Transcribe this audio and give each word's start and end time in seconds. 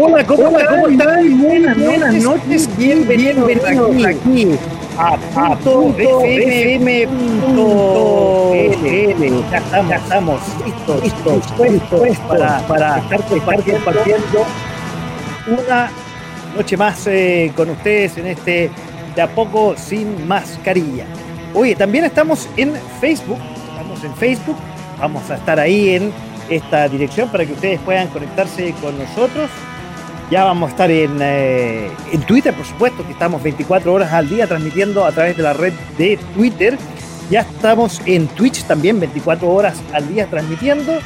Hola, 0.00 0.24
¿cómo, 0.24 0.44
Hola, 0.44 0.66
¿cómo 0.68 0.86
están? 0.86 1.42
Buenas, 1.42 1.76
buenas 1.76 2.14
noches, 2.14 2.76
bienvenidos, 2.76 3.48
bienvenidos 3.48 4.06
aquí, 4.06 4.48
a 4.96 5.56
punto 5.56 6.24
FM. 6.24 7.08
Ya 9.50 9.58
estamos, 9.58 9.88
ya 9.90 9.96
estamos 9.96 10.40
listos, 10.64 11.02
listos, 11.02 11.58
listos 11.58 12.18
para, 12.28 12.60
para 12.68 12.98
estar 12.98 13.24
compartiendo 13.24 14.46
una 15.48 15.90
noche 16.56 16.76
más 16.76 17.04
eh, 17.08 17.52
con 17.56 17.70
ustedes 17.70 18.18
en 18.18 18.28
este 18.28 18.70
de 19.16 19.20
a 19.20 19.26
poco 19.26 19.74
sin 19.76 20.28
mascarilla. 20.28 21.06
Oye, 21.54 21.74
también 21.74 22.04
estamos 22.04 22.48
en 22.56 22.72
Facebook, 23.00 23.38
estamos 23.68 24.04
en 24.04 24.14
Facebook, 24.14 24.56
vamos 25.00 25.28
a 25.28 25.34
estar 25.34 25.58
ahí 25.58 25.96
en 25.96 26.12
esta 26.48 26.88
dirección 26.88 27.28
para 27.30 27.44
que 27.44 27.52
ustedes 27.54 27.80
puedan 27.80 28.06
conectarse 28.06 28.72
con 28.80 28.96
nosotros 28.96 29.50
ya 30.30 30.44
vamos 30.44 30.68
a 30.68 30.70
estar 30.72 30.90
eh, 30.90 31.90
en, 32.12 32.22
Twitter, 32.22 32.52
por 32.54 32.66
supuesto, 32.66 33.04
que 33.06 33.12
estamos 33.12 33.42
24 33.42 33.92
horas 33.92 34.12
al 34.12 34.28
día 34.28 34.46
transmitiendo 34.46 35.04
a 35.04 35.12
través 35.12 35.36
de 35.36 35.42
la 35.42 35.54
red 35.54 35.72
de 35.96 36.18
Twitter. 36.34 36.76
Ya 37.30 37.40
estamos 37.40 38.02
en 38.04 38.26
Twitch 38.28 38.64
también 38.64 39.00
24 39.00 39.48
horas 39.48 39.80
al 39.92 40.06
día 40.08 40.26
transmitiendo. 40.26 40.98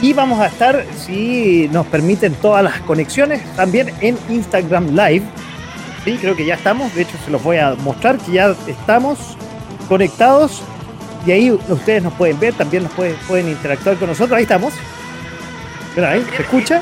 Y 0.00 0.12
vamos 0.12 0.38
a 0.38 0.46
estar, 0.46 0.84
si 0.96 1.68
nos 1.72 1.86
permiten 1.86 2.34
todas 2.34 2.62
las 2.62 2.80
conexiones, 2.82 3.42
también 3.56 3.92
en 4.00 4.16
Instagram 4.28 4.90
Live. 4.90 5.24
Sí, 6.04 6.16
creo 6.20 6.36
que 6.36 6.46
ya 6.46 6.54
estamos. 6.54 6.94
De 6.94 7.02
hecho, 7.02 7.16
se 7.24 7.32
los 7.32 7.42
voy 7.42 7.56
a 7.56 7.74
mostrar 7.74 8.18
que 8.18 8.32
ya 8.32 8.54
estamos 8.68 9.36
conectados. 9.88 10.62
Y 11.26 11.32
ahí 11.32 11.50
ustedes 11.50 12.04
nos 12.04 12.12
pueden 12.12 12.38
ver, 12.38 12.54
también 12.54 12.84
nos 12.84 12.92
pueden, 12.92 13.16
pueden 13.26 13.48
interactuar 13.48 13.96
con 13.96 14.08
nosotros. 14.08 14.36
Ahí 14.36 14.44
estamos. 14.44 14.72
Ahí, 15.96 16.24
¿se 16.36 16.42
escucha? 16.42 16.80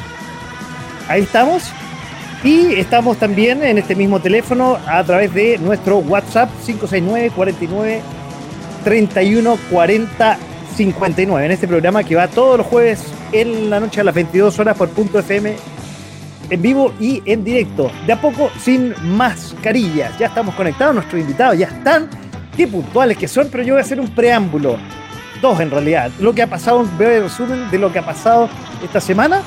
Ahí 1.09 1.23
estamos. 1.23 1.73
Y 2.47 2.75
estamos 2.75 3.17
también 3.17 3.65
en 3.65 3.77
este 3.77 3.97
mismo 3.97 4.21
teléfono 4.21 4.79
a 4.87 5.03
través 5.03 5.35
de 5.35 5.59
nuestro 5.59 5.99
WhatsApp 5.99 6.49
569 6.65 7.33
49 7.35 8.01
31 8.85 9.59
40 9.69 10.39
59 10.77 11.45
en 11.45 11.51
este 11.51 11.67
programa 11.67 12.05
que 12.05 12.15
va 12.15 12.29
todos 12.29 12.59
los 12.59 12.67
jueves 12.69 13.03
en 13.33 13.69
la 13.69 13.81
noche 13.81 14.01
a 14.01 14.05
las 14.05 14.15
22 14.15 14.61
horas 14.61 14.77
por 14.77 14.89
punto 14.91 15.19
FM 15.19 15.57
en 16.49 16.63
vivo 16.63 16.95
y 17.01 17.21
en 17.27 17.43
directo. 17.43 17.91
De 18.07 18.13
a 18.13 18.21
poco 18.21 18.49
sin 18.61 18.95
mascarillas. 19.03 20.17
Ya 20.17 20.29
estamos 20.29 20.55
conectados, 20.55 20.95
nuestros 20.95 21.21
invitados 21.21 21.59
ya 21.59 21.67
están. 21.67 22.09
Qué 22.57 22.69
puntuales 22.69 23.17
que 23.17 23.27
son, 23.27 23.49
pero 23.51 23.65
yo 23.65 23.75
voy 23.75 23.81
a 23.81 23.85
hacer 23.85 23.99
un 23.99 24.15
preámbulo. 24.15 24.77
Dos 25.43 25.59
en 25.59 25.73
realidad. 25.73 26.13
Lo 26.21 26.33
que 26.33 26.43
ha 26.43 26.47
pasado, 26.47 26.79
un 26.79 26.97
breve 26.97 27.23
resumen 27.23 27.69
de 27.73 27.79
lo 27.81 27.93
que 27.93 27.99
ha 27.99 28.07
pasado 28.07 28.49
esta 28.85 29.01
semana. 29.01 29.43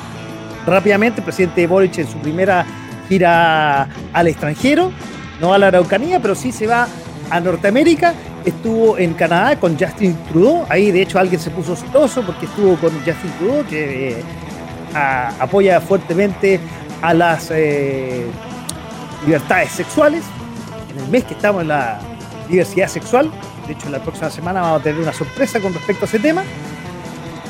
Rápidamente, 0.66 1.20
el 1.20 1.24
presidente 1.24 1.66
Boric 1.66 1.96
en 1.96 2.06
su 2.06 2.18
primera 2.18 2.66
gira 3.10 3.88
al 4.12 4.28
extranjero, 4.28 4.92
no 5.40 5.52
a 5.52 5.58
la 5.58 5.66
Araucanía, 5.66 6.20
pero 6.20 6.36
sí 6.36 6.52
se 6.52 6.68
va 6.68 6.86
a 7.28 7.40
Norteamérica. 7.40 8.14
Estuvo 8.44 8.96
en 8.96 9.14
Canadá 9.14 9.58
con 9.58 9.76
Justin 9.76 10.16
Trudeau. 10.28 10.64
Ahí, 10.68 10.92
de 10.92 11.02
hecho, 11.02 11.18
alguien 11.18 11.40
se 11.40 11.50
puso 11.50 11.74
celoso 11.74 12.22
porque 12.22 12.46
estuvo 12.46 12.76
con 12.76 12.92
Justin 13.00 13.32
Trudeau, 13.38 13.66
que 13.66 14.10
eh, 14.10 14.22
apoya 14.94 15.80
fuertemente 15.80 16.60
a 17.02 17.12
las 17.12 17.50
eh, 17.50 18.26
libertades 19.26 19.72
sexuales. 19.72 20.22
En 20.92 21.04
el 21.04 21.10
mes 21.10 21.24
que 21.24 21.34
estamos 21.34 21.62
en 21.62 21.68
la 21.68 22.00
diversidad 22.48 22.86
sexual. 22.86 23.28
De 23.66 23.72
hecho, 23.72 23.90
la 23.90 24.00
próxima 24.00 24.30
semana 24.30 24.60
vamos 24.60 24.80
a 24.80 24.84
tener 24.84 25.00
una 25.00 25.12
sorpresa 25.12 25.60
con 25.60 25.74
respecto 25.74 26.04
a 26.04 26.08
ese 26.08 26.20
tema. 26.20 26.44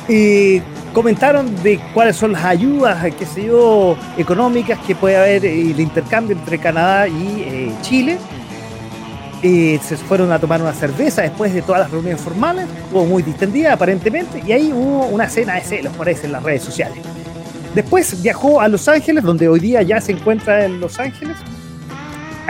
Y 0.08 0.62
comentaron 0.92 1.62
de 1.62 1.78
cuáles 1.94 2.16
son 2.16 2.32
las 2.32 2.44
ayudas, 2.44 3.04
qué 3.14 3.26
sé 3.26 3.46
yo, 3.46 3.96
económicas 4.16 4.78
que 4.86 4.94
puede 4.94 5.16
haber 5.16 5.44
el 5.44 5.78
intercambio 5.78 6.36
entre 6.36 6.58
Canadá 6.58 7.08
y 7.08 7.42
eh, 7.46 7.72
Chile. 7.82 8.18
Eh, 9.42 9.80
se 9.82 9.96
fueron 9.96 10.30
a 10.32 10.38
tomar 10.38 10.60
una 10.60 10.74
cerveza 10.74 11.22
después 11.22 11.54
de 11.54 11.62
todas 11.62 11.80
las 11.80 11.90
reuniones 11.90 12.20
formales, 12.20 12.66
hubo 12.92 13.06
muy 13.06 13.22
distendida 13.22 13.72
aparentemente, 13.72 14.42
y 14.46 14.52
ahí 14.52 14.70
hubo 14.70 15.06
una 15.06 15.30
cena 15.30 15.54
de 15.54 15.62
celos 15.62 15.94
ahí 15.98 16.16
en 16.22 16.32
las 16.32 16.42
redes 16.42 16.62
sociales. 16.62 16.98
Después 17.74 18.20
viajó 18.20 18.60
a 18.60 18.68
Los 18.68 18.86
Ángeles, 18.88 19.24
donde 19.24 19.48
hoy 19.48 19.60
día 19.60 19.80
ya 19.82 20.00
se 20.00 20.12
encuentra 20.12 20.66
en 20.66 20.80
Los 20.80 20.98
Ángeles. 20.98 21.36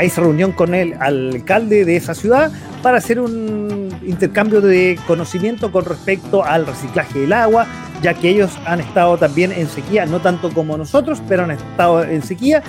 Ahí 0.00 0.08
se 0.08 0.22
reunió 0.22 0.56
con 0.56 0.74
el 0.74 0.94
alcalde 0.98 1.84
de 1.84 1.94
esa 1.94 2.14
ciudad 2.14 2.50
para 2.82 2.96
hacer 2.96 3.20
un 3.20 3.94
intercambio 4.02 4.62
de 4.62 4.98
conocimiento 5.06 5.70
con 5.70 5.84
respecto 5.84 6.42
al 6.42 6.66
reciclaje 6.66 7.18
del 7.18 7.34
agua, 7.34 7.66
ya 8.00 8.14
que 8.14 8.30
ellos 8.30 8.50
han 8.64 8.80
estado 8.80 9.18
también 9.18 9.52
en 9.52 9.68
sequía, 9.68 10.06
no 10.06 10.20
tanto 10.20 10.54
como 10.54 10.78
nosotros, 10.78 11.20
pero 11.28 11.44
han 11.44 11.50
estado 11.50 12.02
en 12.02 12.22
sequía 12.22 12.62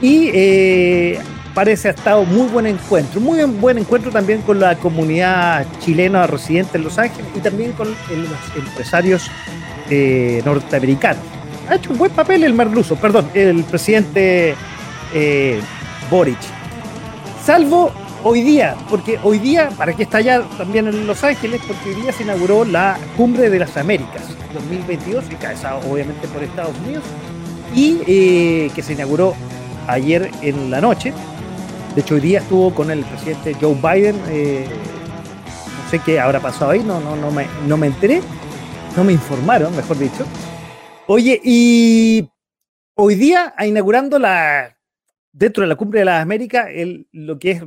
y 0.00 0.30
eh, 0.32 1.18
parece 1.52 1.88
ha 1.88 1.90
estado 1.90 2.22
muy 2.22 2.46
buen 2.46 2.66
encuentro, 2.66 3.20
muy 3.20 3.42
buen 3.42 3.78
encuentro 3.78 4.12
también 4.12 4.42
con 4.42 4.60
la 4.60 4.76
comunidad 4.76 5.66
chilena 5.80 6.28
residente 6.28 6.78
en 6.78 6.84
Los 6.84 6.96
Ángeles 6.96 7.26
y 7.34 7.40
también 7.40 7.72
con 7.72 7.88
los 7.88 8.56
empresarios 8.56 9.28
eh, 9.90 10.42
norteamericanos. 10.44 11.24
Ha 11.68 11.74
hecho 11.74 11.90
un 11.90 11.98
buen 11.98 12.12
papel 12.12 12.44
el 12.44 12.54
merluzo, 12.54 12.94
perdón, 12.94 13.28
el 13.34 13.64
presidente 13.64 14.54
eh, 15.12 15.60
Boric. 16.08 16.57
Salvo 17.48 17.90
hoy 18.24 18.42
día, 18.42 18.76
porque 18.90 19.18
hoy 19.22 19.38
día, 19.38 19.70
para 19.70 19.94
que 19.94 20.02
está 20.02 20.18
allá 20.18 20.42
también 20.58 20.86
en 20.86 21.06
Los 21.06 21.24
Ángeles, 21.24 21.62
porque 21.66 21.88
hoy 21.88 22.02
día 22.02 22.12
se 22.12 22.22
inauguró 22.22 22.62
la 22.62 22.98
Cumbre 23.16 23.48
de 23.48 23.58
las 23.58 23.74
Américas 23.78 24.22
2022, 24.52 25.30
encabezado 25.30 25.80
obviamente 25.90 26.28
por 26.28 26.42
Estados 26.42 26.76
Unidos, 26.80 27.04
y 27.74 28.02
eh, 28.06 28.70
que 28.74 28.82
se 28.82 28.92
inauguró 28.92 29.34
ayer 29.86 30.30
en 30.42 30.70
la 30.70 30.82
noche. 30.82 31.14
De 31.94 32.02
hecho, 32.02 32.16
hoy 32.16 32.20
día 32.20 32.40
estuvo 32.40 32.74
con 32.74 32.90
el 32.90 33.02
presidente 33.06 33.56
Joe 33.58 33.74
Biden. 33.76 34.20
Eh, 34.28 34.66
no 34.68 35.90
sé 35.90 36.00
qué 36.00 36.20
habrá 36.20 36.40
pasado 36.40 36.72
ahí, 36.72 36.84
no, 36.84 37.00
no, 37.00 37.16
no, 37.16 37.30
me, 37.30 37.46
no 37.66 37.78
me 37.78 37.86
enteré, 37.86 38.20
no 38.94 39.04
me 39.04 39.14
informaron, 39.14 39.74
mejor 39.74 39.96
dicho. 39.96 40.26
Oye, 41.06 41.40
y 41.42 42.28
hoy 42.94 43.14
día, 43.14 43.54
inaugurando 43.58 44.18
la, 44.18 44.77
dentro 45.32 45.62
de 45.62 45.68
la 45.68 45.76
cumbre 45.76 46.00
de 46.00 46.06
las 46.06 46.22
Américas, 46.22 46.68
lo 47.12 47.38
que 47.38 47.50
es 47.52 47.62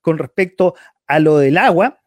con 0.00 0.18
respecto 0.18 0.74
a 1.06 1.18
lo 1.18 1.38
del 1.38 1.58
agua, 1.58 2.00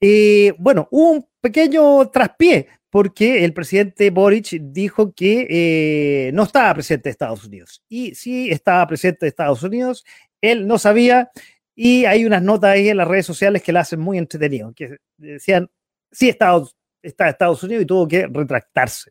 eh, 0.00 0.54
bueno, 0.58 0.88
hubo 0.90 1.12
un 1.12 1.28
pequeño 1.40 2.08
traspié 2.10 2.68
porque 2.90 3.44
el 3.44 3.54
presidente 3.54 4.10
Boric 4.10 4.50
dijo 4.60 5.14
que 5.14 5.46
eh, 5.48 6.30
no 6.34 6.42
estaba 6.42 6.74
presidente 6.74 7.08
de 7.08 7.12
Estados 7.12 7.44
Unidos. 7.44 7.82
Y 7.88 8.14
sí 8.14 8.50
estaba 8.50 8.86
presidente 8.86 9.24
de 9.24 9.30
Estados 9.30 9.62
Unidos, 9.62 10.04
él 10.42 10.66
no 10.66 10.78
sabía, 10.78 11.30
y 11.74 12.04
hay 12.04 12.26
unas 12.26 12.42
notas 12.42 12.72
ahí 12.72 12.90
en 12.90 12.98
las 12.98 13.08
redes 13.08 13.24
sociales 13.24 13.62
que 13.62 13.72
la 13.72 13.80
hacen 13.80 13.98
muy 13.98 14.18
entretenido, 14.18 14.74
que 14.74 14.98
decían, 15.16 15.70
sí 16.10 16.28
está, 16.28 16.60
está 17.00 17.28
Estados 17.30 17.62
Unidos 17.62 17.84
y 17.84 17.86
tuvo 17.86 18.06
que 18.06 18.26
retractarse. 18.26 19.10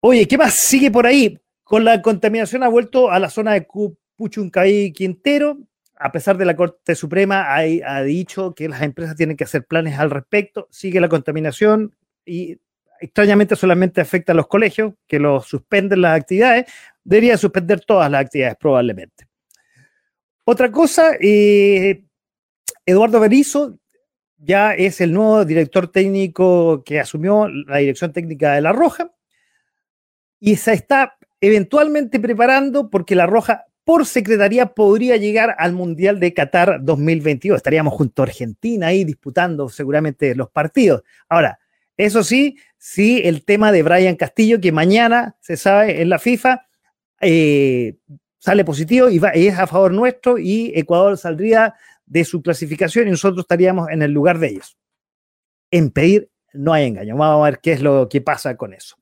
Oye, 0.00 0.26
¿qué 0.26 0.38
más 0.38 0.54
sigue 0.54 0.90
por 0.90 1.06
ahí? 1.06 1.38
Con 1.66 1.84
la 1.84 2.00
contaminación 2.00 2.62
ha 2.62 2.68
vuelto 2.68 3.10
a 3.10 3.18
la 3.18 3.28
zona 3.28 3.54
de 3.54 3.66
Puchuncaí 4.14 4.92
Quintero, 4.92 5.58
a 5.96 6.12
pesar 6.12 6.38
de 6.38 6.44
la 6.44 6.54
Corte 6.54 6.94
Suprema, 6.94 7.56
ha 7.56 8.02
dicho 8.04 8.54
que 8.54 8.68
las 8.68 8.82
empresas 8.82 9.16
tienen 9.16 9.36
que 9.36 9.42
hacer 9.42 9.64
planes 9.64 9.98
al 9.98 10.12
respecto, 10.12 10.68
sigue 10.70 11.00
la 11.00 11.08
contaminación, 11.08 11.92
y 12.24 12.60
extrañamente 13.00 13.56
solamente 13.56 14.00
afecta 14.00 14.30
a 14.30 14.36
los 14.36 14.46
colegios, 14.46 14.94
que 15.08 15.18
los 15.18 15.46
suspenden 15.48 16.02
las 16.02 16.20
actividades, 16.20 16.66
debería 17.02 17.36
suspender 17.36 17.80
todas 17.84 18.08
las 18.12 18.20
actividades 18.20 18.56
probablemente. 18.60 19.26
Rotra 20.46 20.70
cosa, 20.70 21.16
eh, 21.20 22.04
Eduardo 22.84 23.18
Berizo 23.18 23.76
ya 24.38 24.72
es 24.72 25.00
el 25.00 25.12
nuevo 25.12 25.44
director 25.44 25.88
técnico 25.88 26.84
que 26.84 27.00
asumió 27.00 27.48
la 27.48 27.78
dirección 27.78 28.12
técnica 28.12 28.52
de 28.52 28.60
La 28.60 28.70
Roja. 28.70 29.10
Y 30.38 30.54
se 30.54 30.74
está 30.74 31.16
eventualmente 31.40 32.20
preparando 32.20 32.90
porque 32.90 33.14
La 33.14 33.26
Roja 33.26 33.66
por 33.84 34.04
secretaría 34.04 34.74
podría 34.74 35.16
llegar 35.16 35.54
al 35.58 35.72
Mundial 35.72 36.18
de 36.18 36.34
Qatar 36.34 36.80
2022. 36.82 37.56
Estaríamos 37.56 37.94
junto 37.94 38.22
a 38.22 38.26
Argentina 38.26 38.88
ahí 38.88 39.04
disputando 39.04 39.68
seguramente 39.68 40.34
los 40.34 40.50
partidos. 40.50 41.02
Ahora, 41.28 41.60
eso 41.96 42.24
sí, 42.24 42.58
sí, 42.78 43.22
el 43.24 43.44
tema 43.44 43.70
de 43.70 43.82
Brian 43.82 44.16
Castillo, 44.16 44.60
que 44.60 44.72
mañana 44.72 45.36
se 45.40 45.56
sabe 45.56 46.02
en 46.02 46.08
la 46.08 46.18
FIFA, 46.18 46.66
eh, 47.20 47.94
sale 48.38 48.64
positivo 48.64 49.08
y, 49.08 49.18
va, 49.18 49.30
es 49.30 49.56
a 49.56 49.66
favor 49.66 49.92
nuestro 49.92 50.36
y 50.36 50.72
Ecuador 50.74 51.16
saldría 51.16 51.74
de 52.04 52.24
su 52.24 52.42
clasificación 52.42 53.06
y 53.06 53.12
nosotros 53.12 53.44
estaríamos 53.44 53.88
en 53.90 54.02
el 54.02 54.10
lugar 54.10 54.38
de 54.38 54.48
ellos. 54.48 54.76
En 55.70 55.90
pedir 55.90 56.30
no 56.52 56.72
hay 56.72 56.86
engaño. 56.86 57.16
Vamos 57.16 57.42
a 57.46 57.50
ver 57.50 57.60
qué 57.60 57.72
es 57.72 57.82
lo 57.82 58.08
que 58.08 58.20
pasa 58.20 58.56
con 58.56 58.72
eso. 58.72 58.96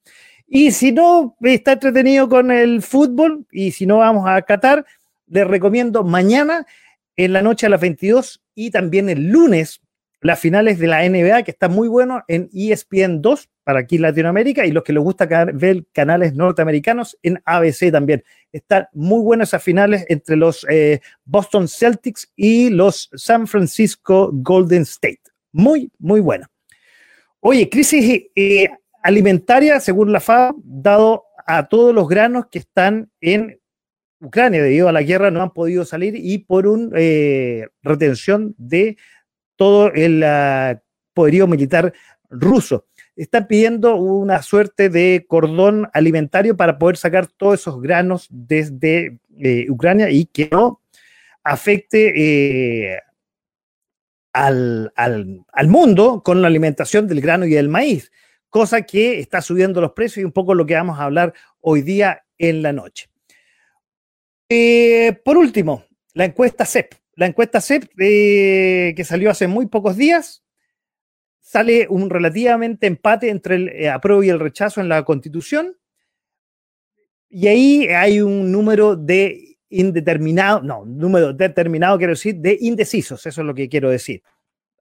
Y 0.47 0.73
si 0.73 0.93
no 0.93 1.37
está 1.43 1.73
entretenido 1.73 2.29
con 2.29 2.51
el 2.51 2.83
fútbol 2.83 3.47
y 3.51 3.73
si 3.73 3.87
no 3.87 3.99
vamos 3.99 4.29
a 4.29 4.43
Qatar, 4.43 4.85
les 5.27 5.47
recomiendo 5.47 6.05
mañana 6.05 6.67
en 7.17 7.33
la 7.33 7.43
noche 7.43 7.67
a 7.67 7.71
las 7.71 7.81
22 7.81 8.43
y 8.55 8.71
también 8.71 9.09
el 9.09 9.29
lunes 9.29 9.81
las 10.25 10.41
finales 10.41 10.79
de 10.79 10.87
la 10.87 11.07
NBA, 11.07 11.43
que 11.43 11.51
está 11.51 11.69
muy 11.69 11.87
bueno 11.87 12.25
en 12.29 12.49
ESPN 12.55 13.21
2 13.21 13.51
para 13.63 13.81
aquí 13.81 13.99
Latinoamérica 13.99 14.65
y 14.65 14.73
los 14.73 14.83
que 14.83 14.95
les 14.95 15.03
gusta 15.03 15.27
ver 15.27 15.85
canales 15.93 16.35
norteamericanos 16.35 17.19
en 17.23 17.43
ABC 17.45 17.93
también. 17.93 18.25
Están 18.51 18.87
muy 18.95 19.21
buenas 19.21 19.51
esas 19.51 19.63
finales 19.63 20.07
entre 20.09 20.37
los 20.37 20.67
eh, 20.71 21.01
Boston 21.27 21.69
Celtics 21.69 22.33
y 22.37 22.71
los 22.71 23.11
San 23.15 23.47
Francisco 23.47 24.31
Golden 24.33 24.83
State. 24.83 25.21
Muy, 25.53 25.93
muy 25.99 26.21
buena. 26.21 26.51
Oye, 27.41 27.69
crisis 27.69 28.23
eh, 28.35 28.71
alimentaria, 29.05 29.79
según 29.81 30.13
la 30.13 30.19
FAO, 30.19 30.57
dado 30.65 31.25
a 31.47 31.69
todos 31.69 31.95
los 31.95 32.09
granos 32.09 32.47
que 32.51 32.59
están 32.59 33.11
en 33.21 33.61
Ucrania 34.19 34.63
debido 34.63 34.89
a 34.89 34.93
la 34.93 35.03
guerra, 35.03 35.31
no 35.31 35.43
han 35.43 35.53
podido 35.53 35.85
salir 35.85 36.17
y 36.17 36.39
por 36.39 36.67
una 36.67 36.91
eh, 36.99 37.69
retención 37.83 38.55
de 38.57 38.97
todo 39.57 39.93
el 39.93 40.25
uh, 40.25 40.81
poderío 41.13 41.47
militar 41.47 41.93
ruso. 42.31 42.87
Están 43.15 43.47
pidiendo 43.47 43.95
una 43.97 44.41
suerte 44.41 44.89
de 44.89 45.27
cordón 45.29 45.89
alimentario 45.93 46.57
para 46.57 46.79
poder 46.79 46.97
sacar 46.97 47.27
todos 47.27 47.61
esos 47.61 47.83
granos 47.83 48.27
desde 48.31 49.19
eh, 49.39 49.67
Ucrania 49.69 50.09
y 50.11 50.25
que 50.25 50.49
no 50.51 50.81
afecte 51.45 52.13
eh, 52.17 52.99
al, 54.33 54.91
al, 54.97 55.45
al, 55.53 55.69
mundo 55.69 56.23
con 56.25 56.41
la 56.41 56.49
alimentación 56.49 57.07
del 57.07 57.21
grano 57.21 57.45
y 57.45 57.51
del 57.51 57.69
maíz, 57.69 58.11
cosa 58.55 58.83
que 58.83 59.19
está 59.19 59.43
subiendo 59.43 59.81
los 59.81 59.95
precios 59.95 60.23
y 60.23 60.25
un 60.25 60.31
poco 60.31 60.55
lo 60.55 60.65
que 60.65 60.75
vamos 60.75 61.01
a 61.01 61.03
hablar 61.03 61.35
hoy 61.61 61.83
día 61.83 62.25
en 62.39 62.63
la 62.63 62.73
noche. 62.73 63.11
Eh, 64.49 65.19
por 65.25 65.37
último, 65.37 65.85
la 66.13 66.27
encuesta 66.27 66.65
CEP 66.65 66.95
la 67.17 67.27
encuesta 67.27 67.61
CEP 67.61 67.91
eh, 67.99 68.95
que 68.97 69.05
salió 69.05 69.29
hace 69.29 69.49
muy 69.49 69.67
pocos 69.67 69.97
días, 69.97 70.45
sale 71.41 71.89
un 71.89 72.11
relativamente 72.11 72.87
empate 72.87 73.29
entre 73.29 73.57
el 73.57 73.69
eh, 73.71 73.89
apruebo 73.89 74.23
y 74.23 74.29
el 74.29 74.39
rechazo 74.41 74.81
en 74.81 74.89
la 74.89 75.05
constitución. 75.05 75.77
Y 77.29 77.49
ahí 77.49 77.89
hay 77.89 78.21
un 78.21 78.53
número 78.53 78.95
de 78.95 79.59
indeterminado, 79.69 80.63
no, 80.63 80.85
número 80.85 81.33
determinado, 81.33 81.99
quiero 81.99 82.13
decir, 82.13 82.37
de 82.37 82.57
indecisos, 82.61 83.27
eso 83.27 83.41
es 83.41 83.47
lo 83.47 83.55
que 83.55 83.69
quiero 83.69 83.91
decir. 83.91 84.23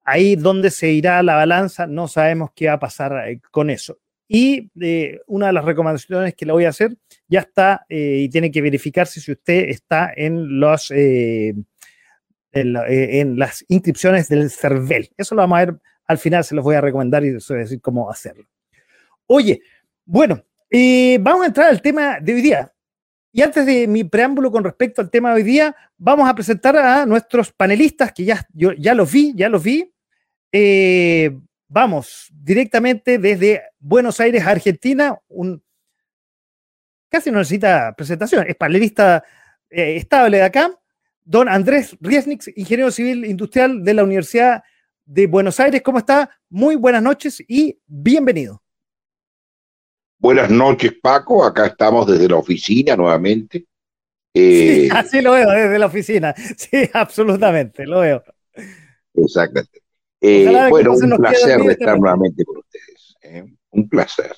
Ahí 0.03 0.35
donde 0.35 0.69
se 0.69 0.91
irá 0.91 1.23
la 1.23 1.35
balanza, 1.35 1.87
no 1.87 2.07
sabemos 2.07 2.51
qué 2.55 2.67
va 2.67 2.73
a 2.73 2.79
pasar 2.79 3.29
eh, 3.29 3.39
con 3.51 3.69
eso. 3.69 3.99
Y 4.27 4.71
una 5.27 5.47
de 5.47 5.53
las 5.53 5.65
recomendaciones 5.65 6.33
que 6.33 6.45
le 6.45 6.53
voy 6.53 6.65
a 6.65 6.69
hacer 6.69 6.95
ya 7.27 7.41
está 7.41 7.85
y 7.87 8.29
tiene 8.29 8.49
que 8.49 8.61
verificarse 8.61 9.19
si 9.19 9.31
usted 9.31 9.69
está 9.69 10.11
en 10.15 10.59
los 10.59 10.91
eh, 12.55 12.73
en, 13.19 13.37
las 13.37 13.65
inscripciones 13.67 14.29
del 14.29 14.51
CERVEL. 14.51 15.09
Eso 15.17 15.33
lo 15.35 15.41
vamos 15.41 15.57
a 15.57 15.65
ver 15.65 15.79
al 16.05 16.17
final, 16.17 16.43
se 16.43 16.53
los 16.53 16.63
voy 16.63 16.75
a 16.75 16.81
recomendar 16.81 17.23
y 17.23 17.31
decir 17.31 17.81
cómo 17.81 18.11
hacerlo. 18.11 18.45
Oye, 19.25 19.61
bueno, 20.05 20.43
eh, 20.69 21.17
vamos 21.21 21.43
a 21.43 21.47
entrar 21.47 21.69
al 21.69 21.81
tema 21.81 22.19
de 22.19 22.33
hoy 22.33 22.41
día. 22.41 22.71
Y 23.31 23.41
antes 23.41 23.65
de 23.65 23.87
mi 23.87 24.03
preámbulo 24.03 24.51
con 24.51 24.63
respecto 24.63 25.01
al 25.01 25.09
tema 25.09 25.29
de 25.29 25.35
hoy 25.37 25.43
día, 25.43 25.75
vamos 25.97 26.29
a 26.29 26.35
presentar 26.35 26.77
a 26.77 27.05
nuestros 27.05 27.51
panelistas, 27.51 28.11
que 28.11 28.25
ya, 28.25 28.45
yo, 28.53 28.73
ya 28.73 28.93
los 28.93 29.11
vi, 29.11 29.33
ya 29.35 29.49
los 29.49 29.63
vi. 29.63 29.91
Eh, 30.53 31.37
vamos 31.67 32.29
directamente 32.31 33.17
desde 33.17 33.63
Buenos 33.79 34.21
Aires, 34.21 34.45
Argentina. 34.45 35.19
Un, 35.27 35.61
casi 37.09 37.29
no 37.29 37.39
necesita 37.39 37.93
presentación, 37.97 38.45
es 38.47 38.55
panelista 38.55 39.23
estable 39.69 40.37
de 40.37 40.43
acá 40.43 40.79
don 41.25 41.49
Andrés 41.49 41.95
Riesnix, 41.99 42.49
ingeniero 42.55 42.91
civil 42.91 43.25
industrial 43.25 43.83
de 43.83 43.93
la 43.93 44.03
Universidad 44.03 44.63
de 45.05 45.27
Buenos 45.27 45.59
Aires. 45.59 45.81
¿Cómo 45.81 45.99
está? 45.99 46.29
Muy 46.49 46.75
buenas 46.75 47.01
noches 47.01 47.43
y 47.47 47.79
bienvenido. 47.85 48.61
Buenas 50.19 50.49
noches, 50.49 50.93
Paco. 51.01 51.43
Acá 51.43 51.67
estamos 51.67 52.07
desde 52.07 52.29
la 52.29 52.37
oficina 52.37 52.95
nuevamente. 52.95 53.65
Eh, 54.33 54.87
sí, 54.87 54.89
así 54.91 55.21
lo 55.21 55.33
veo, 55.33 55.49
desde 55.49 55.79
la 55.79 55.85
oficina. 55.85 56.33
Sí, 56.57 56.89
absolutamente, 56.93 57.85
lo 57.85 57.99
veo. 57.99 58.23
Exactamente. 59.13 59.82
Eh, 60.25 60.69
bueno, 60.69 60.93
un 60.93 61.17
placer 61.17 61.59
estar 61.69 61.99
nuevamente 61.99 62.45
con 62.45 62.57
ustedes. 62.59 63.17
¿eh? 63.21 63.43
Un 63.71 63.89
placer. 63.89 64.33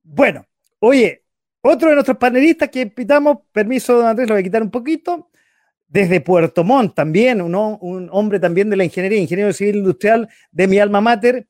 Bueno, 0.00 0.46
oye, 0.78 1.24
otro 1.60 1.88
de 1.88 1.96
nuestros 1.96 2.18
panelistas 2.18 2.68
que 2.68 2.82
invitamos, 2.82 3.38
permiso, 3.50 3.96
don 3.96 4.06
Andrés, 4.06 4.28
lo 4.28 4.34
voy 4.34 4.42
a 4.42 4.44
quitar 4.44 4.62
un 4.62 4.70
poquito 4.70 5.30
desde 5.88 6.20
Puerto 6.20 6.62
Montt 6.62 6.94
también, 6.94 7.42
un, 7.42 7.54
un 7.54 8.08
hombre 8.12 8.38
también 8.38 8.70
de 8.70 8.76
la 8.76 8.84
ingeniería, 8.84 9.18
ingeniero 9.18 9.52
civil 9.52 9.76
industrial 9.76 10.28
de 10.52 10.68
mi 10.68 10.78
alma 10.78 11.00
mater, 11.00 11.48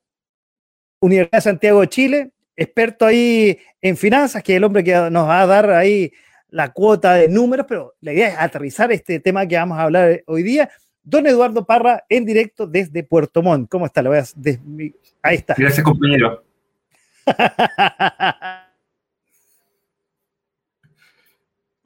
Universidad 1.01 1.39
de 1.39 1.43
Santiago 1.43 1.81
de 1.83 1.89
Chile, 1.89 2.33
experto 2.57 3.05
ahí 3.05 3.59
en 3.83 3.99
finanzas, 3.99 4.43
que 4.43 4.53
es 4.53 4.57
el 4.57 4.65
hombre 4.65 4.83
que 4.83 4.95
nos 5.11 5.29
va 5.29 5.43
a 5.43 5.47
dar 5.47 5.71
ahí 5.71 6.11
la 6.49 6.73
cuota 6.73 7.15
de 7.15 7.29
números, 7.29 7.67
pero 7.69 7.95
la 8.01 8.15
idea 8.15 8.29
es 8.29 8.37
aterrizar 8.39 8.91
este 8.93 9.21
tema 9.21 9.47
que 9.47 9.57
vamos 9.57 9.77
a 9.77 9.83
hablar 9.83 10.23
hoy 10.27 10.43
día. 10.43 10.71
Don 11.05 11.27
Eduardo 11.27 11.65
Parra, 11.65 12.05
en 12.09 12.25
directo 12.25 12.67
desde 12.67 13.05
Puerto 13.05 13.43
Montt. 13.43 13.71
¿Cómo 13.71 13.87
está? 13.87 14.03
Lo 14.03 14.11
voy 14.11 14.19
a, 14.19 14.25
ahí 15.23 15.37
está. 15.37 15.55
Gracias, 15.56 15.85
compañero. 15.85 16.43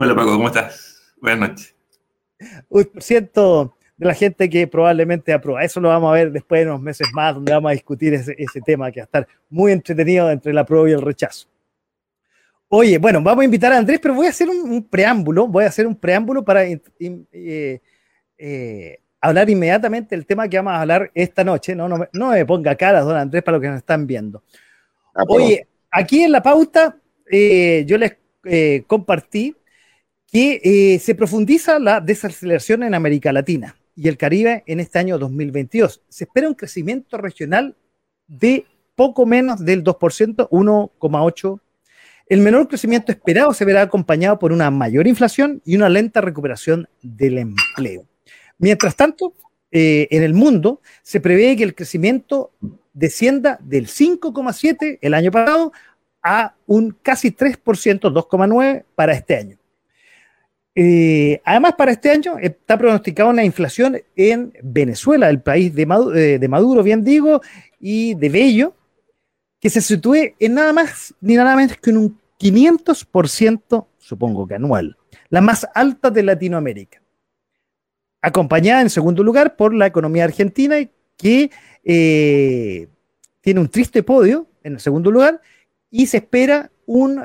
Hola, 0.01 0.15
Paco, 0.15 0.31
¿cómo 0.33 0.47
estás? 0.47 1.13
Buenas 1.21 1.51
noches 1.51 1.79
un 2.69 2.85
por 2.85 3.03
ciento 3.03 3.75
de 3.97 4.07
la 4.07 4.15
gente 4.15 4.49
que 4.49 4.67
probablemente 4.67 5.33
aprueba. 5.33 5.65
Eso 5.65 5.81
lo 5.81 5.89
vamos 5.89 6.11
a 6.11 6.15
ver 6.15 6.31
después 6.31 6.61
de 6.61 6.67
unos 6.67 6.81
meses 6.81 7.09
más, 7.13 7.35
donde 7.35 7.53
vamos 7.53 7.71
a 7.71 7.73
discutir 7.73 8.15
ese, 8.15 8.61
tema 8.65 8.91
que 8.93 9.01
va 9.01 9.05
a 9.05 9.07
estar 9.07 9.29
muy 9.51 9.73
entretenido 9.73 10.31
entre 10.31 10.53
el 10.53 10.59
apruebo 10.59 10.87
y 10.87 10.93
el 10.93 11.03
rechazo. 11.03 11.49
Oye, 12.69 12.99
bueno, 12.99 13.23
vamos 13.23 13.43
a 13.43 13.45
invitar 13.47 13.73
a 13.73 13.79
Andrés, 13.79 13.99
pero 14.01 14.15
voy 14.15 14.27
a 14.27 14.31
hacer 14.31 14.49
un, 14.49 14.87
preámbulo, 14.89 15.49
voy 15.49 15.65
a 15.65 15.69
hacer 15.69 15.87
un 15.87 15.97
preámbulo 15.97 16.45
para 16.45 16.65
eh, 16.65 16.81
eh, 18.39 19.01
hablar 19.21 19.51
inmediatamente 19.51 20.15
del 20.15 20.27
tema 20.27 20.49
que 20.49 20.57
vamos 20.59 20.75
a 20.75 20.81
hablar 20.81 21.11
esta 21.15 21.45
noche. 21.45 21.75
No, 21.75 21.89
no, 21.89 22.07
no 22.13 22.31
me 22.31 22.47
ponga 22.47 22.75
caras, 22.75 23.05
don 23.05 23.17
Andrés, 23.17 23.43
para 23.43 23.57
los 23.57 23.63
que 23.63 23.69
nos 23.69 23.79
están 23.79 24.07
viendo. 24.07 24.43
Ah, 25.15 25.25
Oye, 25.29 25.67
aquí 25.91 26.23
en 26.23 26.33
la 26.33 26.43
pauta 26.43 26.97
eh, 27.31 27.85
yo 27.87 27.99
les 27.99 28.17
compartí 28.87 29.55
que 30.31 30.61
eh, 30.63 30.99
se 30.99 31.15
profundiza 31.15 31.79
la 31.79 32.01
desaceleración 32.01 32.83
en 32.83 32.95
América 32.95 33.33
Latina 33.33 33.77
y 33.97 34.09
el 34.09 34.17
Caribe 34.17 34.63
en 34.67 34.81
este 34.81 34.99
año 34.99 35.19
2022. 35.19 36.03
Se 36.09 36.25
espera 36.25 36.49
un 36.49 36.55
crecimiento 36.55 37.17
regional 37.17 37.75
de 38.27 38.67
poco 38.95 39.27
menos 39.27 39.65
del 39.65 39.83
2%, 39.83 40.49
1,8%. 40.49 41.61
El 42.29 42.41
menor 42.41 42.69
crecimiento 42.69 43.11
esperado 43.11 43.55
se 43.55 43.65
verá 43.65 43.81
acompañado 43.81 44.39
por 44.39 44.53
una 44.53 44.71
mayor 44.71 45.07
inflación 45.07 45.63
y 45.65 45.77
una 45.77 45.89
lenta 45.89 46.21
recuperación 46.21 46.87
del 47.01 47.39
empleo. 47.39 48.07
Mientras 48.59 48.97
tanto, 48.97 49.35
eh, 49.71 50.09
en 50.11 50.23
el 50.23 50.35
mundo 50.35 50.81
se 51.03 51.21
prevé 51.21 51.57
que 51.57 51.65
el 51.65 51.75
crecimiento 51.75 52.53
descienda 52.93 53.59
del 53.63 53.87
5,7 53.87 54.99
el 55.01 55.15
año 55.15 55.31
pasado 55.31 55.73
a 56.23 56.55
un 56.67 56.97
casi 57.03 57.31
3%, 57.31 58.11
2,9 58.11 58.85
para 58.95 59.13
este 59.13 59.37
año. 59.37 59.59
Eh, 60.75 61.41
además, 61.45 61.75
para 61.77 61.93
este 61.93 62.11
año 62.11 62.39
está 62.39 62.79
pronosticada 62.79 63.31
una 63.31 63.45
inflación 63.45 64.01
en 64.15 64.53
Venezuela, 64.63 65.29
el 65.29 65.41
país 65.41 65.75
de 65.75 65.83
eh, 66.15 66.49
Maduro, 66.49 66.83
bien 66.83 67.03
digo, 67.03 67.41
y 67.81 68.15
de 68.15 68.29
Bello, 68.29 68.75
que 69.61 69.71
se 69.71 69.81
sitúe 69.81 70.35
en 70.39 70.55
nada 70.55 70.73
más 70.73 71.15
ni 71.21 71.35
nada 71.35 71.57
menos 71.57 71.77
que 71.79 71.91
en 71.91 71.97
un 71.97 72.19
500%, 72.39 73.87
supongo 73.99 74.47
que 74.47 74.55
anual, 74.55 74.97
la 75.31 75.41
más 75.41 75.67
alta 75.75 76.11
de 76.11 76.23
Latinoamérica. 76.23 77.03
Acompañada 78.23 78.83
en 78.83 78.91
segundo 78.91 79.23
lugar 79.23 79.57
por 79.57 79.75
la 79.75 79.87
economía 79.87 80.25
argentina, 80.25 80.77
que 81.17 81.51
eh, 81.85 82.89
tiene 83.41 83.61
un 83.61 83.69
triste 83.69 84.03
podio 84.03 84.47
en 84.63 84.75
el 84.75 84.81
segundo 84.81 85.11
lugar, 85.11 85.41
y 85.91 86.07
se 86.07 86.19
espera 86.19 86.71
un 86.87 87.23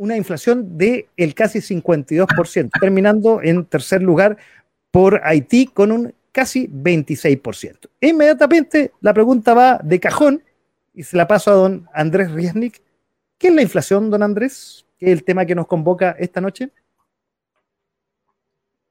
una 0.00 0.16
inflación 0.16 0.78
del 0.78 1.08
el 1.18 1.34
casi 1.34 1.58
52%, 1.58 2.70
terminando 2.80 3.42
en 3.42 3.66
tercer 3.66 4.00
lugar 4.00 4.38
por 4.90 5.20
Haití 5.22 5.66
con 5.66 5.92
un 5.92 6.14
casi 6.32 6.68
26%. 6.68 7.90
E 8.00 8.08
inmediatamente 8.08 8.92
la 9.02 9.12
pregunta 9.12 9.52
va 9.52 9.78
de 9.84 10.00
cajón 10.00 10.42
y 10.94 11.02
se 11.02 11.18
la 11.18 11.28
paso 11.28 11.50
a 11.50 11.54
don 11.54 11.86
Andrés 11.92 12.30
Riesnik. 12.30 12.80
¿Qué 13.36 13.48
es 13.48 13.54
la 13.54 13.60
inflación, 13.60 14.08
don 14.08 14.22
Andrés? 14.22 14.86
¿Qué 14.98 15.06
es 15.06 15.12
el 15.12 15.22
tema 15.22 15.44
que 15.44 15.54
nos 15.54 15.66
convoca 15.66 16.16
esta 16.18 16.40
noche? 16.40 16.70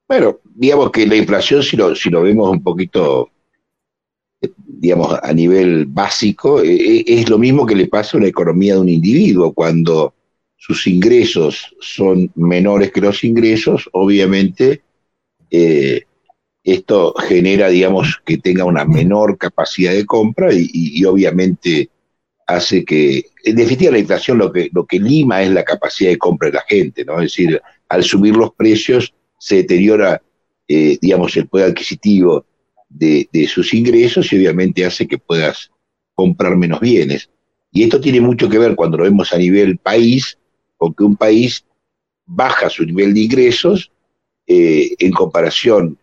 Bueno, 0.09 0.39
digamos 0.55 0.89
que 0.89 1.05
la 1.05 1.15
inflación, 1.15 1.61
si 1.61 1.77
lo, 1.77 1.93
si 1.95 2.09
lo 2.09 2.23
vemos 2.23 2.49
un 2.49 2.63
poquito, 2.63 3.29
digamos, 4.65 5.15
a 5.21 5.31
nivel 5.33 5.85
básico, 5.85 6.63
e, 6.63 6.73
e, 6.73 7.03
es 7.05 7.29
lo 7.29 7.37
mismo 7.37 7.63
que 7.63 7.75
le 7.75 7.87
pasa 7.87 8.17
a 8.17 8.21
la 8.21 8.27
economía 8.27 8.73
de 8.73 8.79
un 8.79 8.89
individuo. 8.89 9.53
Cuando 9.53 10.15
sus 10.57 10.87
ingresos 10.87 11.75
son 11.79 12.31
menores 12.33 12.91
que 12.91 13.01
los 13.01 13.23
ingresos, 13.23 13.87
obviamente 13.91 14.81
eh, 15.51 16.01
esto 16.63 17.13
genera, 17.13 17.69
digamos, 17.69 18.19
que 18.25 18.39
tenga 18.39 18.65
una 18.65 18.85
menor 18.85 19.37
capacidad 19.37 19.93
de 19.93 20.07
compra 20.07 20.49
y, 20.51 21.05
obviamente 21.05 21.91
hace 22.47 22.83
que, 22.83 23.25
en 23.43 23.55
definitiva, 23.55 23.91
la 23.91 23.99
inflación 23.99 24.39
lo 24.39 24.51
que, 24.51 24.69
lo 24.73 24.87
que 24.87 24.99
lima 24.99 25.43
es 25.43 25.51
la 25.51 25.63
capacidad 25.63 26.09
de 26.09 26.17
compra 26.17 26.47
de 26.47 26.55
la 26.55 26.65
gente, 26.67 27.05
¿no? 27.05 27.17
Es 27.17 27.25
decir, 27.25 27.61
al 27.89 28.03
subir 28.03 28.35
los 28.35 28.55
precios, 28.55 29.13
se 29.39 29.55
deteriora, 29.55 30.21
eh, 30.67 30.99
digamos, 31.01 31.35
el 31.37 31.47
poder 31.47 31.71
adquisitivo 31.71 32.45
de, 32.89 33.27
sus 33.47 33.73
ingresos 33.73 34.31
y 34.31 34.37
obviamente 34.37 34.85
hace 34.85 35.07
que 35.07 35.17
puedas 35.17 35.71
comprar 36.13 36.55
menos 36.55 36.79
bienes. 36.79 37.29
Y 37.71 37.83
esto 37.83 38.01
tiene 38.01 38.19
mucho 38.21 38.49
que 38.49 38.59
ver 38.59 38.75
cuando 38.75 38.97
lo 38.97 39.03
vemos 39.05 39.31
a 39.33 39.37
nivel 39.37 39.77
país, 39.77 40.37
con 40.77 40.93
que 40.93 41.03
un 41.03 41.15
país 41.15 41.63
baja 42.25 42.69
su 42.69 42.85
nivel 42.85 43.13
de 43.13 43.21
ingresos 43.21 43.91
eh, 44.45 44.95
en 44.99 45.11
comparación 45.11 45.97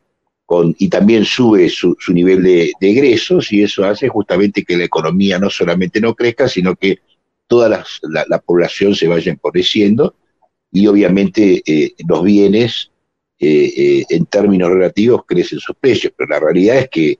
con, 0.45 0.75
y 0.79 0.89
también 0.89 1.25
sube 1.25 1.69
su, 1.69 1.97
nivel 2.09 2.43
de, 2.43 2.73
egresos 2.81 3.53
y 3.53 3.63
eso 3.63 3.85
hace 3.85 4.09
justamente 4.09 4.65
que 4.65 4.77
la 4.77 4.85
economía 4.85 5.39
no 5.39 5.51
solamente 5.51 6.01
no 6.01 6.15
crezca, 6.15 6.49
sino 6.49 6.77
que 6.77 7.01
toda 7.49 7.85
la, 8.03 8.39
población 8.39 8.95
se 8.95 9.09
vaya 9.09 9.33
empobreciendo 9.33 10.15
y 10.73 10.87
obviamente 10.87 11.63
eh, 11.67 11.95
los 12.09 12.23
bienes 12.23 12.91
eh, 13.39 13.73
eh, 13.77 14.05
en 14.09 14.25
términos 14.25 14.71
relativos 14.71 15.27
crecen 15.27 15.59
sus 15.59 15.77
precios, 15.77 16.11
pero 16.17 16.31
la 16.31 16.41
realidad 16.41 16.79
es 16.79 16.89
que, 16.89 17.19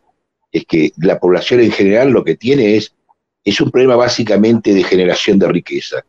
es 0.51 0.65
que 0.65 0.91
la 0.97 1.21
población 1.21 1.61
en 1.61 1.71
general 1.71 2.09
lo 2.09 2.25
que 2.25 2.37
tiene 2.37 2.77
es, 2.77 2.95
es 3.45 3.61
un 3.61 3.71
problema 3.71 3.97
básicamente 3.97 4.73
de 4.73 4.83
generación 4.83 5.39
de 5.39 5.49
riqueza. 5.49 6.07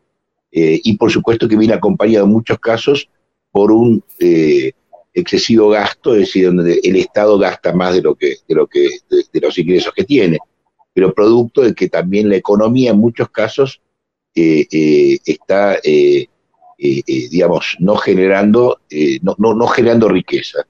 Eh, 0.50 0.80
y 0.82 0.96
por 0.96 1.10
supuesto 1.10 1.46
que 1.46 1.58
viene 1.58 1.74
acompañado 1.74 2.24
en 2.24 2.32
muchos 2.32 2.58
casos 2.58 3.10
por 3.50 3.70
un 3.70 4.02
excesivo 5.12 5.68
gasto, 5.68 6.14
es 6.14 6.20
decir, 6.20 6.46
donde 6.46 6.80
el 6.82 6.96
Estado 6.96 7.38
gasta 7.38 7.74
más 7.74 7.94
de 7.94 8.02
lo 8.02 8.14
que, 8.14 8.36
de 8.48 8.54
lo 8.54 8.66
que, 8.66 8.88
de, 9.10 9.40
los 9.40 9.58
ingresos 9.58 9.92
que 9.92 10.04
tiene, 10.04 10.38
pero 10.94 11.12
producto 11.12 11.62
de 11.62 11.74
que 11.74 11.88
también 11.88 12.30
la 12.30 12.36
economía 12.36 12.92
en 12.92 12.98
muchos 12.98 13.28
casos 13.30 13.82
está 14.34 15.78
eh, 16.78 17.02
digamos, 17.30 17.76
no 17.80 17.96
generando, 17.96 18.80
eh, 18.90 19.18
no, 19.22 19.34
no, 19.38 19.66
generando 19.66 20.08
riqueza. 20.08 20.66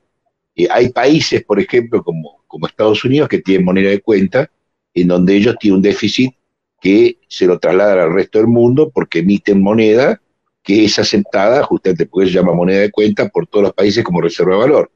hay 0.70 0.88
países, 0.90 1.44
por 1.44 1.60
ejemplo, 1.60 2.02
como, 2.02 2.42
como 2.46 2.66
Estados 2.66 3.04
Unidos, 3.04 3.28
que 3.28 3.40
tienen 3.42 3.64
moneda 3.64 3.90
de 3.90 4.00
cuenta, 4.00 4.50
en 4.94 5.08
donde 5.08 5.36
ellos 5.36 5.56
tienen 5.60 5.76
un 5.76 5.82
déficit 5.82 6.32
que 6.80 7.18
se 7.28 7.46
lo 7.46 7.58
trasladan 7.58 7.98
al 7.98 8.14
resto 8.14 8.38
del 8.38 8.48
mundo 8.48 8.90
porque 8.90 9.20
emiten 9.20 9.62
moneda 9.62 10.20
que 10.62 10.84
es 10.84 10.98
aceptada, 10.98 11.62
justamente 11.62 12.06
porque 12.06 12.28
se 12.28 12.34
llama 12.34 12.52
moneda 12.52 12.80
de 12.80 12.90
cuenta, 12.90 13.28
por 13.28 13.46
todos 13.46 13.64
los 13.64 13.72
países 13.72 14.04
como 14.04 14.20
reserva 14.20 14.52
de 14.52 14.60
valor. 14.60 14.90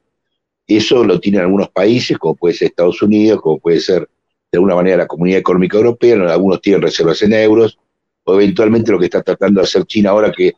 Eso 0.67 1.03
lo 1.03 1.19
tienen 1.19 1.41
algunos 1.41 1.69
países, 1.69 2.17
como 2.17 2.35
puede 2.35 2.53
ser 2.53 2.67
Estados 2.67 3.01
Unidos, 3.01 3.41
como 3.41 3.59
puede 3.59 3.79
ser 3.79 4.07
de 4.51 4.57
alguna 4.57 4.75
manera 4.75 4.97
la 4.97 5.07
Comunidad 5.07 5.39
Económica 5.39 5.77
Europea, 5.77 6.15
algunos 6.31 6.61
tienen 6.61 6.81
reservas 6.83 7.21
en 7.23 7.33
euros, 7.33 7.79
o 8.23 8.35
eventualmente 8.35 8.91
lo 8.91 8.99
que 8.99 9.05
está 9.05 9.23
tratando 9.23 9.61
de 9.61 9.65
hacer 9.65 9.83
China 9.85 10.11
ahora, 10.11 10.31
que 10.31 10.53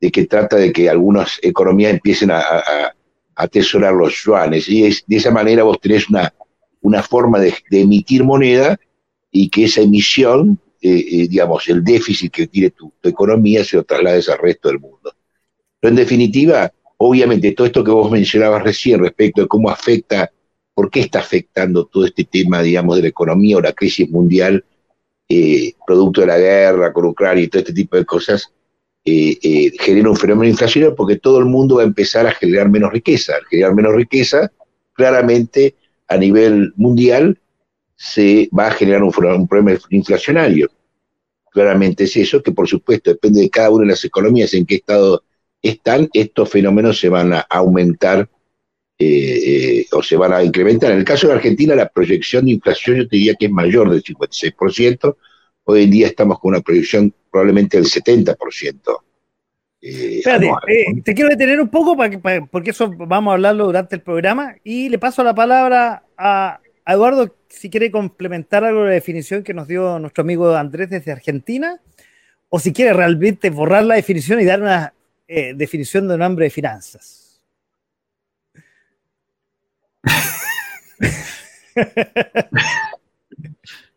de 0.00 0.10
que 0.10 0.26
trata 0.26 0.56
de 0.56 0.72
que 0.72 0.88
algunas 0.88 1.38
economías 1.42 1.92
empiecen 1.92 2.30
a, 2.30 2.42
atesorar 3.34 3.94
los 3.94 4.22
yuanes. 4.22 4.68
Y 4.68 4.82
de 4.82 5.16
esa 5.16 5.30
manera 5.30 5.62
vos 5.62 5.80
tenés 5.80 6.08
una, 6.10 6.32
una 6.82 7.02
forma 7.02 7.38
de, 7.38 7.54
emitir 7.70 8.24
moneda 8.24 8.78
y 9.30 9.48
que 9.48 9.64
esa 9.64 9.80
emisión, 9.80 10.60
eh, 10.82 11.04
eh, 11.10 11.28
digamos, 11.28 11.68
el 11.68 11.82
déficit 11.82 12.32
que 12.32 12.46
tiene 12.46 12.70
tu, 12.70 12.92
economía 13.02 13.64
se 13.64 13.76
lo 13.76 13.84
traslades 13.84 14.28
al 14.28 14.38
resto 14.38 14.68
del 14.68 14.80
mundo. 14.80 15.14
Pero 15.78 15.90
en 15.90 15.96
definitiva, 15.96 16.70
obviamente, 16.98 17.52
todo 17.52 17.66
esto 17.66 17.84
que 17.84 17.90
vos 17.90 18.10
mencionabas 18.10 18.62
recién 18.62 19.00
respecto 19.00 19.42
de 19.42 19.48
cómo 19.48 19.70
afecta, 19.70 20.30
por 20.74 20.90
qué 20.90 21.00
está 21.00 21.20
afectando 21.20 21.86
todo 21.86 22.04
este 22.04 22.24
tema, 22.24 22.62
digamos, 22.62 22.96
de 22.96 23.02
la 23.02 23.08
economía 23.08 23.56
o 23.56 23.60
la 23.60 23.72
crisis 23.72 24.10
mundial, 24.10 24.64
eh, 25.28 25.72
producto 25.86 26.22
de 26.22 26.26
la 26.26 26.38
guerra 26.38 26.92
con 26.92 27.06
Ucrania 27.06 27.44
y 27.44 27.48
todo 27.48 27.60
este 27.60 27.72
tipo 27.72 27.96
de 27.96 28.04
cosas, 28.04 28.52
eh, 29.04 29.38
eh, 29.42 29.72
genera 29.78 30.10
un 30.10 30.16
fenómeno 30.16 30.50
inflacionario 30.50 30.94
porque 30.94 31.16
todo 31.16 31.38
el 31.38 31.46
mundo 31.46 31.76
va 31.76 31.82
a 31.82 31.86
empezar 31.86 32.26
a 32.26 32.32
generar 32.32 32.68
menos 32.68 32.92
riqueza. 32.92 33.34
Al 33.36 33.46
generar 33.46 33.74
menos 33.74 33.94
riqueza, 33.94 34.52
claramente 34.92 35.74
a 36.08 36.16
nivel 36.16 36.72
mundial 36.76 37.38
se 37.96 38.48
va 38.56 38.68
a 38.68 38.72
generar 38.72 39.02
un, 39.02 39.12
problema 39.12 39.78
inflacionario. 39.90 40.70
Claramente 41.50 42.04
es 42.04 42.16
eso, 42.16 42.42
que 42.42 42.52
por 42.52 42.68
supuesto 42.68 43.10
depende 43.10 43.40
de 43.40 43.50
cada 43.50 43.70
una 43.70 43.84
de 43.84 43.90
las 43.90 44.04
economías 44.04 44.52
en 44.54 44.66
qué 44.66 44.76
estado 44.76 45.24
están, 45.62 46.08
estos 46.12 46.48
fenómenos 46.48 46.98
se 46.98 47.08
van 47.08 47.32
a 47.32 47.40
aumentar 47.40 48.28
eh, 48.98 49.86
o 49.92 50.02
se 50.02 50.16
van 50.16 50.32
a 50.32 50.44
incrementar. 50.44 50.92
En 50.92 50.98
el 50.98 51.04
caso 51.04 51.26
de 51.26 51.34
Argentina, 51.34 51.74
la 51.74 51.88
proyección 51.88 52.44
de 52.44 52.52
inflación 52.52 52.98
yo 52.98 53.08
te 53.08 53.16
diría 53.16 53.34
que 53.34 53.46
es 53.46 53.52
mayor 53.52 53.90
del 53.90 54.02
56%, 54.02 55.16
Hoy 55.64 55.84
en 55.84 55.90
día 55.90 56.06
estamos 56.08 56.40
con 56.40 56.50
una 56.52 56.62
proyección 56.62 57.14
probablemente 57.30 57.76
del 57.76 57.86
70%. 57.86 58.98
Eh, 59.82 60.18
Espérate, 60.18 60.46
eh, 60.68 61.00
te 61.02 61.14
quiero 61.14 61.30
detener 61.30 61.60
un 61.60 61.68
poco 61.68 61.96
para, 61.96 62.46
porque 62.46 62.70
eso 62.70 62.90
vamos 62.90 63.30
a 63.30 63.34
hablarlo 63.34 63.64
durante 63.64 63.96
el 63.96 64.02
programa 64.02 64.56
y 64.62 64.90
le 64.90 64.98
paso 64.98 65.24
la 65.24 65.34
palabra 65.34 66.04
a, 66.18 66.60
Eduardo 66.86 67.36
si 67.48 67.70
quiere 67.70 67.90
complementar 67.90 68.64
algo 68.64 68.82
de 68.82 68.88
la 68.88 68.94
definición 68.94 69.42
que 69.42 69.54
nos 69.54 69.68
dio 69.68 69.98
nuestro 69.98 70.22
amigo 70.22 70.54
Andrés 70.54 70.90
desde 70.90 71.12
Argentina 71.12 71.80
o 72.48 72.58
si 72.58 72.72
quiere 72.72 72.92
realmente 72.92 73.48
borrar 73.48 73.84
la 73.84 73.94
definición 73.94 74.40
y 74.40 74.44
dar 74.44 74.60
una 74.60 74.92
eh, 75.28 75.54
definición 75.54 76.08
de 76.08 76.16
un 76.16 76.22
hambre 76.22 76.46
de 76.46 76.50
finanzas. 76.50 77.40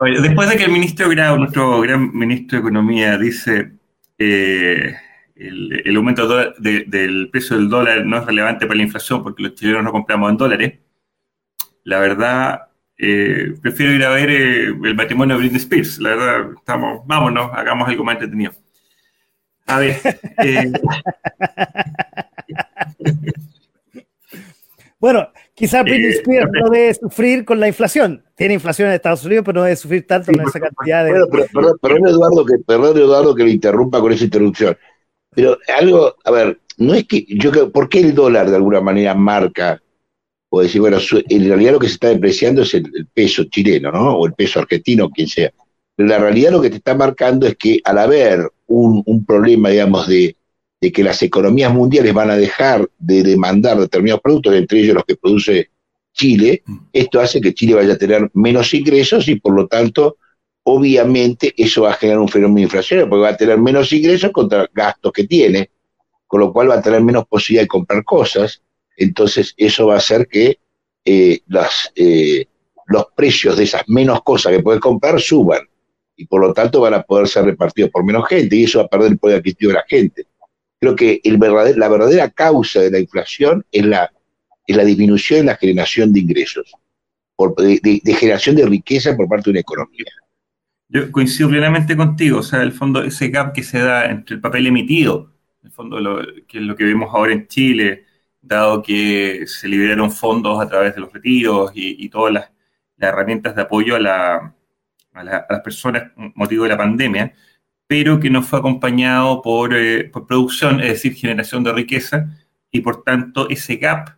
después 0.00 0.48
de 0.48 0.56
que 0.56 0.64
el 0.64 0.72
ministro 0.72 1.08
Grau, 1.08 1.38
nuestro 1.38 1.80
gran 1.80 2.16
ministro 2.16 2.56
de 2.56 2.60
Economía, 2.60 3.16
dice 3.18 3.72
eh, 4.18 4.94
el, 5.34 5.96
aumento 5.96 6.26
del 6.58 7.28
precio 7.30 7.56
del 7.56 7.68
dólar 7.68 8.04
no 8.04 8.18
es 8.18 8.26
relevante 8.26 8.66
para 8.66 8.76
la 8.76 8.82
inflación 8.84 9.22
porque 9.22 9.42
los 9.42 9.54
chilenos 9.54 9.84
no 9.84 9.92
compramos 9.92 10.30
en 10.30 10.36
dólares, 10.36 10.78
la 11.84 12.00
verdad, 12.00 12.62
eh, 12.98 13.54
prefiero 13.60 13.92
ir 13.92 14.04
a 14.04 14.10
ver 14.10 14.30
eh, 14.30 14.64
el 14.66 14.94
matrimonio 14.94 15.36
de 15.36 15.42
Britney 15.42 15.60
Spears. 15.60 15.98
La 15.98 16.10
verdad, 16.10 16.52
estamos, 16.56 17.06
vámonos, 17.06 17.50
hagamos 17.52 17.88
algo 17.88 18.02
más 18.04 18.14
entretenido. 18.14 18.52
A 19.66 19.78
ver. 19.78 20.00
bueno, 24.98 25.30
Quizás 25.56 25.84
Britney 25.84 26.10
Spears 26.10 26.50
no 26.52 26.68
debe 26.68 26.92
sufrir 26.92 27.46
con 27.46 27.58
la 27.58 27.66
inflación. 27.66 28.22
Tiene 28.36 28.52
inflación 28.52 28.88
en 28.88 28.94
Estados 28.94 29.24
Unidos, 29.24 29.42
pero 29.46 29.60
no 29.60 29.64
debe 29.64 29.76
sufrir 29.76 30.06
tanto 30.06 30.30
con 30.30 30.46
esa 30.46 30.60
cantidad 30.60 31.02
de. 31.02 31.12
perdón, 31.80 32.06
Eduardo, 32.06 32.44
que, 32.44 32.58
perdón, 32.58 32.98
Eduardo, 32.98 33.34
que 33.34 33.44
le 33.44 33.52
interrumpa 33.52 33.98
con 34.00 34.12
esa 34.12 34.24
interrupción. 34.24 34.76
Pero 35.34 35.56
algo, 35.74 36.14
a 36.24 36.30
ver, 36.30 36.60
no 36.76 36.92
es 36.92 37.06
que. 37.06 37.24
yo 37.26 37.50
creo, 37.50 37.72
¿Por 37.72 37.88
qué 37.88 38.00
el 38.00 38.14
dólar 38.14 38.50
de 38.50 38.56
alguna 38.56 38.82
manera 38.82 39.14
marca? 39.14 39.80
O 40.50 40.60
decir, 40.60 40.82
bueno, 40.82 40.98
en 41.26 41.48
realidad 41.48 41.72
lo 41.72 41.78
que 41.78 41.88
se 41.88 41.94
está 41.94 42.08
depreciando 42.08 42.60
es 42.60 42.74
el, 42.74 43.08
peso 43.14 43.44
chileno, 43.44 43.90
¿no? 43.90 44.14
O 44.18 44.26
el 44.26 44.34
peso 44.34 44.60
argentino, 44.60 45.08
quien 45.08 45.26
sea. 45.26 45.50
Pero 45.96 46.06
la 46.10 46.18
realidad 46.18 46.52
lo 46.52 46.60
que 46.60 46.68
te 46.68 46.76
está 46.76 46.94
marcando 46.94 47.46
es 47.46 47.56
que 47.56 47.80
al 47.82 47.96
haber 47.96 48.46
un, 48.66 49.02
un 49.06 49.24
problema, 49.24 49.70
digamos, 49.70 50.06
de, 50.06 50.36
que 50.92 51.04
las 51.04 51.22
economías 51.22 51.72
mundiales 51.72 52.12
van 52.12 52.30
a 52.30 52.36
dejar 52.36 52.88
de 52.98 53.22
demandar 53.22 53.78
determinados 53.78 54.20
productos, 54.22 54.54
entre 54.54 54.80
ellos 54.80 54.94
los 54.94 55.04
que 55.04 55.16
produce 55.16 55.70
Chile, 56.12 56.62
esto 56.92 57.20
hace 57.20 57.40
que 57.40 57.54
Chile 57.54 57.74
vaya 57.74 57.94
a 57.94 57.98
tener 57.98 58.30
menos 58.32 58.72
ingresos 58.74 59.28
y 59.28 59.36
por 59.36 59.54
lo 59.54 59.66
tanto, 59.66 60.16
obviamente, 60.62 61.52
eso 61.56 61.82
va 61.82 61.90
a 61.90 61.94
generar 61.94 62.20
un 62.20 62.28
fenómeno 62.28 62.62
inflacionario, 62.62 63.08
porque 63.08 63.22
va 63.22 63.28
a 63.28 63.36
tener 63.36 63.58
menos 63.58 63.92
ingresos 63.92 64.30
contra 64.32 64.68
gastos 64.72 65.12
que 65.12 65.24
tiene, 65.24 65.70
con 66.26 66.40
lo 66.40 66.52
cual 66.52 66.70
va 66.70 66.76
a 66.76 66.82
tener 66.82 67.02
menos 67.02 67.26
posibilidad 67.26 67.64
de 67.64 67.68
comprar 67.68 68.02
cosas, 68.02 68.62
entonces 68.96 69.54
eso 69.56 69.86
va 69.86 69.94
a 69.94 69.98
hacer 69.98 70.26
que 70.26 70.58
eh, 71.04 71.40
las, 71.48 71.92
eh, 71.94 72.46
los 72.86 73.06
precios 73.14 73.56
de 73.56 73.64
esas 73.64 73.82
menos 73.86 74.22
cosas 74.22 74.52
que 74.52 74.62
puedes 74.62 74.80
comprar 74.80 75.20
suban, 75.20 75.60
y 76.16 76.26
por 76.26 76.40
lo 76.40 76.54
tanto 76.54 76.80
van 76.80 76.94
a 76.94 77.02
poder 77.02 77.28
ser 77.28 77.44
repartidos 77.44 77.90
por 77.90 78.04
menos 78.04 78.26
gente, 78.26 78.56
y 78.56 78.64
eso 78.64 78.78
va 78.78 78.86
a 78.86 78.88
perder 78.88 79.12
el 79.12 79.18
poder 79.18 79.38
adquisitivo 79.38 79.72
de 79.72 79.74
la 79.74 79.84
gente 79.86 80.26
creo 80.80 80.96
que 80.96 81.20
el 81.24 81.38
la 81.38 81.88
verdadera 81.88 82.30
causa 82.30 82.80
de 82.80 82.90
la 82.90 82.98
inflación 82.98 83.64
es 83.72 83.84
la, 83.84 84.10
la 84.66 84.84
disminución 84.84 85.40
en 85.40 85.46
la 85.46 85.56
generación 85.56 86.12
de 86.12 86.20
ingresos, 86.20 86.72
de, 87.38 88.14
generación 88.14 88.56
de 88.56 88.66
riqueza 88.66 89.16
por 89.16 89.28
parte 89.28 89.44
de 89.44 89.50
una 89.52 89.60
economía. 89.60 90.06
Yo 90.88 91.10
coincido 91.10 91.48
plenamente 91.48 91.96
contigo, 91.96 92.38
o 92.38 92.42
sea, 92.42 92.62
el 92.62 92.72
fondo, 92.72 93.02
ese 93.02 93.28
gap 93.28 93.52
que 93.52 93.62
se 93.62 93.80
da 93.80 94.06
entre 94.06 94.36
el 94.36 94.40
papel 94.40 94.66
emitido, 94.66 95.32
el 95.64 95.72
fondo, 95.72 95.98
lo, 96.00 96.20
que 96.46 96.58
es 96.58 96.64
lo 96.64 96.76
que 96.76 96.84
vemos 96.84 97.12
ahora 97.12 97.32
en 97.32 97.48
Chile, 97.48 98.04
dado 98.40 98.82
que 98.82 99.44
se 99.46 99.66
liberaron 99.66 100.12
fondos 100.12 100.60
a 100.60 100.68
través 100.68 100.94
de 100.94 101.00
los 101.00 101.12
retiros 101.12 101.72
y, 101.74 102.08
todas 102.08 102.32
las, 102.32 102.50
herramientas 102.98 103.54
de 103.54 103.62
apoyo 103.62 103.96
a, 103.96 104.00
la, 104.00 104.54
a, 105.12 105.24
las 105.24 105.60
personas 105.62 106.12
motivo 106.34 106.62
de 106.62 106.70
la 106.70 106.78
pandemia, 106.78 107.34
pero 107.86 108.20
que 108.20 108.30
no 108.30 108.42
fue 108.42 108.58
acompañado 108.58 109.42
por, 109.42 109.74
eh, 109.74 110.04
por 110.04 110.26
producción, 110.26 110.80
es 110.80 110.88
decir, 110.88 111.14
generación 111.14 111.64
de 111.64 111.72
riqueza, 111.72 112.36
y 112.70 112.80
por 112.80 113.02
tanto 113.02 113.48
ese 113.48 113.76
gap 113.76 114.16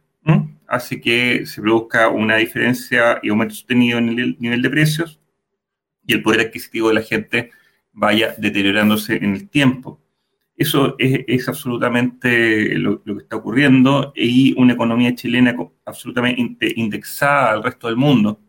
hace 0.67 1.01
que 1.01 1.47
se 1.47 1.63
produzca 1.63 2.09
una 2.09 2.37
diferencia 2.37 3.19
y 3.23 3.31
aumento 3.31 3.55
sostenido 3.55 3.99
en 3.99 4.11
el 4.11 4.37
nivel 4.39 4.61
de 4.61 4.69
precios 4.69 5.19
y 6.07 6.13
el 6.13 6.23
poder 6.23 6.41
adquisitivo 6.41 6.89
de 6.89 6.95
la 6.95 7.03
gente 7.03 7.51
vaya 7.93 8.35
deteriorándose 8.37 9.17
en 9.17 9.35
el 9.35 9.49
tiempo. 9.49 10.01
Eso 10.57 10.97
es, 10.99 11.49
absolutamente 11.49 12.75
lo, 12.77 13.03
que 13.03 13.13
está 13.23 13.37
ocurriendo 13.37 14.13
y 14.15 14.61
una 14.61 14.73
economía 14.73 15.15
chilena 15.15 15.57
absolutamente 15.85 16.73
indexada 16.77 17.53
al 17.53 17.63
resto 17.63 17.87
del 17.87 17.97
mundo, 17.97 18.41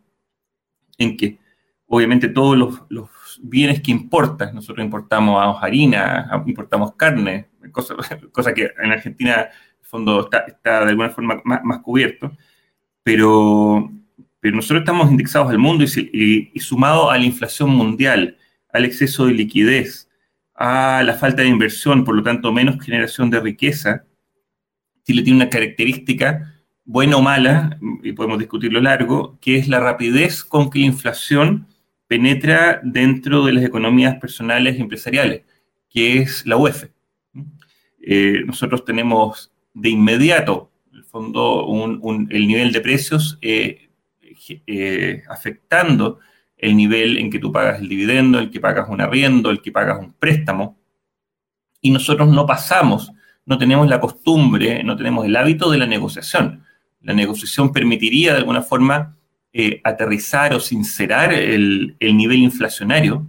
en 0.98 1.16
que 1.16 1.38
obviamente 1.86 2.28
todos 2.28 2.58
los, 2.88 3.10
bienes 3.42 3.80
que 3.80 3.90
importas, 3.90 4.52
nosotros 4.54 4.84
importamos 4.84 5.62
harina, 5.62 6.42
importamos 6.46 6.94
carne, 6.94 7.48
cosa, 7.72 7.94
cosa 8.32 8.54
que 8.54 8.70
en 8.82 8.92
Argentina 8.92 9.48
fondo 9.90 10.30
está, 10.46 10.84
de 10.84 10.90
alguna 10.90 11.10
forma 11.10 11.42
más, 11.44 11.80
cubierto, 11.80 12.32
pero, 13.02 13.90
pero 14.38 14.56
nosotros 14.56 14.80
estamos 14.80 15.10
indexados 15.10 15.50
al 15.50 15.58
mundo 15.58 15.84
y, 15.84 16.50
y, 16.54 16.60
sumado 16.60 17.10
a 17.10 17.18
la 17.18 17.24
inflación 17.24 17.70
mundial, 17.70 18.38
al 18.72 18.84
exceso 18.84 19.26
de 19.26 19.32
liquidez, 19.32 20.08
a 20.54 21.02
la 21.04 21.14
falta 21.14 21.42
de 21.42 21.48
inversión, 21.48 22.04
por 22.04 22.14
lo 22.14 22.22
tanto 22.22 22.52
menos 22.52 22.82
generación 22.82 23.30
de 23.30 23.40
riqueza, 23.40 24.04
Chile 25.04 25.22
tiene 25.22 25.42
una 25.42 25.50
característica 25.50 26.54
buena 26.84 27.16
o 27.16 27.22
mala, 27.22 27.78
y 28.02 28.12
podemos 28.12 28.38
discutirlo 28.38 28.80
largo, 28.80 29.38
que 29.40 29.56
es 29.56 29.68
la 29.68 29.80
rapidez 29.80 30.44
con 30.44 30.70
que 30.70 30.80
la 30.80 30.86
inflación 30.86 31.66
penetra 32.10 32.80
dentro 32.82 33.44
de 33.44 33.52
las 33.52 33.62
economías 33.62 34.16
personales 34.16 34.76
y 34.76 34.80
empresariales, 34.80 35.42
que 35.88 36.18
es 36.18 36.44
la 36.44 36.56
UEF. 36.56 36.86
Eh, 38.02 38.42
nosotros 38.44 38.84
tenemos 38.84 39.52
de 39.74 39.90
inmediato, 39.90 40.72
el 40.92 41.04
fondo, 41.04 41.68
el 42.28 42.48
nivel 42.48 42.72
de 42.72 42.80
precios 42.80 43.38
eh, 43.40 43.90
eh, 44.66 45.22
afectando 45.28 46.18
el 46.56 46.76
nivel 46.76 47.16
en 47.16 47.30
que 47.30 47.38
tú 47.38 47.52
pagas 47.52 47.80
el 47.80 47.88
dividendo, 47.88 48.40
el 48.40 48.50
que 48.50 48.58
pagas 48.58 48.88
un 48.88 49.00
arriendo, 49.00 49.48
el 49.48 49.62
que 49.62 49.70
pagas 49.70 50.00
un 50.00 50.12
préstamo. 50.12 50.80
Y 51.80 51.92
nosotros 51.92 52.28
no 52.28 52.44
pasamos, 52.44 53.12
no 53.46 53.56
tenemos 53.56 53.88
la 53.88 54.00
costumbre, 54.00 54.82
no 54.82 54.96
tenemos 54.96 55.26
el 55.26 55.36
hábito 55.36 55.70
de 55.70 55.78
la 55.78 55.86
negociación. 55.86 56.64
La 57.02 57.14
negociación 57.14 57.72
permitiría 57.72 58.32
de 58.32 58.38
alguna 58.38 58.62
forma 58.62 59.16
eh, 59.52 59.80
aterrizar 59.82 60.54
o 60.54 60.60
sincerar 60.60 61.32
el, 61.32 61.96
nivel 62.00 62.38
inflacionario 62.38 63.26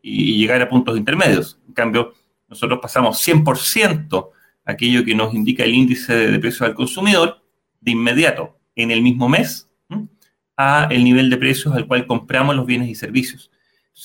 y, 0.00 0.38
llegar 0.38 0.62
a 0.62 0.68
puntos 0.68 0.96
intermedios. 0.96 1.58
En 1.66 1.74
cambio, 1.74 2.14
nosotros 2.48 2.78
pasamos 2.80 3.20
100% 3.26 4.30
aquello 4.64 5.04
que 5.04 5.14
nos 5.14 5.34
indica 5.34 5.64
el 5.64 5.74
índice 5.74 6.14
de 6.14 6.38
precios 6.38 6.62
al 6.62 6.74
consumidor, 6.74 7.42
de 7.80 7.92
inmediato, 7.92 8.58
en 8.76 8.90
el 8.90 9.02
mismo 9.02 9.28
mes, 9.28 9.68
a 10.56 10.86
el 10.90 11.02
nivel 11.02 11.30
de 11.30 11.36
precios 11.36 11.74
al 11.74 11.86
cual 11.86 12.06
compramos 12.06 12.54
los 12.54 12.66
bienes 12.66 12.88
y 12.88 12.94
servicios. 12.94 13.50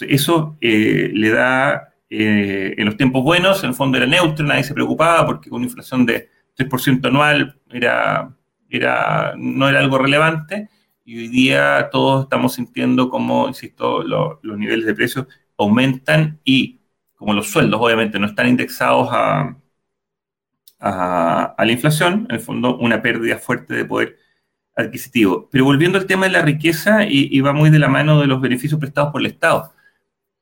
eso 0.01 0.57
eh, 0.61 1.11
le 1.13 1.29
da, 1.29 1.93
eh, 2.09 2.73
en 2.77 2.85
los 2.85 2.97
tiempos 2.97 3.23
buenos, 3.23 3.63
en 3.63 3.69
el 3.69 3.75
fondo 3.75 3.97
era 3.97 4.07
neutro, 4.07 4.45
nadie 4.45 4.63
se 4.63 4.73
preocupaba 4.73 5.25
porque 5.25 5.49
con 5.49 5.57
una 5.57 5.67
inflación 5.67 6.05
de 6.05 6.29
3% 6.57 7.05
anual 7.07 7.59
era, 7.71 8.33
era, 8.69 9.33
no 9.37 9.67
era 9.69 9.79
algo 9.79 9.97
relevante, 9.97 10.69
y 11.05 11.19
hoy 11.19 11.27
día 11.27 11.89
todos 11.91 12.23
estamos 12.23 12.53
sintiendo 12.55 13.09
como, 13.09 13.47
insisto, 13.47 14.03
los 14.03 14.57
niveles 14.57 14.85
de 14.85 14.95
precios 14.95 15.27
aumentan 15.57 16.39
y 16.43 16.81
como 17.15 17.33
los 17.33 17.47
sueldos 17.47 17.79
obviamente 17.81 18.19
no 18.19 18.27
están 18.27 18.47
indexados 18.47 19.07
a, 19.11 19.55
a, 20.79 21.55
la 21.57 21.71
inflación, 21.71 22.25
en 22.29 22.35
el 22.35 22.41
fondo 22.41 22.77
una 22.77 23.01
pérdida 23.01 23.37
fuerte 23.37 23.73
de 23.75 23.85
poder 23.85 24.17
adquisitivo. 24.75 25.47
Pero 25.51 25.65
volviendo 25.65 25.97
al 25.97 26.07
tema 26.07 26.25
de 26.25 26.33
la 26.33 26.41
riqueza, 26.41 27.05
y, 27.07 27.39
va 27.41 27.53
muy 27.53 27.69
de 27.69 27.79
la 27.79 27.87
mano 27.87 28.19
de 28.19 28.27
los 28.27 28.41
beneficios 28.41 28.79
prestados 28.79 29.11
por 29.11 29.21
el 29.21 29.27
Estado. 29.27 29.73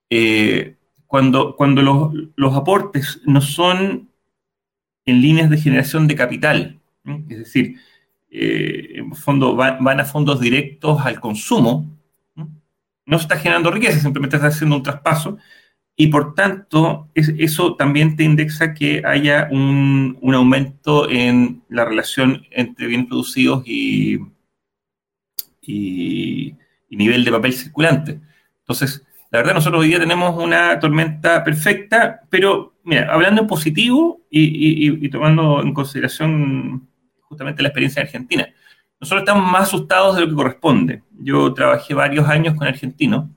Eh, 0.10 0.78
cuando 1.08 1.56
cuando 1.56 1.82
los, 2.36 2.56
aportes 2.56 3.22
no 3.26 3.42
son 3.42 4.10
en 5.06 5.22
líneas 5.22 5.50
de 5.50 5.58
generación 5.58 6.08
de 6.08 6.16
capital, 6.16 6.82
es 7.30 7.40
decir, 7.40 7.78
eh, 8.34 9.04
fondo 9.16 9.56
van, 9.56 10.00
a 10.00 10.06
fondos 10.06 10.40
directos 10.40 11.02
al 11.06 11.20
consumo, 11.20 11.86
no 13.06 13.18
se 13.18 13.24
está 13.24 13.38
generando 13.38 13.70
riqueza, 13.70 14.00
simplemente 14.00 14.38
está 14.38 14.48
haciendo 14.48 14.78
un 14.78 14.84
traspaso 14.84 15.38
y 15.96 16.08
por 16.08 16.34
tanto, 16.34 17.10
eso 17.14 17.76
también 17.76 18.16
te 18.16 18.24
indexa 18.24 18.74
que 18.74 19.04
haya 19.06 19.48
un, 19.52 20.18
aumento 20.34 21.08
en 21.10 21.62
la 21.70 21.86
relación 21.86 22.44
entre 22.50 22.88
bienes 22.88 23.08
producidos 23.08 23.64
y, 23.68 24.20
nivel 26.90 27.24
de 27.24 27.32
papel 27.32 27.54
circulante. 27.54 28.20
Entonces, 28.60 29.04
la 29.32 29.40
verdad, 29.40 29.54
nosotros 29.56 29.82
hoy 29.82 29.90
día 29.90 30.00
tenemos 30.00 30.42
una 30.42 30.80
tormenta 30.80 31.44
perfecta, 31.44 32.22
pero 32.30 32.74
hablando 33.10 33.42
en 33.42 33.48
positivo 33.48 34.22
y, 34.30 35.10
tomando 35.10 35.62
en 35.62 35.74
consideración 35.74 36.88
justamente 37.34 37.62
la 37.62 37.70
experiencia 37.70 38.02
argentina, 38.02 38.48
nosotros 39.00 39.24
estamos 39.24 39.52
más 39.52 39.64
asustados 39.64 40.16
de 40.16 40.22
lo 40.22 40.30
que 40.30 40.36
corresponde. 40.36 41.04
Yo 41.20 41.54
trabajé 41.54 41.94
varios 41.94 42.30
años 42.30 42.56
con 42.56 42.68
argentinos 42.68 43.30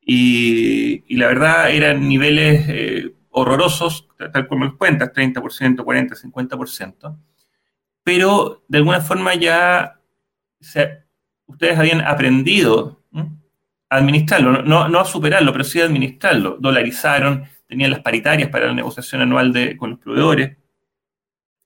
y, 0.00 1.16
la 1.16 1.26
verdad 1.26 1.70
eran 1.70 2.08
niveles 2.08 2.64
eh, 2.68 3.14
horrorosos, 3.30 4.08
tal 4.32 4.46
como 4.46 4.66
los 4.66 4.76
cuentas, 4.76 5.12
30%, 5.12 5.76
40%, 5.76 6.14
50%, 6.14 7.18
pero 8.04 8.62
de 8.68 8.78
alguna 8.78 9.00
forma 9.00 9.34
ya 9.34 10.00
ustedes 11.46 11.78
habían 11.78 12.00
aprendido 12.02 13.02
a 13.88 13.96
administrarlo, 13.96 14.62
no, 14.62 14.88
no, 14.88 15.00
a 15.00 15.04
superarlo, 15.04 15.52
pero 15.52 15.64
sí 15.64 15.80
a 15.80 15.84
administrarlo. 15.86 16.56
Dolarizaron, 16.60 17.44
tenían 17.66 17.90
las 17.90 18.00
paritarias 18.00 18.48
para 18.48 18.66
la 18.66 18.74
negociación 18.74 19.22
anual 19.22 19.52
de, 19.52 19.76
con 19.76 19.90
los 19.90 19.98
proveedores. 19.98 20.56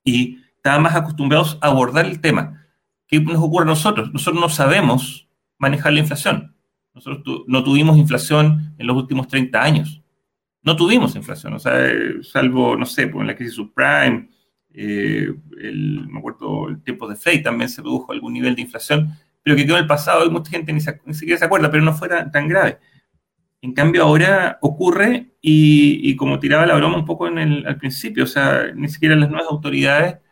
Y 0.04 0.38
estaban 0.64 0.82
más 0.82 0.96
acostumbrados 0.96 1.58
a 1.60 1.66
abordar 1.66 2.06
el 2.06 2.22
tema. 2.22 2.66
¿Qué 3.06 3.20
nos 3.20 3.36
ocurre 3.36 3.64
a 3.64 3.66
nosotros? 3.66 4.10
Nosotros 4.14 4.40
no 4.40 4.48
sabemos 4.48 5.28
manejar 5.58 5.92
la 5.92 6.00
inflación. 6.00 6.56
Nosotros 6.94 7.44
no 7.46 7.62
tuvimos 7.62 7.98
inflación 7.98 8.74
en 8.78 8.86
los 8.86 8.96
últimos 8.96 9.28
30 9.28 9.62
años. 9.62 10.02
No 10.62 10.74
tuvimos 10.74 11.14
inflación, 11.16 11.52
o 11.52 11.58
sea, 11.58 11.74
salvo, 12.22 12.78
no 12.78 12.86
sé, 12.86 13.08
pues 13.08 13.20
en 13.20 13.26
la 13.26 13.36
crisis 13.36 13.56
subprime, 13.56 14.30
eh, 14.72 15.34
el, 15.60 16.08
me 16.08 16.20
acuerdo, 16.20 16.70
el 16.70 16.82
tiempo 16.82 17.06
de 17.06 17.16
Frey 17.16 17.42
también 17.42 17.68
se 17.68 17.82
produjo 17.82 18.12
algún 18.12 18.32
nivel 18.32 18.54
de 18.54 18.62
inflación, 18.62 19.12
pero 19.42 19.56
que 19.56 19.66
quedó 19.66 19.76
en 19.76 19.82
el 19.82 19.86
pasado 19.86 20.24
y 20.24 20.30
mucha 20.30 20.50
gente 20.50 20.72
ni, 20.72 20.80
siquiera 20.80 21.38
se 21.38 21.44
acuerda, 21.44 21.70
pero 21.70 21.84
no 21.84 21.92
fuera 21.92 22.30
tan 22.30 22.48
grave. 22.48 22.78
En 23.60 23.74
cambio, 23.74 24.04
ahora 24.04 24.58
ocurre 24.62 25.34
y, 25.42 26.16
como 26.16 26.38
tiraba 26.38 26.64
la 26.64 26.76
broma 26.76 26.96
un 26.96 27.04
poco 27.04 27.28
en 27.28 27.36
el, 27.36 27.66
al 27.66 27.76
principio, 27.76 28.24
o 28.24 28.26
sea, 28.26 28.72
ni 28.74 28.88
siquiera 28.88 29.14
las 29.14 29.28
nuevas 29.28 29.50
autoridades 29.50 30.23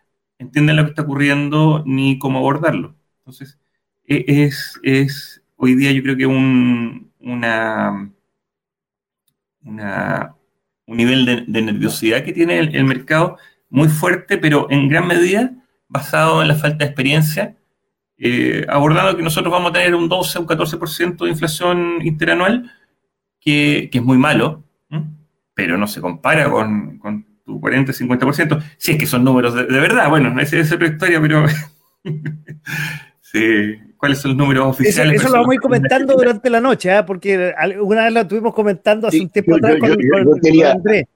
entienden 0.43 0.77
lo 0.77 0.85
que 0.85 0.91
está 0.91 1.03
ocurriendo 1.03 1.83
ni 1.87 2.19
cómo 2.19 2.39
abordarlo. 2.39 2.97
Entonces, 3.19 3.59
e, 4.07 4.25
es, 4.27 4.79
es 4.83 5.43
hoy 5.57 5.75
día 5.75 5.93
yo 5.93 6.03
creo 6.03 6.17
que 6.17 6.27
un, 6.27 7.13
una, 7.21 8.13
un 9.63 10.97
nivel 10.97 11.47
de, 11.47 11.63
nerviosidad 11.63 12.25
que 12.25 12.33
tiene 12.33 12.59
el, 12.59 12.85
mercado 12.85 13.39
muy 13.71 13.89
fuerte, 13.89 14.39
pero 14.39 14.67
en 14.71 14.89
gran 14.89 15.07
medida 15.07 15.53
basado 15.89 16.43
en 16.43 16.49
la 16.49 16.55
falta 16.55 16.79
de 16.79 16.87
experiencia, 16.87 17.57
eh, 18.19 18.65
abordando 18.69 19.17
que 19.17 19.23
nosotros 19.23 19.53
vamos 19.53 19.71
a 19.71 19.75
tener 19.75 19.95
un 19.95 20.09
12 20.09 20.39
o 20.39 20.41
un 20.43 20.47
14% 20.47 21.25
de 21.25 21.31
inflación 21.31 21.99
interanual, 22.03 22.71
que, 23.41 23.91
es 23.93 24.03
muy 24.03 24.19
malo, 24.19 24.65
pero 25.55 25.77
no 25.77 25.87
se 25.87 26.01
compara 26.01 26.51
con, 26.51 27.27
tu 27.45 27.61
40-50%, 27.61 28.63
si 28.77 28.93
es 28.93 28.99
que 28.99 29.07
son 29.07 29.25
números 29.25 29.55
de, 29.55 29.65
verdad, 29.65 30.09
bueno, 30.09 30.39
esa 30.41 30.59
es 30.59 30.73
otra 30.73 30.87
historia, 30.87 31.21
pero 31.21 31.45
sí, 33.21 33.77
cuáles 33.97 34.19
son 34.19 34.33
los 34.33 34.39
números 34.39 34.67
oficiales. 34.67 35.21
Eso, 35.21 35.29
lo 35.29 35.35
vamos 35.35 35.51
a 35.51 35.55
ir 35.55 35.61
comentando 35.61 36.15
durante 36.15 36.51
la 36.51 36.61
noche, 36.61 36.97
¿eh? 36.97 37.03
porque 37.05 37.53
alguna 37.57 38.05
vez 38.05 38.13
lo 38.13 38.21
estuvimos 38.21 38.55
comentando 38.55 39.09
hace 39.09 39.21
un 39.21 39.31
tiempo 39.31 39.57
atrás 39.57 39.77
con, 39.79 39.91
Andrés. 39.91 41.07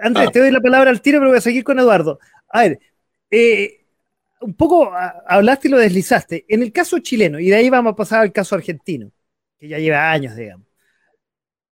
Andrés, 0.00 0.26
ah. 0.28 0.30
te 0.32 0.38
doy 0.38 0.50
la 0.50 0.60
palabra 0.60 0.90
al 0.90 1.00
tiro, 1.00 1.18
pero 1.18 1.30
voy 1.30 1.38
a 1.38 1.42
seguir 1.42 1.64
con 1.64 1.78
Eduardo. 1.78 2.18
A 2.48 2.62
ver, 2.62 2.78
eh, 3.30 3.84
un 4.40 4.54
poco 4.54 4.92
hablaste 5.26 5.68
y 5.68 5.70
lo 5.70 5.78
deslizaste. 5.78 6.44
En 6.48 6.62
el 6.62 6.72
caso 6.72 6.98
chileno, 6.98 7.38
y 7.38 7.48
de 7.48 7.56
ahí 7.56 7.70
vamos 7.70 7.92
a 7.92 7.96
pasar 7.96 8.20
al 8.20 8.32
caso 8.32 8.54
argentino, 8.54 9.10
que 9.58 9.68
ya 9.68 9.78
lleva 9.78 10.10
años, 10.10 10.36
digamos. 10.36 10.66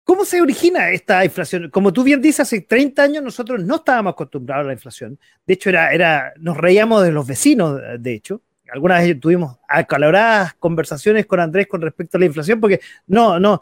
¿Cómo 0.08 0.24
se 0.24 0.40
origina 0.40 0.90
esta 0.90 1.22
inflación? 1.22 1.68
Como 1.68 1.92
tú 1.92 2.02
bien 2.02 2.22
dices, 2.22 2.40
hace 2.40 2.62
30 2.62 3.02
años 3.02 3.22
nosotros 3.22 3.62
no 3.62 3.74
estábamos 3.76 4.12
acostumbrados 4.12 4.64
a 4.64 4.68
la 4.68 4.72
inflación. 4.72 5.18
De 5.46 5.52
hecho, 5.52 5.68
era, 5.68 5.92
era, 5.92 6.32
nos 6.38 6.56
reíamos 6.56 7.02
de 7.02 7.12
los 7.12 7.26
vecinos, 7.26 7.78
de 7.98 8.14
hecho. 8.14 8.40
Algunas 8.72 9.02
vez 9.02 9.20
tuvimos 9.20 9.58
acaloradas 9.68 10.54
conversaciones 10.54 11.26
con 11.26 11.40
Andrés 11.40 11.66
con 11.66 11.82
respecto 11.82 12.16
a 12.16 12.20
la 12.20 12.24
inflación, 12.24 12.58
porque 12.58 12.80
no, 13.06 13.38
no, 13.38 13.60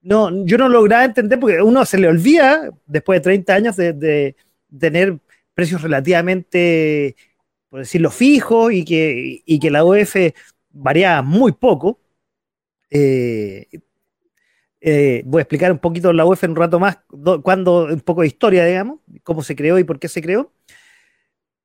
no, 0.00 0.46
yo 0.46 0.56
no 0.56 0.70
lograba 0.70 1.04
entender, 1.04 1.38
porque 1.38 1.60
uno 1.60 1.84
se 1.84 1.98
le 1.98 2.08
olvida, 2.08 2.70
después 2.86 3.18
de 3.18 3.24
30 3.24 3.54
años, 3.54 3.76
de, 3.76 4.34
tener 4.80 5.18
precios 5.52 5.82
relativamente, 5.82 7.16
por 7.68 7.80
decirlo, 7.80 8.10
fijos 8.10 8.72
y 8.72 8.86
que, 8.86 9.42
y 9.44 9.60
que 9.60 9.70
la 9.70 9.84
OF 9.84 10.16
variaba 10.70 11.20
muy 11.20 11.52
poco. 11.52 12.00
Eh, 12.88 13.66
eh, 14.84 15.22
voy 15.24 15.38
a 15.38 15.42
explicar 15.42 15.70
un 15.70 15.78
poquito 15.78 16.12
la 16.12 16.26
UEF 16.26 16.42
en 16.42 16.50
un 16.50 16.56
rato 16.56 16.80
más, 16.80 16.98
cuando, 17.42 17.84
un 17.84 18.00
poco 18.00 18.22
de 18.22 18.26
historia, 18.26 18.64
digamos, 18.64 18.98
cómo 19.22 19.44
se 19.44 19.54
creó 19.54 19.78
y 19.78 19.84
por 19.84 20.00
qué 20.00 20.08
se 20.08 20.20
creó. 20.20 20.52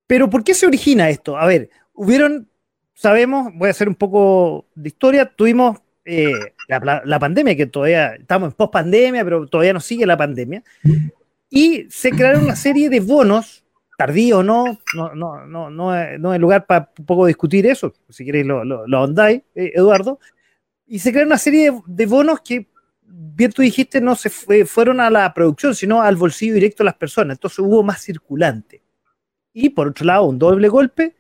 Pero 0.05 0.29
¿por 0.29 0.43
qué 0.43 0.53
se 0.53 0.67
origina 0.67 1.09
esto? 1.09 1.35
A 1.35 1.47
ver, 1.47 1.71
hubieron, 1.93 2.47
sabemos, 2.93 3.51
voy 3.55 3.69
a 3.69 3.71
hacer 3.71 3.89
un 3.89 3.95
poco 3.95 4.67
de 4.75 4.89
historia, 4.89 5.25
tuvimos 5.25 5.79
eh, 6.05 6.31
la, 6.67 7.19
pandemia, 7.19 7.57
que 7.57 7.65
todavía 7.65 8.13
estamos 8.13 8.49
en 8.49 8.55
post 8.55 8.71
pandemia, 8.71 9.23
pero 9.23 9.47
todavía 9.47 9.73
no 9.73 9.79
sigue 9.79 10.05
la 10.05 10.15
pandemia, 10.15 10.63
y 11.49 11.87
se 11.89 12.11
crearon 12.11 12.43
una 12.43 12.55
serie 12.55 12.87
de 12.87 12.99
bonos, 12.99 13.65
tardío 13.97 14.43
no, 14.43 14.79
no, 14.95 15.15
no, 15.15 15.47
no, 15.47 15.71
no, 15.71 16.17
no 16.19 16.33
es 16.35 16.39
lugar 16.39 16.67
para 16.67 16.91
un 16.99 17.05
poco 17.05 17.25
discutir 17.25 17.65
eso, 17.65 17.93
si 18.09 18.23
queréis 18.23 18.45
lo, 18.45 18.63
lo, 18.63 18.97
ahondáis, 18.97 19.41
eh, 19.55 19.71
Eduardo, 19.73 20.19
y 20.85 20.99
se 20.99 21.09
crearon 21.09 21.29
una 21.29 21.39
serie 21.39 21.73
de 21.87 22.05
bonos 22.05 22.41
que 22.41 22.67
bien 23.09 23.51
tú 23.51 23.61
dijiste, 23.61 24.01
no 24.01 24.15
se 24.15 24.29
fueron 24.65 24.99
a 24.99 25.09
la 25.09 25.33
producción, 25.33 25.73
sino 25.73 26.01
al 26.01 26.15
bolsillo 26.15 26.53
directo 26.53 26.83
de 26.83 26.85
las 26.85 26.95
personas. 26.95 27.37
Entonces 27.37 27.59
hubo 27.59 27.83
más 27.83 28.01
circulante. 28.01 28.81
Y 29.53 29.69
por 29.69 29.87
otro 29.87 30.05
lado, 30.05 30.25
un 30.25 30.37
doble 30.37 30.67
golpe, 30.67 31.15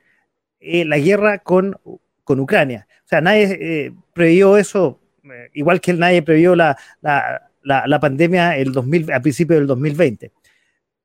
eh, 0.59 0.85
la 0.85 0.97
guerra 0.97 1.39
con, 1.39 1.77
con, 2.23 2.39
Ucrania. 2.39 2.87
O 3.05 3.07
sea, 3.07 3.21
nadie 3.21 3.57
eh, 3.59 3.93
previó 4.13 4.57
eso, 4.57 4.99
eh, 5.23 5.49
igual 5.53 5.79
que 5.81 5.93
nadie 5.93 6.21
previó 6.21 6.55
la, 6.55 6.77
la, 7.01 7.99
pandemia 7.99 8.57
el 8.57 8.71
2000, 8.73 9.13
a 9.13 9.21
principios 9.21 9.59
del 9.59 9.67
2020. 9.67 10.31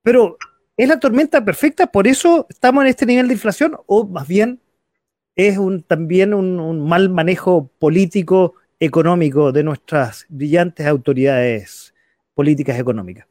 Pero 0.02 0.36
es 0.76 0.88
la 0.88 0.98
tormenta 0.98 1.44
perfecta, 1.44 1.86
por 1.86 2.06
eso 2.06 2.46
estamos 2.50 2.82
en 2.82 2.88
este 2.88 3.06
nivel 3.06 3.28
de 3.28 3.34
inflación, 3.34 3.76
o 3.86 4.06
más 4.06 4.26
bien 4.26 4.60
es 5.36 5.56
un, 5.58 5.82
también 5.82 6.34
un 6.34 6.86
mal 6.86 7.08
manejo 7.08 7.70
político 7.78 8.54
económico 8.84 9.52
de 9.52 9.62
nuestras 9.62 10.26
brillantes 10.28 10.84
autoridades 10.86 11.94
políticas 12.34 12.78
económicas. 12.78 13.26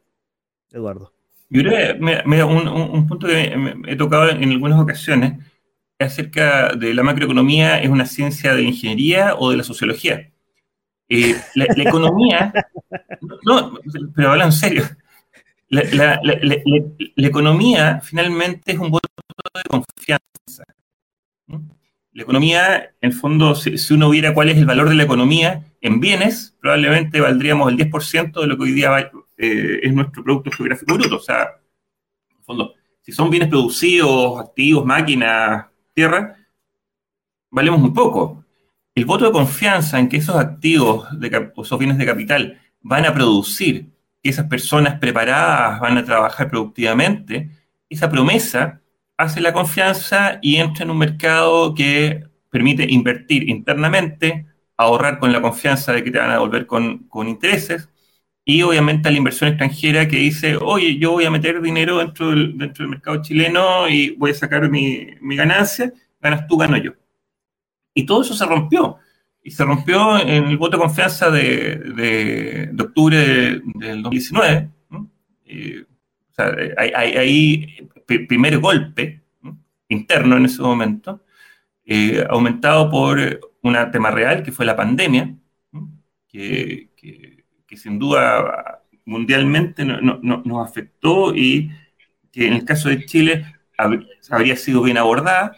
Eduardo. 0.70 1.12
Yo 1.50 1.62
creo 1.62 1.98
que 1.98 2.44
un, 2.44 3.06
punto 3.06 3.26
que 3.26 3.54
he 3.86 3.96
tocado 3.96 4.30
en 4.30 4.50
algunas 4.50 4.80
ocasiones 4.80 5.34
es 5.98 6.06
acerca 6.06 6.74
de 6.74 6.94
la 6.94 7.02
macroeconomía, 7.02 7.82
¿es 7.82 7.90
una 7.90 8.06
ciencia 8.06 8.54
de 8.54 8.62
ingeniería 8.62 9.34
o 9.36 9.50
de 9.50 9.58
la 9.58 9.62
sociología? 9.62 10.30
Eh, 11.10 11.36
la, 11.54 11.66
economía, 11.76 12.54
no, 13.44 13.78
pero 14.16 14.30
habla 14.30 14.46
en 14.46 14.52
serio, 14.52 14.84
la, 15.68 16.18
la, 16.22 17.28
economía 17.28 18.00
finalmente 18.02 18.72
es 18.72 18.78
un 18.78 18.90
voto 18.90 19.08
de 19.54 19.62
confianza. 19.68 20.64
La 22.14 22.24
economía, 22.24 22.94
en 23.00 23.10
el 23.10 23.12
fondo, 23.12 23.54
si, 23.54 23.94
uno 23.94 24.10
viera 24.10 24.34
cuál 24.34 24.50
es 24.50 24.58
el 24.58 24.66
valor 24.66 24.88
de 24.90 24.96
la 24.96 25.04
economía 25.04 25.64
en 25.80 25.98
bienes, 25.98 26.54
probablemente 26.60 27.20
valdríamos 27.20 27.72
el 27.72 27.78
10% 27.78 28.38
de 28.38 28.46
lo 28.46 28.56
que 28.56 28.62
hoy 28.64 28.72
día 28.72 29.10
eh, 29.38 29.80
es 29.82 29.94
nuestro 29.94 30.22
Producto 30.22 30.50
Geográfico 30.50 30.94
Bruto. 30.94 31.16
O 31.16 31.20
sea, 31.20 31.42
en 32.30 32.38
el 32.38 32.44
fondo, 32.44 32.74
si 33.00 33.12
son 33.12 33.30
bienes 33.30 33.48
producidos, 33.48 34.40
activos, 34.40 34.84
máquinas, 34.84 35.66
tierra, 35.94 36.36
valemos 37.50 37.80
muy 37.80 37.92
poco. 37.92 38.44
El 38.94 39.06
voto 39.06 39.24
de 39.24 39.32
confianza 39.32 39.98
en 39.98 40.10
que 40.10 40.18
esos 40.18 40.36
activos, 40.36 41.08
de, 41.18 41.50
esos 41.56 41.78
bienes 41.78 41.96
de 41.96 42.04
capital, 42.04 42.60
van 42.82 43.06
a 43.06 43.14
producir, 43.14 43.86
que 44.22 44.28
esas 44.28 44.46
personas 44.48 44.98
preparadas 44.98 45.80
van 45.80 45.96
a 45.96 46.04
trabajar 46.04 46.50
productivamente, 46.50 47.50
esa 47.88 48.10
promesa 48.10 48.81
hace 49.16 49.40
la 49.40 49.52
confianza 49.52 50.38
y 50.42 50.56
entra 50.56 50.84
en 50.84 50.90
un 50.90 50.98
mercado 50.98 51.74
que 51.74 52.24
permite 52.50 52.86
invertir 52.90 53.48
internamente, 53.48 54.46
ahorrar 54.76 55.18
con 55.18 55.32
la 55.32 55.40
confianza 55.40 55.92
de 55.92 56.04
que 56.04 56.10
te 56.10 56.18
van 56.18 56.30
a 56.30 56.34
devolver 56.34 56.66
con, 56.66 57.08
intereses, 57.26 57.88
y 58.44 58.62
obviamente 58.62 59.08
a 59.08 59.12
la 59.12 59.18
inversión 59.18 59.48
extranjera 59.48 60.08
que 60.08 60.16
dice, 60.16 60.56
oye, 60.56 60.98
yo 60.98 61.12
voy 61.12 61.24
a 61.24 61.30
meter 61.30 61.62
dinero 61.62 61.98
dentro 61.98 62.30
del, 62.30 62.58
dentro 62.58 62.82
del 62.82 62.90
mercado 62.90 63.22
chileno 63.22 63.88
y 63.88 64.10
voy 64.16 64.32
a 64.32 64.34
sacar 64.34 64.68
mi, 64.68 65.06
ganancia, 65.20 65.92
ganas 66.20 66.46
tú, 66.48 66.58
gano 66.58 66.76
yo. 66.76 66.92
Y 67.94 68.04
todo 68.04 68.22
eso 68.22 68.34
se 68.34 68.44
rompió. 68.44 68.98
Y 69.44 69.50
se 69.50 69.64
rompió 69.64 70.18
en 70.20 70.44
el 70.46 70.56
voto 70.56 70.76
de 70.76 70.82
confianza 70.82 71.30
de, 71.30 72.70
octubre 72.78 73.60
del 73.74 74.02
2019. 74.02 74.70
Eh, 75.46 75.84
o 76.32 76.34
sea, 76.34 76.54
hay, 76.76 77.88
primer 78.26 78.58
golpe 78.58 79.22
interno 79.88 80.36
en 80.36 80.46
ese 80.46 80.62
momento, 80.62 81.22
eh, 81.84 82.24
aumentado 82.28 82.90
por 82.90 83.18
un 83.62 83.76
tema 83.92 84.10
real, 84.10 84.42
que 84.42 84.52
fue 84.52 84.64
la 84.64 84.76
pandemia, 84.76 85.34
que, 86.28 86.88
sin 87.76 87.98
duda 87.98 88.82
mundialmente 89.04 89.84
nos 89.84 90.68
afectó 90.68 91.34
y 91.34 91.70
que 92.30 92.46
en 92.46 92.54
el 92.54 92.64
caso 92.64 92.88
de 92.88 93.04
Chile 93.04 93.46
habría 94.30 94.56
sido 94.56 94.82
bien 94.82 94.98
abordada. 94.98 95.56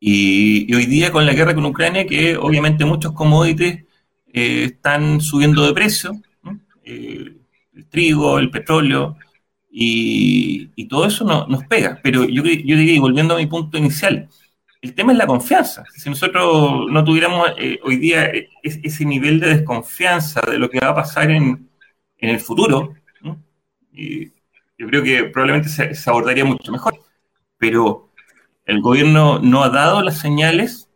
Y, 0.00 0.72
hoy 0.74 0.86
día 0.86 1.10
con 1.10 1.26
la 1.26 1.32
guerra 1.32 1.54
con 1.54 1.66
Ucrania, 1.66 2.06
que 2.06 2.36
obviamente 2.36 2.84
muchos 2.84 3.12
commodities 3.12 3.84
eh, 4.32 4.64
están 4.64 5.20
subiendo 5.20 5.66
de 5.66 5.72
precio, 5.74 6.12
eh, 6.84 7.37
el 7.78 7.86
trigo, 7.86 8.38
el 8.38 8.50
petróleo, 8.50 9.16
y, 9.70 10.86
todo 10.88 11.06
eso 11.06 11.24
nos 11.24 11.64
pega. 11.64 12.00
Pero 12.02 12.24
yo, 12.24 12.42
yo 12.42 12.76
diría, 12.76 12.94
y 12.94 12.98
volviendo 12.98 13.34
a 13.34 13.38
mi 13.38 13.46
punto 13.46 13.78
inicial, 13.78 14.28
el 14.80 14.94
tema 14.94 15.12
es 15.12 15.18
la 15.18 15.26
confianza. 15.26 15.84
Si 15.94 16.08
nosotros 16.08 16.90
no 16.90 17.04
tuviéramos 17.04 17.50
eh, 17.58 17.78
hoy 17.84 17.96
día 17.96 18.26
e, 18.26 18.48
ese 18.62 19.04
nivel 19.04 19.40
de 19.40 19.48
desconfianza 19.56 20.40
de 20.40 20.58
lo 20.58 20.70
que 20.70 20.80
va 20.80 20.90
a 20.90 20.94
pasar 20.94 21.30
en, 21.30 21.68
en 22.18 22.30
el 22.30 22.40
futuro, 22.40 22.94
yo 24.78 24.86
creo 24.86 25.02
que 25.02 25.24
probablemente 25.24 25.68
se, 25.68 26.10
abordaría 26.10 26.44
mucho 26.44 26.70
mejor. 26.72 26.94
Pero 27.58 28.10
el 28.64 28.80
gobierno 28.80 29.40
no 29.40 29.64
ha 29.64 29.70
dado 29.70 30.02
las 30.02 30.18
señales 30.18 30.88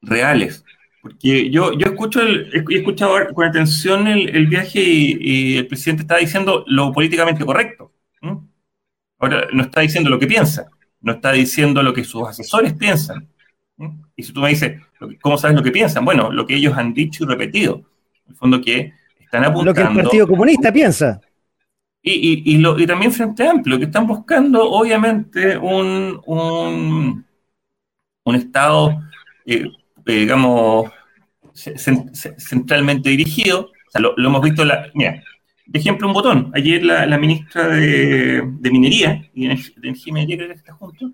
reales 0.00 0.64
porque 1.00 1.50
yo, 1.50 1.72
yo 1.72 1.88
escucho 1.88 2.20
el, 2.20 2.50
he 2.52 2.78
escuchado 2.78 3.16
con 3.32 3.46
atención 3.46 4.06
el, 4.06 4.46
viaje 4.46 4.80
y, 4.82 5.56
el 5.56 5.66
presidente 5.66 6.02
está 6.02 6.18
diciendo 6.18 6.64
lo 6.66 6.92
políticamente 6.92 7.44
correcto. 7.44 7.92
Ahora, 9.18 9.48
no 9.52 9.62
está 9.62 9.82
diciendo 9.82 10.08
lo 10.08 10.18
que 10.18 10.26
piensa, 10.26 10.70
no 11.00 11.12
está 11.12 11.32
diciendo 11.32 11.82
lo 11.82 11.92
que 11.92 12.04
sus 12.04 12.26
asesores 12.28 12.74
piensan. 12.74 13.28
Y 14.16 14.22
si 14.22 14.32
tú 14.32 14.40
me 14.40 14.50
dices, 14.50 14.80
¿cómo 15.20 15.38
sabes 15.38 15.56
lo 15.56 15.62
que 15.62 15.70
piensan? 15.70 16.04
Bueno, 16.04 16.30
lo 16.30 16.46
que 16.46 16.56
ellos 16.56 16.76
han 16.76 16.92
dicho 16.92 17.24
y 17.24 17.26
repetido. 17.26 17.82
En 18.26 18.32
el 18.32 18.36
fondo 18.36 18.60
que 18.60 18.92
están 19.18 19.44
apuntando... 19.44 19.70
Lo 19.70 19.74
que 19.74 19.98
el 19.98 20.04
Partido 20.04 20.26
Comunista 20.26 20.72
piensa. 20.72 21.20
Y, 22.02 22.54
y, 22.54 22.58
lo, 22.58 22.78
y 22.78 22.86
también 22.86 23.12
Frente 23.12 23.46
Amplio, 23.46 23.78
que 23.78 23.84
están 23.84 24.06
buscando, 24.06 24.70
obviamente, 24.70 25.56
un, 25.58 26.18
un, 26.24 27.26
un 28.24 28.34
Estado 28.34 29.02
eh, 29.44 29.64
eh, 29.64 29.79
digamos, 30.12 30.90
centralmente 31.54 33.10
dirigido. 33.10 33.70
O 33.88 33.90
sea, 33.90 34.00
lo, 34.00 34.14
hemos 34.16 34.42
visto, 34.42 34.64
la, 34.64 34.88
mira, 34.94 35.22
de 35.66 35.78
ejemplo, 35.78 36.06
un 36.06 36.14
botón. 36.14 36.52
Ayer 36.54 36.82
la, 36.84 37.18
ministra 37.18 37.68
de, 37.68 38.42
Minería 38.62 39.28
y 39.34 39.48
de 39.48 39.54
Energía 39.82 40.12
Minería, 40.12 40.36
que 40.38 40.52
está 40.52 40.72
junto, 40.74 41.10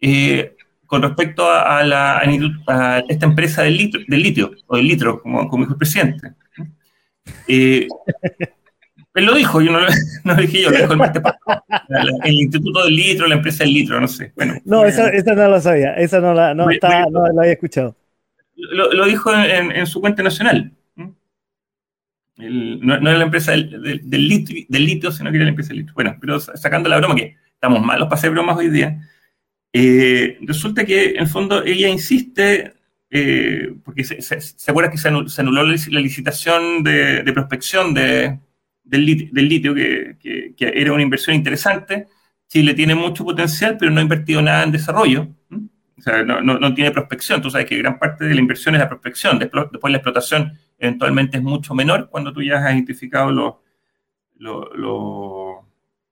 eh, 0.00 0.56
con 0.86 1.02
respecto 1.02 1.50
a, 1.50 1.84
la, 1.84 2.18
a 2.18 2.98
esta 3.08 3.26
empresa 3.26 3.62
del 3.62 3.76
litro, 3.76 4.00
del 4.06 4.22
litio, 4.22 4.52
o 4.66 4.76
del 4.76 4.86
litro, 4.86 5.20
como, 5.20 5.48
como 5.48 5.64
dijo 5.64 5.74
el 5.74 5.78
presidente. 5.78 6.32
Eh, 7.46 7.86
él 9.14 9.24
lo 9.24 9.34
dijo, 9.34 9.60
yo 9.60 9.72
no 9.72 9.80
lo, 9.80 10.34
dije 10.40 10.62
yo, 10.62 10.70
lo 10.70 10.78
dijo 10.78 10.92
el, 10.94 11.00
el, 12.24 12.34
Instituto 12.34 12.84
del 12.84 12.94
Litro, 12.94 13.26
la 13.26 13.34
empresa 13.34 13.64
del 13.64 13.74
Litro, 13.74 14.00
no 14.00 14.06
sé. 14.06 14.32
Bueno, 14.36 14.54
no, 14.64 14.84
esa, 14.86 15.10
no 15.10 15.48
la 15.48 15.60
sabía, 15.60 15.94
esa 15.94 16.20
no 16.20 16.32
la, 16.32 16.54
no, 16.54 16.66
no 16.66 17.32
la 17.32 17.42
había 17.42 17.52
escuchado 17.52 17.96
lo, 18.58 19.06
dijo 19.06 19.32
en, 19.34 19.86
su 19.86 20.00
cuenta 20.00 20.22
nacional. 20.22 20.72
no, 22.36 22.94
era 22.94 23.18
la 23.18 23.24
empresa 23.24 23.52
del, 23.52 24.28
litio, 24.70 25.12
sino 25.12 25.30
que 25.30 25.36
era 25.36 25.44
la 25.44 25.50
empresa 25.50 25.68
del 25.68 25.78
litio. 25.78 25.94
Bueno, 25.94 26.16
pero 26.20 26.40
sacando 26.40 26.88
la 26.88 26.98
broma, 26.98 27.14
que 27.14 27.36
estamos 27.52 27.82
malos 27.82 28.08
para 28.08 28.18
hacer 28.18 28.30
bromas 28.30 28.56
hoy 28.56 28.70
día, 28.70 29.00
eh, 29.72 30.38
resulta 30.42 30.84
que 30.84 31.10
en 31.10 31.20
el 31.20 31.28
fondo 31.28 31.62
ella 31.64 31.88
insiste 31.88 32.74
eh, 33.10 33.74
porque 33.84 34.04
se, 34.04 34.20
se, 34.20 34.70
acuerda 34.70 34.90
que 34.90 34.98
se 34.98 35.08
anuló, 35.08 35.64
la 35.64 36.00
licitación 36.00 36.82
de, 36.82 37.30
prospección 37.32 37.94
de, 37.94 38.38
del, 38.84 39.04
litio, 39.04 39.74
que, 39.74 40.54
era 40.58 40.92
una 40.92 41.02
inversión 41.02 41.34
interesante. 41.34 42.06
Chile 42.48 42.74
tiene 42.74 42.94
mucho 42.94 43.24
potencial, 43.24 43.76
pero 43.78 43.90
no 43.90 44.00
ha 44.00 44.02
invertido 44.02 44.42
nada 44.42 44.64
en 44.64 44.72
desarrollo. 44.72 45.28
O 45.98 46.02
sea, 46.02 46.22
no, 46.22 46.74
tiene 46.74 46.90
prospección. 46.92 47.42
Tú 47.42 47.50
sabes 47.50 47.66
que 47.66 47.76
gran 47.76 47.98
parte 47.98 48.24
de 48.24 48.34
la 48.34 48.40
inversión 48.40 48.74
es 48.74 48.80
la 48.80 48.88
prospección. 48.88 49.38
Después, 49.38 49.90
la 49.90 49.98
explotación 49.98 50.52
eventualmente 50.78 51.38
es 51.38 51.42
mucho 51.42 51.74
menor 51.74 52.08
cuando 52.08 52.32
tú 52.32 52.42
ya 52.42 52.64
has 52.64 52.72
identificado 52.72 53.60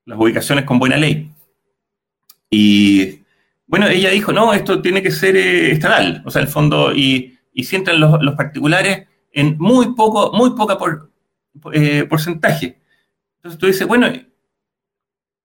las 0.04 0.18
ubicaciones 0.18 0.64
con 0.64 0.78
buena 0.78 0.96
ley. 0.96 1.30
Y 2.50 3.20
bueno, 3.66 3.88
ella 3.88 4.10
dijo, 4.10 4.32
no, 4.32 4.52
esto 4.54 4.80
tiene 4.80 5.02
que 5.02 5.10
ser 5.10 5.36
eh, 5.36 5.72
estatal, 5.72 6.22
o 6.24 6.30
sea, 6.30 6.40
el 6.42 6.48
fondo, 6.48 6.94
y, 6.94 7.36
y 7.52 7.64
si 7.64 7.76
entran 7.76 7.98
los, 7.98 8.34
particulares 8.36 9.06
en 9.32 9.56
muy 9.58 9.94
poco, 9.94 10.32
muy 10.32 10.50
poca 10.54 10.78
por, 10.78 11.10
eh, 11.72 12.04
porcentaje. 12.04 12.78
Entonces 13.36 13.58
tú 13.58 13.66
dices, 13.66 13.86
bueno, 13.86 14.08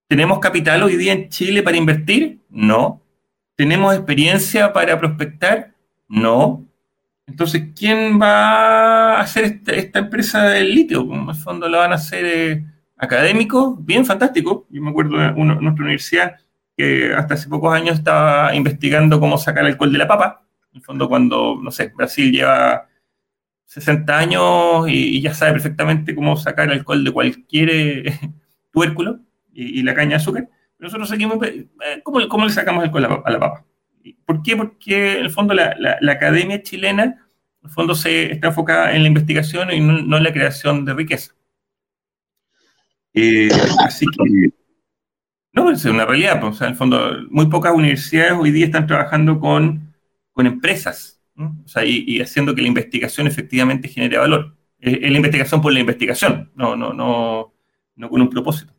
¿tenemos 0.06 0.38
capital 0.38 0.82
hoy 0.84 0.96
día 0.96 1.12
en 1.12 1.28
Chile 1.28 1.62
para 1.62 1.76
invertir? 1.76 2.40
No. 2.48 3.01
¿Tenemos 3.56 3.94
experiencia 3.94 4.72
para 4.72 4.98
prospectar? 4.98 5.74
No. 6.08 6.66
Entonces, 7.26 7.70
¿quién 7.76 8.20
va 8.20 9.16
a 9.16 9.20
hacer 9.20 9.60
esta, 9.66 9.98
empresa 9.98 10.44
del 10.44 10.74
litio? 10.74 11.02
En 11.12 11.28
el 11.28 11.34
fondo 11.34 11.68
la 11.68 11.78
van 11.78 11.92
a 11.92 11.96
hacer 11.96 12.24
eh, 12.24 12.64
académicos, 12.96 13.84
bien 13.84 14.04
fantástico. 14.04 14.66
Yo 14.70 14.82
me 14.82 14.90
acuerdo 14.90 15.18
de 15.18 15.32
nuestra 15.32 15.84
universidad 15.84 16.36
que 16.76 17.12
hasta 17.14 17.34
hace 17.34 17.48
pocos 17.48 17.74
años 17.74 17.98
estaba 17.98 18.54
investigando 18.54 19.20
cómo 19.20 19.38
sacar 19.38 19.64
alcohol 19.64 19.92
de 19.92 19.98
la 19.98 20.08
papa. 20.08 20.44
En 20.72 20.78
el 20.78 20.82
fondo, 20.82 21.08
cuando, 21.08 21.58
no 21.62 21.70
sé, 21.70 21.92
Brasil 21.94 22.32
lleva 22.32 22.88
60 23.66 24.18
años 24.18 24.88
y, 24.88 25.20
ya 25.20 25.34
sabe 25.34 25.52
perfectamente 25.52 26.14
cómo 26.14 26.36
sacar 26.36 26.70
alcohol 26.70 27.04
de 27.04 27.12
cualquier 27.12 27.70
eh, 27.70 28.20
tubérculo 28.72 29.20
y, 29.52 29.82
la 29.82 29.94
caña 29.94 30.10
de 30.10 30.16
azúcar. 30.16 30.48
Nosotros 30.82 31.08
seguimos, 31.08 31.38
eh, 31.46 31.68
¿cómo, 32.02 32.26
¿cómo, 32.28 32.44
le 32.44 32.50
sacamos 32.50 32.82
el 32.82 32.88
alcohol 32.88 33.22
a 33.24 33.30
la, 33.30 33.38
papa? 33.38 33.64
¿Por 34.26 34.42
qué? 34.42 34.56
Porque 34.56 35.12
en 35.12 35.24
el 35.26 35.30
fondo 35.30 35.54
la, 35.54 35.76
la, 35.78 36.12
academia 36.12 36.60
chilena, 36.60 37.04
en 37.04 37.14
el 37.62 37.70
fondo 37.70 37.94
se 37.94 38.32
está 38.32 38.48
enfocada 38.48 38.92
en 38.92 39.02
la 39.02 39.08
investigación 39.08 39.70
y 39.70 39.78
no, 39.78 40.16
en 40.16 40.24
la 40.24 40.32
creación 40.32 40.84
de 40.84 40.92
riqueza. 40.92 41.34
Eh, 43.14 43.48
así 43.78 44.06
que 44.06 44.50
no, 45.52 45.70
es 45.70 45.84
una 45.84 46.04
realidad. 46.04 46.40
Pues, 46.40 46.56
o 46.56 46.58
sea, 46.58 46.66
en 46.66 46.72
el 46.72 46.76
fondo, 46.76 47.12
muy 47.30 47.46
pocas 47.46 47.72
universidades 47.72 48.32
hoy 48.32 48.50
día 48.50 48.64
están 48.64 48.88
trabajando 48.88 49.38
con, 49.38 49.94
con 50.32 50.48
empresas 50.48 51.22
o 51.36 51.68
sea, 51.68 51.84
y, 51.84 52.20
haciendo 52.20 52.56
que 52.56 52.62
la 52.62 52.68
investigación 52.68 53.28
efectivamente 53.28 53.86
genere 53.86 54.18
valor. 54.18 54.56
Es, 54.80 55.00
la 55.00 55.16
investigación 55.16 55.62
por 55.62 55.72
la 55.72 55.78
investigación, 55.78 56.50
no, 56.56 56.74
no, 56.74 56.92
no, 56.92 57.54
no 57.94 58.10
con 58.10 58.20
un 58.20 58.28
propósito. 58.28 58.74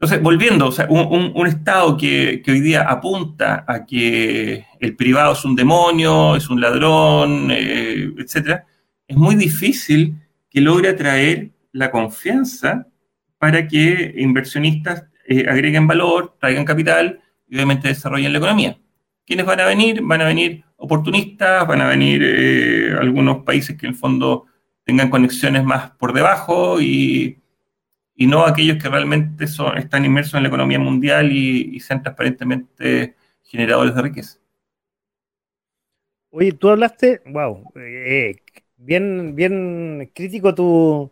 Entonces, 0.00 0.22
volviendo, 0.22 0.68
o 0.68 0.72
sea, 0.72 0.86
un, 0.88 1.46
Estado 1.48 1.96
que, 1.96 2.40
que, 2.44 2.52
hoy 2.52 2.60
día 2.60 2.82
apunta 2.82 3.64
a 3.66 3.84
que 3.84 4.64
el 4.78 4.94
privado 4.94 5.32
es 5.32 5.44
un 5.44 5.56
demonio, 5.56 6.36
es 6.36 6.48
un 6.48 6.60
ladrón, 6.60 7.48
eh, 7.50 8.08
etcétera, 8.16 8.64
es 9.08 9.16
muy 9.16 9.34
difícil 9.34 10.14
que 10.48 10.60
logre 10.60 10.90
atraer 10.90 11.50
la 11.72 11.90
confianza 11.90 12.86
para 13.38 13.66
que 13.66 14.14
inversionistas 14.18 15.04
eh, 15.26 15.46
agreguen 15.48 15.88
valor, 15.88 16.36
traigan 16.38 16.64
capital 16.64 17.20
y 17.48 17.56
obviamente 17.56 17.88
desarrollen 17.88 18.32
la 18.32 18.38
economía. 18.38 18.78
¿Quiénes 19.26 19.46
van 19.46 19.60
a 19.60 19.66
venir? 19.66 20.00
Van 20.02 20.20
a 20.20 20.26
venir 20.26 20.64
oportunistas, 20.76 21.66
van 21.66 21.80
a 21.80 21.88
venir 21.88 22.22
eh, 22.24 22.96
algunos 23.00 23.42
países 23.42 23.76
que 23.76 23.86
en 23.86 23.94
el 23.94 23.98
fondo 23.98 24.46
tengan 24.84 25.10
conexiones 25.10 25.64
más 25.64 25.90
por 25.90 26.12
debajo 26.12 26.80
y, 26.80 27.38
no 28.26 28.44
aquellos 28.44 28.82
que 28.82 28.88
realmente 28.88 29.46
son, 29.46 29.78
están 29.78 30.04
inmersos 30.04 30.34
en 30.34 30.42
la 30.42 30.48
economía 30.48 30.78
mundial 30.78 31.30
y, 31.32 31.78
sean 31.80 32.02
transparentemente 32.02 33.16
generadores 33.44 33.94
de 33.94 34.02
riqueza. 34.02 34.38
Oye, 36.30 36.52
tú 36.52 36.68
hablaste, 36.68 37.22
wow, 37.26 37.72
eh, 37.76 38.36
bien, 38.76 39.34
bien 39.34 40.10
crítico 40.14 40.54
tu, 40.54 41.10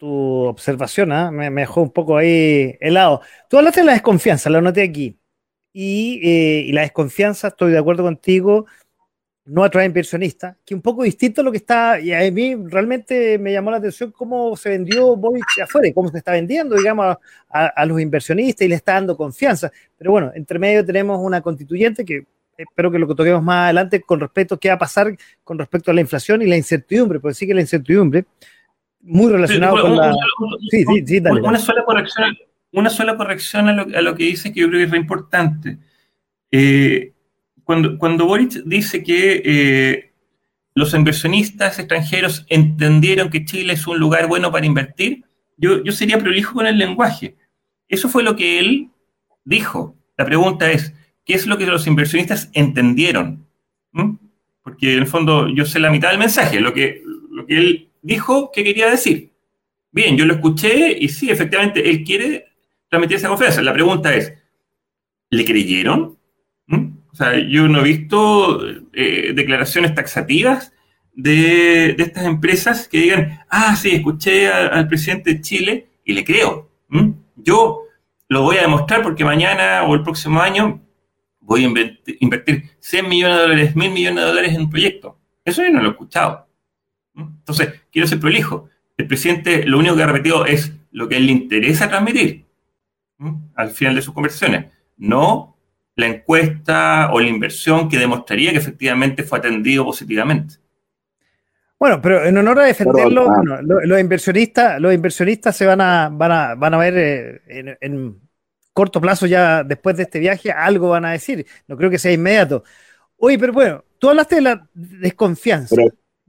tu 0.00 0.08
observación, 0.44 1.12
¿ah? 1.12 1.30
me, 1.30 1.50
dejó 1.50 1.82
un 1.82 1.90
poco 1.90 2.16
ahí 2.16 2.76
helado. 2.80 3.20
Tú 3.50 3.58
hablaste 3.58 3.80
de 3.80 3.86
la 3.86 3.92
desconfianza, 3.92 4.48
lo 4.48 4.62
noté 4.62 4.82
aquí. 4.82 5.20
Eh, 5.74 6.64
y, 6.66 6.72
la 6.72 6.82
desconfianza, 6.82 7.48
estoy 7.48 7.72
de 7.72 7.78
acuerdo 7.78 8.02
contigo, 8.02 8.66
no 9.44 9.64
atrae 9.64 9.86
inversionistas, 9.86 10.56
que 10.64 10.74
un 10.74 10.82
poco 10.82 11.02
distinto 11.02 11.40
a 11.40 11.44
lo 11.44 11.50
que 11.50 11.56
está, 11.58 11.98
y 11.98 12.12
a 12.12 12.30
mí 12.30 12.54
realmente 12.66 13.38
me 13.38 13.52
llamó 13.52 13.70
la 13.70 13.78
atención 13.78 14.12
cómo 14.12 14.56
se 14.56 14.68
vendió 14.68 15.16
Boric 15.16 15.60
afuera, 15.62 15.88
cómo 15.94 16.08
se 16.08 16.18
está 16.18 16.32
vendiendo, 16.32 16.76
digamos, 16.76 17.16
a, 17.48 17.86
los 17.86 18.00
inversionistas 18.00 18.66
y 18.66 18.68
le 18.68 18.76
está 18.76 18.94
dando 18.94 19.16
confianza. 19.16 19.72
Pero 19.98 20.12
bueno, 20.12 20.30
entre 20.34 20.58
medio 20.58 20.84
tenemos 20.84 21.18
una 21.20 21.40
constituyente 21.40 22.04
que 22.04 22.26
espero 22.56 22.90
que 22.90 22.98
lo 22.98 23.08
que 23.08 23.14
toquemos 23.14 23.42
más 23.42 23.64
adelante 23.64 24.02
con 24.02 24.20
respecto 24.20 24.54
a 24.54 24.60
qué 24.60 24.68
va 24.68 24.74
a 24.74 24.78
pasar 24.78 25.16
con 25.42 25.58
respecto 25.58 25.90
a 25.90 25.94
la 25.94 26.02
inflación 26.02 26.42
y 26.42 26.46
la 26.46 26.56
incertidumbre, 26.56 27.18
porque 27.18 27.34
sí 27.34 27.46
que 27.46 27.54
la 27.54 27.62
incertidumbre 27.62 28.26
muy 29.00 29.32
relacionado 29.32 29.80
con 29.80 29.96
la... 29.96 30.12
Sí, 30.70 30.84
sí, 30.84 31.06
sí, 31.06 31.20
dale, 31.20 31.40
Una 31.40 31.58
sola 31.58 31.84
corrección, 31.84 32.36
una 32.72 32.90
sola 32.90 33.16
corrección 33.16 33.68
a 33.68 34.00
lo, 34.02 34.14
que 34.14 34.24
dice 34.24 34.52
que 34.52 34.60
yo 34.60 34.68
creo 34.68 34.78
que 34.78 34.84
es 34.84 34.90
re 34.90 34.98
importante. 34.98 35.78
Eh, 36.50 37.12
cuando, 37.70 37.98
cuando 37.98 38.26
Boric 38.26 38.64
dice 38.64 39.04
que 39.04 39.42
eh, 39.44 40.12
los 40.74 40.92
inversionistas 40.92 41.78
extranjeros 41.78 42.44
entendieron 42.48 43.30
que 43.30 43.44
Chile 43.44 43.74
es 43.74 43.86
un 43.86 43.96
lugar 43.96 44.26
bueno 44.26 44.50
para 44.50 44.66
invertir, 44.66 45.22
yo, 45.56 45.80
yo 45.84 45.92
sería 45.92 46.18
prolijo 46.18 46.54
con 46.54 46.66
el 46.66 46.78
lenguaje. 46.78 47.36
Eso 47.86 48.08
fue 48.08 48.24
lo 48.24 48.34
que 48.34 48.58
él 48.58 48.90
dijo. 49.44 49.94
La 50.18 50.24
pregunta 50.24 50.68
es, 50.72 50.92
¿qué 51.24 51.34
es 51.34 51.46
lo 51.46 51.58
que 51.58 51.66
los 51.66 51.86
inversionistas 51.86 52.50
entendieron? 52.54 53.46
¿Mm? 53.92 54.14
Porque 54.64 54.94
en 54.94 54.98
el 54.98 55.06
fondo 55.06 55.46
yo 55.48 55.64
sé 55.64 55.78
la 55.78 55.92
mitad 55.92 56.10
del 56.10 56.18
mensaje, 56.18 56.58
lo 56.58 56.74
que, 56.74 57.04
lo 57.30 57.46
que 57.46 57.56
él 57.56 57.88
dijo 58.02 58.50
que 58.50 58.64
quería 58.64 58.90
decir. 58.90 59.30
Bien, 59.92 60.16
yo 60.16 60.24
lo 60.24 60.34
escuché 60.34 60.98
y 60.98 61.08
sí, 61.08 61.30
efectivamente, 61.30 61.88
él 61.88 62.02
quiere 62.02 62.46
transmitir 62.88 63.18
esa 63.18 63.28
confianza. 63.28 63.62
La 63.62 63.72
pregunta 63.72 64.12
es, 64.12 64.34
¿le 65.30 65.44
creyeron? 65.44 66.18
O 67.12 67.16
sea, 67.16 67.38
yo 67.38 67.68
no 67.68 67.80
he 67.80 67.84
visto 67.84 68.60
eh, 68.92 69.32
declaraciones 69.34 69.94
taxativas 69.94 70.72
de, 71.14 71.90
estas 71.98 72.24
empresas 72.24 72.88
que 72.88 72.98
digan, 72.98 73.40
ah, 73.48 73.74
sí, 73.76 73.90
escuché 73.90 74.48
al 74.48 74.88
presidente 74.88 75.34
de 75.34 75.40
Chile 75.40 75.88
y 76.04 76.12
le 76.12 76.24
creo. 76.24 76.70
Yo 77.36 77.82
lo 78.28 78.42
voy 78.42 78.58
a 78.58 78.62
demostrar 78.62 79.02
porque 79.02 79.24
mañana 79.24 79.82
o 79.84 79.94
el 79.94 80.02
próximo 80.02 80.40
año 80.40 80.80
voy 81.40 81.64
a 81.64 81.66
invertir 82.20 82.70
100 82.78 83.08
millones 83.08 83.36
de 83.36 83.42
dólares, 83.42 83.76
mil 83.76 83.90
millones 83.90 84.22
de 84.22 84.28
dólares 84.28 84.54
en 84.54 84.60
un 84.62 84.70
proyecto. 84.70 85.18
Eso 85.44 85.62
yo 85.62 85.70
no 85.70 85.82
lo 85.82 85.88
he 85.88 85.92
escuchado. 85.92 86.46
Entonces, 87.14 87.82
quiero 87.90 88.06
ser 88.06 88.20
prolijo. 88.20 88.68
El 88.96 89.06
presidente 89.06 89.64
lo 89.66 89.78
único 89.78 89.96
que 89.96 90.02
ha 90.02 90.06
repetido 90.06 90.46
es 90.46 90.72
lo 90.92 91.08
que 91.08 91.16
él 91.16 91.26
le 91.26 91.32
interesa 91.32 91.88
transmitir 91.88 92.46
al 93.54 93.70
final 93.70 93.94
de 93.94 94.02
sus 94.02 94.14
conversaciones, 94.14 94.72
no 94.96 95.58
la 95.96 96.06
encuesta 96.06 97.10
o 97.12 97.20
la 97.20 97.28
inversión 97.28 97.88
que 97.88 97.98
demostraría 97.98 98.52
que 98.52 98.58
efectivamente 98.58 99.22
fue 99.22 99.38
atendido 99.38 99.84
positivamente. 99.84 100.56
Bueno, 101.78 102.00
pero 102.02 102.24
en 102.24 102.36
honor 102.36 102.60
a 102.60 102.64
defenderlo, 102.64 103.26
los, 103.62 104.00
inversionistas, 104.00 104.80
los 104.80 104.92
inversionistas 104.92 105.56
se 105.56 105.64
van 105.64 105.80
a, 105.80 106.10
van 106.12 106.32
a, 106.32 106.54
van 106.54 106.74
a 106.74 106.78
ver 106.78 106.94
eh, 107.46 107.76
en, 107.80 108.20
corto 108.72 109.00
plazo 109.00 109.26
ya 109.26 109.64
después 109.64 109.96
de 109.96 110.02
este 110.04 110.18
viaje, 110.18 110.52
algo 110.52 110.90
van 110.90 111.06
a 111.06 111.12
decir. 111.12 111.46
No 111.66 111.76
creo 111.76 111.90
que 111.90 111.98
sea 111.98 112.12
inmediato. 112.12 112.64
Oye, 113.16 113.38
pero 113.38 113.52
bueno, 113.52 113.84
tú 113.98 114.10
hablaste 114.10 114.36
de 114.36 114.40
la 114.42 114.68
desconfianza 114.74 115.74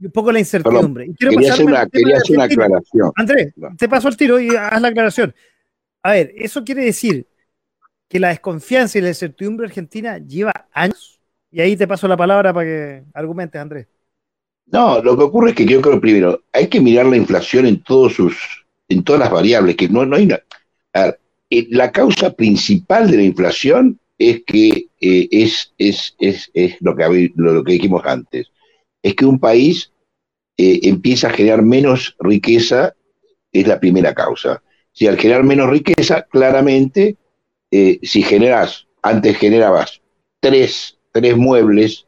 un 0.06 0.10
poco 0.10 0.32
la 0.32 0.38
incertidumbre. 0.38 1.08
quería 1.18 1.52
hacer 1.52 1.66
una, 1.66 1.80
aclaración. 1.82 3.12
Andrés, 3.14 3.54
te 3.78 3.88
paso 3.88 4.08
el 4.08 4.16
tiro 4.16 4.40
y 4.40 4.48
haz 4.56 4.80
la 4.80 4.88
aclaración. 4.88 5.34
A 6.02 6.12
ver, 6.12 6.32
eso 6.36 6.64
quiere 6.64 6.84
decir 6.84 7.26
que 8.12 8.20
la 8.20 8.28
desconfianza 8.28 8.98
y 8.98 9.00
la 9.00 9.08
incertidumbre 9.08 9.66
argentina 9.66 10.18
lleva 10.18 10.68
años. 10.70 11.18
Y 11.50 11.62
ahí 11.62 11.78
te 11.78 11.88
paso 11.88 12.06
la 12.06 12.16
palabra 12.18 12.52
para 12.52 12.66
que 12.66 13.04
argumentes, 13.14 13.58
Andrés. 13.58 13.86
No, 14.66 15.02
lo 15.02 15.16
que 15.16 15.24
ocurre 15.24 15.50
es 15.50 15.56
que 15.56 15.64
yo 15.64 15.80
creo 15.80 15.98
primero, 15.98 16.42
hay 16.52 16.66
que 16.66 16.82
mirar 16.82 17.06
la 17.06 17.16
inflación 17.16 17.64
en 17.64 17.82
todos 17.82 18.12
sus, 18.12 18.66
en 18.90 19.02
todas 19.02 19.18
las 19.18 19.30
variables, 19.30 19.76
que 19.76 19.88
no, 19.88 20.04
no 20.04 20.16
hay 20.16 20.28
eh, 20.30 21.66
la 21.70 21.90
causa 21.90 22.34
principal 22.34 23.10
de 23.10 23.16
la 23.16 23.22
inflación 23.22 23.98
es 24.18 24.42
que 24.44 24.88
eh, 25.00 25.28
es, 25.30 25.72
es, 25.78 26.14
es, 26.18 26.50
es, 26.52 26.76
lo 26.80 26.94
que 26.94 27.32
lo 27.34 27.64
que 27.64 27.72
dijimos 27.72 28.02
antes, 28.04 28.48
es 29.02 29.14
que 29.14 29.24
un 29.24 29.40
país 29.40 29.90
eh, 30.58 30.80
empieza 30.82 31.28
a 31.28 31.32
generar 31.32 31.62
menos 31.62 32.14
riqueza, 32.20 32.94
es 33.52 33.66
la 33.66 33.80
primera 33.80 34.12
causa. 34.12 34.62
Si 34.92 35.06
al 35.06 35.16
generar 35.16 35.44
menos 35.44 35.70
riqueza, 35.70 36.26
claramente, 36.30 37.16
eh, 37.72 37.98
si 38.02 38.22
generas, 38.22 38.86
antes 39.00 39.38
generabas 39.38 40.02
tres, 40.40 40.98
tres 41.10 41.38
muebles 41.38 42.06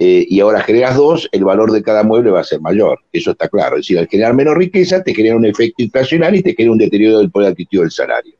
eh, 0.00 0.26
y 0.28 0.40
ahora 0.40 0.60
generas 0.60 0.96
dos, 0.96 1.28
el 1.30 1.44
valor 1.44 1.70
de 1.70 1.82
cada 1.82 2.02
mueble 2.02 2.32
va 2.32 2.40
a 2.40 2.44
ser 2.44 2.60
mayor. 2.60 2.98
Eso 3.12 3.30
está 3.30 3.48
claro. 3.48 3.76
Es 3.76 3.82
decir, 3.82 3.98
al 4.00 4.08
generar 4.08 4.34
menos 4.34 4.56
riqueza, 4.56 5.02
te 5.04 5.14
genera 5.14 5.36
un 5.36 5.44
efecto 5.44 5.84
inflacionario 5.84 6.40
y 6.40 6.42
te 6.42 6.54
genera 6.54 6.72
un 6.72 6.78
deterioro 6.78 7.18
del 7.18 7.30
poder 7.30 7.52
adquisitivo 7.52 7.82
del 7.82 7.92
salario. 7.92 8.34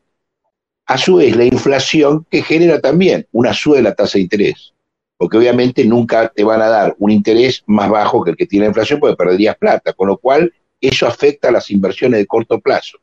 A 0.87 0.99
su 0.99 1.17
vez, 1.17 1.37
la 1.37 1.45
inflación 1.45 2.27
que 2.29 2.43
genera 2.43 2.81
también 2.81 3.27
una 3.31 3.55
suba 3.55 3.77
de 3.77 3.83
la 3.83 3.95
tasa 3.95 4.19
de 4.19 4.23
interés. 4.23 4.75
Porque 5.17 5.37
obviamente 5.37 5.85
nunca 5.85 6.29
te 6.29 6.43
van 6.43 6.63
a 6.63 6.69
dar 6.69 6.97
un 6.99 7.13
interés 7.13 7.63
más 7.67 7.89
bajo 7.89 8.23
que 8.25 8.31
el 8.31 8.37
que 8.37 8.47
tiene 8.47 8.65
la 8.65 8.71
inflación 8.71 8.99
porque 8.99 9.17
perderías 9.17 9.57
plata. 9.57 9.93
Con 9.93 10.09
lo 10.09 10.17
cual, 10.17 10.53
eso 10.81 11.07
afecta 11.07 11.49
a 11.49 11.53
las 11.53 11.71
inversiones 11.71 12.19
de 12.19 12.27
corto 12.27 12.59
plazo. 12.59 12.99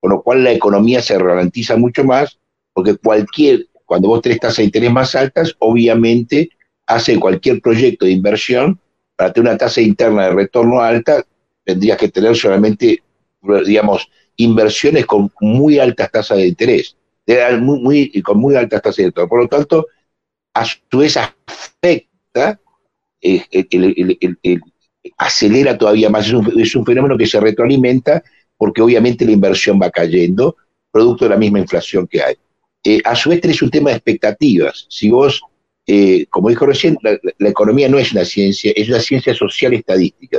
Con 0.00 0.10
lo 0.10 0.22
cual, 0.22 0.42
la 0.42 0.52
economía 0.52 1.00
se 1.00 1.16
ralentiza 1.16 1.76
mucho 1.76 2.02
más 2.02 2.38
porque 2.72 2.96
cualquier, 2.96 3.66
cuando 3.84 4.08
vos 4.08 4.22
tenés 4.22 4.40
tasas 4.40 4.58
de 4.58 4.64
interés 4.64 4.92
más 4.92 5.14
altas, 5.14 5.54
obviamente 5.58 6.50
hace 6.86 7.18
cualquier 7.18 7.60
proyecto 7.60 8.06
de 8.06 8.12
inversión, 8.12 8.78
para 9.16 9.32
tener 9.32 9.50
una 9.50 9.58
tasa 9.58 9.80
interna 9.80 10.24
de 10.24 10.34
retorno 10.34 10.80
alta, 10.80 11.24
tendrías 11.64 11.98
que 11.98 12.08
tener 12.08 12.36
solamente, 12.36 13.02
digamos, 13.66 14.08
inversiones 14.36 15.06
con 15.06 15.30
muy 15.40 15.78
altas 15.78 16.10
tasas 16.10 16.38
de 16.38 16.48
interés, 16.48 16.96
muy, 17.60 17.80
muy, 17.80 18.22
con 18.22 18.38
muy 18.38 18.56
altas 18.56 18.82
tasas 18.82 18.96
de 18.96 19.04
retorno. 19.06 19.28
Por 19.28 19.42
lo 19.42 19.48
tanto, 19.48 19.86
a 20.54 20.64
su 20.64 20.98
vez 20.98 21.16
afecta, 21.16 22.58
eh, 23.20 23.44
acelera 25.18 25.78
todavía 25.78 26.10
más, 26.10 26.26
es 26.26 26.32
un, 26.32 26.60
es 26.60 26.74
un 26.74 26.84
fenómeno 26.84 27.16
que 27.16 27.26
se 27.26 27.40
retroalimenta 27.40 28.22
porque 28.56 28.82
obviamente 28.82 29.24
la 29.24 29.32
inversión 29.32 29.80
va 29.80 29.90
cayendo, 29.90 30.56
producto 30.90 31.24
de 31.24 31.30
la 31.30 31.36
misma 31.36 31.58
inflación 31.58 32.06
que 32.06 32.22
hay. 32.22 32.36
Eh, 32.84 33.00
a 33.04 33.14
su 33.14 33.30
vez 33.30 33.40
tenés 33.40 33.62
un 33.62 33.70
tema 33.70 33.90
de 33.90 33.96
expectativas. 33.96 34.86
Si 34.88 35.10
vos 35.10 35.42
eh, 35.86 36.26
como 36.30 36.48
dijo 36.48 36.66
recién, 36.66 36.96
la, 37.02 37.48
economía 37.48 37.88
no 37.88 37.98
es 37.98 38.12
una 38.12 38.24
ciencia, 38.24 38.72
es 38.76 38.88
una 38.88 39.00
ciencia 39.00 39.34
social 39.34 39.74
estadística. 39.74 40.38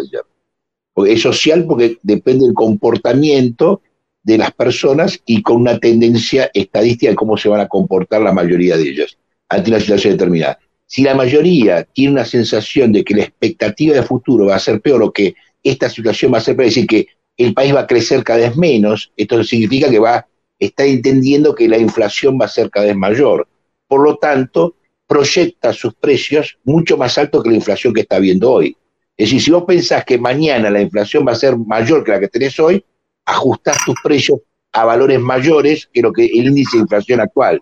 Es 1.06 1.22
social 1.22 1.66
porque 1.66 1.98
depende 2.02 2.46
del 2.46 2.54
comportamiento 2.54 3.82
de 4.24 4.38
las 4.38 4.54
personas 4.54 5.20
y 5.26 5.42
con 5.42 5.58
una 5.58 5.80
tendencia 5.80 6.50
estadística 6.54 7.10
de 7.12 7.16
cómo 7.16 7.36
se 7.36 7.50
van 7.50 7.60
a 7.60 7.68
comportar 7.68 8.22
la 8.22 8.32
mayoría 8.32 8.78
de 8.78 8.90
ellas 8.90 9.18
ante 9.50 9.70
una 9.70 9.80
situación 9.80 10.14
determinada. 10.14 10.60
Si 10.86 11.04
la 11.04 11.16
mayoría 11.16 11.84
tiene 11.84 12.14
una 12.14 12.26
sensación 12.26 12.94
de 12.94 13.04
que 13.04 13.16
la 13.16 13.24
expectativa 13.24 13.96
de 13.96 14.04
futuro 14.04 14.46
va 14.46 14.56
a 14.56 14.60
ser 14.60 14.80
peor 14.80 15.04
o 15.04 15.12
que 15.12 15.36
esta 15.62 15.90
situación 15.90 16.34
va 16.34 16.38
a 16.38 16.42
ser 16.42 16.56
peor, 16.56 16.68
es 16.68 16.76
decir, 16.76 16.88
que 16.88 17.08
el 17.36 17.54
país 17.54 17.76
va 17.76 17.82
a 17.82 17.88
crecer 17.88 18.24
cada 18.24 18.40
vez 18.40 18.56
menos, 18.56 19.12
esto 19.18 19.44
significa 19.44 19.90
que 19.90 20.00
va, 20.00 20.26
está 20.66 20.86
entendiendo 20.86 21.56
que 21.56 21.68
la 21.68 21.78
inflación 21.78 22.38
va 22.40 22.46
a 22.46 22.50
ser 22.50 22.70
cada 22.70 22.88
vez 22.88 22.96
mayor. 22.96 23.48
Por 23.88 24.04
lo 24.04 24.18
tanto, 24.18 24.76
proyecta 25.08 25.74
sus 25.74 25.94
precios 25.96 26.58
mucho 26.64 26.98
más 26.98 27.18
altos 27.18 27.44
que 27.44 27.50
la 27.50 27.56
inflación 27.56 27.94
que 27.94 28.02
está 28.02 28.20
viendo 28.20 28.52
hoy. 28.52 28.76
Es 29.16 29.28
decir, 29.30 29.42
si 29.42 29.52
vos 29.52 29.64
pensás 29.66 30.04
que 30.06 30.18
mañana 30.18 30.70
la 30.70 30.82
inflación 30.82 31.26
va 31.28 31.34
a 31.34 31.36
ser 31.36 31.58
mayor 31.58 32.04
que 32.04 32.12
la 32.12 32.20
que 32.20 32.28
tenés 32.28 32.60
hoy, 32.60 32.84
ajustás 33.26 33.78
tus 33.86 33.96
precios 34.04 34.40
a 34.72 34.86
valores 34.86 35.20
mayores 35.20 35.88
que 35.94 36.02
lo 36.02 36.12
que 36.12 36.26
el 36.26 36.48
índice 36.48 36.78
de 36.78 36.84
inflación 36.84 37.20
actual. 37.20 37.62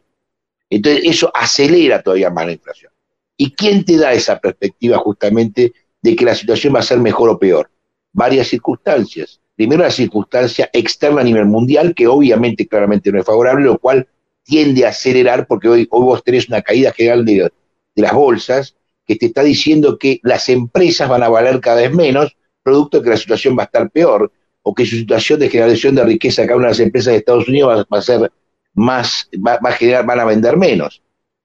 Entonces, 0.69 1.01
eso 1.03 1.29
acelera 1.35 2.01
todavía 2.01 2.29
más 2.29 2.45
la 2.45 2.53
inflación. 2.53 2.91
¿Y 3.35 3.51
quién 3.51 3.83
te 3.83 3.97
da 3.97 4.13
esa 4.13 4.39
perspectiva 4.39 4.97
justamente 4.97 5.73
de 6.01 6.15
que 6.15 6.23
la 6.23 6.35
situación 6.35 6.73
va 6.73 6.79
a 6.79 6.83
ser 6.83 6.99
mejor 6.99 7.29
o 7.29 7.37
peor? 7.37 7.69
Varias 8.13 8.47
circunstancias. 8.47 9.40
Primero, 9.55 9.83
la 9.83 9.91
circunstancia 9.91 10.69
externa 10.73 11.21
a 11.21 11.23
nivel 11.23 11.45
mundial, 11.45 11.93
que 11.93 12.07
obviamente 12.07 12.67
claramente 12.67 13.11
no 13.11 13.19
es 13.19 13.25
favorable, 13.25 13.65
lo 13.65 13.77
cual 13.77 14.07
tiende 14.43 14.85
a 14.85 14.89
acelerar 14.89 15.47
porque 15.47 15.69
hoy, 15.69 15.87
hoy 15.91 16.03
vos 16.03 16.23
tenés 16.23 16.47
una 16.47 16.61
caída 16.61 16.91
general 16.91 17.25
de, 17.25 17.51
las 17.95 18.13
bolsas 18.13 18.75
que 19.05 19.15
te 19.15 19.27
está 19.27 19.43
diciendo 19.43 19.97
que 19.97 20.19
las 20.23 20.49
empresas 20.49 21.09
van 21.09 21.23
a 21.23 21.29
valer 21.29 21.59
cada 21.59 21.81
vez 21.81 21.93
menos, 21.93 22.35
producto 22.63 22.97
de 22.97 23.03
que 23.03 23.09
la 23.11 23.17
situación 23.17 23.57
va 23.57 23.63
a 23.63 23.65
estar 23.65 23.89
peor, 23.91 24.31
o 24.63 24.73
que 24.73 24.85
su 24.85 24.95
situación 24.95 25.39
de 25.39 25.49
generación 25.49 25.95
de 25.95 26.03
riqueza 26.03 26.43
cada 26.43 26.57
una 26.57 26.67
de 26.67 26.71
las 26.71 26.79
empresas 26.79 27.11
de 27.11 27.19
Estados 27.19 27.47
Unidos 27.47 27.85
va, 27.91 27.97
a 27.97 28.01
ser 28.01 28.31
más, 28.73 29.29
va, 29.35 29.59
a 29.61 29.71
generar, 29.73 30.05
van 30.05 30.19
a 30.19 30.25
vender 30.25 30.55
menos. 30.55 31.01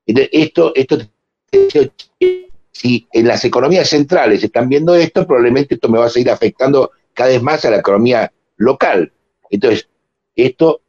Entonces, 0.07 0.31
esto, 0.33 0.73
esto, 0.75 0.99
si 2.71 3.07
en 3.13 3.27
las 3.27 3.45
economías 3.45 3.89
centrales 3.89 4.45
están 4.45 4.69
viendo 4.69 4.95
esto, 4.95 5.27
probablemente 5.27 5.75
esto 5.75 5.89
me 5.89 5.99
va 5.99 6.07
a 6.07 6.11
seguir 6.11 6.31
afectando 6.31 6.91
cada 7.17 7.31
vez 7.31 7.43
más 7.43 7.65
a 7.65 7.71
la 7.71 7.79
economía 7.79 8.33
local. 8.57 9.13
Entonces, 9.51 9.89
esto 10.37 10.83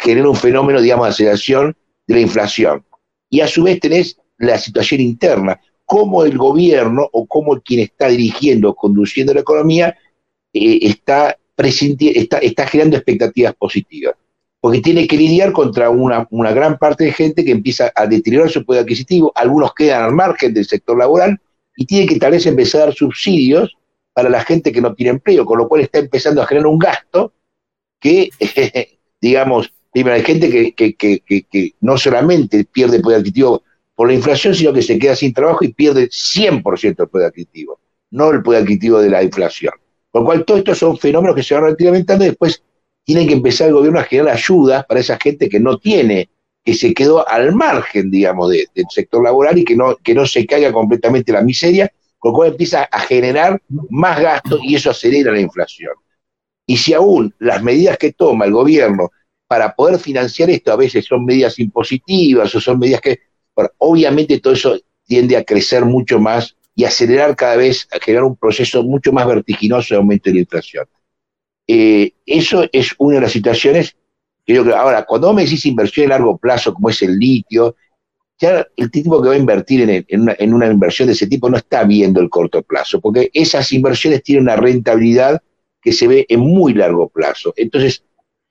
genera 0.00 0.28
un 0.28 0.34
fenómeno, 0.34 0.80
digamos, 0.80 1.06
de 1.06 1.10
aceleración 1.12 1.76
de 2.06 2.14
la 2.14 2.20
inflación. 2.20 2.84
Y 3.28 3.40
a 3.40 3.46
su 3.46 3.62
vez 3.62 3.78
tenés 3.78 4.16
la 4.38 4.58
situación 4.58 5.00
interna, 5.00 5.60
cómo 5.84 6.24
el 6.24 6.36
gobierno 6.36 7.08
o 7.12 7.26
cómo 7.26 7.60
quien 7.60 7.80
está 7.80 8.08
dirigiendo, 8.08 8.74
conduciendo 8.74 9.34
la 9.34 9.40
economía, 9.40 9.96
eh, 10.52 10.78
está, 10.82 11.36
está, 11.56 12.38
está 12.38 12.66
generando 12.66 12.96
expectativas 12.96 13.54
positivas. 13.54 14.14
Porque 14.60 14.80
tiene 14.80 15.06
que 15.06 15.16
lidiar 15.16 15.52
contra 15.52 15.90
una, 15.90 16.26
una 16.30 16.52
gran 16.52 16.78
parte 16.78 17.04
de 17.04 17.12
gente 17.12 17.44
que 17.44 17.52
empieza 17.52 17.92
a 17.94 18.06
deteriorar 18.06 18.50
su 18.50 18.64
poder 18.64 18.82
adquisitivo, 18.82 19.30
algunos 19.34 19.74
quedan 19.74 20.04
al 20.04 20.12
margen 20.12 20.54
del 20.54 20.64
sector 20.64 20.96
laboral 20.96 21.38
y 21.76 21.84
tiene 21.84 22.06
que 22.06 22.18
tal 22.18 22.32
vez 22.32 22.46
empezar 22.46 22.80
a 22.80 22.84
dar 22.86 22.94
subsidios 22.94 23.76
para 24.16 24.30
la 24.30 24.40
gente 24.40 24.72
que 24.72 24.80
no 24.80 24.94
tiene 24.94 25.10
empleo, 25.10 25.44
con 25.44 25.58
lo 25.58 25.68
cual 25.68 25.82
está 25.82 25.98
empezando 25.98 26.40
a 26.40 26.46
generar 26.46 26.68
un 26.68 26.78
gasto 26.78 27.34
que 28.00 28.30
digamos, 29.20 29.70
hay 29.92 30.22
gente 30.22 30.74
que, 30.74 31.74
no 31.82 31.98
solamente 31.98 32.64
pierde 32.64 33.00
poder 33.00 33.18
adquisitivo 33.18 33.62
por 33.94 34.08
la 34.08 34.14
inflación, 34.14 34.54
sino 34.54 34.72
que 34.72 34.80
se 34.80 34.98
queda 34.98 35.14
sin 35.14 35.34
trabajo 35.34 35.66
y 35.66 35.74
pierde 35.74 36.08
100% 36.08 37.02
el 37.02 37.08
poder 37.08 37.26
adquisitivo, 37.26 37.78
no 38.10 38.30
el 38.30 38.42
poder 38.42 38.62
adquisitivo 38.62 39.00
de 39.00 39.10
la 39.10 39.22
inflación. 39.22 39.74
Por 40.10 40.22
lo 40.22 40.26
cual, 40.26 40.46
todos 40.46 40.60
estos 40.60 40.78
son 40.78 40.96
fenómenos 40.96 41.36
que 41.36 41.42
se 41.42 41.52
van 41.52 41.64
retroalimentando 41.64 42.24
y 42.24 42.28
después 42.28 42.62
tiene 43.04 43.26
que 43.26 43.34
empezar 43.34 43.68
el 43.68 43.74
gobierno 43.74 44.00
a 44.00 44.04
generar 44.04 44.34
ayudas 44.34 44.86
para 44.86 45.00
esa 45.00 45.18
gente 45.18 45.50
que 45.50 45.60
no 45.60 45.76
tiene, 45.76 46.30
que 46.64 46.72
se 46.72 46.94
quedó 46.94 47.28
al 47.28 47.54
margen, 47.54 48.10
digamos, 48.10 48.48
del 48.50 48.86
sector 48.88 49.22
laboral 49.22 49.58
y 49.58 49.64
que 49.66 49.76
no, 49.76 49.94
que 49.96 50.14
no 50.14 50.24
se 50.24 50.46
caiga 50.46 50.72
completamente 50.72 51.32
la 51.32 51.42
miseria, 51.42 51.92
con 52.18 52.32
lo 52.32 52.36
cual 52.36 52.50
empieza 52.50 52.84
a 52.84 53.00
generar 53.00 53.60
más 53.90 54.20
gastos 54.20 54.60
y 54.62 54.74
eso 54.74 54.90
acelera 54.90 55.32
la 55.32 55.40
inflación. 55.40 55.94
Y 56.66 56.76
si 56.76 56.94
aún 56.94 57.34
las 57.38 57.62
medidas 57.62 57.98
que 57.98 58.12
toma 58.12 58.44
el 58.44 58.52
gobierno 58.52 59.10
para 59.46 59.74
poder 59.74 59.98
financiar 59.98 60.50
esto 60.50 60.72
a 60.72 60.76
veces 60.76 61.04
son 61.04 61.24
medidas 61.24 61.58
impositivas 61.58 62.52
o 62.54 62.60
son 62.60 62.78
medidas 62.78 63.00
que, 63.00 63.20
obviamente 63.78 64.40
todo 64.40 64.54
eso 64.54 64.78
tiende 65.06 65.36
a 65.36 65.44
crecer 65.44 65.84
mucho 65.84 66.18
más 66.18 66.56
y 66.74 66.84
acelerar 66.84 67.36
cada 67.36 67.56
vez, 67.56 67.88
a 67.92 67.98
generar 67.98 68.24
un 68.24 68.36
proceso 68.36 68.82
mucho 68.82 69.12
más 69.12 69.26
vertiginoso 69.26 69.94
de 69.94 69.98
aumento 69.98 70.28
de 70.28 70.34
la 70.34 70.40
inflación. 70.40 70.86
Eh, 71.68 72.12
eso 72.26 72.68
es 72.72 72.94
una 72.98 73.16
de 73.16 73.22
las 73.22 73.32
situaciones 73.32 73.96
que 74.44 74.54
yo 74.54 74.62
creo. 74.62 74.76
Ahora, 74.76 75.04
cuando 75.04 75.32
me 75.32 75.44
decís 75.44 75.64
inversión 75.64 76.06
a 76.06 76.10
largo 76.10 76.36
plazo, 76.36 76.74
como 76.74 76.90
es 76.90 77.00
el 77.02 77.18
litio, 77.18 77.76
ya 78.38 78.66
el 78.76 78.90
tipo 78.90 79.22
que 79.22 79.28
va 79.28 79.34
a 79.34 79.38
invertir 79.38 79.88
en, 79.88 80.20
una, 80.20 80.36
en 80.38 80.54
una 80.54 80.66
inversión 80.66 81.06
de 81.06 81.14
ese 81.14 81.26
tipo 81.26 81.48
no 81.48 81.56
está 81.56 81.84
viendo 81.84 82.20
el 82.20 82.28
corto 82.28 82.62
plazo, 82.62 83.00
porque 83.00 83.30
esas 83.32 83.72
inversiones 83.72 84.22
tienen 84.22 84.44
una 84.44 84.56
rentabilidad 84.56 85.40
que 85.80 85.92
se 85.92 86.06
ve 86.06 86.26
en 86.28 86.40
muy 86.40 86.74
largo 86.74 87.08
plazo. 87.08 87.54
Entonces, 87.56 88.04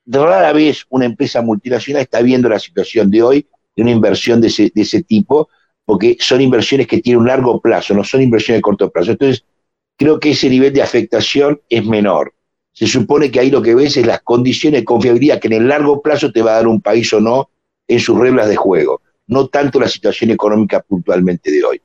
rara 0.07 0.53
vez 0.53 0.85
una 0.89 1.05
empresa 1.05 1.41
multinacional 1.41 2.03
está 2.03 2.21
viendo 2.21 2.49
la 2.49 2.59
situación 2.59 3.11
de 3.11 3.21
hoy 3.21 3.47
de 3.75 3.83
una 3.83 3.91
inversión 3.91 4.41
de 4.41 4.47
ese, 4.47 4.71
de 4.73 4.81
ese 4.81 5.03
tipo, 5.03 5.49
porque 5.83 6.17
son 6.19 6.41
inversiones 6.41 6.87
que 6.87 7.01
tienen 7.01 7.21
un 7.21 7.27
largo 7.27 7.61
plazo, 7.61 7.93
no 7.93 8.03
son 8.03 8.21
inversiones 8.21 8.59
de 8.59 8.63
corto 8.63 8.89
plazo. 8.89 9.11
Entonces, 9.11 9.45
creo 9.97 10.19
que 10.19 10.31
ese 10.31 10.49
nivel 10.49 10.73
de 10.73 10.81
afectación 10.81 11.61
es 11.69 11.85
menor. 11.85 12.33
Se 12.73 12.87
supone 12.87 13.31
que 13.31 13.39
ahí 13.39 13.51
lo 13.51 13.61
que 13.61 13.75
ves 13.75 13.95
es 13.97 14.05
las 14.05 14.21
condiciones 14.21 14.81
de 14.81 14.85
confiabilidad 14.85 15.39
que 15.39 15.47
en 15.47 15.53
el 15.53 15.67
largo 15.67 16.01
plazo 16.01 16.31
te 16.31 16.41
va 16.41 16.51
a 16.51 16.55
dar 16.55 16.67
un 16.67 16.81
país 16.81 17.11
o 17.13 17.21
no 17.21 17.49
en 17.87 17.99
sus 17.99 18.17
reglas 18.17 18.49
de 18.49 18.55
juego, 18.55 19.01
no 19.27 19.47
tanto 19.47 19.79
la 19.79 19.87
situación 19.87 20.31
económica 20.31 20.81
puntualmente 20.81 21.51
de 21.51 21.63
hoy, 21.63 21.81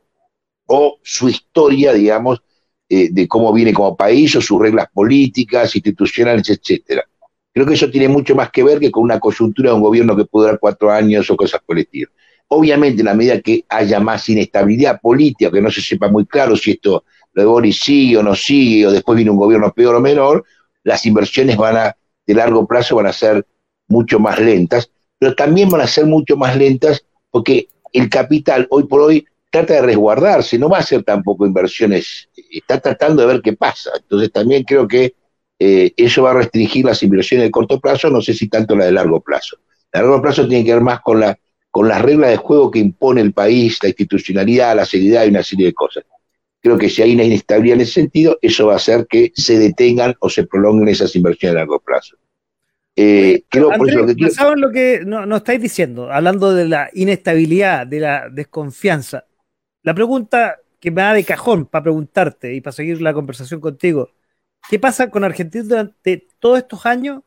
o 0.66 0.98
su 1.03 1.29
historia, 1.29 1.92
digamos, 1.92 2.42
eh, 2.88 3.09
de 3.11 3.29
cómo 3.29 3.53
viene 3.53 3.72
como 3.72 3.97
país 3.97 4.34
o 4.36 4.41
sus 4.41 4.61
reglas 4.61 4.88
políticas, 4.93 5.74
institucionales, 5.74 6.49
etcétera. 6.51 7.05
Creo 7.53 7.66
que 7.66 7.74
eso 7.74 7.91
tiene 7.91 8.09
mucho 8.09 8.34
más 8.34 8.51
que 8.51 8.62
ver 8.62 8.78
que 8.78 8.91
con 8.91 9.03
una 9.03 9.18
coyuntura 9.18 9.70
de 9.70 9.76
un 9.76 9.82
gobierno 9.82 10.16
que 10.16 10.24
puede 10.24 10.47
durar 10.47 10.61
cuatro 10.61 10.91
años 10.91 11.28
o 11.30 11.36
cosas 11.36 11.61
por 11.66 11.76
el 11.76 11.84
estilo. 11.84 12.11
Obviamente, 12.49 13.01
en 13.01 13.07
la 13.07 13.14
medida 13.14 13.41
que 13.41 13.64
haya 13.68 14.01
más 14.01 14.28
inestabilidad 14.28 15.01
política, 15.01 15.51
que 15.51 15.61
no 15.61 15.70
se 15.70 15.80
sepa 15.80 16.09
muy 16.09 16.26
claro 16.26 16.57
si 16.57 16.72
esto 16.72 17.05
lo 17.32 17.43
de 17.43 17.47
Boris 17.47 17.80
sigue 17.80 18.16
o 18.18 18.22
no 18.22 18.34
sigue, 18.34 18.86
o 18.86 18.91
después 18.91 19.16
viene 19.16 19.30
un 19.30 19.36
gobierno 19.36 19.72
peor 19.72 19.95
o 19.97 20.01
menor, 20.01 20.45
las 20.82 21.07
inversiones 21.07 21.57
van 21.57 21.76
a, 21.76 21.97
de 22.26 22.34
largo 22.34 22.66
plazo 22.66 22.97
van 22.97 23.07
a 23.07 23.12
ser 23.12 23.47
mucho 23.86 24.18
más 24.18 24.41
lentas, 24.41 24.91
pero 25.18 25.34
también 25.34 25.68
van 25.68 25.82
a 25.82 25.86
ser 25.86 26.07
mucho 26.07 26.36
más 26.36 26.57
lentas 26.57 27.05
porque 27.31 27.68
el 27.93 28.09
capital 28.09 28.66
hoy 28.70 28.85
por 28.85 29.01
hoy 29.01 29.26
trata 29.51 29.74
de 29.74 29.83
resguardarse, 29.83 30.59
no 30.59 30.68
va 30.68 30.78
a 30.78 30.81
hacer 30.81 31.03
tampoco 31.03 31.45
inversiones, 31.45 32.28
está 32.51 32.81
tratando 32.81 33.22
de 33.22 33.33
ver 33.33 33.43
qué 33.43 33.53
pasa. 33.55 33.91
Entonces 33.97 34.31
también 34.31 34.62
creo 34.64 34.87
que 34.87 35.14
eh, 35.59 35.93
eso 35.97 36.22
va 36.22 36.31
a 36.31 36.35
restringir 36.35 36.85
las 36.85 37.03
inversiones 37.03 37.47
de 37.47 37.51
corto 37.51 37.81
plazo, 37.81 38.09
no 38.11 38.22
sé 38.22 38.33
si 38.33 38.49
tanto 38.49 38.76
la 38.76 38.87
de 38.87 38.93
largo 38.93 39.20
plazo. 39.20 39.59
La 39.93 40.01
de 40.01 40.07
largo 40.07 40.22
plazo 40.22 40.49
tiene 40.49 40.64
que 40.64 40.72
ver 40.72 40.83
más 40.83 41.01
con, 41.01 41.20
la, 41.20 41.39
con 41.70 41.89
las 41.89 42.01
reglas 42.01 42.31
de 42.31 42.37
juego 42.37 42.70
que 42.70 42.78
impone 42.78 43.20
el 43.20 43.33
país, 43.33 43.78
la 43.83 43.89
institucionalidad, 43.89 44.76
la 44.76 44.87
seriedad 44.87 45.24
y 45.24 45.31
una 45.31 45.43
serie 45.43 45.66
de 45.66 45.74
cosas. 45.74 46.05
Creo 46.62 46.78
que 46.78 46.89
si 46.89 47.03
hay 47.03 47.14
una 47.14 47.24
inestabilidad 47.24 47.76
en 47.76 47.83
ese 47.83 47.93
sentido, 47.93 48.39
eso 48.41 48.66
va 48.66 48.74
a 48.74 48.76
hacer 48.76 49.07
que 49.09 49.33
se 49.35 49.59
detengan 49.59 50.14
o 50.20 50.28
se 50.28 50.47
prolonguen 50.47 50.89
esas 50.89 51.16
inversiones 51.16 51.57
a 51.57 51.61
largo 51.61 51.81
plazo. 51.81 52.16
Eh, 53.03 53.44
creo, 53.48 53.70
por 53.70 53.88
eso 53.88 54.01
lo 54.01 54.14
que 54.14 54.57
lo 54.57 54.70
que 54.70 55.03
nos 55.07 55.38
estáis 55.38 55.61
diciendo, 55.61 56.12
hablando 56.12 56.53
de 56.53 56.68
la 56.68 56.90
inestabilidad, 56.92 57.86
de 57.86 58.01
la 58.01 58.28
desconfianza. 58.28 59.24
La 59.82 59.94
pregunta 59.94 60.59
que 60.78 60.90
me 60.90 61.01
da 61.01 61.14
de 61.14 61.24
cajón 61.24 61.64
para 61.64 61.84
preguntarte 61.84 62.53
y 62.53 62.61
para 62.61 62.72
seguir 62.72 63.01
la 63.01 63.14
conversación 63.14 63.61
contigo, 63.61 64.11
¿qué 64.68 64.78
pasa 64.78 65.09
con 65.09 65.24
Argentina 65.24 65.64
durante 65.64 66.28
todos 66.38 66.59
estos 66.59 66.84
años 66.84 67.22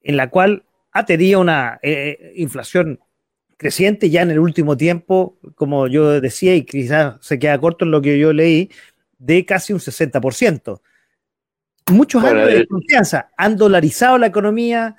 en 0.00 0.16
la 0.16 0.30
cual 0.30 0.64
ha 0.92 1.04
tenido 1.04 1.40
una 1.40 1.80
eh, 1.82 2.16
eh, 2.20 2.32
inflación 2.36 3.00
creciente 3.56 4.10
ya 4.10 4.22
en 4.22 4.30
el 4.30 4.38
último 4.38 4.76
tiempo, 4.76 5.38
como 5.56 5.88
yo 5.88 6.20
decía, 6.20 6.54
y 6.54 6.64
quizás 6.64 7.16
se 7.20 7.40
queda 7.40 7.58
corto 7.58 7.84
en 7.84 7.90
lo 7.90 8.00
que 8.00 8.16
yo 8.16 8.32
leí, 8.32 8.70
de 9.18 9.44
casi 9.44 9.72
un 9.72 9.80
60%. 9.80 10.80
Muchos 11.90 12.24
años 12.24 12.46
de 12.46 12.58
desconfianza, 12.60 13.30
han 13.36 13.56
dolarizado 13.56 14.16
la 14.18 14.26
economía. 14.26 14.96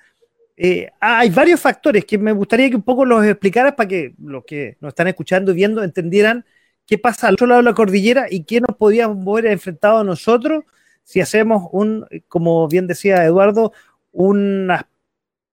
Eh, 0.55 0.89
hay 0.99 1.29
varios 1.29 1.59
factores 1.59 2.05
que 2.05 2.17
me 2.17 2.31
gustaría 2.31 2.69
que 2.69 2.75
un 2.75 2.83
poco 2.83 3.05
los 3.05 3.25
explicaras 3.25 3.73
para 3.73 3.87
que 3.87 4.13
los 4.23 4.45
que 4.45 4.77
nos 4.79 4.89
están 4.89 5.07
escuchando 5.07 5.51
y 5.51 5.55
viendo 5.55 5.83
entendieran 5.83 6.45
qué 6.85 6.97
pasa 6.97 7.27
al 7.27 7.33
otro 7.33 7.47
lado 7.47 7.61
de 7.61 7.65
la 7.65 7.73
cordillera 7.73 8.27
y 8.29 8.43
qué 8.43 8.61
nos 8.61 8.77
podíamos 8.77 9.27
haber 9.27 9.47
enfrentado 9.47 10.03
nosotros 10.03 10.63
si 11.05 11.21
hacemos 11.21 11.69
un, 11.71 12.05
como 12.27 12.67
bien 12.67 12.87
decía 12.87 13.23
Eduardo, 13.23 13.71
unas 14.11 14.83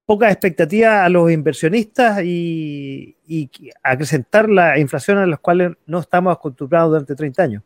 pocas 0.06 0.32
expectativas 0.32 1.04
a 1.04 1.08
los 1.08 1.30
inversionistas 1.30 2.22
y, 2.24 3.16
acrecentar 3.82 4.48
la 4.50 4.78
inflación 4.78 5.18
a 5.18 5.26
las 5.26 5.38
cuales 5.38 5.72
no 5.86 6.00
estamos 6.00 6.34
acostumbrados 6.34 6.90
durante 6.90 7.14
30 7.14 7.42
años. 7.42 7.62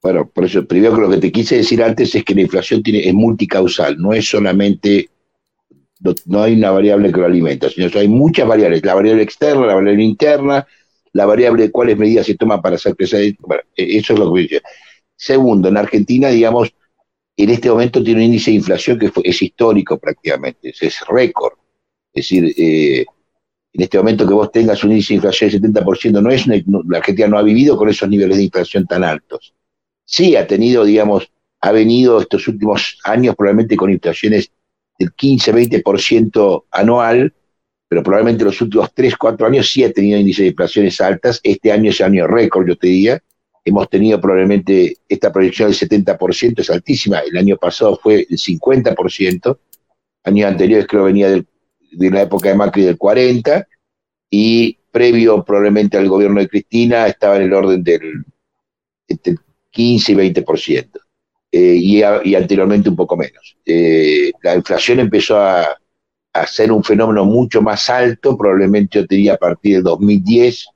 Bueno, 0.00 0.30
por 0.30 0.44
eso, 0.44 0.64
primero 0.64 0.94
que 0.94 1.00
lo 1.00 1.10
que 1.10 1.16
te 1.18 1.32
quise 1.32 1.56
decir 1.56 1.82
antes 1.82 2.14
es 2.14 2.24
que 2.24 2.34
la 2.34 2.42
inflación 2.42 2.82
tiene, 2.82 3.00
es 3.00 3.14
multicausal, 3.14 3.98
no 3.98 4.12
es 4.12 4.28
solamente, 4.28 5.10
no, 6.26 6.42
hay 6.42 6.54
una 6.54 6.70
variable 6.70 7.12
que 7.12 7.18
lo 7.18 7.26
alimenta, 7.26 7.68
sino 7.68 7.90
que 7.90 7.98
hay 7.98 8.08
muchas 8.08 8.46
variables, 8.46 8.84
la 8.84 8.94
variable 8.94 9.22
externa, 9.22 9.66
la 9.66 9.74
variable 9.74 10.04
interna, 10.04 10.66
la 11.12 11.26
variable 11.26 11.64
de 11.64 11.70
cuáles 11.72 11.98
medidas 11.98 12.26
se 12.26 12.36
toman 12.36 12.62
para 12.62 12.76
hacer 12.76 12.94
crecer. 12.94 13.34
E, 13.76 13.96
eso 13.96 14.12
es 14.12 14.18
lo 14.18 14.32
que 14.32 14.42
dice. 14.42 14.62
Segundo, 15.16 15.68
en 15.68 15.76
Argentina, 15.76 16.28
digamos, 16.28 16.72
en 17.36 17.50
este 17.50 17.68
momento 17.68 18.02
tiene 18.02 18.20
un 18.20 18.26
índice 18.26 18.52
de 18.52 18.56
inflación 18.56 18.98
que 19.00 19.10
es 19.24 19.42
histórico 19.42 19.98
prácticamente, 19.98 20.72
es, 20.80 21.00
récord. 21.08 21.54
Es 22.12 22.24
decir, 22.24 22.54
eh, 22.56 23.04
en 23.72 23.82
este 23.82 23.98
momento 23.98 24.26
que 24.26 24.34
vos 24.34 24.52
tengas 24.52 24.82
un 24.84 24.92
índice 24.92 25.14
de 25.14 25.16
inflación 25.16 25.50
del 25.50 25.62
70%, 25.72 26.22
no 26.22 26.30
es 26.30 26.46
la 26.46 26.98
Argentina 26.98 27.28
no 27.28 27.38
ha 27.38 27.42
vivido 27.42 27.76
con 27.76 27.88
esos 27.88 28.08
niveles 28.08 28.36
de 28.36 28.44
inflación 28.44 28.86
tan 28.86 29.02
altos. 29.02 29.54
Sí 30.10 30.36
ha 30.36 30.46
tenido, 30.46 30.86
digamos, 30.86 31.30
ha 31.60 31.70
venido 31.70 32.18
estos 32.18 32.48
últimos 32.48 32.98
años 33.04 33.36
probablemente 33.36 33.76
con 33.76 33.92
inflaciones 33.92 34.50
del 34.98 35.12
15-20% 35.14 36.64
anual, 36.70 37.34
pero 37.86 38.02
probablemente 38.02 38.42
los 38.42 38.58
últimos 38.62 38.94
3, 38.94 39.16
4 39.18 39.46
años 39.46 39.70
sí 39.70 39.84
ha 39.84 39.92
tenido 39.92 40.18
índices 40.18 40.44
de 40.44 40.48
inflaciones 40.48 40.98
altas. 41.02 41.40
Este 41.42 41.70
año 41.70 41.90
es 41.90 42.00
año 42.00 42.26
récord, 42.26 42.66
yo 42.66 42.76
te 42.78 42.86
diría. 42.86 43.22
Hemos 43.62 43.90
tenido 43.90 44.18
probablemente 44.18 44.96
esta 45.06 45.30
proyección 45.30 45.70
del 45.70 45.78
70%, 45.78 46.60
es 46.60 46.70
altísima. 46.70 47.18
El 47.18 47.36
año 47.36 47.58
pasado 47.58 48.00
fue 48.02 48.26
el 48.30 48.38
50%. 48.38 49.58
Años 50.24 50.50
anteriores 50.50 50.86
creo 50.86 51.04
venía 51.04 51.28
de 51.28 52.10
la 52.10 52.22
época 52.22 52.48
de 52.48 52.54
Macri 52.54 52.84
del 52.84 52.98
40%. 52.98 53.66
Y 54.30 54.78
previo 54.90 55.44
probablemente 55.44 55.98
al 55.98 56.08
gobierno 56.08 56.40
de 56.40 56.48
Cristina 56.48 57.06
estaba 57.06 57.36
en 57.36 57.42
el 57.42 57.52
orden 57.52 57.84
del 57.84 58.24
15 59.78 60.12
y 60.12 60.16
20%. 60.16 60.90
Eh, 61.50 61.78
y, 61.80 62.00
y, 62.00 62.34
anteriormente 62.34 62.90
un 62.90 62.96
poco 62.96 63.16
menos. 63.16 63.56
Eh, 63.64 64.32
la 64.42 64.56
inflación 64.56 64.98
empezó 64.98 65.38
a, 65.38 65.68
a 66.32 66.46
ser 66.48 66.72
un 66.72 66.82
fenómeno 66.82 67.24
mucho 67.24 67.62
más 67.62 67.88
alto, 67.88 68.36
probablemente 68.36 68.98
yo 68.98 69.06
te 69.06 69.14
diría 69.14 69.34
a 69.34 69.38
partir 69.38 69.76
del 69.76 69.84
2010, 69.84 70.66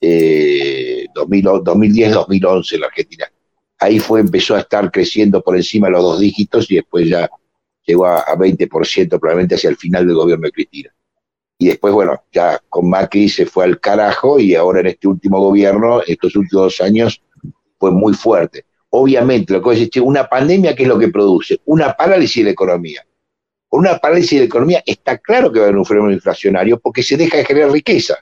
2010-2011 0.00 2.74
en 2.74 2.80
la 2.80 2.86
Argentina. 2.86 3.24
Ahí 3.78 3.98
fue, 3.98 4.20
empezó 4.20 4.54
a 4.54 4.60
estar 4.60 4.92
creciendo 4.92 5.42
por 5.42 5.56
encima 5.56 5.86
de 5.86 5.94
los 5.94 6.02
dos 6.02 6.20
dígitos 6.20 6.70
y 6.70 6.74
después 6.76 7.08
ya 7.08 7.30
llegó 7.86 8.04
a, 8.06 8.26
20% 8.36 9.18
probablemente 9.18 9.54
hacia 9.54 9.70
el 9.70 9.76
final 9.76 10.06
del 10.06 10.16
gobierno 10.16 10.44
de 10.44 10.52
Cristina. 10.52 10.94
Y 11.58 11.68
después, 11.68 11.94
bueno, 11.94 12.22
ya 12.30 12.60
con 12.68 12.90
Macri 12.90 13.30
se 13.30 13.46
fue 13.46 13.64
al 13.64 13.80
carajo 13.80 14.38
y 14.38 14.54
ahora 14.54 14.80
en 14.80 14.88
este 14.88 15.08
último 15.08 15.40
gobierno, 15.40 16.02
estos 16.06 16.36
últimos 16.36 16.64
dos 16.64 16.82
años, 16.82 17.22
fue 17.84 17.90
muy 17.90 18.14
fuerte. 18.14 18.64
Obviamente, 18.90 19.52
lo 19.52 19.62
que 19.62 19.82
es 19.82 19.96
una 19.96 20.26
pandemia, 20.26 20.74
¿qué 20.74 20.84
es 20.84 20.88
lo 20.88 20.98
que 20.98 21.08
produce? 21.08 21.60
Una 21.66 21.92
parálisis 21.92 22.36
de 22.36 22.44
la 22.44 22.50
economía 22.52 23.04
con 23.74 23.80
una 23.80 23.98
parálisis 23.98 24.30
de 24.30 24.38
la 24.38 24.44
economía, 24.44 24.84
está 24.86 25.18
claro 25.18 25.50
que 25.50 25.58
va 25.58 25.64
a 25.64 25.68
haber 25.68 25.78
un 25.80 25.84
fenómeno 25.84 26.14
inflacionario 26.14 26.78
porque 26.78 27.02
se 27.02 27.16
deja 27.16 27.38
de 27.38 27.44
generar 27.44 27.72
riqueza. 27.72 28.16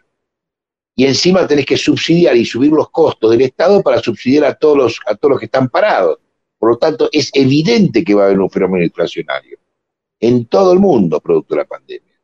Y 0.96 1.04
encima 1.04 1.46
tenés 1.46 1.66
que 1.66 1.76
subsidiar 1.76 2.34
y 2.38 2.46
subir 2.46 2.72
los 2.72 2.88
costos 2.88 3.30
del 3.30 3.42
Estado 3.42 3.82
para 3.82 3.98
subsidiar 3.98 4.46
a 4.46 4.54
todos 4.54 4.78
los, 4.78 5.00
a 5.06 5.14
todos 5.14 5.32
los 5.32 5.38
que 5.38 5.44
están 5.44 5.68
parados. 5.68 6.20
Por 6.58 6.70
lo 6.70 6.78
tanto, 6.78 7.10
es 7.12 7.28
evidente 7.34 8.02
que 8.02 8.14
va 8.14 8.22
a 8.22 8.26
haber 8.28 8.40
un 8.40 8.48
fenómeno 8.48 8.82
inflacionario 8.82 9.58
en 10.20 10.46
todo 10.46 10.72
el 10.72 10.78
mundo 10.78 11.20
producto 11.20 11.54
de 11.54 11.60
la 11.60 11.66
pandemia. 11.66 12.18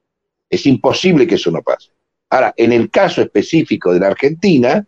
Es 0.48 0.64
imposible 0.64 1.26
que 1.26 1.34
eso 1.34 1.50
no 1.50 1.60
pase. 1.60 1.90
Ahora, 2.30 2.54
en 2.56 2.72
el 2.72 2.88
caso 2.88 3.20
específico 3.20 3.92
de 3.92 4.00
la 4.00 4.06
Argentina, 4.06 4.86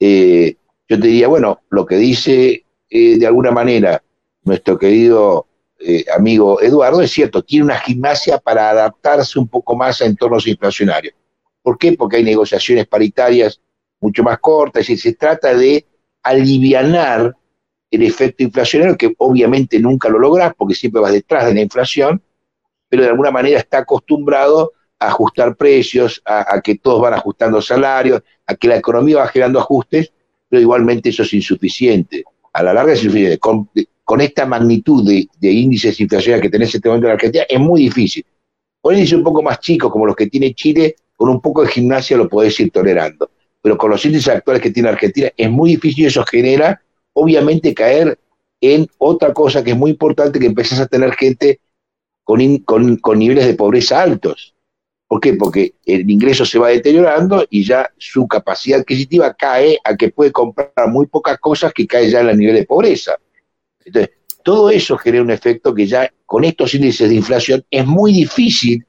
eh, 0.00 0.56
yo 0.92 1.00
te 1.00 1.06
diría, 1.06 1.28
bueno, 1.28 1.62
lo 1.70 1.86
que 1.86 1.96
dice 1.96 2.66
eh, 2.90 3.18
de 3.18 3.26
alguna 3.26 3.50
manera 3.50 4.02
nuestro 4.44 4.76
querido 4.76 5.46
eh, 5.80 6.04
amigo 6.14 6.60
Eduardo, 6.60 7.00
es 7.00 7.10
cierto, 7.10 7.42
tiene 7.42 7.64
una 7.64 7.78
gimnasia 7.78 8.36
para 8.36 8.68
adaptarse 8.68 9.38
un 9.38 9.48
poco 9.48 9.74
más 9.74 10.02
a 10.02 10.04
entornos 10.04 10.46
inflacionarios. 10.46 11.14
¿Por 11.62 11.78
qué? 11.78 11.94
Porque 11.94 12.18
hay 12.18 12.24
negociaciones 12.24 12.86
paritarias 12.86 13.58
mucho 14.02 14.22
más 14.22 14.38
cortas 14.38 14.90
y 14.90 14.98
se 14.98 15.14
trata 15.14 15.54
de 15.54 15.86
alivianar 16.22 17.34
el 17.90 18.02
efecto 18.02 18.42
inflacionario, 18.42 18.98
que 18.98 19.14
obviamente 19.16 19.78
nunca 19.78 20.10
lo 20.10 20.18
logras 20.18 20.52
porque 20.58 20.74
siempre 20.74 21.00
vas 21.00 21.12
detrás 21.12 21.46
de 21.46 21.54
la 21.54 21.62
inflación, 21.62 22.22
pero 22.90 23.04
de 23.04 23.08
alguna 23.08 23.30
manera 23.30 23.58
está 23.58 23.78
acostumbrado 23.78 24.72
a 24.98 25.06
ajustar 25.06 25.56
precios, 25.56 26.20
a, 26.26 26.60
que 26.60 26.76
todos 26.76 27.00
van 27.00 27.14
ajustando 27.14 27.62
salarios, 27.62 28.22
a 28.46 28.54
que 28.54 28.68
la 28.68 28.76
economía 28.76 29.16
va 29.16 29.28
generando 29.28 29.58
ajustes, 29.58 30.12
pero 30.52 30.60
igualmente 30.60 31.08
eso 31.08 31.22
es 31.22 31.32
insuficiente. 31.32 32.24
A 32.52 32.62
la 32.62 32.74
larga 32.74 32.92
es 32.92 33.02
insuficiente 33.02 33.38
con 33.38 34.20
esta 34.20 34.44
magnitud 34.44 35.02
de, 35.02 35.50
índices 35.50 35.98
inflacionarios 35.98 36.42
que 36.42 36.50
tenés 36.50 36.74
en 36.74 36.76
este 36.76 36.88
momento 36.90 37.06
en 37.06 37.08
la 37.08 37.14
Argentina, 37.14 37.44
es 37.48 37.58
muy 37.58 37.84
difícil. 37.84 38.26
Con 38.78 38.94
índices 38.94 39.16
un 39.16 39.24
poco 39.24 39.42
más 39.42 39.60
chicos, 39.60 39.90
como 39.90 40.04
los 40.04 40.14
que 40.14 40.26
tiene 40.26 40.52
Chile, 40.52 40.94
con 41.16 41.30
un 41.30 41.40
poco 41.40 41.62
de 41.62 41.68
gimnasia 41.68 42.18
lo 42.18 42.28
podés 42.28 42.60
ir 42.60 42.70
tolerando. 42.70 43.30
Pero 43.62 43.78
con 43.78 43.88
los 43.88 44.04
índices 44.04 44.28
actuales 44.28 44.60
que 44.60 44.70
tiene 44.70 44.90
Argentina, 44.90 45.30
es 45.34 45.50
muy 45.50 45.70
difícil 45.70 46.04
y 46.04 46.06
eso 46.08 46.22
genera, 46.24 46.82
obviamente, 47.14 47.72
caer 47.72 48.18
en 48.60 48.86
otra 48.98 49.32
cosa 49.32 49.64
que 49.64 49.70
es 49.70 49.76
muy 49.78 49.92
importante, 49.92 50.38
que 50.38 50.44
empezás 50.44 50.80
a 50.80 50.86
tener 50.86 51.14
gente 51.14 51.60
con, 52.24 52.66
con 52.98 53.18
niveles 53.18 53.46
de 53.46 53.54
pobreza 53.54 54.02
altos. 54.02 54.51
¿Por 55.12 55.20
qué? 55.20 55.34
Porque 55.34 55.74
el 55.84 56.08
ingreso 56.08 56.46
se 56.46 56.58
va 56.58 56.70
deteriorando 56.70 57.46
y 57.50 57.64
ya 57.64 57.92
su 57.98 58.26
capacidad 58.26 58.80
adquisitiva 58.80 59.34
cae 59.34 59.78
a 59.84 59.94
que 59.94 60.08
puede 60.08 60.32
comprar 60.32 60.88
muy 60.88 61.06
pocas 61.06 61.38
cosas 61.38 61.70
que 61.74 61.86
cae 61.86 62.08
ya 62.08 62.22
en 62.22 62.30
el 62.30 62.38
nivel 62.38 62.54
de 62.54 62.64
pobreza. 62.64 63.18
Entonces, 63.84 64.12
todo 64.42 64.70
eso 64.70 64.96
genera 64.96 65.22
un 65.22 65.30
efecto 65.30 65.74
que 65.74 65.86
ya 65.86 66.10
con 66.24 66.44
estos 66.44 66.72
índices 66.72 67.10
de 67.10 67.16
inflación 67.16 67.62
es 67.70 67.86
muy 67.86 68.14
difícil, 68.14 68.86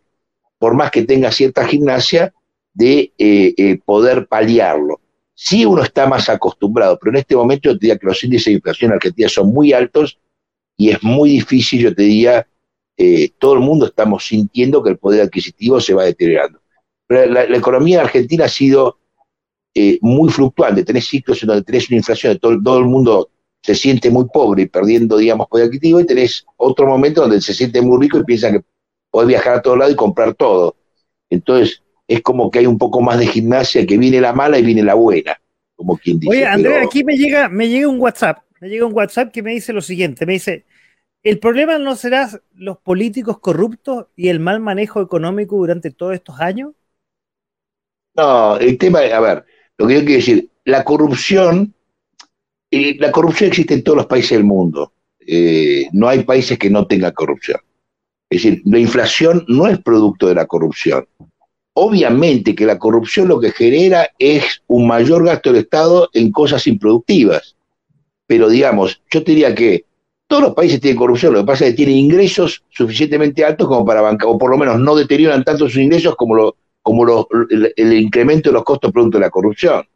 por 0.59 0.76
más 0.76 0.91
que 0.91 1.03
tenga 1.03 1.30
cierta 1.30 1.67
gimnasia, 1.67 2.34
de 2.74 3.11
eh, 3.17 3.53
eh, 3.57 3.80
poder 3.84 4.26
paliarlo. 4.28 5.01
Sí 5.34 5.65
uno 5.65 5.84
está 5.84 6.07
más 6.07 6.30
acostumbrado, 6.30 6.97
pero 7.01 7.11
en 7.11 7.19
este 7.19 7.36
momento 7.36 7.69
yo 7.69 7.78
te 7.78 7.88
diría 7.88 7.97
que 7.97 8.07
los 8.07 8.24
índices 8.24 8.45
de 8.45 8.53
inflación 8.53 8.91
en 8.91 8.95
Argentina 8.95 9.28
son 9.28 9.51
muy 9.51 9.74
altos 9.74 10.17
y 10.78 10.91
es 10.91 11.03
muy 11.03 11.32
difícil, 11.32 11.82
yo 11.82 11.93
te 11.93 12.03
diría, 12.03 12.47
eh, 12.97 13.31
todo 13.37 13.53
el 13.53 13.59
mundo 13.59 13.87
estamos 13.87 14.25
sintiendo 14.25 14.83
que 14.83 14.91
el 14.91 14.97
poder 14.97 15.21
adquisitivo 15.21 15.79
se 15.79 15.93
va 15.93 16.05
deteriorando. 16.05 16.59
Pero 17.07 17.31
la, 17.31 17.43
economía 17.43 18.01
argentina 18.01 18.45
ha 18.45 18.49
sido 18.49 18.99
muy 20.01 20.31
fluctuante, 20.31 20.85
tenés 20.85 21.07
ciclos 21.07 21.41
en 21.41 21.47
donde 21.47 21.63
tenés 21.63 21.89
una 21.89 21.97
inflación 21.97 22.37
todo, 22.37 22.61
todo 22.61 22.77
el 22.77 22.85
mundo 22.85 23.31
se 23.63 23.75
siente 23.75 24.11
muy 24.11 24.25
pobre 24.25 24.63
y 24.63 24.67
perdiendo, 24.67 25.17
digamos, 25.17 25.47
poder 25.47 25.67
adquisitivo, 25.67 26.01
y 26.01 26.05
tenés 26.05 26.45
otro 26.57 26.85
momento 26.85 27.21
donde 27.21 27.39
se 27.41 27.53
siente 27.53 27.81
muy 27.81 27.99
rico 28.01 28.19
y 28.19 28.23
piensa 28.23 28.51
que 28.51 28.61
puede 29.09 29.27
viajar 29.27 29.55
a 29.55 29.61
todos 29.61 29.77
lados 29.77 29.93
y 29.93 29.95
comprar 29.95 30.33
todo. 30.33 30.75
Entonces, 31.29 31.81
es 32.07 32.21
como 32.21 32.51
que 32.51 32.59
hay 32.59 32.65
un 32.65 32.77
poco 32.77 32.99
más 32.99 33.17
de 33.17 33.25
gimnasia, 33.25 33.85
que 33.85 33.97
viene 33.97 34.19
la 34.19 34.33
mala 34.33 34.59
y 34.59 34.63
viene 34.63 34.83
la 34.83 34.95
buena, 34.95 35.39
como 35.75 35.97
quien 35.97 36.19
dice. 36.19 36.31
Oye, 36.31 36.45
Andrea, 36.45 36.83
aquí 36.83 37.05
me 37.05 37.15
llega, 37.15 37.47
me 37.47 37.69
llega 37.69 37.87
un 37.87 37.99
WhatsApp, 37.99 38.39
me 38.59 38.67
llega 38.67 38.85
un 38.85 38.93
WhatsApp 38.93 39.31
que 39.31 39.41
me 39.41 39.53
dice 39.53 39.71
lo 39.71 39.81
siguiente, 39.81 40.25
me 40.25 40.33
dice, 40.33 40.65
¿el 41.24 41.39
problema 41.39 41.78
no 41.78 41.95
será 41.95 42.30
los 42.53 42.78
políticos 42.78 43.39
corruptos 43.39 44.07
y 44.15 44.30
el 44.30 44.39
mal 44.39 44.59
manejo 44.59 45.01
económico 45.01 45.55
durante 45.57 45.91
todos 45.91 46.13
estos 46.13 46.39
años? 46.39 46.74
No, 48.15 48.57
el 48.57 48.78
tema, 48.78 48.99
a 48.99 49.19
ver, 49.19 49.45
lo 49.78 49.88
que 49.88 49.95
yo 49.95 49.99
quiero 50.01 50.17
decir, 50.17 50.49
la 50.65 50.84
corrupción 50.84 51.74
la 52.97 53.11
corrupción 53.11 53.49
existe 53.49 53.74
en 53.74 53.84
todos 53.84 53.97
los 53.97 54.05
países 54.07 54.32
del 54.32 54.43
mundo. 54.43 54.93
Eh, 55.26 55.88
no 55.91 56.07
hay 56.07 56.24
países 56.24 56.57
que 56.57 56.69
no 56.69 56.88
tengan 56.88 57.13
corrupción. 57.13 57.59
Es 58.30 58.43
decir, 58.43 58.61
la 58.65 58.80
inflación 58.80 59.45
no 59.47 59.67
es 59.67 59.78
producto 59.80 60.28
de 60.28 60.36
la 60.36 60.47
corrupción. 60.47 61.07
Obviamente 61.74 62.55
que 62.55 62.65
la 62.65 62.80
corrupción 62.80 63.28
lo 63.28 63.39
que 63.39 63.51
genera 63.51 64.09
es 64.17 64.63
un 64.67 64.88
mayor 64.88 65.26
gasto 65.26 65.51
del 65.51 65.63
Estado 65.63 66.09
en 66.13 66.32
cosas 66.32 66.65
improductivas. 66.67 67.55
Pero 68.26 68.49
digamos, 68.49 69.01
yo 69.11 69.24
te 69.24 69.32
diría 69.32 69.53
que 69.53 69.86
todos 70.34 70.45
los 70.45 70.55
países 70.55 70.81
tienen 70.81 70.97
corrupción, 70.97 71.31
lo 71.31 71.41
que 71.41 71.45
pasa 71.45 71.63
es 71.63 71.71
que 71.71 71.75
tienen 71.77 71.95
ingresos 71.95 72.63
suficientemente 72.71 73.45
altos 73.45 73.67
como 73.67 73.86
para 73.86 74.01
bancar, 74.01 74.29
o 74.29 74.36
por 74.36 74.49
lo 74.49 74.57
menos 74.57 74.79
no 74.79 74.95
deterioran 74.95 75.43
tanto 75.43 75.69
sus 75.69 75.77
ingresos 75.77 76.15
como, 76.15 76.34
lo, 76.34 76.55
como 76.81 77.27
el, 77.51 77.93
incremento 77.93 78.49
de 78.49 78.53
los 78.53 78.63
costos 78.63 78.91
producto 78.91 79.19
de 79.19 79.25
la 79.25 79.29
corrupción. 79.29 79.88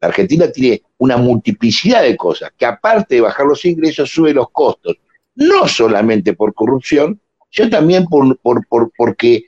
La 0.00 0.08
Argentina 0.08 0.50
tiene 0.50 0.80
una 0.96 1.18
multiplicidad 1.18 2.04
de 2.04 2.16
cosas, 2.16 2.52
que 2.56 2.64
aparte 2.64 3.16
de 3.16 3.20
bajar 3.20 3.44
los 3.44 3.66
ingresos, 3.66 4.08
sube 4.08 4.32
los 4.32 4.48
costos, 4.48 4.96
no 5.34 5.68
solamente 5.68 6.32
por 6.32 6.54
corrupción, 6.54 7.20
sino 7.50 7.68
también 7.68 8.06
por, 8.06 8.38
por, 8.38 8.66
por, 8.68 8.90
porque 8.96 9.44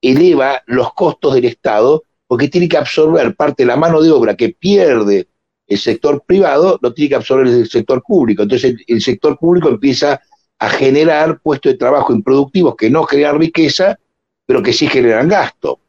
eleva 0.00 0.62
los 0.66 0.94
costos 0.94 1.34
del 1.34 1.46
Estado, 1.46 2.04
porque 2.28 2.46
tiene 2.46 2.68
que 2.68 2.76
absorber 2.76 3.34
parte 3.34 3.64
de 3.64 3.66
la 3.66 3.76
mano 3.76 4.00
de 4.00 4.12
obra 4.12 4.36
que 4.36 4.50
pierde 4.50 5.26
el 5.66 5.78
sector 5.78 6.22
privado 6.26 6.78
lo 6.82 6.92
tiene 6.92 7.10
que 7.10 7.14
absorber 7.16 7.46
el 7.46 7.68
sector 7.68 8.02
público. 8.02 8.42
Entonces 8.42 8.76
el, 8.86 9.00
sector 9.00 9.38
público 9.38 9.68
empieza 9.68 10.20
a 10.58 10.68
generar 10.68 11.40
puestos 11.40 11.72
de 11.72 11.78
trabajo 11.78 12.12
improductivos 12.12 12.76
que 12.76 12.90
no 12.90 13.04
generan 13.04 13.38
riqueza, 13.38 13.98
pero 14.46 14.62
que 14.62 14.72
sí 14.72 14.86
generan 14.86 15.28
gasto. 15.28 15.80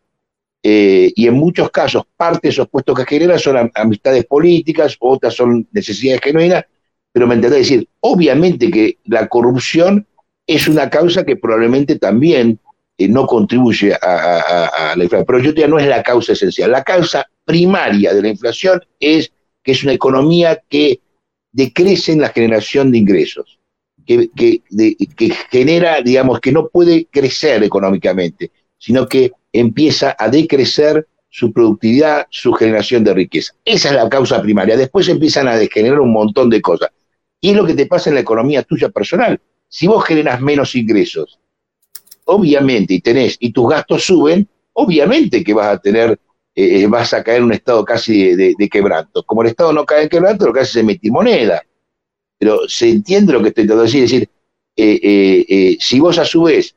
Eh, 0.62 1.12
y 1.16 1.28
en 1.28 1.34
muchos 1.34 1.70
casos, 1.70 2.04
parte 2.16 2.48
de 2.48 2.50
esos 2.50 2.70
puestos 2.70 2.98
que 2.98 3.06
generan 3.06 3.38
son 3.38 3.70
amistades 3.76 4.26
políticas, 4.26 4.96
otras 5.00 5.34
son 5.34 5.68
necesidades 5.72 6.22
genuinas, 6.22 6.64
pero 7.12 7.28
me 7.28 7.36
entendés 7.36 7.60
decir, 7.60 7.88
obviamente 8.00 8.72
que 8.72 8.98
la 9.06 9.28
corrupción 9.28 10.08
es 10.48 10.68
una 10.68 10.90
causa 10.90 11.26
que 11.26 11.36
probablemente 11.36 12.00
también 12.00 12.60
eh, 12.98 13.08
no 13.08 13.28
contribuye 13.28 13.94
a, 13.94 14.94
la 14.96 15.04
inflación, 15.04 15.26
pero 15.26 15.40
yo 15.40 15.50
diría 15.52 15.68
no 15.68 15.80
es 15.80 15.88
la 15.88 16.04
causa 16.04 16.34
esencial. 16.34 16.72
La 16.72 16.84
causa 16.84 17.28
primaria 17.44 18.14
de 18.14 18.22
la 18.22 18.30
inflación 18.30 18.82
es 19.00 19.33
que 19.64 19.72
es 19.72 19.84
una 19.84 19.94
economía 19.94 20.62
que 20.70 21.00
decrece 21.52 22.12
en 22.12 22.22
la 22.22 22.30
generación 22.30 22.92
de 22.92 22.98
ingresos, 22.98 23.60
que, 24.06 24.62
genera, 25.50 26.02
digamos, 26.02 26.40
que 26.40 26.52
no 26.52 26.68
puede 26.68 27.06
crecer 27.06 27.64
económicamente, 27.64 28.52
sino 28.78 29.08
que 29.08 29.32
empieza 29.54 30.16
a 30.18 30.30
decrecer 30.30 31.08
su 31.30 31.54
productividad, 31.54 32.28
su 32.30 32.54
generación 32.54 33.04
de 33.04 33.14
riqueza. 33.14 33.54
Esa 33.64 33.90
es 33.90 33.96
la 33.96 34.10
causa 34.10 34.42
primaria. 34.42 34.78
Después 34.78 35.08
empiezan 35.08 35.48
a 35.48 35.56
degenerar 35.56 36.00
un 36.00 36.12
montón 36.12 36.50
de 36.50 36.62
cosas. 36.62 36.90
Y 37.40 37.52
es 37.52 37.56
lo 37.56 37.66
que 37.66 37.74
te 37.74 37.86
pasa 37.86 38.10
en 38.10 38.16
la 38.16 38.22
economía 38.22 38.64
tuya 38.64 38.90
personal. 38.90 39.40
Si 39.68 39.88
vos 39.88 40.04
generas 40.06 40.42
menos 40.42 40.76
ingresos, 40.76 41.40
obviamente, 42.26 42.94
y 42.94 43.02
tenés, 43.02 43.38
y 43.40 43.52
tus 43.52 43.70
gastos 43.70 44.06
suben, 44.06 44.48
obviamente 44.74 45.44
que 45.44 45.54
vas 45.54 45.76
a 45.76 45.80
tener 45.80 46.20
eh, 46.56 46.82
eh, 46.82 46.88
vas 46.88 47.14
a 47.14 47.24
caer 47.24 47.40
en 47.40 47.46
un 47.46 47.54
estado 47.54 47.84
casi 47.84 48.36
de, 48.36 48.70
quebranto. 48.70 49.24
Como 49.24 49.42
el 49.42 49.50
Estado 49.50 49.74
no 49.74 49.86
cae 49.86 50.04
en 50.04 50.10
quebranto, 50.10 50.46
lo 50.46 50.54
que 50.54 50.62
hace 50.62 50.80
es 50.80 50.84
emitir 50.84 51.12
moneda. 51.12 51.64
Pero 52.38 52.68
se 52.68 52.90
entiende 52.90 53.34
lo 53.34 53.42
que 53.42 53.50
estoy 53.50 53.66
tratando 53.66 53.84
de 53.84 53.88
decir. 53.88 54.04
Es 54.04 54.12
decir, 54.12 54.30
eh, 54.76 55.78
si 55.80 56.00
vos 56.00 56.18
a 56.18 56.26
su 56.26 56.44
vez 56.44 56.76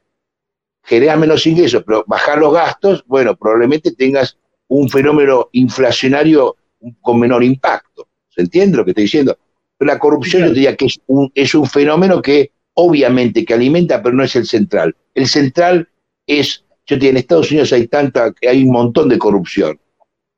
generas 0.83 1.19
menos 1.19 1.47
ingresos, 1.47 1.83
pero 1.85 2.05
bajar 2.07 2.39
los 2.39 2.53
gastos, 2.53 3.05
bueno, 3.07 3.37
probablemente 3.37 3.93
tengas 3.93 4.39
un 4.69 4.89
fenómeno 4.89 5.49
inflacionario 5.53 6.57
con 7.01 7.19
menor 7.19 7.43
impacto. 7.43 8.09
¿Se 8.29 8.43
entiende 8.43 8.77
lo 8.77 8.85
que 8.85 8.93
estoy 8.93 9.05
diciendo? 9.05 9.37
Pero 9.79 9.93
la 9.93 9.99
corrupción 9.99 10.43
yo 10.43 10.51
diría 10.51 10.77
que 10.77 10.87
es 10.87 11.01
un, 11.07 11.31
es 11.35 11.55
un 11.55 11.67
fenómeno 11.67 12.23
que 12.23 12.53
obviamente 12.75 13.45
que 13.45 13.55
alimenta, 13.55 14.03
pero 14.03 14.15
no 14.15 14.23
es 14.23 14.37
el 14.37 14.47
central. 14.47 14.95
El 15.15 15.27
central 15.27 15.89
es 16.27 16.66
yo 16.87 16.97
en 16.97 17.17
Estados 17.17 17.51
Unidos 17.51 17.73
hay 17.73 17.89
tanta, 17.89 18.33
hay 18.49 18.63
un 18.63 18.71
montón 18.71 19.09
de 19.09 19.19
corrupción 19.19 19.79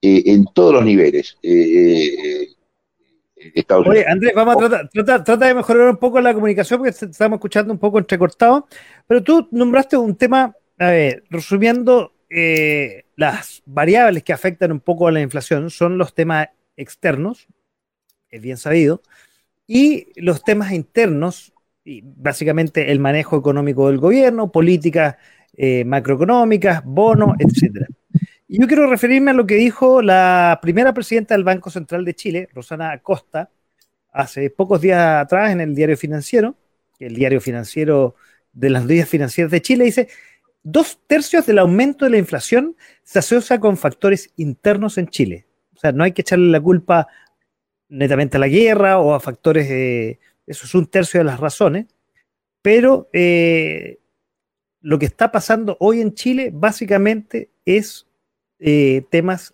eh, 0.01 0.23
en 0.27 0.47
todos 0.55 0.75
los 0.75 0.85
niveles. 0.85 1.37
Eh, 1.43 2.15
eh, 2.15 3.65
Oye, 3.87 4.05
Andrés, 4.07 4.33
vamos 4.35 4.57
a 4.57 4.59
tratar, 4.59 4.89
trata, 4.89 5.23
trata, 5.23 5.47
de 5.47 5.55
mejorar 5.55 5.91
un 5.91 5.97
poco 5.97 6.21
la 6.21 6.35
comunicación 6.35 6.81
porque 6.81 6.91
estamos 6.91 7.37
escuchando 7.37 7.73
un 7.73 7.79
poco 7.79 7.99
entrecortado, 7.99 8.67
pero 9.07 9.23
tú 9.23 9.47
nombraste 9.53 9.97
un 9.97 10.17
tema, 10.17 10.55
a 10.79 10.91
ver, 10.91 11.23
resumiendo, 11.31 12.15
las 13.17 13.63
variables 13.65 14.23
que 14.23 14.33
afectan 14.33 14.73
un 14.73 14.81
poco 14.81 15.09
a 15.09 15.13
la 15.13 15.21
inflación 15.21 15.71
son 15.71 15.99
los 15.99 16.15
temas 16.15 16.49
externos, 16.77 17.47
es 18.29 18.43
bien 18.43 18.57
sabido, 18.57 19.03
y 19.67 20.09
los 20.21 20.43
temas 20.43 20.73
internos, 20.73 21.53
y 21.85 22.03
básicamente 22.05 22.91
el 22.91 22.99
manejo 22.99 23.37
económico 23.37 23.89
del 23.89 23.99
gobierno, 23.99 24.51
políticas 24.51 25.17
eh, 25.61 25.85
macroeconómicas, 25.85 26.85
bonos, 26.85 27.35
etc. 27.41 27.85
Yo 28.47 28.69
quiero 28.69 28.89
referirme 28.89 29.33
a 29.33 29.35
lo 29.35 29.45
que 29.45 29.57
dijo 29.57 30.01
la 30.01 30.61
primera 30.63 30.95
presidenta 30.95 31.35
del 31.35 31.43
Banco 31.43 31.69
Central 31.69 32.05
de 32.05 32.15
Chile, 32.15 32.49
Rosana 32.55 32.93
Acosta, 32.93 33.51
hace 34.13 34.51
pocos 34.51 34.81
días 34.81 35.21
atrás 35.21 35.51
en 35.51 35.61
el 35.61 35.75
diario 35.75 35.97
financiero, 35.97 36.55
el 37.01 37.17
diario 37.17 37.41
financiero 37.41 38.15
de 38.53 38.71
las 38.71 38.87
días 38.87 39.09
financieras 39.09 39.51
de 39.51 39.61
Chile, 39.61 39.85
dice, 39.85 40.09
dos 40.63 41.01
tercios 41.09 41.45
del 41.45 41.59
aumento 41.59 42.05
de 42.05 42.13
la 42.13 42.19
inflación 42.19 42.77
se 43.03 43.19
asocia 43.19 43.59
con 43.59 43.77
factores 43.77 44.31
internos 44.37 44.97
en 44.97 45.09
Chile. 45.09 45.47
O 45.75 45.81
sea, 45.81 45.91
no 45.91 46.05
hay 46.05 46.13
que 46.13 46.23
echarle 46.23 46.53
la 46.53 46.61
culpa 46.61 47.09
netamente 47.89 48.37
a 48.37 48.41
la 48.41 48.49
guerra 48.49 49.01
o 49.01 49.13
a 49.13 49.19
factores, 49.19 49.67
eso 50.47 50.67
es 50.67 50.75
un 50.77 50.87
tercio 50.87 51.19
de 51.19 51.25
las 51.25 51.41
razones, 51.41 51.87
pero 52.63 53.09
eh, 53.13 53.98
lo 54.89 54.99
que 54.99 55.05
está 55.05 55.31
pasando 55.31 55.77
hoy 55.81 56.01
en 56.01 56.15
Chile 56.15 56.51
básicamente 56.51 57.51
es 57.67 58.07
eh, 58.59 59.05
temas 59.11 59.53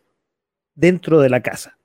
dentro 0.76 1.20
de 1.20 1.28
la 1.28 1.42
casa. 1.42 1.76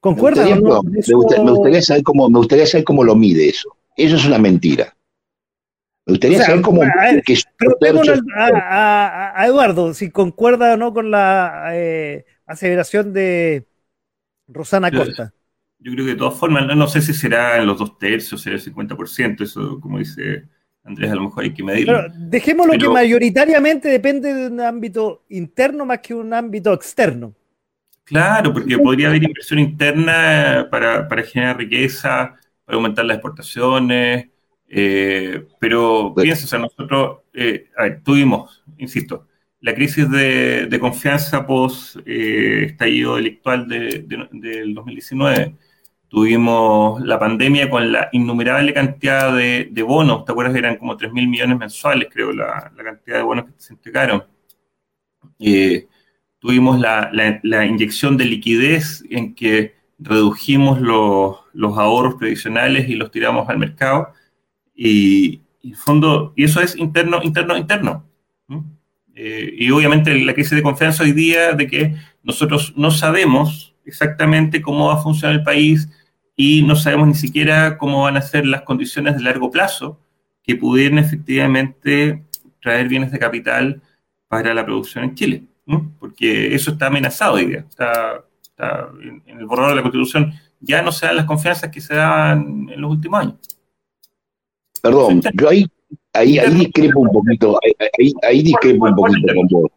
¿Concuerda 0.00 0.44
me 0.44 0.60
gustaría, 0.60 1.80
saber 1.80 2.02
cómo, 2.02 2.28
me 2.28 2.36
gustaría 2.36 2.66
saber 2.66 2.84
cómo 2.84 3.02
lo 3.02 3.16
mide 3.16 3.48
eso. 3.48 3.74
Eso 3.96 4.16
es 4.16 4.26
una 4.26 4.36
mentira. 4.36 4.94
Me 6.04 6.12
gustaría 6.12 6.42
saber 6.42 6.60
cómo. 6.60 6.82
a, 8.36 9.44
Eduardo, 9.46 9.94
si 9.94 10.10
concuerda 10.10 10.74
o 10.74 10.76
no 10.76 10.92
con 10.92 11.10
la 11.10 11.70
eh, 11.72 12.26
aseveración 12.44 13.14
de 13.14 13.66
Rosana 14.46 14.90
Costa. 14.90 15.32
Yo 15.78 15.92
creo 15.92 16.04
que 16.04 16.12
de 16.12 16.18
todas 16.18 16.38
formas, 16.38 16.66
no, 16.76 16.86
sé 16.86 17.00
si 17.00 17.14
será 17.14 17.56
en 17.56 17.66
los 17.66 17.78
dos 17.78 17.96
tercios, 17.96 18.42
será 18.42 18.56
el 18.56 18.62
50%, 18.62 19.40
eso 19.40 19.80
como 19.80 19.98
dice 19.98 20.44
Andrés, 20.90 21.10
a 21.10 21.14
lo 21.14 21.22
mejor 21.22 21.44
hay 21.44 21.54
que 21.54 21.62
medirlo. 21.62 21.94
Pero 21.94 22.14
dejémoslo 22.16 22.78
que 22.78 22.88
mayoritariamente 22.88 23.88
depende 23.88 24.34
de 24.34 24.46
un 24.48 24.60
ámbito 24.60 25.24
interno 25.30 25.86
más 25.86 26.00
que 26.00 26.14
un 26.14 26.32
ámbito 26.34 26.72
externo. 26.72 27.34
Claro, 28.04 28.52
porque 28.52 28.76
podría 28.78 29.08
haber 29.08 29.22
inversión 29.22 29.60
interna 29.60 30.66
para, 30.70 31.06
generar 31.22 31.58
riqueza, 31.58 32.34
para 32.64 32.76
aumentar 32.76 33.04
las 33.04 33.16
exportaciones, 33.16 34.28
eh, 34.68 35.46
pero 35.60 36.12
piensa, 36.16 36.44
o 36.44 36.48
sea, 36.48 36.58
nosotros 36.58 37.18
eh, 37.32 37.68
tuvimos, 38.02 38.64
insisto, 38.78 39.28
la 39.60 39.74
crisis 39.74 40.10
de, 40.10 40.76
confianza 40.80 41.46
post 41.46 41.98
eh, 42.04 42.64
estallido 42.64 43.16
delictual 43.16 43.68
de, 43.68 44.04
del 44.32 44.74
2019 44.74 45.54
Tuvimos 46.10 47.00
la 47.02 47.20
pandemia 47.20 47.70
con 47.70 47.92
la 47.92 48.08
innumerable 48.10 48.74
cantidad 48.74 49.32
de, 49.32 49.84
bonos, 49.86 50.24
¿te 50.24 50.32
acuerdas? 50.32 50.56
Eran 50.56 50.76
como 50.76 50.96
3 50.96 51.12
mil 51.12 51.28
millones 51.28 51.56
mensuales, 51.56 52.08
creo, 52.12 52.32
la, 52.32 52.72
cantidad 52.76 53.18
de 53.18 53.22
bonos 53.22 53.44
que 53.44 53.52
se 53.56 53.74
entregaron. 53.74 54.24
Eh, 55.38 55.86
tuvimos 56.40 56.80
la, 56.80 57.12
inyección 57.64 58.16
de 58.16 58.24
liquidez 58.24 59.04
en 59.08 59.36
que 59.36 59.76
redujimos 60.00 60.80
los, 60.80 61.78
ahorros 61.78 62.16
previsionales 62.16 62.88
y 62.88 62.96
los 62.96 63.12
tiramos 63.12 63.48
al 63.48 63.58
mercado. 63.58 64.12
Y, 64.74 65.42
fondo, 65.76 66.32
y 66.34 66.42
eso 66.42 66.60
es 66.60 66.76
interno, 66.76 67.20
interno, 67.22 67.56
interno. 67.56 68.04
Eh, 69.14 69.54
y 69.58 69.70
obviamente 69.70 70.12
la 70.24 70.34
crisis 70.34 70.56
de 70.56 70.62
confianza 70.62 71.04
hoy 71.04 71.12
día 71.12 71.52
de 71.52 71.68
que 71.68 71.94
nosotros 72.24 72.72
no 72.76 72.90
sabemos 72.90 73.76
exactamente 73.84 74.60
cómo 74.60 74.88
va 74.88 74.94
a 74.94 75.02
funcionar 75.02 75.36
el 75.36 75.44
país, 75.44 75.88
y 76.42 76.62
no 76.62 76.74
sabemos 76.74 77.06
ni 77.06 77.14
siquiera 77.14 77.76
cómo 77.76 78.04
van 78.04 78.16
a 78.16 78.22
ser 78.22 78.46
las 78.46 78.62
condiciones 78.62 79.14
de 79.14 79.22
largo 79.22 79.50
plazo 79.50 79.98
que 80.42 80.56
pudieran 80.56 80.96
efectivamente 80.96 82.24
traer 82.62 82.88
bienes 82.88 83.12
de 83.12 83.18
capital 83.18 83.82
para 84.26 84.54
la 84.54 84.64
producción 84.64 85.04
en 85.04 85.14
Chile, 85.14 85.42
porque 85.98 86.54
eso 86.54 86.70
está 86.70 86.86
amenazado 86.86 87.34
hoy 87.34 87.44
día, 87.44 87.66
está, 87.68 88.24
en, 89.02 89.22
el 89.26 89.44
borrador 89.44 89.72
de 89.72 89.76
la 89.76 89.82
Constitución, 89.82 90.32
ya 90.60 90.80
no 90.80 90.92
se 90.92 91.04
dan 91.04 91.16
las 91.16 91.26
confianzas 91.26 91.70
que 91.70 91.82
se 91.82 91.94
daban 91.94 92.70
en 92.72 92.80
los 92.80 92.90
últimos 92.90 93.20
años. 93.20 93.34
Perdón, 94.80 95.20
yo 95.34 95.46
ahí, 95.50 95.66
ahí, 96.14 96.38
ahí 96.38 96.54
discrepo 96.54 97.00
un 97.00 97.10
poquito, 97.10 97.58
ahí, 97.62 98.14
ahí 98.22 98.42
discrepo 98.42 98.86
un 98.86 98.94
poquito 98.94 99.34
con 99.34 99.46
vos. 99.48 99.70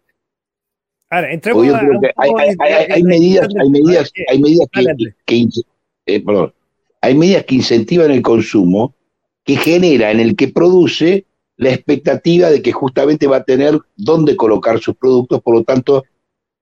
Ahora, 1.10 1.34
entremos 1.34 1.68
hay, 1.68 2.32
hay, 2.40 2.86
hay, 2.90 3.04
medidas, 3.04 3.50
hay 3.60 3.70
medidas, 3.70 4.12
hay 4.32 4.40
medidas 4.40 4.68
que, 4.72 5.14
que, 5.26 5.36
eh, 6.06 6.24
perdón, 6.24 6.54
hay 7.02 7.16
medidas 7.16 7.46
que 7.46 7.56
incentivan 7.56 8.12
el 8.12 8.22
consumo, 8.22 8.96
que 9.44 9.58
genera 9.58 10.12
en 10.12 10.20
el 10.20 10.36
que 10.36 10.48
produce 10.48 11.26
la 11.58 11.72
expectativa 11.72 12.50
de 12.50 12.62
que 12.62 12.72
justamente 12.72 13.28
va 13.28 13.38
a 13.38 13.44
tener 13.44 13.78
dónde 13.96 14.36
colocar 14.36 14.80
sus 14.80 14.96
productos, 14.96 15.42
por 15.42 15.56
lo 15.56 15.64
tanto, 15.64 16.04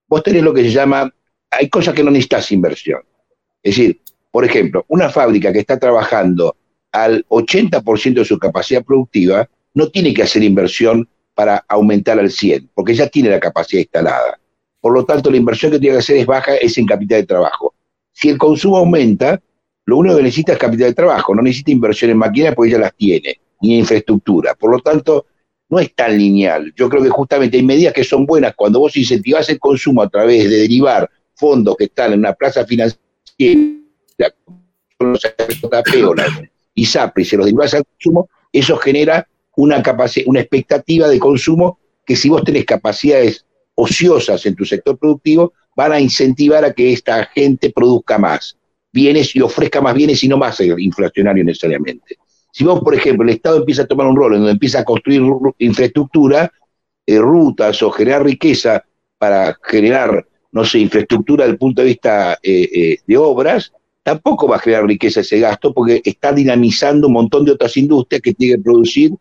vos 0.07 0.23
tenés 0.23 0.43
lo 0.43 0.53
que 0.53 0.63
se 0.63 0.71
llama, 0.71 1.13
hay 1.49 1.69
cosas 1.69 1.93
que 1.93 2.03
no 2.03 2.11
necesitas 2.11 2.51
inversión. 2.51 3.01
Es 3.63 3.75
decir, 3.75 4.01
por 4.31 4.45
ejemplo, 4.45 4.85
una 4.87 5.09
fábrica 5.09 5.51
que 5.53 5.59
está 5.59 5.77
trabajando 5.77 6.55
al 6.91 7.25
80% 7.29 8.13
de 8.15 8.25
su 8.25 8.37
capacidad 8.37 8.83
productiva, 8.83 9.47
no 9.73 9.89
tiene 9.89 10.13
que 10.13 10.23
hacer 10.23 10.43
inversión 10.43 11.07
para 11.33 11.63
aumentar 11.67 12.19
al 12.19 12.29
100, 12.29 12.71
porque 12.73 12.93
ya 12.93 13.07
tiene 13.07 13.29
la 13.29 13.39
capacidad 13.39 13.81
instalada. 13.81 14.39
Por 14.79 14.93
lo 14.93 15.05
tanto, 15.05 15.29
la 15.29 15.37
inversión 15.37 15.71
que 15.71 15.79
tiene 15.79 15.95
que 15.95 15.99
hacer 15.99 16.17
es 16.17 16.25
baja, 16.25 16.55
es 16.55 16.77
en 16.77 16.85
capital 16.85 17.21
de 17.21 17.27
trabajo. 17.27 17.73
Si 18.21 18.29
el 18.29 18.37
consumo 18.37 18.77
aumenta, 18.77 19.41
lo 19.85 19.97
único 19.97 20.15
que 20.15 20.23
necesita 20.23 20.53
es 20.53 20.59
capital 20.59 20.89
de 20.89 20.93
trabajo, 20.93 21.33
no 21.33 21.41
necesita 21.41 21.71
inversión 21.71 22.11
en 22.11 22.17
máquinas 22.17 22.53
porque 22.53 22.71
ya 22.71 22.77
las 22.77 22.93
tiene, 22.95 23.39
ni 23.61 23.73
en 23.73 23.79
infraestructura. 23.79 24.53
Por 24.53 24.69
lo 24.69 24.79
tanto, 24.79 25.25
no 25.69 25.79
es 25.79 25.95
tan 25.95 26.15
lineal. 26.15 26.71
Yo 26.75 26.87
creo 26.87 27.01
que 27.01 27.09
justamente 27.09 27.57
hay 27.57 27.63
medidas 27.63 27.93
que 27.93 28.03
son 28.03 28.27
buenas 28.27 28.53
cuando 28.55 28.79
vos 28.79 28.95
incentivás 28.95 29.49
el 29.49 29.57
consumo 29.57 30.03
a 30.03 30.09
través 30.09 30.47
de 30.47 30.57
derivar 30.57 31.09
fondos 31.33 31.75
que 31.77 31.85
están 31.85 32.13
en 32.13 32.19
una 32.19 32.33
plaza 32.33 32.63
financiera, 32.63 33.01
y 36.75 36.85
SAPRI, 36.85 37.25
se 37.25 37.37
los 37.37 37.45
derivás 37.47 37.73
al 37.73 37.85
consumo, 37.85 38.29
eso 38.53 38.77
genera 38.77 39.27
una, 39.55 39.81
una 40.27 40.39
expectativa 40.39 41.07
de 41.07 41.17
consumo 41.17 41.79
que 42.05 42.15
si 42.15 42.29
vos 42.29 42.43
tenés 42.43 42.65
capacidades 42.65 43.45
ociosas 43.73 44.45
en 44.45 44.55
tu 44.55 44.63
sector 44.63 44.95
productivo, 44.99 45.53
van 45.75 45.93
a 45.93 45.99
incentivar 45.99 46.65
a 46.65 46.73
que 46.73 46.93
esta 46.93 47.25
gente 47.25 47.71
produzca 47.71 48.17
más 48.17 48.57
bienes 48.91 49.35
y 49.35 49.41
ofrezca 49.41 49.81
más 49.81 49.93
bienes 49.93 50.23
y 50.23 50.27
no 50.27 50.37
más 50.37 50.59
inflacionario 50.59 51.43
necesariamente. 51.43 52.17
Si 52.51 52.63
vos, 52.65 52.81
por 52.81 52.93
ejemplo, 52.93 53.23
el 53.23 53.33
Estado 53.33 53.57
empieza 53.57 53.83
a 53.83 53.87
tomar 53.87 54.07
un 54.07 54.15
rol 54.15 54.33
en 54.33 54.39
donde 54.39 54.53
empieza 54.53 54.79
a 54.79 54.83
construir 54.83 55.21
infraestructura, 55.59 56.51
eh, 57.05 57.17
rutas 57.17 57.81
o 57.81 57.91
generar 57.91 58.23
riqueza 58.23 58.83
para 59.17 59.57
generar, 59.63 60.27
no 60.51 60.65
sé, 60.65 60.79
infraestructura 60.79 61.45
desde 61.45 61.53
el 61.53 61.59
punto 61.59 61.81
de 61.81 61.87
vista 61.87 62.33
eh, 62.43 62.69
eh, 62.73 62.97
de 63.07 63.17
obras, 63.17 63.71
tampoco 64.03 64.47
va 64.47 64.57
a 64.57 64.59
generar 64.59 64.85
riqueza 64.85 65.21
ese 65.21 65.39
gasto 65.39 65.73
porque 65.73 66.01
está 66.03 66.33
dinamizando 66.33 67.07
un 67.07 67.13
montón 67.13 67.45
de 67.45 67.51
otras 67.51 67.77
industrias 67.77 68.21
que 68.21 68.33
tienen 68.33 68.57
que 68.57 68.63
producir 68.63 69.11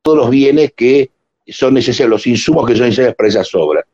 todos 0.00 0.18
los 0.18 0.30
bienes 0.30 0.72
que 0.74 1.10
son 1.46 1.74
necesarios, 1.74 2.10
los 2.10 2.26
insumos 2.26 2.66
que 2.66 2.76
son 2.76 2.86
necesarios 2.86 3.14
para 3.14 3.28
esas 3.28 3.54
obras. 3.54 3.84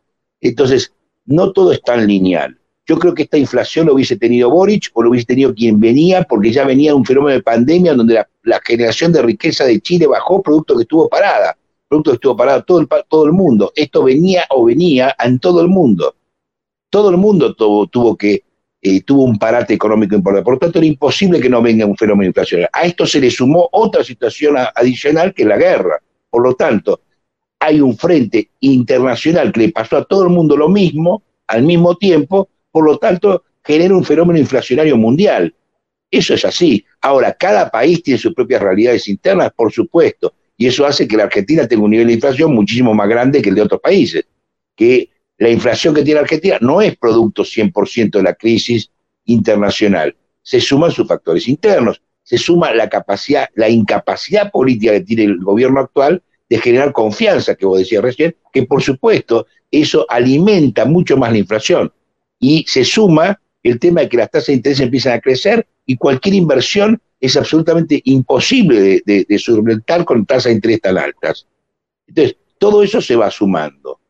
Entonces, 0.40 0.92
no 1.28 1.52
todo 1.52 1.72
es 1.72 1.82
tan 1.82 2.06
lineal. 2.06 2.58
Yo 2.86 2.98
creo 2.98 3.14
que 3.14 3.24
esta 3.24 3.36
inflación 3.36 3.86
lo 3.86 3.94
hubiese 3.94 4.16
tenido 4.16 4.50
Boric 4.50 4.90
o 4.94 5.02
lo 5.02 5.10
hubiese 5.10 5.26
tenido 5.26 5.54
quien 5.54 5.78
venía, 5.78 6.22
porque 6.22 6.50
ya 6.50 6.64
venía 6.64 6.94
un 6.94 7.04
fenómeno 7.04 7.36
de 7.36 7.42
pandemia 7.42 7.94
donde 7.94 8.24
la, 8.42 8.60
generación 8.64 9.12
de 9.12 9.20
riqueza 9.20 9.64
de 9.64 9.78
Chile 9.80 10.06
bajó, 10.06 10.42
producto 10.42 10.74
que 10.74 10.82
estuvo 10.82 11.06
parada, 11.08 11.56
producto 11.86 12.12
que 12.12 12.14
estuvo 12.14 12.36
parado 12.36 12.64
todo 12.64 12.80
el, 12.80 12.88
todo 13.08 13.26
el 13.26 13.32
mundo. 13.32 13.72
Esto 13.76 14.04
venía 14.04 14.44
o 14.50 14.64
venía 14.64 15.14
en 15.22 15.38
todo 15.38 15.60
el 15.60 15.68
mundo. 15.68 16.14
Todo 16.88 17.10
el 17.10 17.18
mundo 17.18 17.54
tuvo, 17.54 17.86
tuvo 17.88 18.16
que 18.16 18.42
eh, 18.80 19.02
tuvo 19.02 19.24
un 19.24 19.38
parate 19.38 19.74
económico 19.74 20.14
importante. 20.14 20.44
Por 20.44 20.54
lo 20.54 20.60
tanto, 20.60 20.78
era 20.78 20.86
imposible 20.86 21.40
que 21.40 21.50
no 21.50 21.60
venga 21.60 21.84
un 21.84 21.96
fenómeno 21.96 22.28
inflacionario. 22.28 22.70
A 22.72 22.86
esto 22.86 23.06
se 23.06 23.20
le 23.20 23.30
sumó 23.30 23.68
otra 23.72 24.02
situación 24.02 24.56
adicional 24.56 25.34
que 25.34 25.42
es 25.42 25.48
la 25.48 25.58
guerra. 25.58 26.00
Por 26.30 26.42
lo 26.42 26.54
tanto, 26.54 27.00
hay 27.58 27.80
un 27.80 27.96
frente 27.96 28.50
internacional 28.60 29.52
que 29.52 29.60
le 29.60 29.72
pasó 29.72 29.96
a 29.96 30.04
todo 30.04 30.24
el 30.24 30.30
mundo 30.30 30.56
lo 30.56 30.68
mismo 30.68 31.22
al 31.48 31.62
mismo 31.62 31.96
tiempo 31.96 32.48
por 32.70 32.84
lo 32.84 32.98
tanto 32.98 33.44
genera 33.64 33.94
un 33.94 34.04
fenómeno 34.04 34.38
inflacionario 34.38 34.96
mundial. 34.96 35.54
Eso 36.10 36.34
es 36.34 36.44
así. 36.44 36.84
Ahora, 37.00 37.34
cada 37.34 37.70
país 37.70 38.02
tiene 38.02 38.18
sus 38.18 38.34
propias 38.34 38.62
realidades 38.62 39.08
internas, 39.08 39.50
por 39.54 39.72
supuesto, 39.72 40.32
y 40.56 40.66
eso 40.66 40.86
hace 40.86 41.06
que 41.06 41.16
la 41.16 41.24
Argentina 41.24 41.66
tenga 41.66 41.84
un 41.84 41.90
nivel 41.90 42.06
de 42.06 42.14
inflación 42.14 42.54
muchísimo 42.54 42.94
más 42.94 43.08
grande 43.08 43.42
que 43.42 43.50
el 43.50 43.54
de 43.54 43.62
otros 43.62 43.80
países. 43.80 44.24
Que 44.74 45.10
la 45.38 45.50
inflación 45.50 45.94
que 45.94 46.02
tiene 46.02 46.20
Argentina 46.20 46.58
no 46.60 46.80
es 46.80 46.96
producto 46.96 47.42
100% 47.44 48.10
de 48.10 48.22
la 48.22 48.34
crisis 48.34 48.90
internacional. 49.26 50.16
Se 50.42 50.60
suman 50.60 50.90
sus 50.90 51.06
factores 51.06 51.46
internos, 51.46 52.00
se 52.22 52.38
suma 52.38 52.72
la 52.72 52.88
capacidad, 52.88 53.48
la 53.54 53.68
incapacidad 53.68 54.50
política 54.50 54.92
que 54.92 55.00
tiene 55.00 55.24
el 55.24 55.38
gobierno 55.38 55.80
actual 55.80 56.22
de 56.48 56.58
generar 56.58 56.92
confianza, 56.92 57.54
que 57.54 57.66
vos 57.66 57.78
decías 57.78 58.02
recién, 58.02 58.34
que 58.52 58.62
por 58.64 58.82
supuesto 58.82 59.46
eso 59.70 60.06
alimenta 60.08 60.84
mucho 60.84 61.16
más 61.16 61.32
la 61.32 61.38
inflación 61.38 61.92
y 62.40 62.64
se 62.66 62.84
suma 62.84 63.40
el 63.62 63.78
tema 63.78 64.02
de 64.02 64.08
que 64.08 64.16
las 64.16 64.30
tasas 64.30 64.48
de 64.48 64.54
interés 64.54 64.80
empiezan 64.80 65.14
a 65.14 65.20
crecer 65.20 65.66
y 65.84 65.96
cualquier 65.96 66.34
inversión 66.34 67.00
es 67.20 67.36
absolutamente 67.36 68.00
imposible 68.04 69.02
de, 69.04 69.26
de, 69.26 70.04
con 70.04 70.24
tasas 70.24 70.44
de 70.44 70.52
interés 70.52 70.80
tan 70.80 70.98
altas. 70.98 71.46
Entonces, 72.06 72.36
todo 72.58 72.82
eso 72.82 73.00
se 73.00 73.16
va 73.16 73.30
sumando. 73.30 74.00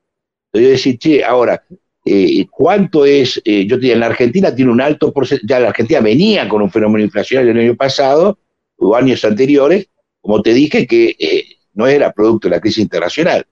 Yo 0.52 0.60
decir, 0.60 0.98
che, 0.98 1.24
ahora, 1.24 1.62
eh, 2.04 2.46
¿cuánto 2.50 3.04
es? 3.04 3.40
Eh, 3.44 3.66
yo 3.66 3.78
te 3.78 3.92
en 3.92 4.00
la 4.00 4.06
Argentina 4.06 4.54
tiene 4.54 4.70
un 4.70 4.80
alto 4.80 5.12
porcentaje, 5.12 5.46
ya 5.48 5.60
la 5.60 5.68
Argentina 5.68 6.00
venía 6.00 6.48
con 6.48 6.62
un 6.62 6.70
fenómeno 6.70 7.04
inflacionario 7.04 7.52
el 7.52 7.58
año 7.58 7.76
pasado, 7.76 8.38
o 8.76 8.94
años 8.94 9.24
anteriores, 9.24 9.88
como 10.20 10.40
te 10.42 10.54
dije, 10.54 10.86
que 10.86 11.16
eh, 11.18 11.44
no 11.78 11.86
era 11.86 12.12
producto 12.12 12.48
de 12.48 12.56
la 12.56 12.60
crisis 12.60 12.82
internacional. 12.82 13.46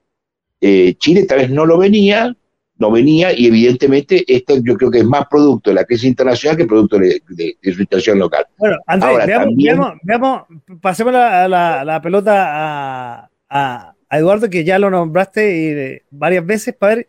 Chile 0.60 1.24
tal 1.26 1.38
vez 1.38 1.50
no 1.50 1.64
lo 1.64 1.78
venía, 1.78 2.36
no 2.78 2.90
venía 2.90 3.32
y 3.32 3.46
evidentemente 3.46 4.24
esto 4.26 4.56
yo 4.62 4.76
creo 4.76 4.90
que 4.90 4.98
es 4.98 5.04
más 5.04 5.26
producto 5.28 5.70
de 5.70 5.74
la 5.74 5.84
crisis 5.84 6.08
internacional 6.08 6.56
que 6.56 6.66
producto 6.66 6.98
de, 6.98 7.22
su 7.62 7.72
situación 7.72 8.18
local. 8.18 8.44
Bueno, 8.58 8.76
Andrés, 8.86 9.26
veamos, 9.54 9.94
veamos, 10.02 10.42
pasemos 10.80 11.12
la, 11.12 11.48
la, 11.84 12.02
pelota 12.02 13.30
a, 13.48 13.92
Eduardo, 14.10 14.50
que 14.50 14.64
ya 14.64 14.78
lo 14.78 14.90
nombraste 14.90 15.94
eh, 15.94 16.04
varias 16.10 16.44
veces, 16.44 16.74
para 16.74 16.96
ver 16.96 17.08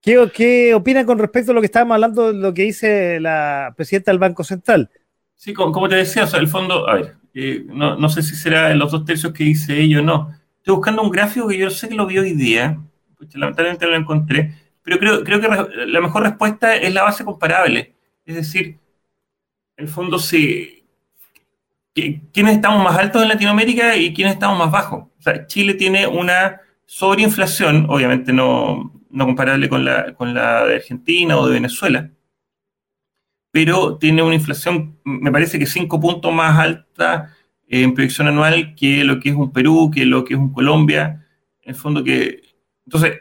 qué, 0.00 0.30
qué 0.32 0.74
opina 0.74 1.04
con 1.04 1.18
respecto 1.18 1.52
a 1.52 1.54
lo 1.54 1.60
que 1.60 1.66
estábamos 1.66 1.94
hablando, 1.94 2.32
lo 2.32 2.54
que 2.54 2.62
dice 2.62 3.20
la 3.20 3.74
presidenta 3.76 4.12
del 4.12 4.18
Banco 4.18 4.44
Central. 4.44 4.90
Sí, 5.34 5.52
como, 5.52 5.88
te 5.88 5.96
decía, 5.96 6.24
o 6.24 6.26
sea, 6.26 6.40
el 6.40 6.48
fondo, 6.48 6.88
a 6.88 6.94
ver, 6.94 7.14
eh, 7.38 7.66
no, 7.66 7.96
no, 7.96 8.08
sé 8.08 8.22
si 8.22 8.34
será 8.34 8.70
en 8.70 8.78
los 8.78 8.90
dos 8.90 9.04
tercios 9.04 9.30
que 9.34 9.44
dice 9.44 9.78
ello 9.78 10.00
o 10.00 10.02
no. 10.02 10.34
Estoy 10.56 10.74
buscando 10.74 11.02
un 11.02 11.10
gráfico 11.10 11.46
que 11.46 11.58
yo 11.58 11.68
sé 11.68 11.86
que 11.86 11.94
lo 11.94 12.06
vi 12.06 12.16
hoy 12.16 12.32
día, 12.32 12.80
lamentablemente 13.34 13.84
no 13.84 13.90
lo 13.90 13.98
encontré, 13.98 14.54
pero 14.82 14.98
creo, 14.98 15.22
creo 15.22 15.40
que 15.42 15.48
la 15.86 16.00
mejor 16.00 16.22
respuesta 16.22 16.74
es 16.74 16.94
la 16.94 17.02
base 17.02 17.26
comparable. 17.26 17.94
Es 18.24 18.36
decir, 18.36 18.78
en 19.76 19.84
el 19.84 19.88
fondo, 19.88 20.18
sí, 20.18 20.82
¿quiénes 21.92 22.54
estamos 22.54 22.82
más 22.82 22.96
altos 22.96 23.22
en 23.22 23.28
Latinoamérica 23.28 23.96
y 23.96 24.14
quiénes 24.14 24.32
estamos 24.32 24.58
más 24.58 24.70
bajos? 24.70 25.04
O 25.18 25.22
sea, 25.22 25.46
Chile 25.46 25.74
tiene 25.74 26.06
una 26.06 26.62
sobreinflación, 26.86 27.84
obviamente 27.90 28.32
no, 28.32 28.94
comparable 29.10 29.68
con 29.68 29.84
la, 29.84 30.14
con 30.14 30.32
la 30.32 30.64
de 30.64 30.76
Argentina 30.76 31.36
o 31.36 31.46
de 31.46 31.52
Venezuela, 31.52 32.08
pero 33.56 33.96
tiene 33.96 34.22
una 34.22 34.34
inflación, 34.34 34.98
me 35.02 35.32
parece 35.32 35.58
que 35.58 35.64
cinco 35.64 35.98
puntos 35.98 36.30
más 36.30 36.58
alta 36.58 37.34
en 37.66 37.94
proyección 37.94 38.28
anual 38.28 38.74
que 38.74 39.02
lo 39.02 39.18
que 39.18 39.30
es 39.30 39.34
un 39.34 39.50
Perú, 39.50 39.90
que 39.90 40.04
lo 40.04 40.26
que 40.26 40.34
es 40.34 40.38
un 40.38 40.52
Colombia. 40.52 41.24
En 41.62 41.70
el 41.70 41.74
fondo 41.74 42.04
que 42.04 42.42
entonces, 42.84 43.18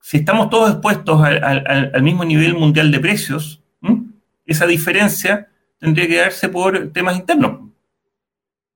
si 0.00 0.16
estamos 0.16 0.48
todos 0.48 0.70
expuestos 0.70 1.22
al, 1.22 2.02
mismo 2.02 2.24
nivel 2.24 2.54
mundial 2.54 2.90
de 2.90 2.98
precios, 2.98 3.62
esa 4.46 4.66
diferencia 4.66 5.48
tendría 5.78 6.08
que 6.08 6.16
darse 6.16 6.48
por 6.48 6.90
temas 6.90 7.18
internos. 7.18 7.68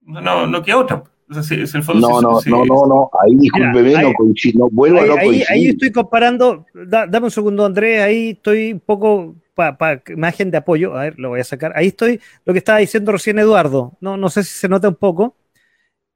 No, 0.03 0.47
no 0.47 0.63
queda 0.63 0.77
otra. 0.77 1.05
no, 1.27 2.21
no, 2.21 2.21
no, 2.21 2.65
no, 2.67 2.87
no, 2.87 3.11
ahí 3.25 3.35
discúlpeme, 3.37 3.93
no 3.95 4.13
no 4.57 4.69
vuelvo 4.71 5.01
a 5.01 5.07
no 5.07 5.17
ahí, 5.17 5.43
ahí, 5.49 5.67
estoy 5.69 5.91
comparando, 5.91 6.67
dame 6.75 7.25
un 7.25 7.31
segundo 7.31 7.65
Andrés, 7.65 8.03
ahí 8.03 8.31
estoy 8.33 8.75
un 8.75 8.81
poco 8.81 9.37
para 9.55 10.03
imagen 10.09 10.51
de 10.51 10.59
apoyo, 10.59 10.97
a 10.97 11.03
ver, 11.03 11.19
lo 11.19 11.31
voy 11.31 11.41
a 11.41 11.45
sacar, 11.45 11.73
ahí 11.77 11.89
estoy, 11.89 12.21
lo 12.45 12.53
que 12.53 12.59
estaba 12.59 12.79
diciendo 12.79 13.13
recién 13.13 13.39
Eduardo, 13.39 13.97
no, 14.01 14.17
no 14.17 14.31
sé 14.31 14.45
si 14.45 14.59
se 14.59 14.69
nota 14.69 14.89
un 14.89 14.97
poco, 14.97 15.37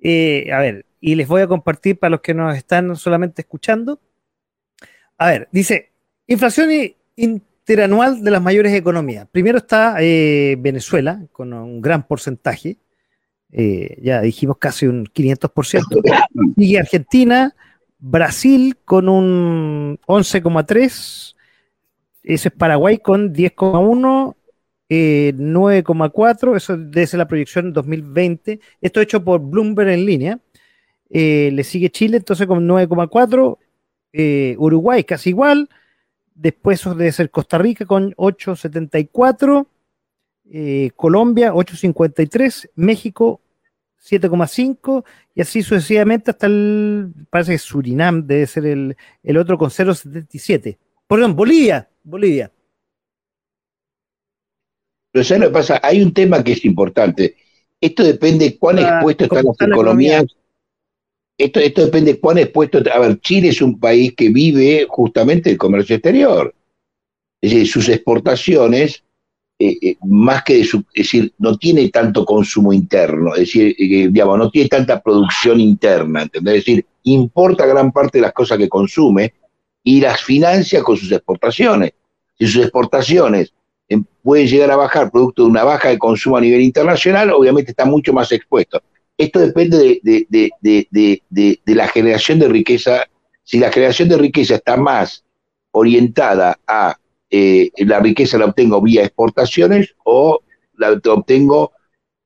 eh, 0.01 0.51
a 0.53 0.61
ver, 0.61 0.87
y 1.01 1.15
les 1.15 1.29
voy 1.29 1.43
a 1.43 1.47
compartir 1.47 1.99
para 1.99 2.11
los 2.11 2.21
que 2.21 2.35
nos 2.35 2.57
están 2.57 2.97
solamente 2.97 3.43
escuchando. 3.43 4.01
A 5.19 5.29
ver, 5.29 5.49
dice, 5.53 5.93
inflación 6.27 6.71
interanual 7.17 8.23
de 8.23 8.31
las 8.31 8.43
mayores 8.43 8.73
economías. 8.75 9.29
Primero 9.31 9.59
está 9.59 9.97
eh, 10.01 10.57
Venezuela, 10.59 11.23
con 11.33 11.53
un 11.53 11.81
gran 11.81 12.07
porcentaje, 12.07 12.79
eh, 13.53 13.99
ya 14.03 14.21
dijimos 14.21 14.59
casi 14.59 14.87
un 14.87 15.07
500%. 15.07 16.03
Sigue 16.57 16.79
Argentina, 16.79 17.55
Brasil 17.99 18.77
con 18.85 19.09
un 19.09 19.99
11,3%, 20.07 21.36
ese 22.27 22.49
es 22.49 22.55
Paraguay 22.55 22.99
con 22.99 23.33
10,1%, 23.33 24.35
9,4, 24.89 26.53
eh, 26.53 26.57
eso 26.57 26.77
debe 26.77 27.07
ser 27.07 27.19
la 27.19 27.29
proyección 27.29 27.73
2020. 27.73 28.61
Esto 28.81 29.01
hecho 29.01 29.25
por 29.25 29.41
Bloomberg 29.41 29.91
en 29.91 30.05
línea. 30.05 30.41
Eh, 31.09 31.51
le 31.53 31.63
sigue 31.63 31.91
Chile, 31.91 32.17
entonces 32.17 32.47
con 32.47 32.67
9,4. 32.67 33.59
Eh, 34.13 34.57
Uruguay 34.59 35.05
casi 35.05 35.31
igual. 35.31 35.69
Después 36.35 36.83
debe 36.85 37.13
ser 37.13 37.31
Costa 37.31 37.59
Rica 37.59 37.87
con 37.87 38.13
8,74. 38.15 39.67
eh, 40.51 40.91
Colombia 40.97 41.53
8.53, 41.53 42.71
México 42.77 43.41
7,5 44.09 45.05
y 45.35 45.41
así 45.41 45.63
sucesivamente 45.63 46.31
hasta 46.31 46.47
el, 46.47 47.13
parece 47.31 47.53
que 47.53 47.59
Surinam 47.59 48.27
debe 48.27 48.47
ser 48.47 48.67
el, 48.67 48.97
el 49.23 49.37
otro 49.37 49.59
con 49.59 49.71
0,77. 49.71 50.77
Perdón, 51.09 51.37
Bolivia, 51.37 51.89
Bolivia. 52.03 52.53
Pero 55.13 55.25
¿sabes 55.25 55.43
lo 55.43 55.49
que 55.49 55.55
pasa? 55.55 55.81
Hay 55.83 56.03
un 56.03 56.13
tema 56.13 56.43
que 56.43 56.53
es 56.53 56.65
importante. 56.65 57.37
Esto 57.81 58.03
depende 58.03 58.59
cuán 58.59 58.79
expuesto 58.79 59.25
están 59.25 59.45
las 59.45 59.61
economías. 59.61 60.25
Esto, 61.39 61.61
esto 61.61 61.85
depende 61.85 62.19
cuán 62.19 62.39
expuesto. 62.39 62.83
A 62.93 62.99
ver, 62.99 63.21
Chile 63.21 63.49
es 63.49 63.63
un 63.63 63.79
país 63.79 64.15
que 64.17 64.31
vive 64.31 64.87
justamente 64.89 65.51
el 65.51 65.59
comercio 65.59 65.97
exterior. 65.97 66.55
Es 67.41 67.51
decir, 67.51 67.69
sus 67.69 67.89
exportaciones 67.89 69.05
eh, 69.59 69.79
eh, 69.81 69.97
más 70.05 70.45
que 70.45 70.59
de 70.59 70.65
su, 70.65 70.79
es 70.93 71.05
decir, 71.05 71.33
no 71.39 71.57
tiene 71.57 71.89
tanto 71.89 72.27
consumo 72.27 72.75
interno, 72.75 73.33
es 73.35 73.41
decir, 73.41 73.75
eh, 73.79 74.09
digamos, 74.11 74.37
no 74.37 74.51
tiene 74.51 74.69
tanta 74.69 75.01
producción 75.01 75.61
interna, 75.61 76.23
¿entendés? 76.25 76.57
Es 76.57 76.65
decir, 76.67 76.87
importa 77.05 77.65
gran 77.65 77.91
parte 77.91 78.19
de 78.19 78.23
las 78.23 78.35
cosas 78.35 78.59
que 78.59 78.69
consume 78.69 79.33
y 79.87 80.01
las 80.01 80.21
financia 80.21 80.83
con 80.83 80.97
sus 80.97 81.13
exportaciones. 81.13 81.93
Si 82.37 82.49
sus 82.49 82.63
exportaciones 82.63 83.55
em, 83.89 84.05
pueden 84.21 84.49
llegar 84.49 84.73
a 84.73 84.77
bajar 84.77 85.13
producto 85.13 85.45
de 85.45 85.51
una 85.51 85.63
baja 85.63 85.91
de 85.91 85.99
consumo 85.99 86.37
a 86.37 86.41
nivel 86.41 86.61
internacional, 86.61 87.31
obviamente 87.31 87.71
está 87.71 87.85
mucho 87.85 88.13
más 88.13 88.33
expuesto. 88.33 88.83
Esto 89.17 89.39
depende 89.39 90.01
de, 90.03 91.23
de 91.31 91.75
la 91.75 91.87
generación 91.87 92.41
de 92.41 92.49
riqueza. 92.49 93.05
Si 93.45 93.61
la 93.61 93.71
generación 93.71 94.09
de 94.09 94.19
riqueza 94.19 94.57
está 94.57 94.77
más 94.77 95.25
orientada 95.71 96.59
a 96.67 96.97
eh, 97.31 97.71
la 97.79 98.01
riqueza 98.01 98.39
la 98.39 98.47
obtengo 98.47 98.83
vía 98.83 99.05
exportaciones 99.05 99.95
o 100.05 100.41
la 100.79 101.01
obtengo 101.13 101.73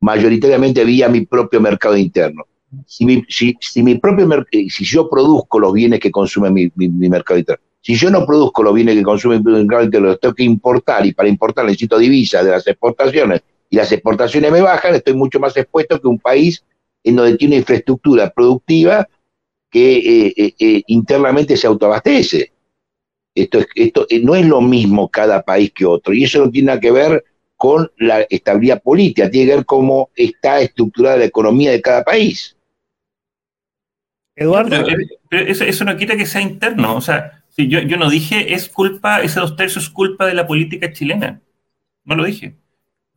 mayoritariamente 0.01 0.83
vía 0.85 1.11
mi 1.11 1.27
propio 1.27 1.61
mercado 1.61 1.97
interno. 1.97 2.47
Si, 2.87 3.05
mi, 3.05 3.25
si, 3.29 3.57
mi 3.83 3.97
propio 3.97 4.47
eh, 4.53 4.71
si 4.71 4.85
yo 4.85 5.09
produzco 5.09 5.59
los 5.59 5.73
bienes 5.73 5.99
que 5.99 6.11
consume 6.11 6.51
mi, 6.51 6.71
mercado 7.09 7.39
interno, 7.39 7.63
si 7.81 7.97
yo 7.97 8.11
no 8.11 8.25
produzco 8.25 8.63
los 8.63 8.75
bienes 8.75 8.97
que 8.97 9.03
consume 9.03 9.41
mi 9.41 9.53
mercado 9.53 9.85
interno, 9.85 10.09
los 10.09 10.21
tengo 10.21 10.35
que 10.35 10.45
importar 10.45 11.05
y 11.05 11.13
para 11.13 11.29
importar 11.29 11.65
necesito 11.65 11.99
divisas 11.99 12.45
de 12.45 12.53
las 12.53 12.67
exportaciones 12.67 13.43
y 13.69 13.77
las 13.77 13.91
exportaciones 13.91 14.53
me 14.53 14.61
bajan, 14.61 14.95
estoy 14.95 15.15
mucho 15.15 15.41
más 15.41 15.57
expuesto 15.57 16.01
que 16.01 16.09
un 16.09 16.19
país 16.19 16.65
en 17.03 17.17
donde 17.17 17.37
tiene 17.37 17.57
infraestructura 17.57 18.31
productiva 18.31 19.09
que 19.71 20.33
eh, 20.37 20.83
internamente 20.89 21.57
se 21.57 21.67
autoabastece. 21.67 22.53
Esto, 23.35 23.61
esto 23.75 24.07
eh, 24.11 24.21
no 24.21 24.35
es 24.35 24.45
lo 24.45 24.61
mismo 24.61 25.09
cada 25.09 25.43
país 25.43 25.73
que 25.73 25.87
otro, 25.87 26.13
y 26.13 26.25
eso 26.25 26.45
no 26.45 26.51
tiene 26.51 26.67
nada 26.67 26.81
que 26.81 26.91
ver 26.91 27.25
con 27.57 27.91
la 27.99 28.23
estabilidad 28.23 28.83
política, 28.83 29.31
tiene 29.31 29.51
que 29.51 29.57
ver 29.57 29.67
cómo 29.67 30.11
está 30.17 30.61
estructurada 30.61 31.19
la 31.19 31.27
economía 31.27 31.71
de 31.71 31.83
cada 31.83 32.03
país. 32.03 32.57
Eduardo. 34.41 34.85
Pero, 35.29 35.47
eso, 35.47 35.85
no 35.85 35.97
quita 35.97 36.17
que 36.17 36.27
sea 36.27 36.41
interno, 36.41 36.97
o 36.97 37.01
sea, 37.01 37.45
si 37.49 37.69
yo, 37.69 37.81
yo 37.81 37.97
no 37.97 38.11
dije 38.11 38.55
es 38.55 38.69
culpa, 38.69 39.21
ese 39.21 39.39
dos 39.39 39.55
tercios 39.55 39.85
es 39.85 39.91
culpa 39.91 40.27
de 40.27 40.35
la 40.35 40.47
política 40.47 40.93
chilena, 40.93 41.41
no 42.05 42.17
lo 42.17 42.25
dije, 42.25 42.57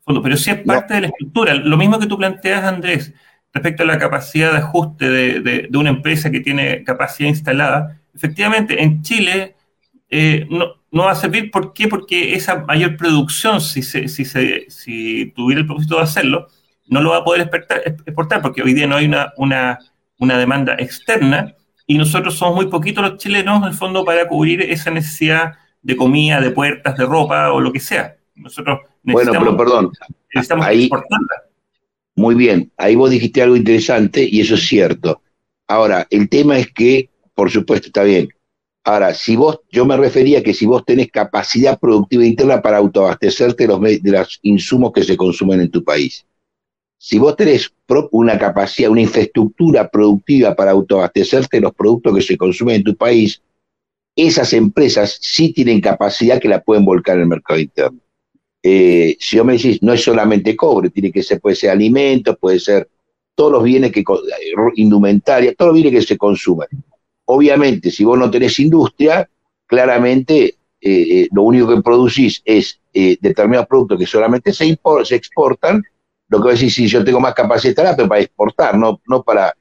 pero 0.05 0.37
sí 0.37 0.51
es 0.51 0.59
parte 0.59 0.93
de 0.93 1.01
la 1.01 1.07
estructura, 1.07 1.55
lo 1.55 1.77
mismo 1.77 1.97
que 1.97 2.07
tú 2.07 2.17
planteas, 2.17 2.63
Andrés, 2.63 3.13
respecto 3.51 3.83
a 3.83 3.87
la 3.87 3.97
capacidad 3.97 4.51
de 4.51 4.57
ajuste 4.59 5.09
de, 5.09 5.67
de 5.69 5.77
una 5.77 5.89
empresa 5.89 6.29
que 6.29 6.41
tiene 6.41 6.83
capacidad 6.83 7.29
instalada, 7.29 7.99
efectivamente, 8.13 8.83
en 8.83 9.01
Chile 9.01 9.55
eh, 10.15 10.45
no, 10.47 10.75
no, 10.91 11.05
va 11.05 11.11
a 11.11 11.15
servir. 11.15 11.49
¿Por 11.49 11.73
qué? 11.73 11.87
Porque 11.87 12.35
esa 12.35 12.59
mayor 12.65 12.97
producción, 12.97 13.59
si, 13.59 13.81
se, 13.81 14.07
si, 14.07 14.25
se, 14.25 14.69
si 14.69 15.33
tuviera 15.35 15.61
el 15.61 15.65
propósito 15.65 15.95
de 15.95 16.03
hacerlo, 16.03 16.49
no 16.85 17.01
lo 17.01 17.09
va 17.09 17.17
a 17.17 17.23
poder 17.23 17.49
exportar, 18.05 18.41
porque 18.43 18.61
hoy 18.61 18.75
día 18.75 18.85
no 18.85 18.97
hay 18.97 19.05
una, 19.05 19.33
una, 19.37 19.79
una 20.23 20.37
demanda 20.37 20.75
externa 20.79 21.55
y 21.85 21.97
nosotros 21.97 22.35
somos 22.35 22.55
muy 22.55 22.67
poquitos 22.67 23.03
los 23.03 23.17
chilenos, 23.17 23.61
en 23.61 23.69
el 23.69 23.73
fondo, 23.73 24.05
para 24.05 24.27
cubrir 24.27 24.61
esa 24.61 24.89
necesidad 24.89 25.53
de 25.81 25.95
comida, 25.95 26.39
de 26.39 26.51
puertas, 26.51 26.97
de 26.97 27.05
ropa 27.05 27.51
o 27.51 27.59
lo 27.59 27.71
que 27.71 27.79
sea. 27.79 28.15
Nosotros 28.35 28.79
bueno, 29.03 29.31
pero 29.33 29.57
perdón, 29.57 29.91
necesitamos 30.33 30.65
ahí, 30.65 30.83
exportarla. 30.83 31.43
Muy 32.15 32.35
bien, 32.35 32.71
ahí 32.77 32.95
vos 32.95 33.09
dijiste 33.09 33.41
algo 33.41 33.55
interesante 33.55 34.27
y 34.29 34.39
eso 34.41 34.55
es 34.55 34.65
cierto. 34.65 35.21
Ahora, 35.67 36.07
el 36.09 36.29
tema 36.29 36.57
es 36.57 36.71
que, 36.71 37.09
por 37.33 37.51
supuesto, 37.51 37.87
está 37.87 38.03
bien, 38.03 38.29
Ahora, 38.85 39.13
si 39.13 39.37
vos, 39.37 39.61
yo 39.71 39.85
me 39.85 39.95
refería 39.95 40.43
que 40.43 40.53
si 40.53 40.65
vos 40.65 40.83
tenés 40.83 41.09
capacidad 41.09 41.79
productiva 41.79 42.25
interna 42.25 42.61
para 42.61 42.77
autoabastecerte 42.77 43.65
los, 43.65 43.79
de 43.79 44.01
los 44.03 44.39
insumos 44.41 44.91
que 44.91 45.03
se 45.03 45.15
consumen 45.15 45.61
en 45.61 45.71
tu 45.71 45.83
país. 45.83 46.25
Si 47.05 47.19
vos 47.19 47.35
tenés 47.35 47.69
una 48.11 48.39
capacidad, 48.39 48.89
una 48.89 49.01
infraestructura 49.01 49.89
productiva 49.89 50.55
para 50.55 50.71
autoabastecerte 50.71 51.59
los 51.59 51.73
productos 51.73 52.15
que 52.15 52.21
se 52.21 52.37
consumen 52.37 52.77
en 52.77 52.83
tu 52.85 52.95
país, 52.95 53.41
esas 54.15 54.53
empresas 54.53 55.17
sí 55.21 55.51
tienen 55.51 55.81
capacidad 55.81 56.39
que 56.39 56.47
la 56.47 56.63
pueden 56.63 56.85
volcar 56.85 57.17
en 57.17 57.23
el 57.23 57.27
mercado 57.27 57.59
interno. 57.59 57.99
Eh, 58.63 59.17
si 59.19 59.35
yo 59.35 59.43
me 59.43 59.57
decís, 59.57 59.83
no 59.83 59.91
es 59.91 60.01
solamente 60.01 60.55
cobre, 60.55 60.91
tiene 60.91 61.11
que 61.11 61.23
ser, 61.23 61.41
puede 61.41 61.57
ser 61.57 61.71
alimentos, 61.71 62.37
puede 62.39 62.57
ser 62.57 62.87
todos 63.35 63.51
los 63.51 63.63
bienes 63.65 63.91
que, 63.91 64.01
indumentaria, 64.75 65.53
todos 65.55 65.73
los 65.73 65.81
bienes 65.81 65.99
que 65.99 66.07
se 66.07 66.17
consumen 66.17 66.69
Obviamente, 67.25 67.91
si 67.91 68.05
vos 68.05 68.17
no 68.17 68.31
tenés 68.31 68.57
industria, 68.61 69.29
claramente 69.67 70.45
eh, 70.45 70.55
eh, 70.79 71.27
lo 71.33 71.43
único 71.43 71.67
que 71.67 71.81
producís 71.81 72.41
es 72.45 72.79
eh, 72.93 73.17
determinados 73.19 73.67
productos 73.67 73.99
que 73.99 74.05
solamente 74.05 74.53
se, 74.53 74.79
se 75.03 75.15
exportan, 75.15 75.83
lo 76.33 76.39
que 76.39 76.45
va 76.45 76.49
a 76.49 76.53
decir, 76.53 76.71
si 76.71 76.87
yo 76.87 77.03
tengo 77.03 77.19
más 77.19 77.35
capacidad, 77.35 77.95
pero 77.95 78.09
para 78.09 78.21
exportar, 78.21 78.75
no, 78.75 78.99
no 79.07 79.21
para 79.21 79.55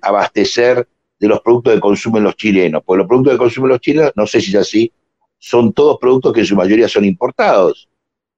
abastecer 0.00 0.88
de 1.18 1.28
los 1.28 1.42
productos 1.42 1.74
que 1.74 1.80
consumen 1.80 2.22
los 2.22 2.36
chilenos. 2.36 2.82
Porque 2.82 3.00
los 3.00 3.06
productos 3.06 3.34
que 3.34 3.38
consumen 3.38 3.68
los 3.68 3.80
chilenos, 3.80 4.12
no 4.16 4.26
sé 4.26 4.40
si 4.40 4.48
es 4.48 4.56
así, 4.56 4.90
son 5.38 5.74
todos 5.74 5.98
productos 6.00 6.32
que 6.32 6.40
en 6.40 6.46
su 6.46 6.56
mayoría 6.56 6.88
son 6.88 7.04
importados. 7.04 7.86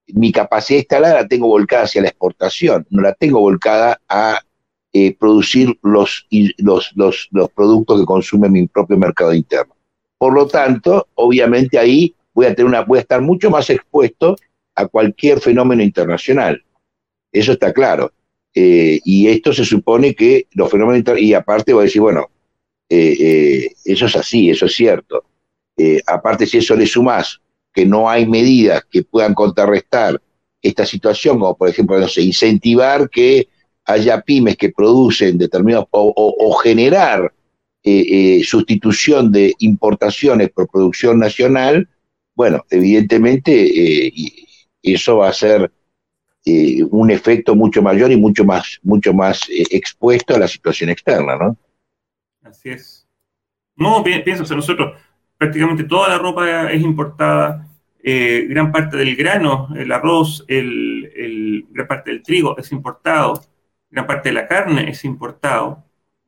Mi 0.08 0.32
capacidad 0.32 0.80
instalada 0.80 1.22
la 1.22 1.28
tengo 1.28 1.46
volcada 1.46 1.84
hacia 1.84 2.02
la 2.02 2.08
exportación, 2.08 2.84
no 2.90 3.00
la 3.00 3.14
tengo 3.14 3.38
volcada 3.38 4.00
a 4.08 4.40
eh, 4.92 5.14
producir 5.16 5.78
los, 5.82 6.26
los, 6.58 6.90
los, 6.96 7.28
los 7.30 7.50
productos 7.50 8.00
que 8.00 8.06
consume 8.06 8.48
mi 8.48 8.66
propio 8.66 8.96
mercado 8.96 9.32
interno. 9.32 9.76
Por 10.18 10.34
lo 10.34 10.48
tanto, 10.48 11.06
obviamente 11.14 11.78
ahí 11.78 12.12
voy 12.34 12.46
a, 12.46 12.54
tener 12.56 12.66
una, 12.66 12.80
voy 12.80 12.98
a 12.98 13.02
estar 13.02 13.22
mucho 13.22 13.50
más 13.50 13.70
expuesto 13.70 14.34
a 14.74 14.88
cualquier 14.88 15.38
fenómeno 15.38 15.84
internacional. 15.84 16.60
Eso 17.32 17.52
está 17.52 17.72
claro. 17.72 18.12
Eh, 18.54 19.00
y 19.04 19.28
esto 19.28 19.52
se 19.52 19.64
supone 19.64 20.14
que 20.14 20.46
los 20.52 20.70
fenómenos 20.70 21.18
y 21.18 21.32
aparte 21.32 21.72
voy 21.72 21.82
a 21.82 21.84
decir, 21.84 22.02
bueno, 22.02 22.30
eh, 22.88 23.68
eso 23.84 24.06
es 24.06 24.16
así, 24.16 24.50
eso 24.50 24.66
es 24.66 24.74
cierto. 24.74 25.24
aparte, 26.06 26.46
si 26.46 26.58
eso 26.58 26.76
le 26.76 26.86
sumas 26.86 27.40
que 27.72 27.86
no 27.86 28.08
hay 28.08 28.26
medidas 28.26 28.84
que 28.90 29.02
puedan 29.02 29.34
contrarrestar 29.34 30.20
esta 30.60 30.86
situación, 30.86 31.38
como 31.38 31.56
por 31.56 31.68
ejemplo, 31.68 31.98
no 31.98 32.08
sé, 32.08 32.22
incentivar 32.22 33.10
que 33.10 33.48
haya 33.84 34.20
pymes 34.20 34.56
que 34.56 34.70
producen 34.70 35.38
determinados 35.38 35.86
o, 35.90 36.52
generar 36.62 37.32
eh, 37.82 38.38
eh, 38.38 38.44
sustitución 38.44 39.32
de 39.32 39.54
importaciones 39.58 40.50
por 40.50 40.68
producción 40.68 41.18
nacional, 41.18 41.88
bueno, 42.34 42.64
evidentemente 42.70 44.06
eh, 44.06 44.12
eso 44.82 45.18
va 45.18 45.28
a 45.28 45.32
ser 45.32 45.70
un 46.90 47.10
efecto 47.10 47.54
mucho 47.54 47.82
mayor 47.82 48.10
y 48.10 48.16
mucho 48.16 48.44
más, 48.44 48.80
mucho 48.82 49.14
más 49.14 49.42
expuesto 49.48 50.34
a 50.34 50.38
la 50.38 50.48
situación 50.48 50.90
externa, 50.90 51.36
¿no? 51.36 51.56
Así 52.42 52.70
es. 52.70 53.06
No, 53.76 54.02
pienso, 54.02 54.44
o 54.52 54.56
nosotros 54.56 54.98
prácticamente 55.38 55.84
toda 55.84 56.08
la 56.08 56.18
ropa 56.18 56.70
es 56.72 56.82
importada, 56.82 57.68
gran 58.02 58.72
parte 58.72 58.96
del 58.96 59.14
grano, 59.16 59.68
el 59.76 59.92
arroz, 59.92 60.44
el, 60.48 61.66
gran 61.70 61.86
parte 61.86 62.10
del 62.10 62.22
trigo 62.22 62.56
es 62.58 62.72
importado 62.72 63.40
gran 63.92 64.06
parte 64.06 64.30
de 64.30 64.34
la 64.34 64.48
carne 64.48 64.90
es 64.90 65.04
importado. 65.04 65.84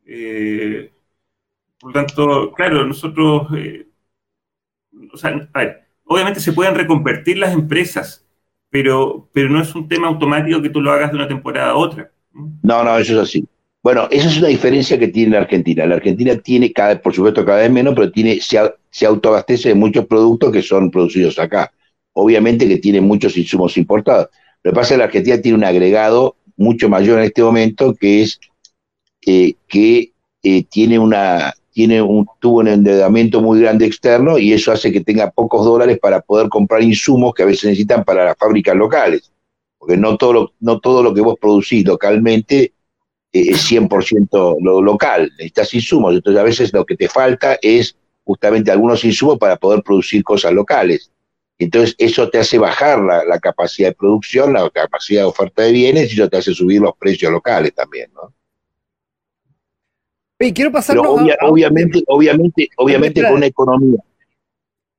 Eh, 0.06 0.92
por 1.80 1.90
lo 1.90 1.94
tanto, 1.94 2.52
claro, 2.52 2.86
nosotros, 2.86 3.48
eh, 3.56 3.88
o 5.12 5.16
sea, 5.16 5.34
obviamente 6.04 6.40
se 6.40 6.52
pueden 6.52 6.74
reconvertir 6.74 7.38
las 7.38 7.54
empresas, 7.54 8.23
pero, 8.74 9.28
pero 9.32 9.48
no 9.48 9.62
es 9.62 9.72
un 9.76 9.86
tema 9.86 10.08
automático 10.08 10.60
que 10.60 10.68
tú 10.68 10.80
lo 10.80 10.90
hagas 10.90 11.12
de 11.12 11.16
una 11.16 11.28
temporada 11.28 11.70
a 11.70 11.76
otra. 11.76 12.10
No, 12.60 12.82
no, 12.82 12.98
eso 12.98 13.12
es 13.12 13.18
así. 13.20 13.46
Bueno, 13.84 14.08
esa 14.10 14.26
es 14.26 14.38
una 14.38 14.48
diferencia 14.48 14.98
que 14.98 15.06
tiene 15.06 15.36
la 15.36 15.42
Argentina. 15.42 15.86
La 15.86 15.94
Argentina 15.94 16.36
tiene, 16.38 16.72
cada, 16.72 17.00
por 17.00 17.14
supuesto, 17.14 17.44
cada 17.44 17.60
vez 17.60 17.70
menos, 17.70 17.94
pero 17.94 18.10
tiene, 18.10 18.40
se, 18.40 18.58
se 18.90 19.06
autoabastece 19.06 19.68
de 19.68 19.76
muchos 19.76 20.06
productos 20.06 20.50
que 20.50 20.60
son 20.60 20.90
producidos 20.90 21.38
acá. 21.38 21.72
Obviamente 22.14 22.66
que 22.66 22.78
tiene 22.78 23.00
muchos 23.00 23.36
insumos 23.36 23.76
importados. 23.76 24.30
Lo 24.64 24.72
que 24.72 24.74
pasa 24.74 24.86
es 24.86 24.90
que 24.94 24.98
la 24.98 25.04
Argentina 25.04 25.40
tiene 25.40 25.58
un 25.58 25.64
agregado 25.64 26.34
mucho 26.56 26.88
mayor 26.88 27.20
en 27.20 27.26
este 27.26 27.44
momento, 27.44 27.94
que 27.94 28.22
es 28.22 28.40
eh, 29.24 29.54
que 29.68 30.10
eh, 30.42 30.64
tiene 30.64 30.98
una 30.98 31.54
tiene 31.74 32.00
un, 32.00 32.26
tuvo 32.38 32.60
un 32.60 32.68
endeudamiento 32.68 33.42
muy 33.42 33.60
grande 33.60 33.84
externo 33.84 34.38
y 34.38 34.52
eso 34.52 34.70
hace 34.70 34.92
que 34.92 35.00
tenga 35.00 35.30
pocos 35.32 35.64
dólares 35.64 35.98
para 36.00 36.20
poder 36.20 36.48
comprar 36.48 36.82
insumos 36.82 37.34
que 37.34 37.42
a 37.42 37.46
veces 37.46 37.64
necesitan 37.64 38.04
para 38.04 38.24
las 38.24 38.36
fábricas 38.38 38.76
locales. 38.76 39.32
porque 39.76 39.96
no 39.96 40.16
todo 40.16 40.32
lo, 40.32 40.52
no 40.60 40.78
todo 40.78 41.02
lo 41.02 41.12
que 41.12 41.20
vos 41.20 41.36
producís 41.38 41.84
localmente 41.84 42.72
eh, 43.32 43.50
es 43.50 43.70
100% 43.70 44.56
lo 44.62 44.80
local, 44.80 45.30
necesitas 45.32 45.74
insumos, 45.74 46.14
entonces 46.14 46.40
a 46.40 46.44
veces 46.44 46.72
lo 46.72 46.86
que 46.86 46.96
te 46.96 47.08
falta 47.08 47.58
es 47.60 47.96
justamente 48.22 48.70
algunos 48.70 49.04
insumos 49.04 49.36
para 49.38 49.56
poder 49.56 49.82
producir 49.82 50.22
cosas 50.22 50.52
locales. 50.52 51.10
Entonces 51.58 51.94
eso 51.98 52.30
te 52.30 52.38
hace 52.38 52.58
bajar 52.58 53.00
la, 53.00 53.38
capacidad 53.40 53.88
de 53.88 53.94
producción, 53.94 54.52
la 54.52 54.68
capacidad 54.70 55.22
de 55.22 55.26
oferta 55.26 55.62
de 55.62 55.72
bienes 55.72 56.10
y 56.10 56.14
eso 56.14 56.28
te 56.28 56.36
hace 56.36 56.54
subir 56.54 56.80
los 56.80 56.96
precios 56.96 57.30
locales 57.30 57.74
también, 57.74 58.10
¿no? 58.14 58.33
Y 60.38 60.52
quiero 60.52 60.72
pasar 60.72 60.98
obviamente, 60.98 62.02
obviamente, 62.06 62.68
obviamente 62.76 63.22
con 63.22 63.34
una 63.34 63.46
economía, 63.46 63.98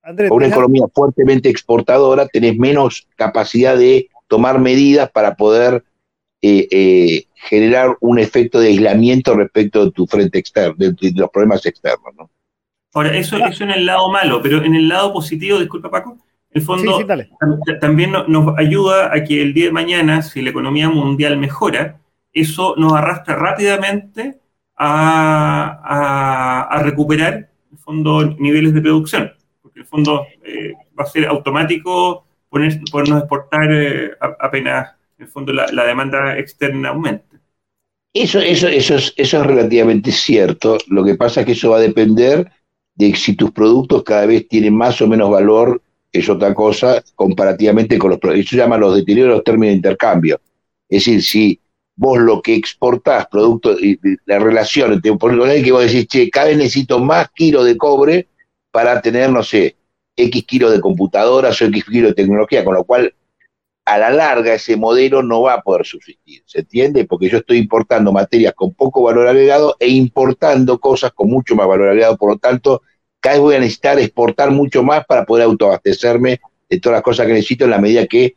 con 0.01 0.31
una 0.31 0.47
economía 0.47 0.83
fuertemente 0.93 1.49
exportadora, 1.49 2.27
tenés 2.27 2.57
menos 2.57 3.07
capacidad 3.15 3.77
de 3.77 4.09
tomar 4.27 4.59
medidas 4.59 5.11
para 5.11 5.35
poder 5.35 5.83
eh, 6.41 6.67
eh, 6.71 7.25
generar 7.33 7.97
un 7.99 8.19
efecto 8.19 8.59
de 8.59 8.67
aislamiento 8.67 9.35
respecto 9.35 9.85
de 9.85 9.91
tu 9.91 10.07
frente 10.07 10.39
externo, 10.39 10.75
de, 10.77 10.95
los 11.15 11.29
problemas 11.29 11.65
externos. 11.65 12.13
¿no? 12.17 12.29
Ahora, 12.93 13.17
eso, 13.17 13.37
eso 13.37 13.63
en 13.63 13.71
el 13.71 13.85
lado 13.85 14.09
malo, 14.09 14.41
pero 14.41 14.63
en 14.63 14.75
el 14.75 14.87
lado 14.87 15.11
positivo, 15.11 15.59
disculpa 15.59 15.91
Paco, 15.91 16.17
el 16.51 16.61
fondo 16.61 17.05
también 17.81 18.13
nos 18.27 18.57
ayuda 18.57 19.13
a 19.13 19.23
que 19.25 19.41
el 19.41 19.53
día 19.53 19.65
de 19.65 19.71
mañana, 19.73 20.21
si 20.21 20.41
la 20.41 20.51
economía 20.51 20.89
mundial 20.89 21.37
mejora, 21.37 21.99
eso 22.31 22.75
nos 22.77 22.93
arrastra 22.93 23.35
rápidamente 23.35 24.39
a, 24.77 26.67
a, 26.69 26.83
recuperar, 26.83 27.49
fondo, 27.77 28.35
niveles 28.39 28.73
de 28.73 28.81
producción, 28.81 29.31
porque 29.61 29.79
el 29.81 29.85
fondo 29.85 30.25
eh, 30.43 30.73
va 30.97 31.03
a 31.03 31.07
ser 31.07 31.27
automático 31.27 32.25
poner, 32.49 32.71
exportar 32.71 33.71
eh, 33.71 34.11
apenas 34.39 34.91
en 35.17 35.25
el 35.25 35.31
fondo 35.31 35.53
la, 35.53 35.85
demanda 35.85 36.37
externa 36.37 36.89
aumente. 36.89 37.25
Eso, 38.13 38.39
eso, 38.39 38.67
eso, 38.67 38.95
es, 38.95 39.13
eso 39.17 39.41
es 39.41 39.45
relativamente 39.45 40.11
cierto. 40.11 40.77
Lo 40.87 41.03
que 41.03 41.15
pasa 41.15 41.41
es 41.41 41.45
que 41.45 41.51
eso 41.51 41.71
va 41.71 41.77
a 41.77 41.81
depender 41.81 42.49
de 42.95 43.13
si 43.15 43.35
tus 43.35 43.51
productos 43.51 44.03
cada 44.03 44.25
vez 44.25 44.47
tienen 44.47 44.73
más 44.73 45.01
o 45.01 45.07
menos 45.07 45.29
valor, 45.29 45.81
es 46.13 46.29
otra 46.29 46.53
cosa, 46.53 47.03
comparativamente 47.13 47.97
con 47.97 48.11
los 48.11 48.19
productos. 48.19 48.45
Eso 48.45 48.49
se 48.51 48.57
llama 48.57 48.77
los 48.77 48.95
deterioros 48.95 49.43
términos 49.43 49.73
de 49.73 49.77
intercambio. 49.77 50.39
Es 50.87 51.05
decir, 51.05 51.21
si 51.21 51.59
vos 51.95 52.19
lo 52.19 52.41
que 52.41 52.55
exportás, 52.55 53.27
producto, 53.27 53.79
y 53.79 53.99
la 54.25 54.39
relación 54.39 54.93
entre 54.93 55.13
por 55.13 55.31
que 55.31 55.71
vos 55.71 55.85
decís, 55.85 56.07
che, 56.07 56.29
cada 56.29 56.47
vez 56.47 56.57
necesito 56.57 56.99
más 56.99 57.29
kilos 57.31 57.65
de 57.65 57.77
cobre 57.77 58.27
para 58.71 59.01
tener, 59.01 59.29
no 59.29 59.43
sé, 59.43 59.75
X 60.17 60.43
kilos 60.45 60.71
de 60.71 60.81
computadoras 60.81 61.61
o 61.61 61.65
X 61.65 61.85
kilos 61.85 62.09
de 62.11 62.15
tecnología, 62.15 62.63
con 62.65 62.75
lo 62.75 62.83
cual 62.83 63.13
a 63.85 63.97
la 63.99 64.09
larga 64.09 64.55
ese 64.55 64.75
modelo 64.77 65.21
no 65.21 65.43
va 65.43 65.53
a 65.53 65.61
poder 65.61 65.85
subsistir, 65.85 66.41
¿se 66.45 66.59
entiende? 66.59 67.05
Porque 67.05 67.29
yo 67.29 67.37
estoy 67.37 67.57
importando 67.57 68.11
materias 68.11 68.53
con 68.55 68.73
poco 68.73 69.03
valor 69.03 69.27
agregado 69.27 69.75
e 69.79 69.87
importando 69.89 70.79
cosas 70.79 71.11
con 71.13 71.29
mucho 71.29 71.55
más 71.55 71.67
valor 71.67 71.89
agregado, 71.89 72.17
por 72.17 72.31
lo 72.31 72.37
tanto, 72.37 72.81
cada 73.19 73.35
vez 73.35 73.41
voy 73.41 73.55
a 73.55 73.59
necesitar 73.59 73.99
exportar 73.99 74.51
mucho 74.51 74.83
más 74.83 75.05
para 75.05 75.25
poder 75.25 75.45
autoabastecerme 75.45 76.41
de 76.69 76.79
todas 76.79 76.97
las 76.97 77.03
cosas 77.03 77.27
que 77.27 77.33
necesito 77.33 77.65
en 77.65 77.71
la 77.71 77.79
medida 77.79 78.07
que 78.07 78.35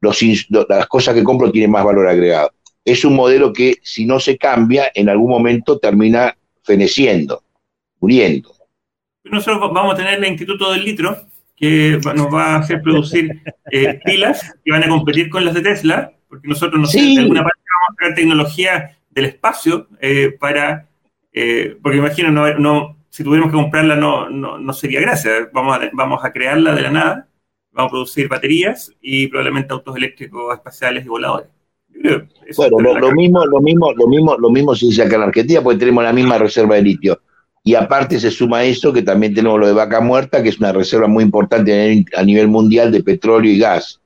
los, 0.00 0.22
las 0.68 0.86
cosas 0.86 1.14
que 1.14 1.24
compro 1.24 1.50
tienen 1.50 1.70
más 1.70 1.84
valor 1.84 2.08
agregado. 2.08 2.50
Es 2.84 3.04
un 3.04 3.14
modelo 3.14 3.52
que 3.52 3.76
si 3.82 4.06
no 4.06 4.20
se 4.20 4.38
cambia, 4.38 4.90
en 4.94 5.08
algún 5.08 5.30
momento 5.30 5.78
termina 5.78 6.36
feneciendo, 6.62 7.42
muriendo. 8.00 8.52
Nosotros 9.24 9.70
vamos 9.72 9.94
a 9.94 9.96
tener 9.96 10.18
el 10.18 10.26
Instituto 10.26 10.72
del 10.72 10.84
Litro, 10.84 11.16
que 11.56 12.00
nos 12.14 12.32
va 12.32 12.54
a 12.54 12.56
hacer 12.56 12.80
producir 12.80 13.42
eh, 13.70 14.00
pilas 14.02 14.54
que 14.64 14.72
van 14.72 14.82
a 14.82 14.88
competir 14.88 15.28
con 15.28 15.44
las 15.44 15.52
de 15.52 15.60
Tesla, 15.60 16.12
porque 16.26 16.48
nosotros, 16.48 16.80
no 16.80 16.86
sé, 16.86 17.00
de 17.00 17.20
alguna 17.20 17.42
parte 17.42 17.60
vamos 17.60 17.92
a 17.92 17.96
crear 17.96 18.14
tecnología 18.14 18.98
del 19.10 19.26
espacio 19.26 19.88
eh, 20.00 20.34
para, 20.40 20.88
eh, 21.32 21.76
porque 21.82 21.98
imagino, 21.98 22.30
no, 22.30 22.54
no, 22.54 22.96
si 23.10 23.22
tuviéramos 23.22 23.52
que 23.52 23.58
comprarla 23.58 23.96
no, 23.96 24.30
no, 24.30 24.72
sería 24.72 25.00
gracia, 25.00 25.50
vamos 25.52 25.76
a, 25.76 25.90
vamos 25.92 26.24
a 26.24 26.32
crearla 26.32 26.74
de 26.74 26.82
la 26.82 26.90
nada, 26.90 27.28
vamos 27.72 27.90
a 27.90 27.92
producir 27.92 28.28
baterías 28.28 28.92
y 29.02 29.26
probablemente 29.26 29.74
autos 29.74 29.96
eléctricos 29.96 30.54
espaciales 30.54 31.04
y 31.04 31.08
voladores. 31.08 31.48
Bueno, 32.56 32.80
lo, 32.80 32.98
lo 32.98 33.12
mismo, 33.12 33.44
lo 33.46 33.60
mismo, 33.60 33.92
lo 33.92 34.06
mismo, 34.06 34.36
lo 34.36 34.50
mismo 34.50 34.74
se 34.74 34.86
dice 34.86 35.02
acá 35.02 35.16
en 35.16 35.22
Argentina, 35.22 35.62
porque 35.62 35.78
tenemos 35.78 36.02
la 36.02 36.12
misma 36.12 36.38
reserva 36.38 36.76
de 36.76 36.82
litio 36.82 37.20
y 37.62 37.74
aparte 37.74 38.18
se 38.18 38.30
suma 38.30 38.64
eso 38.64 38.92
que 38.92 39.02
también 39.02 39.34
tenemos 39.34 39.60
lo 39.60 39.66
de 39.66 39.72
vaca 39.72 40.00
muerta, 40.00 40.42
que 40.42 40.48
es 40.48 40.58
una 40.58 40.72
reserva 40.72 41.08
muy 41.08 41.24
importante 41.24 42.04
a 42.16 42.22
nivel 42.22 42.48
mundial 42.48 42.90
de 42.90 43.02
petróleo 43.02 43.52
y 43.52 43.58
gas, 43.58 44.00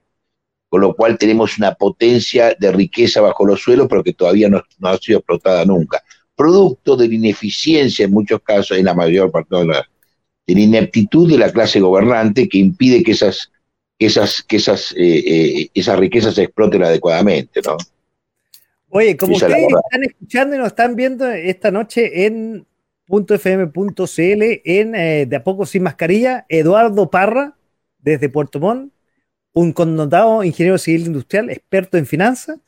con 0.68 0.80
lo 0.80 0.94
cual 0.94 1.16
tenemos 1.18 1.56
una 1.58 1.74
potencia 1.74 2.56
de 2.58 2.72
riqueza 2.72 3.20
bajo 3.20 3.46
los 3.46 3.60
suelos, 3.60 3.86
pero 3.88 4.02
que 4.02 4.12
todavía 4.12 4.48
no, 4.48 4.62
ha 4.82 4.98
sido 4.98 5.18
explotada 5.18 5.64
nunca. 5.64 6.02
Producto 6.34 6.96
de 6.96 7.06
la 7.06 7.14
ineficiencia 7.14 8.06
en 8.06 8.12
muchos 8.12 8.40
casos, 8.42 8.76
en 8.76 8.86
la 8.86 8.94
mayor 8.94 9.30
parte 9.30 9.54
de 9.54 9.66
la, 9.66 9.88
de 10.46 10.54
la 10.54 10.60
ineptitud 10.60 11.30
de 11.30 11.38
la 11.38 11.52
clase 11.52 11.78
gobernante 11.78 12.48
que 12.48 12.58
impide 12.58 13.04
que 13.04 13.12
esas, 13.12 13.52
esas, 13.98 14.42
que 14.42 14.56
esas, 14.56 14.92
eh, 14.92 15.22
eh, 15.26 15.70
esas 15.74 15.98
riquezas 15.98 16.34
se 16.34 16.44
exploten 16.44 16.82
adecuadamente, 16.82 17.60
¿no? 17.64 17.76
Oye, 18.88 19.16
como 19.16 19.34
ustedes 19.34 19.56
están 19.56 20.04
escuchando 20.04 20.54
y 20.54 20.58
nos 20.58 20.68
están 20.68 20.94
viendo 20.94 21.28
esta 21.28 21.70
noche 21.70 22.26
en 22.26 22.64
.fm.cl 23.08 24.42
en 24.64 24.94
eh, 24.94 25.26
De 25.26 25.36
a 25.36 25.44
poco 25.44 25.66
sin 25.66 25.82
mascarilla, 25.82 26.46
Eduardo 26.48 27.10
Parra, 27.10 27.56
desde 27.98 28.28
Puerto 28.28 28.60
Montt, 28.60 28.92
un 29.52 29.72
connotado 29.72 30.44
ingeniero 30.44 30.78
civil 30.78 31.06
industrial, 31.06 31.50
experto 31.50 31.98
en 31.98 32.06
finanzas, 32.06 32.58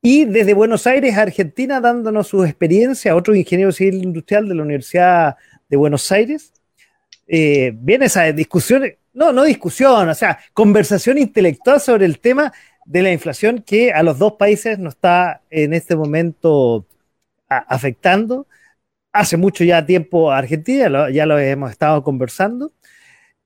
y 0.00 0.24
desde 0.24 0.54
Buenos 0.54 0.86
Aires, 0.86 1.16
Argentina, 1.16 1.80
dándonos 1.80 2.28
su 2.28 2.44
experiencia, 2.44 3.16
otro 3.16 3.34
ingeniero 3.34 3.72
civil 3.72 4.02
industrial 4.02 4.48
de 4.48 4.54
la 4.54 4.62
Universidad 4.62 5.36
de 5.68 5.76
Buenos 5.76 6.10
Aires. 6.12 6.52
Eh, 7.26 7.72
viene 7.74 8.06
esa 8.06 8.32
discusión, 8.32 8.84
no, 9.18 9.32
no 9.32 9.42
discusión, 9.42 10.08
o 10.08 10.14
sea, 10.14 10.38
conversación 10.54 11.18
intelectual 11.18 11.80
sobre 11.80 12.06
el 12.06 12.20
tema 12.20 12.52
de 12.84 13.02
la 13.02 13.12
inflación 13.12 13.62
que 13.62 13.92
a 13.92 14.04
los 14.04 14.16
dos 14.16 14.34
países 14.34 14.78
nos 14.78 14.94
está 14.94 15.42
en 15.50 15.74
este 15.74 15.96
momento 15.96 16.86
afectando 17.48 18.46
hace 19.12 19.36
mucho 19.36 19.64
ya 19.64 19.84
tiempo 19.84 20.30
a 20.30 20.38
Argentina, 20.38 21.10
ya 21.10 21.26
lo 21.26 21.36
hemos 21.36 21.72
estado 21.72 22.04
conversando, 22.04 22.70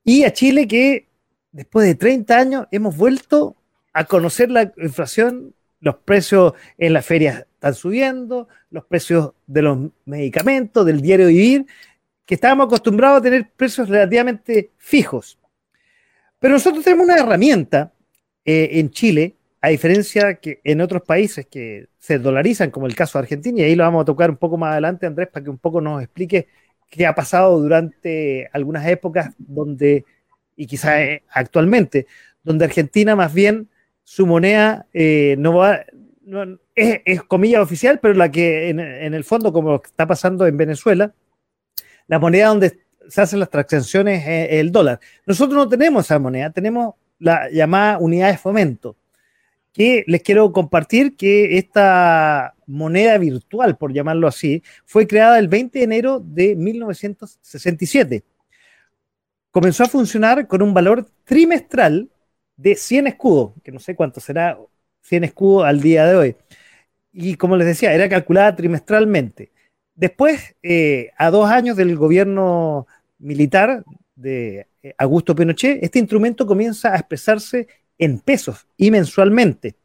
y 0.03 0.25
a 0.25 0.31
Chile 0.31 0.67
que 0.67 1.07
después 1.51 1.87
de 1.87 1.95
30 1.95 2.37
años 2.37 2.67
hemos 2.69 2.95
vuelto 2.95 3.55
a 3.93 4.05
conocer 4.05 4.51
la 4.51 4.71
inflación, 4.77 5.55
los 5.79 5.95
precios 5.95 6.53
en 6.77 6.93
las 6.93 7.05
ferias 7.05 7.47
están 7.55 7.73
subiendo, 7.73 8.47
los 8.69 8.85
precios 8.85 9.31
de 9.47 9.61
los 9.63 9.79
medicamentos, 10.05 10.85
del 10.85 11.01
diario 11.01 11.27
vivir, 11.27 11.65
que 12.25 12.35
estábamos 12.35 12.67
acostumbrados 12.67 13.19
a 13.19 13.23
tener 13.23 13.49
precios 13.57 13.89
relativamente 13.89 14.71
fijos. 14.77 15.39
Pero 16.43 16.55
nosotros 16.55 16.83
tenemos 16.83 17.05
una 17.05 17.15
herramienta 17.15 17.93
eh, 18.43 18.67
en 18.73 18.91
Chile 18.91 19.37
a 19.61 19.69
diferencia 19.69 20.33
que 20.33 20.59
en 20.65 20.81
otros 20.81 21.03
países 21.03 21.45
que 21.45 21.87
se 21.97 22.19
dolarizan, 22.19 22.69
como 22.69 22.85
el 22.85 22.97
caso 22.97 23.17
de 23.17 23.23
Argentina, 23.23 23.59
y 23.61 23.63
ahí 23.63 23.75
lo 23.75 23.85
vamos 23.85 24.01
a 24.01 24.05
tocar 24.07 24.29
un 24.29 24.35
poco 24.35 24.57
más 24.57 24.73
adelante, 24.73 25.05
Andrés, 25.05 25.29
para 25.29 25.41
que 25.41 25.49
un 25.49 25.57
poco 25.57 25.79
nos 25.79 26.03
explique 26.03 26.49
qué 26.89 27.05
ha 27.05 27.15
pasado 27.15 27.61
durante 27.61 28.49
algunas 28.51 28.85
épocas 28.85 29.33
donde, 29.37 30.03
y 30.57 30.67
quizás 30.67 30.99
eh, 30.99 31.23
actualmente, 31.29 32.07
donde 32.43 32.65
Argentina 32.65 33.15
más 33.15 33.33
bien 33.33 33.69
su 34.03 34.27
moneda 34.27 34.85
eh, 34.93 35.37
no 35.39 35.53
va, 35.53 35.85
es, 36.75 37.23
comilla 37.23 37.61
oficial, 37.61 38.01
pero 38.01 38.15
la 38.15 38.29
que 38.29 38.67
en, 38.67 38.81
el 38.81 39.23
fondo, 39.23 39.53
como 39.53 39.81
está 39.81 40.05
pasando 40.05 40.45
en 40.45 40.57
Venezuela, 40.57 41.13
la 42.07 42.19
moneda 42.19 42.49
donde 42.49 42.82
se 43.13 43.21
hacen 43.21 43.39
las 43.39 43.51
transacciones 43.51 44.23
es 44.27 44.59
el 44.59 44.71
dólar. 44.71 44.99
Nosotros 45.27 45.55
no 45.55 45.69
tenemos 45.69 46.05
esa 46.05 46.17
moneda, 46.17 46.49
tenemos 46.49 46.95
la 47.19 47.47
llamada 47.51 47.99
unidad 47.99 48.31
de 48.31 48.39
fomento 48.39 48.95
que 49.71 50.03
les 50.07 50.23
quiero 50.23 50.51
compartir 50.51 51.15
que 51.15 51.59
esta 51.59 52.55
moneda 52.65 53.19
virtual, 53.19 53.77
por 53.77 53.93
llamarlo 53.93 54.27
así, 54.27 54.63
fue 54.85 55.05
creada 55.05 55.37
el 55.37 55.47
20 55.47 55.77
de 55.77 55.85
enero 55.85 56.19
de 56.25 56.55
1967. 56.55 58.23
Comenzó 59.51 59.83
a 59.83 59.89
funcionar 59.89 60.47
con 60.47 60.63
un 60.63 60.73
valor 60.73 61.07
trimestral 61.23 62.09
de 62.57 62.75
100 62.75 63.07
escudos, 63.07 63.53
que 63.63 63.71
no 63.71 63.79
sé 63.79 63.95
cuánto 63.95 64.19
será 64.19 64.57
100 65.01 65.25
escudos 65.25 65.65
al 65.65 65.81
día 65.81 66.07
de 66.07 66.15
hoy. 66.15 66.35
Y 67.11 67.35
como 67.35 67.57
les 67.57 67.67
decía, 67.67 67.93
era 67.93 68.09
calculada 68.09 68.55
trimestralmente. 68.55 69.51
Después, 69.95 70.55
eh, 70.63 71.11
a 71.17 71.29
dos 71.29 71.49
años 71.49 71.77
del 71.77 71.95
gobierno 71.95 72.87
militar 73.23 73.83
de 74.15 74.67
eh, 74.83 74.93
Augusto 74.97 75.35
Pinochet, 75.35 75.83
este 75.83 75.99
instrumento 75.99 76.45
comienza 76.45 76.93
a 76.93 76.97
expresarse 76.97 77.67
en 77.97 78.19
pesos 78.19 78.67
y 78.77 78.91
mensualmente. 78.91 79.75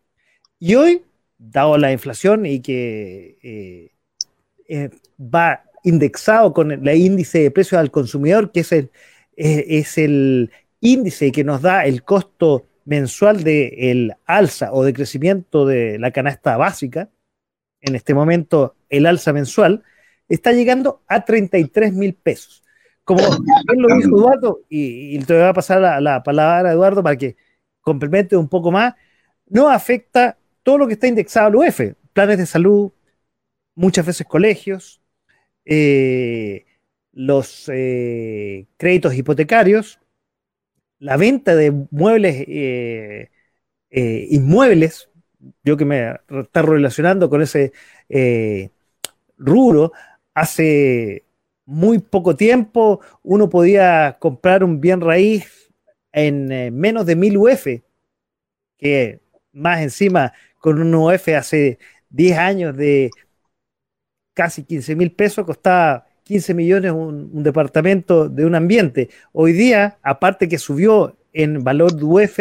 Y 0.59 0.75
hoy, 0.75 1.03
dado 1.39 1.79
la 1.79 1.93
inflación 1.93 2.45
y 2.45 2.61
que 2.61 3.39
eh, 3.43 3.91
eh, 4.69 4.91
va 5.21 5.65
indexado 5.85 6.53
con 6.53 6.73
el 6.73 6.89
índice 6.97 7.39
de 7.39 7.51
precios 7.51 7.79
al 7.79 7.91
consumidor, 7.91 8.51
que 8.51 8.61
es 8.61 8.73
el, 8.73 8.91
es 9.37 9.97
el 9.97 10.51
índice 10.81 11.31
que 11.31 11.45
nos 11.45 11.63
da 11.63 11.85
el 11.87 12.03
costo 12.03 12.67
mensual 12.85 13.45
del 13.45 14.15
alza 14.27 14.73
o 14.73 14.83
de 14.83 14.93
crecimiento 14.93 15.65
de 15.65 15.99
la 15.99 16.11
canasta 16.11 16.57
básica, 16.57 17.09
en 17.81 17.95
este 17.95 18.15
momento 18.15 18.75
el 18.89 19.07
alza 19.07 19.33
mensual, 19.33 19.85
está 20.29 20.53
llegando 20.53 21.03
a 21.07 21.25
33 21.25 21.93
mil 21.93 22.15
pesos. 22.15 22.65
Como 23.09 23.21
él 23.73 23.79
lo 23.79 23.97
dijo 23.97 24.19
Eduardo, 24.19 24.61
y, 24.69 25.19
te 25.21 25.33
voy 25.33 25.45
a 25.45 25.55
pasar 25.55 25.81
la, 25.81 25.99
la, 25.99 26.23
palabra 26.23 26.69
a 26.69 26.73
Eduardo 26.75 27.03
para 27.03 27.17
que 27.17 27.37
complemente 27.81 28.37
un 28.37 28.51
poco 28.51 28.71
más, 28.71 28.95
no 29.47 29.71
afecta 29.71 30.37
todo 30.63 30.77
lo 30.77 30.87
que 30.87 30.93
está 30.93 31.07
indexado 31.07 31.47
al 31.47 31.57
UF, 31.57 31.81
planes 32.13 32.37
de 32.37 32.45
salud, 32.45 32.93
muchas 33.75 34.05
veces 34.05 34.27
colegios, 34.27 35.01
eh, 35.65 36.67
los 37.13 37.71
eh, 37.73 38.67
créditos 38.77 39.15
hipotecarios, 39.15 40.01
la 40.99 41.17
venta 41.17 41.57
de 41.57 41.71
muebles, 41.91 42.45
eh, 42.47 43.31
inmuebles, 43.91 45.09
yo 45.65 45.79
que 45.79 45.87
me 45.87 46.15
está 46.29 46.61
relacionando 46.61 47.31
con 47.31 47.41
ese 47.41 47.73
rubro, 49.39 49.93
hace 50.35 51.25
muy 51.69 51.99
poco 51.99 52.35
tiempo 52.35 53.01
uno 53.23 53.51
podía 53.51 54.17
comprar 54.19 54.65
un 54.65 54.81
bien 54.81 55.03
raíz 55.03 55.71
en 56.13 56.49
menos 56.75 57.05
de 57.05 57.15
mil 57.15 57.37
UF, 57.37 57.67
que 58.79 59.21
más 59.53 59.83
encima 59.83 60.33
con 60.61 60.81
un 60.81 60.95
UF 60.95 61.29
hace 61.37 61.79
10 62.09 62.39
años 62.39 62.75
de 62.75 63.11
casi 64.33 64.65
15 64.65 64.97
mil 64.97 65.13
pesos, 65.13 65.45
costaba 65.45 66.07
15 66.23 66.55
millones 66.55 66.93
un, 66.93 67.43
departamento 67.43 68.31
de 68.31 68.47
un 68.47 68.55
ambiente. 68.55 69.11
Hoy 69.33 69.53
día, 69.53 69.99
aparte 70.03 70.49
que 70.49 70.57
subió 70.57 71.19
en 71.35 71.63
valor 71.63 71.93
de 71.93 72.05
UF, 72.05 72.39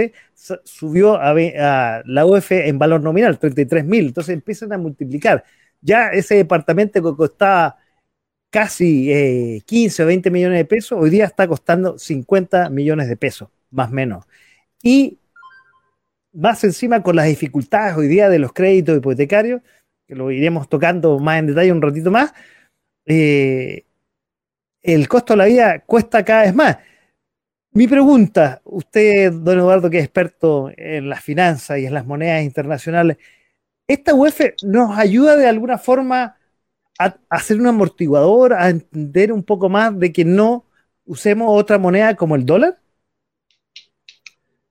subió 0.63 1.15
a, 1.19 1.33
la 2.05 2.25
UF 2.25 2.51
en 2.51 2.79
valor 2.79 3.01
nominal, 3.01 3.37
33 3.37 3.83
mil. 3.83 4.07
Entonces 4.07 4.33
empiezan 4.33 4.71
a 4.71 4.77
multiplicar. 4.77 5.43
Ya 5.81 6.11
ese 6.11 6.35
departamento 6.35 7.03
que 7.03 7.17
costaba 7.17 7.77
casi 8.57 9.61
15 9.67 10.01
o 10.01 10.07
20 10.07 10.31
millones 10.31 10.57
de 10.57 10.65
pesos, 10.65 10.97
hoy 10.99 11.11
día 11.11 11.25
está 11.25 11.47
costando 11.47 11.99
50 11.99 12.71
millones 12.71 13.07
de 13.07 13.15
pesos, 13.15 13.49
más 13.69 13.89
o 13.89 13.93
menos. 13.93 14.25
Y 14.81 15.19
más 16.33 16.63
encima 16.63 17.03
con 17.03 17.15
las 17.15 17.27
dificultades 17.27 17.95
hoy 17.95 18.07
día 18.07 18.29
de 18.29 18.39
los 18.39 18.53
créditos 18.53 18.97
hipotecarios, 18.97 19.61
que 20.07 20.15
lo 20.15 20.31
iremos 20.31 20.67
tocando 20.67 21.19
más 21.19 21.37
en 21.37 21.45
detalle 21.45 21.71
un 21.71 21.83
ratito 21.83 22.09
más, 22.09 22.33
eh, 23.05 23.85
el 24.81 25.07
costo 25.07 25.33
de 25.33 25.37
la 25.37 25.45
vida 25.45 25.79
cuesta 25.85 26.25
cada 26.25 26.41
vez 26.41 26.55
más. 26.55 26.77
Mi 27.73 27.87
pregunta, 27.87 28.61
usted, 28.63 29.33
don 29.33 29.59
Eduardo, 29.59 29.87
que 29.87 29.99
es 29.99 30.05
experto 30.05 30.71
en 30.75 31.09
las 31.09 31.21
finanzas 31.21 31.77
y 31.77 31.85
en 31.85 31.93
las 31.93 32.07
monedas 32.07 32.41
internacionales, 32.41 33.17
¿esta 33.87 34.15
UEF 34.15 34.55
nos 34.63 34.97
ayuda 34.97 35.35
de 35.35 35.45
alguna 35.45 35.77
forma 35.77 36.37
a, 36.99 37.15
hacer 37.29 37.59
un 37.59 37.67
amortiguador, 37.67 38.53
a 38.53 38.69
entender 38.69 39.31
un 39.31 39.43
poco 39.43 39.69
más 39.69 39.97
de 39.97 40.11
que 40.11 40.25
no 40.25 40.65
usemos 41.05 41.47
otra 41.49 41.77
moneda 41.77 42.15
como 42.15 42.35
el 42.35 42.45
dólar? 42.45 42.79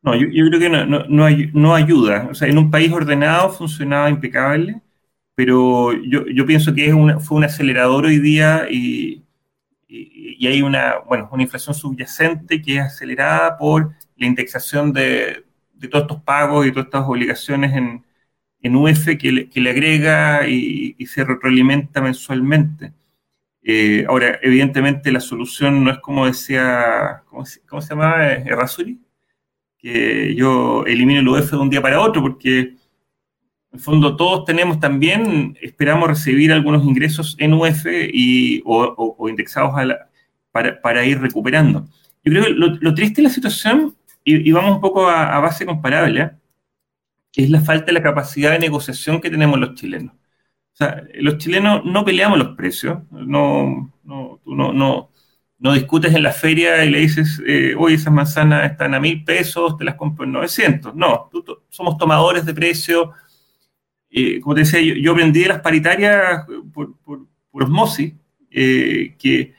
No, 0.02 0.14
yo, 0.14 0.28
creo 0.28 0.60
que 0.60 0.68
no, 0.68 0.86
no, 0.86 1.28
no, 1.52 1.74
ayuda. 1.74 2.28
O 2.30 2.34
sea, 2.34 2.48
en 2.48 2.58
un 2.58 2.70
país 2.70 2.92
ordenado 2.92 3.50
funcionaba 3.50 4.08
impecable 4.08 4.80
pero 5.36 5.92
yo, 5.92 6.26
yo 6.28 6.46
pienso 6.46 6.74
que 6.74 6.86
es 6.86 6.94
una, 6.94 7.20
fue 7.20 7.36
un 7.36 7.44
acelerador 7.44 8.06
hoy 8.06 8.18
día 8.18 8.66
y, 8.70 9.22
y, 9.86 10.46
hay 10.46 10.62
una, 10.62 10.94
bueno, 11.06 11.28
una 11.30 11.42
inflación 11.42 11.74
subyacente 11.74 12.62
que 12.62 12.78
es 12.78 12.84
acelerada 12.84 13.58
por 13.58 13.92
la 14.16 14.26
indexación 14.26 14.94
de, 14.94 15.44
de 15.74 15.88
todos 15.88 16.04
estos 16.04 16.22
pagos 16.22 16.66
y 16.66 16.70
todas 16.72 16.86
estas 16.86 17.04
obligaciones 17.06 17.74
en, 17.74 18.02
en 18.66 18.76
UF 18.76 19.16
que 19.18 19.32
le, 19.32 19.48
que 19.48 19.60
le 19.60 19.70
agrega 19.70 20.46
y, 20.48 20.94
se 21.06 21.24
retroalimenta 21.24 22.00
mensualmente. 22.00 22.92
Eh, 23.62 24.04
ahora, 24.08 24.38
evidentemente 24.42 25.10
la 25.10 25.20
solución 25.20 25.82
no 25.82 25.90
es 25.90 25.98
como 25.98 26.26
decía, 26.26 27.22
¿cómo, 27.28 27.44
se 27.46 27.88
llamaba? 27.88 28.32
Errázuri, 28.32 29.00
que 29.78 30.34
yo 30.34 30.84
elimino 30.86 31.20
el 31.20 31.28
UF 31.28 31.50
de 31.52 31.56
un 31.56 31.70
día 31.70 31.82
para 31.82 32.00
otro, 32.00 32.22
porque 32.22 32.58
en 32.58 32.78
el 33.72 33.80
fondo, 33.80 34.16
todos 34.16 34.44
tenemos 34.44 34.80
también, 34.80 35.56
esperamos 35.60 36.08
recibir 36.08 36.52
algunos 36.52 36.84
ingresos 36.84 37.36
en 37.38 37.52
UF 37.52 37.86
y, 37.86 38.62
o, 38.64 39.28
indexados 39.28 39.74
para, 40.50 41.04
ir 41.04 41.20
recuperando. 41.20 41.86
Yo 42.24 42.32
creo 42.32 42.44
que 42.44 42.50
lo, 42.50 42.94
triste 42.94 43.16
de 43.16 43.28
la 43.28 43.34
situación, 43.34 43.94
y, 44.24 44.50
vamos 44.50 44.76
un 44.76 44.80
poco 44.80 45.08
a, 45.08 45.38
base 45.40 45.66
comparable, 45.66 46.30
es 47.45 47.51
la 47.51 47.61
falta 47.61 47.87
de 47.87 47.93
la 47.93 48.03
capacidad 48.03 48.53
de 48.53 48.59
negociación 48.59 49.20
que 49.20 49.30
tenemos 49.30 49.59
los 49.59 49.74
chilenos. 49.74 50.14
O 50.14 50.76
sea, 50.76 51.03
los 51.14 51.39
chilenos 51.39 51.84
no 51.84 52.05
peleamos 52.05 52.39
los 52.39 52.57
precios, 52.57 52.99
no, 53.11 53.93
no, 54.05 54.41
no, 54.45 55.11
no, 55.59 55.72
discutes 55.72 56.14
en 56.14 56.22
la 56.22 56.32
feria 56.32 56.84
y 56.84 56.91
le 56.91 57.01
dices, 57.01 57.43
eh, 57.47 57.74
oye, 57.78 57.95
esas 57.95 58.12
manzanas 58.12 58.70
están 58.70 58.95
a 58.95 59.01
mil 59.01 59.24
pesos, 59.24 59.76
te 59.78 59.84
las 59.84 59.95
compro 59.95 60.24
en 60.24 60.32
900. 60.32 60.95
No, 60.95 61.30
somos 61.70 61.97
tomadores 61.97 62.45
de 62.45 62.55
precios 62.55 63.09
eh, 64.18 64.41
como 64.41 64.55
te 64.55 64.61
decía, 64.61 64.80
yo, 64.80 65.12
aprendí 65.12 65.41
de 65.41 65.49
las 65.49 65.61
paritarias 65.61 66.47
por, 66.72 66.95
osmosis, 67.51 68.14
eh, 68.51 69.14
que, 69.18 69.55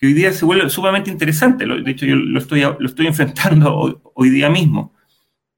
hoy 0.00 0.14
día 0.14 0.32
se 0.32 0.46
vuelve 0.46 0.70
sumamente 0.70 1.10
interesante. 1.10 1.66
De 1.66 1.90
hecho, 1.90 2.06
yo 2.06 2.16
lo 2.16 2.38
estoy, 2.38 2.62
lo 2.62 2.86
estoy 2.86 3.06
enfrentando 3.06 4.00
hoy, 4.14 4.30
día 4.30 4.48
mismo, 4.48 4.94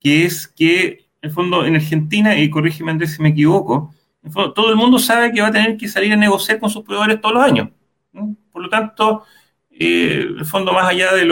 que 0.01 0.25
es 0.25 0.49
que, 0.49 1.10
en 1.23 1.29
el 1.29 1.31
fondo, 1.31 1.65
en 1.65 1.77
Argentina, 1.77 2.37
y 2.39 2.51
corrígeme 2.51 2.93
Andrés 2.93 3.15
si 3.15 3.23
me 3.23 3.31
equivoco, 3.31 3.95
todo 4.55 4.71
el 4.71 4.77
mundo 4.77 4.99
sabe 4.99 5.33
que 5.33 5.41
va 5.41 5.49
a 5.49 5.53
tener 5.53 5.77
que 5.77 5.89
salir 5.89 6.13
a 6.13 6.17
negociar 6.17 6.59
con 6.59 6.71
sus 6.71 6.85
proveedores 6.85 7.21
todos 7.21 7.35
los 7.35 7.45
años. 7.45 7.69
Por 8.53 8.63
lo 8.63 8.69
tanto, 8.69 9.25
eh, 9.71 10.27
en 10.29 10.39
el 10.39 10.45
fondo, 10.45 10.73
más 10.73 10.89
allá 10.89 11.13
de, 11.15 11.27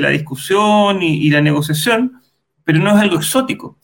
la 0.00 0.08
discusión 0.10 1.02
y, 1.02 1.26
y 1.26 1.30
la 1.30 1.40
negociación, 1.40 2.20
pero 2.64 2.78
no 2.78 2.90
es 2.90 2.96
algo 2.96 3.16
exótico. 3.16 3.78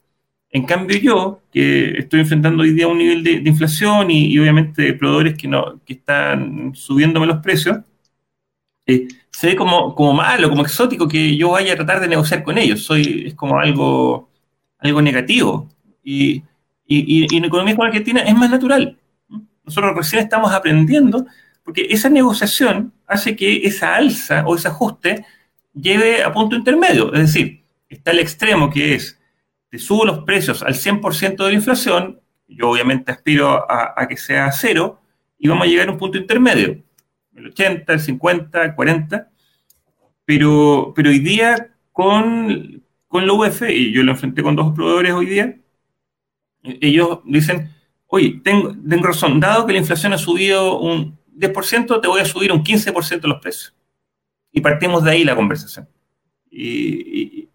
En 0.51 0.65
cambio 0.65 0.99
yo, 0.99 1.43
que 1.53 1.99
estoy 1.99 2.21
enfrentando 2.21 2.63
hoy 2.63 2.73
día 2.73 2.89
un 2.89 2.99
nivel 2.99 3.23
de, 3.23 3.33
inflación 3.45 4.11
y, 4.11 4.39
obviamente 4.39 4.95
proveedores 4.95 5.37
que, 5.37 5.47
no, 5.49 5.81
que 5.85 5.95
están 5.95 6.75
subiéndome 6.75 7.27
los 7.27 7.39
precios, 7.39 7.79
eh, 8.87 9.09
se 9.31 9.49
ve 9.49 9.57
como, 9.57 9.95
como 9.95 10.15
malo, 10.15 10.49
como 10.49 10.63
exótico 10.63 11.07
que 11.07 11.37
yo 11.37 11.51
vaya 11.51 11.75
a 11.75 11.77
tratar 11.77 12.01
de 12.01 12.09
negociar 12.09 12.43
con 12.43 12.57
ellos. 12.57 12.83
Soy, 12.83 13.25
es 13.29 13.35
como 13.35 13.59
algo, 13.59 14.28
algo 14.79 15.03
negativo. 15.03 15.68
Y, 16.03 16.43
y, 16.87 17.37
en 17.37 17.45
economía 17.45 17.74
como 17.74 17.87
Argentina 17.87 18.20
es 18.22 18.35
más 18.35 18.51
natural. 18.51 18.97
Nosotros 19.64 19.95
recién 19.97 20.22
estamos 20.22 20.53
aprendiendo, 20.53 21.26
porque 21.62 21.87
esa 21.91 22.09
negociación 22.09 22.93
hace 23.07 23.37
que 23.37 23.66
esa 23.66 23.97
alza 23.97 24.45
o 24.47 24.57
ese 24.57 24.68
ajuste 24.68 25.26
lleve 25.74 26.22
a 26.22 26.33
punto 26.33 26.57
intermedio. 26.57 27.12
Es 27.12 27.20
decir, 27.20 27.62
está 27.89 28.11
el 28.11 28.20
extremo 28.20 28.70
que 28.70 28.95
es 28.95 29.18
te 29.70 29.79
subo 29.79 30.05
los 30.05 30.20
precios 30.20 30.62
al 30.62 30.74
100% 30.74 31.37
de 31.37 31.51
la 31.51 31.55
inflación, 31.55 32.20
yo 32.47 32.70
obviamente 32.70 33.12
aspiro 33.12 33.70
a, 33.70 34.07
que 34.09 34.16
sea 34.16 34.51
cero, 34.51 35.01
y 35.39 35.49
vamos 35.49 35.66
a 35.66 35.70
llegar 35.70 35.89
a 35.89 35.93
un 35.93 35.99
punto 35.99 36.18
intermedio, 36.18 36.83
el 37.35 37.47
80, 37.49 37.93
el 37.93 38.01
50, 38.01 38.64
el 38.64 38.74
40, 38.74 39.29
pero, 40.24 40.93
pero 40.97 41.11
hoy 41.11 41.18
día 41.18 41.74
con, 41.93 42.83
con 43.09 43.27
la 43.27 43.33
UF, 43.33 43.63
y 43.69 43.93
yo 43.93 44.03
lo 44.03 44.13
enfrenté 44.13 44.43
con 44.43 44.55
dos 44.55 44.75
proveedores 44.75 45.13
hoy 45.13 45.27
día, 45.27 45.57
ellos 46.63 47.21
dicen, 47.25 47.75
oye, 48.07 48.41
tengo, 48.45 48.75
tengo 48.89 49.07
razón, 49.07 49.41
dado 49.41 49.67
que 49.67 49.73
la 49.73 49.79
inflación 49.81 50.13
ha 50.13 50.19
subido 50.19 50.79
un 50.79 51.19
10%, 51.37 52.01
te 52.01 52.09
voy 52.09 52.21
a 52.21 52.25
subir 52.25 52.53
un 52.53 52.63
15% 52.63 53.23
los 53.23 53.41
precios. 53.41 53.75
Y 54.53 54.61
partimos 54.61 55.05
de 55.05 55.11
ahí 55.11 55.25
la 55.25 55.37
conversación. 55.37 55.89
y, 56.51 57.49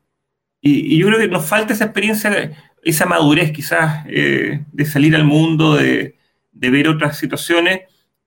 yo 0.66 1.08
creo 1.08 1.20
que 1.20 1.28
nos 1.28 1.46
falta 1.46 1.74
esa 1.74 1.84
experiencia, 1.84 2.54
esa 2.84 3.06
madurez 3.06 3.52
quizás 3.52 4.06
eh, 4.08 4.64
de 4.72 4.86
salir 4.86 5.16
al 5.16 5.24
mundo, 5.24 5.76
de, 5.76 6.18
ver 6.52 6.88
otras 6.88 7.18
situaciones, 7.18 7.82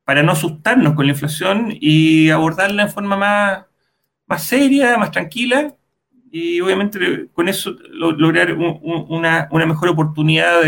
para 0.05 0.23
no 0.23 0.33
asustarnos 0.33 0.95
con 0.95 1.07
la 1.07 1.13
inflación 1.13 1.77
y 1.81 2.31
abordarla 2.31 2.83
en 2.83 2.91
forma 2.91 3.17
más, 3.17 3.65
más 4.27 4.43
seria, 4.45 4.99
más 4.99 5.11
tranquila, 5.11 5.76
y 6.39 6.61
obviamente 6.61 7.29
con 7.33 7.49
eso 7.49 7.75
lograr 7.89 8.53
una, 8.53 9.49
mejor 9.51 9.89
oportunidad 9.89 10.61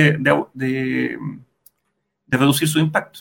de, 0.55 1.19
reducir 2.27 2.67
su 2.67 2.79
impacto. 2.79 3.21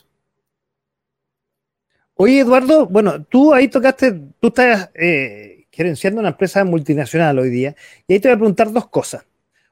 Oye, 2.13 2.39
Eduardo, 2.39 2.87
bueno, 2.87 3.21
tú 3.25 3.53
ahí 3.53 3.67
tocaste, 3.67 4.13
tú 4.39 4.47
estás 4.47 4.89
eh, 4.95 5.65
gerenciando 5.69 6.21
una 6.21 6.29
empresa 6.29 6.63
multinacional 6.63 7.37
hoy 7.37 7.49
día. 7.49 7.75
Y 8.07 8.13
ahí 8.13 8.19
te 8.21 8.29
voy 8.29 8.35
a 8.35 8.39
preguntar 8.39 8.71
dos 8.71 8.87
cosas. 8.87 9.25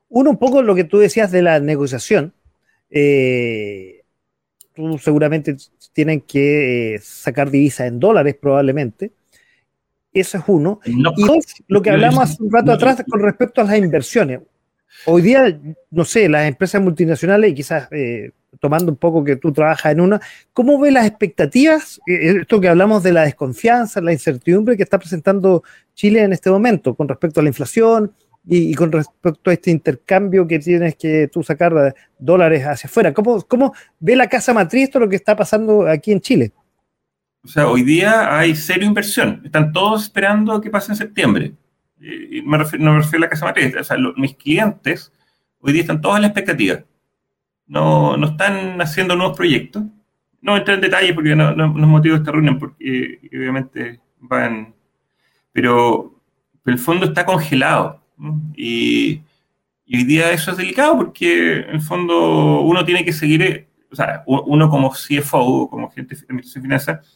Uno, 0.10 0.32
un 0.32 0.38
poco 0.38 0.62
lo 0.62 0.76
que 0.76 0.84
tú 0.84 0.98
decías 0.98 1.32
de 1.32 1.44
la 1.44 1.62
negociación. 1.62 2.34
Eh, 2.90 4.04
tú 4.74 4.98
seguramente 4.98 5.56
tienen 5.94 6.20
que 6.20 6.96
eh, 6.96 7.00
sacar 7.00 7.50
divisas 7.50 7.88
en 7.88 8.02
dólares 8.02 8.36
probablemente. 8.36 9.14
Eso 10.16 10.38
es 10.38 10.44
uno. 10.48 10.80
y 10.86 11.04
dos, 11.04 11.46
lo 11.68 11.82
que 11.82 11.90
hablamos 11.90 12.22
hace 12.22 12.42
un 12.42 12.50
rato 12.50 12.72
atrás 12.72 13.04
con 13.08 13.20
respecto 13.20 13.60
a 13.60 13.66
las 13.66 13.78
inversiones. 13.78 14.40
Hoy 15.06 15.22
día, 15.22 15.60
no 15.92 16.06
sé, 16.06 16.30
las 16.30 16.48
empresas 16.48 16.82
multinacionales, 16.82 17.52
y 17.52 17.54
quizás 17.54 17.90
eh, 17.92 18.32
tomando 18.62 18.94
un 18.94 18.98
poco 18.98 19.26
que 19.26 19.36
tú 19.36 19.52
trabajas 19.52 19.92
en 19.92 20.00
una, 20.00 20.22
¿cómo 20.54 20.80
ve 20.80 20.90
las 20.90 21.06
expectativas? 21.06 22.00
Eh, 22.08 22.38
esto 22.40 22.62
que 22.62 22.70
hablamos 22.70 23.04
de 23.04 23.12
la 23.12 23.24
desconfianza, 23.24 24.00
la 24.00 24.14
incertidumbre 24.14 24.78
que 24.78 24.84
está 24.84 24.98
presentando 24.98 25.64
Chile 25.94 26.22
en 26.22 26.32
este 26.32 26.50
momento 26.50 26.96
con 26.96 27.10
respecto 27.10 27.42
a 27.42 27.44
la 27.44 27.50
inflación 27.50 28.14
y, 28.48 28.74
con 28.74 28.94
respecto 28.94 29.50
a 29.50 29.54
este 29.54 29.70
intercambio 29.70 30.48
que 30.48 30.60
tienes 30.60 30.96
que 30.96 31.28
tú 31.28 31.44
sacar 31.44 31.94
dólares 32.18 32.64
hacia 32.64 32.88
afuera. 32.88 33.14
¿Cómo, 33.14 33.42
¿Cómo 33.42 33.74
ve 34.00 34.16
la 34.16 34.30
casa 34.30 34.54
matriz 34.54 34.84
esto 34.84 35.00
lo 35.00 35.10
que 35.10 35.18
está 35.18 35.36
pasando 35.36 35.86
aquí 35.88 36.14
en 36.14 36.22
Chile? 36.22 36.54
O 37.46 37.48
sea, 37.48 37.68
hoy 37.68 37.84
día 37.84 38.36
hay 38.36 38.56
cero 38.56 38.84
inversión. 38.84 39.44
Están 39.46 39.72
todos 39.72 40.04
esperando 40.04 40.60
que 40.60 40.72
pase 40.72 40.92
en 40.92 40.96
septiembre. 40.96 41.54
Y 42.00 42.42
me 42.42 42.58
refiero, 42.58 42.84
no 42.84 42.94
me 42.94 42.98
refiero 42.98 43.20
a 43.20 43.28
la 43.28 43.30
casa 43.30 43.46
matriz. 43.46 43.76
O 43.80 43.84
sea, 43.84 43.98
mis 44.18 44.36
clientes 44.36 45.14
hoy 45.60 45.74
día 45.74 45.82
están 45.82 46.02
todos 46.02 46.16
en 46.16 46.24
la 46.24 46.30
expectativa. 46.30 46.80
No, 47.68 48.18
no 48.18 48.28
están 48.30 48.82
haciendo 48.82 49.16
nuevos 49.16 49.38
proyectos. 49.38 49.84
No 50.42 50.58
entro 50.58 50.74
en 50.74 50.82
detalle 50.82 51.14
porque 51.14 51.36
no, 51.36 51.56
no, 51.56 51.68
no 51.68 51.80
es 51.82 51.88
motivo 51.88 52.16
de 52.16 52.22
esta 52.22 52.32
reunión, 52.32 52.58
porque 52.58 53.20
obviamente 53.32 54.00
van. 54.20 54.74
Pero, 55.52 56.20
pero 56.64 56.76
el 56.76 56.82
fondo 56.82 57.06
está 57.06 57.28
congelado. 57.28 58.02
Y, 58.56 59.22
y, 59.86 59.98
hoy 59.98 60.04
día 60.04 60.32
eso 60.32 60.50
es 60.50 60.58
delicado 60.58 60.98
porque 60.98 61.60
en 61.60 61.76
el 61.76 61.82
fondo 61.82 62.62
uno 62.62 62.84
tiene 62.86 63.06
que 63.06 63.14
seguir, 63.14 63.68
o 63.92 63.96
sea, 63.96 64.24
uno 64.26 64.68
como 64.70 64.90
CFO, 64.90 65.70
como 65.70 65.92
gente 65.92 66.16
de 66.16 66.44
finanzas, 66.44 67.15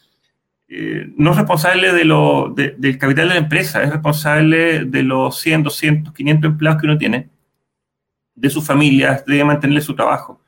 eh, 0.71 1.11
no 1.17 1.31
es 1.31 1.37
responsable 1.37 1.91
de 1.93 2.05
lo, 2.05 2.53
del 2.55 2.97
capital 2.99 3.27
de 3.27 3.33
la 3.33 3.39
empresa, 3.39 3.81
es 3.81 3.89
responsable 3.89 4.85
de 4.85 5.01
los 5.01 5.39
100, 5.39 5.63
200, 5.63 6.13
500 6.13 6.51
empleados 6.51 6.79
que 6.79 6.87
uno 6.87 6.97
tiene, 6.97 7.29
de 8.35 8.49
sus 8.51 8.65
familias, 8.65 9.25
de 9.25 9.43
mantenerle 9.43 9.81
su 9.81 9.95
trabajo. 9.95 10.41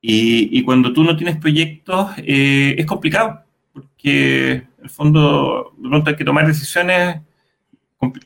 Y, 0.00 0.62
cuando 0.64 0.92
tú 0.92 1.02
no 1.02 1.16
tienes 1.16 1.36
proyectos, 1.38 2.10
eh, 2.18 2.76
es 2.78 2.86
complicado, 2.86 3.42
porque 3.72 4.52
en 4.52 4.84
el 4.84 4.90
fondo 4.90 5.74
de 5.78 5.88
pronto 5.88 6.10
hay 6.10 6.16
que 6.16 6.24
tomar 6.24 6.46
decisiones 6.46 7.22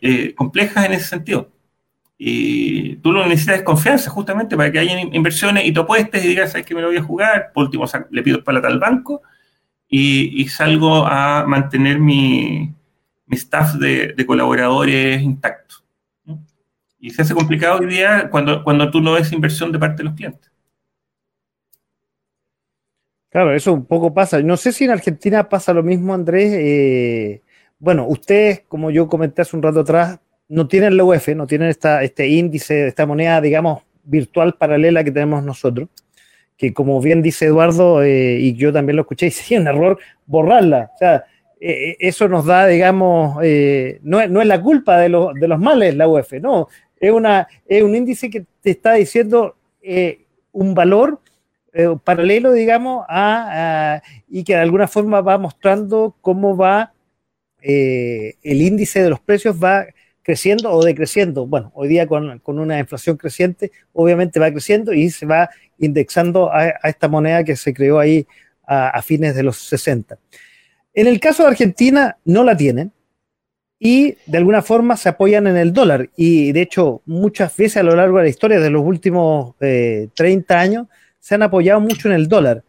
eh, 0.00 0.34
complejas 0.34 0.86
en 0.86 0.92
ese 0.92 1.06
sentido. 1.08 1.50
Y 2.18 2.96
tú 2.96 3.12
lo 3.12 3.26
necesitas 3.26 3.62
confianza 3.62 4.10
justamente 4.10 4.56
para 4.56 4.70
que 4.70 4.78
haya 4.80 5.00
inversiones 5.00 5.64
y 5.66 5.72
tú 5.72 5.80
apuestes 5.82 6.24
y 6.24 6.28
digas, 6.28 6.52
¿sabes 6.52 6.66
que 6.66 6.74
me 6.74 6.82
lo 6.82 6.88
voy 6.88 6.96
a 6.96 7.02
jugar? 7.02 7.52
Por 7.54 7.64
último, 7.64 7.84
le 8.10 8.22
pido 8.22 8.44
para 8.44 8.60
tal 8.60 8.78
banco 8.78 9.22
y, 9.94 10.48
salgo 10.48 11.06
a 11.06 11.44
mantener 11.46 12.00
mi, 12.00 12.72
mi 13.26 13.36
staff 13.36 13.74
de, 13.74 14.14
colaboradores 14.26 15.20
intactos. 15.20 15.84
Y 16.98 17.10
se 17.10 17.20
hace 17.20 17.34
complicado 17.34 17.80
hoy 17.80 17.86
día 17.86 18.30
cuando, 18.30 18.64
cuando 18.64 18.90
tú 18.90 19.02
no 19.02 19.12
ves 19.12 19.32
inversión 19.32 19.70
de 19.70 19.78
parte 19.78 19.98
de 19.98 20.04
los 20.04 20.14
clientes. 20.14 20.50
Claro, 23.28 23.54
eso 23.54 23.74
un 23.74 23.84
poco 23.84 24.14
pasa. 24.14 24.40
No 24.40 24.56
sé 24.56 24.72
si 24.72 24.84
en 24.84 24.92
Argentina 24.92 25.48
pasa 25.48 25.74
lo 25.74 25.82
mismo, 25.82 26.14
Andrés. 26.14 26.52
Eh, 26.54 27.42
bueno, 27.78 28.06
ustedes, 28.06 28.62
como 28.68 28.90
yo 28.90 29.08
comenté 29.08 29.42
hace 29.42 29.56
un 29.56 29.62
rato 29.62 29.80
atrás, 29.80 30.20
no 30.48 30.68
tienen 30.68 30.96
la 30.96 31.04
UF, 31.04 31.28
no 31.34 31.46
tienen 31.46 31.68
esta, 31.68 32.02
este 32.02 32.28
índice, 32.28 32.86
esta 32.86 33.04
moneda, 33.04 33.40
digamos, 33.42 33.82
virtual 34.04 34.54
paralela 34.54 35.04
que 35.04 35.10
tenemos 35.10 35.42
nosotros 35.44 35.88
que 36.56 36.72
como 36.72 37.00
bien 37.00 37.22
dice 37.22 37.46
Eduardo, 37.46 38.02
eh, 38.02 38.38
y 38.38 38.54
yo 38.54 38.72
también 38.72 38.96
lo 38.96 39.02
escuché, 39.02 39.26
y 39.26 39.30
sería 39.32 39.60
un 39.60 39.66
error 39.66 39.98
borrarla. 40.26 40.90
O 40.94 40.98
sea, 40.98 41.24
eh, 41.60 41.90
eh, 41.90 41.96
eso 42.00 42.28
nos 42.28 42.46
da, 42.46 42.66
digamos, 42.66 43.36
no, 43.36 44.20
es, 44.20 44.46
la 44.46 44.62
culpa 44.62 44.98
de, 44.98 45.08
de, 45.08 45.48
los 45.48 45.58
males 45.58 45.96
la 45.96 46.08
UF, 46.08 46.32
no, 46.40 46.68
es, 46.98 47.10
una, 47.10 47.48
es 47.66 47.82
un 47.82 47.94
índice 47.94 48.30
que 48.30 48.44
te 48.60 48.70
está 48.70 48.94
diciendo 48.94 49.56
un 50.52 50.74
valor 50.74 51.20
paralelo, 52.04 52.52
digamos, 52.52 53.04
a, 53.08 54.02
y 54.28 54.44
que 54.44 54.54
de 54.54 54.60
alguna 54.60 54.86
forma 54.86 55.20
va 55.20 55.38
mostrando 55.38 56.16
cómo 56.20 56.56
va 56.56 56.92
el 57.60 58.34
índice 58.62 59.02
de 59.02 59.10
los 59.10 59.20
precios 59.20 59.56
va 59.62 59.86
creciendo 60.22 60.70
o 60.70 60.84
decreciendo. 60.84 61.46
Bueno, 61.46 61.72
hoy 61.74 61.88
día 61.88 62.06
con, 62.06 62.38
con, 62.38 62.58
una 62.58 62.78
inflación 62.78 63.16
creciente, 63.16 63.72
obviamente 63.92 64.40
va 64.40 64.50
creciendo 64.50 64.92
y 64.92 65.10
se 65.10 65.26
va 65.26 65.50
indexando 65.82 66.50
a, 66.52 66.68
esta 66.84 67.08
moneda 67.08 67.44
que 67.44 67.56
se 67.56 67.74
creó 67.74 67.98
ahí 67.98 68.26
a, 68.66 69.02
fines 69.02 69.34
de 69.34 69.42
los 69.42 69.58
60. 69.58 70.16
En 70.94 71.06
el 71.06 71.20
caso 71.20 71.42
de 71.42 71.50
Argentina, 71.50 72.16
no 72.24 72.44
la 72.44 72.56
tienen 72.56 72.92
y 73.78 74.16
de 74.26 74.38
alguna 74.38 74.62
forma 74.62 74.96
se 74.96 75.08
apoyan 75.08 75.46
en 75.46 75.56
el 75.56 75.72
dólar. 75.72 76.08
Y 76.16 76.52
de 76.52 76.62
hecho, 76.62 77.02
muchas 77.04 77.54
veces 77.56 77.78
a 77.78 77.82
lo 77.82 77.96
largo 77.96 78.18
de 78.18 78.24
la 78.24 78.28
historia 78.30 78.60
de 78.60 78.70
los 78.70 78.82
últimos 78.82 79.56
30 79.58 79.66
eh, 79.68 80.56
años, 80.56 80.86
se 81.18 81.34
han 81.34 81.42
apoyado 81.42 81.80
mucho 81.80 82.08
en 82.08 82.14
el 82.14 82.28
dólar. 82.28 82.62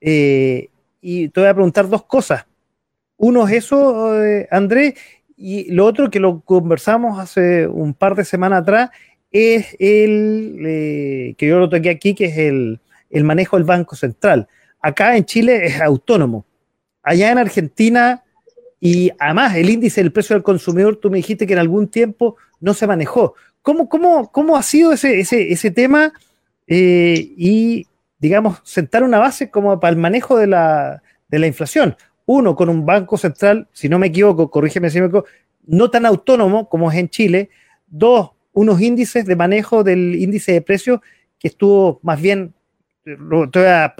Eh, 0.00 0.68
y 1.00 1.28
te 1.30 1.40
voy 1.40 1.48
a 1.48 1.54
preguntar 1.54 1.88
dos 1.88 2.04
cosas. 2.04 2.46
Uno 3.16 3.48
es 3.48 3.54
eso, 3.64 4.22
eh, 4.22 4.48
Andrés, 4.50 4.94
y 5.36 5.70
lo 5.72 5.86
otro 5.86 6.10
que 6.10 6.20
lo 6.20 6.40
conversamos 6.40 7.18
hace 7.18 7.66
un 7.66 7.94
par 7.94 8.14
de 8.14 8.24
semanas 8.24 8.60
atrás 8.60 8.90
es 9.30 9.76
el, 9.78 10.58
eh, 10.64 11.34
que 11.38 11.46
yo 11.46 11.58
lo 11.58 11.68
toqué 11.68 11.90
aquí, 11.90 12.14
que 12.14 12.26
es 12.26 12.38
el, 12.38 12.80
el, 13.10 13.24
manejo 13.24 13.56
del 13.56 13.64
Banco 13.64 13.96
Central. 13.96 14.48
Acá 14.80 15.16
en 15.16 15.24
Chile 15.24 15.66
es 15.66 15.80
autónomo. 15.80 16.44
Allá 17.02 17.30
en 17.30 17.38
Argentina, 17.38 18.24
y 18.80 19.10
además 19.18 19.54
el 19.56 19.70
índice 19.70 20.02
del 20.02 20.12
precio 20.12 20.34
del 20.34 20.42
consumidor, 20.42 20.96
tú 20.96 21.10
me 21.10 21.18
dijiste 21.18 21.46
que 21.46 21.52
en 21.52 21.58
algún 21.58 21.88
tiempo 21.88 22.36
no 22.60 22.74
se 22.74 22.86
manejó. 22.86 23.34
¿Cómo, 23.62 23.88
cómo, 23.88 24.32
cómo 24.32 24.56
ha 24.56 24.62
sido 24.62 24.92
ese, 24.92 25.20
ese, 25.20 25.52
ese 25.52 25.70
tema? 25.70 26.12
Eh, 26.66 27.32
y, 27.36 27.86
digamos, 28.18 28.60
sentar 28.64 29.02
una 29.02 29.18
base 29.18 29.50
como 29.50 29.78
para 29.78 29.90
el 29.90 29.98
manejo 29.98 30.36
de 30.36 30.46
la, 30.46 31.02
de 31.28 31.38
la 31.38 31.46
inflación. 31.46 31.96
Uno, 32.26 32.56
con 32.56 32.68
un 32.68 32.86
banco 32.86 33.18
central, 33.18 33.68
si 33.72 33.88
no 33.88 33.98
me 33.98 34.06
equivoco, 34.06 34.50
corrígeme 34.50 34.88
si 34.88 35.00
me 35.00 35.06
equivoco, 35.06 35.28
no 35.66 35.90
tan 35.90 36.06
autónomo 36.06 36.68
como 36.68 36.90
es 36.90 36.98
en 36.98 37.08
Chile. 37.08 37.50
Dos, 37.86 38.30
unos 38.52 38.80
índices 38.80 39.24
de 39.26 39.36
manejo 39.36 39.84
del 39.84 40.16
índice 40.16 40.52
de 40.52 40.62
precios 40.62 41.00
que 41.38 41.48
estuvo 41.48 42.00
más 42.02 42.20
bien, 42.20 42.54
voy 43.18 43.48
a 43.56 43.94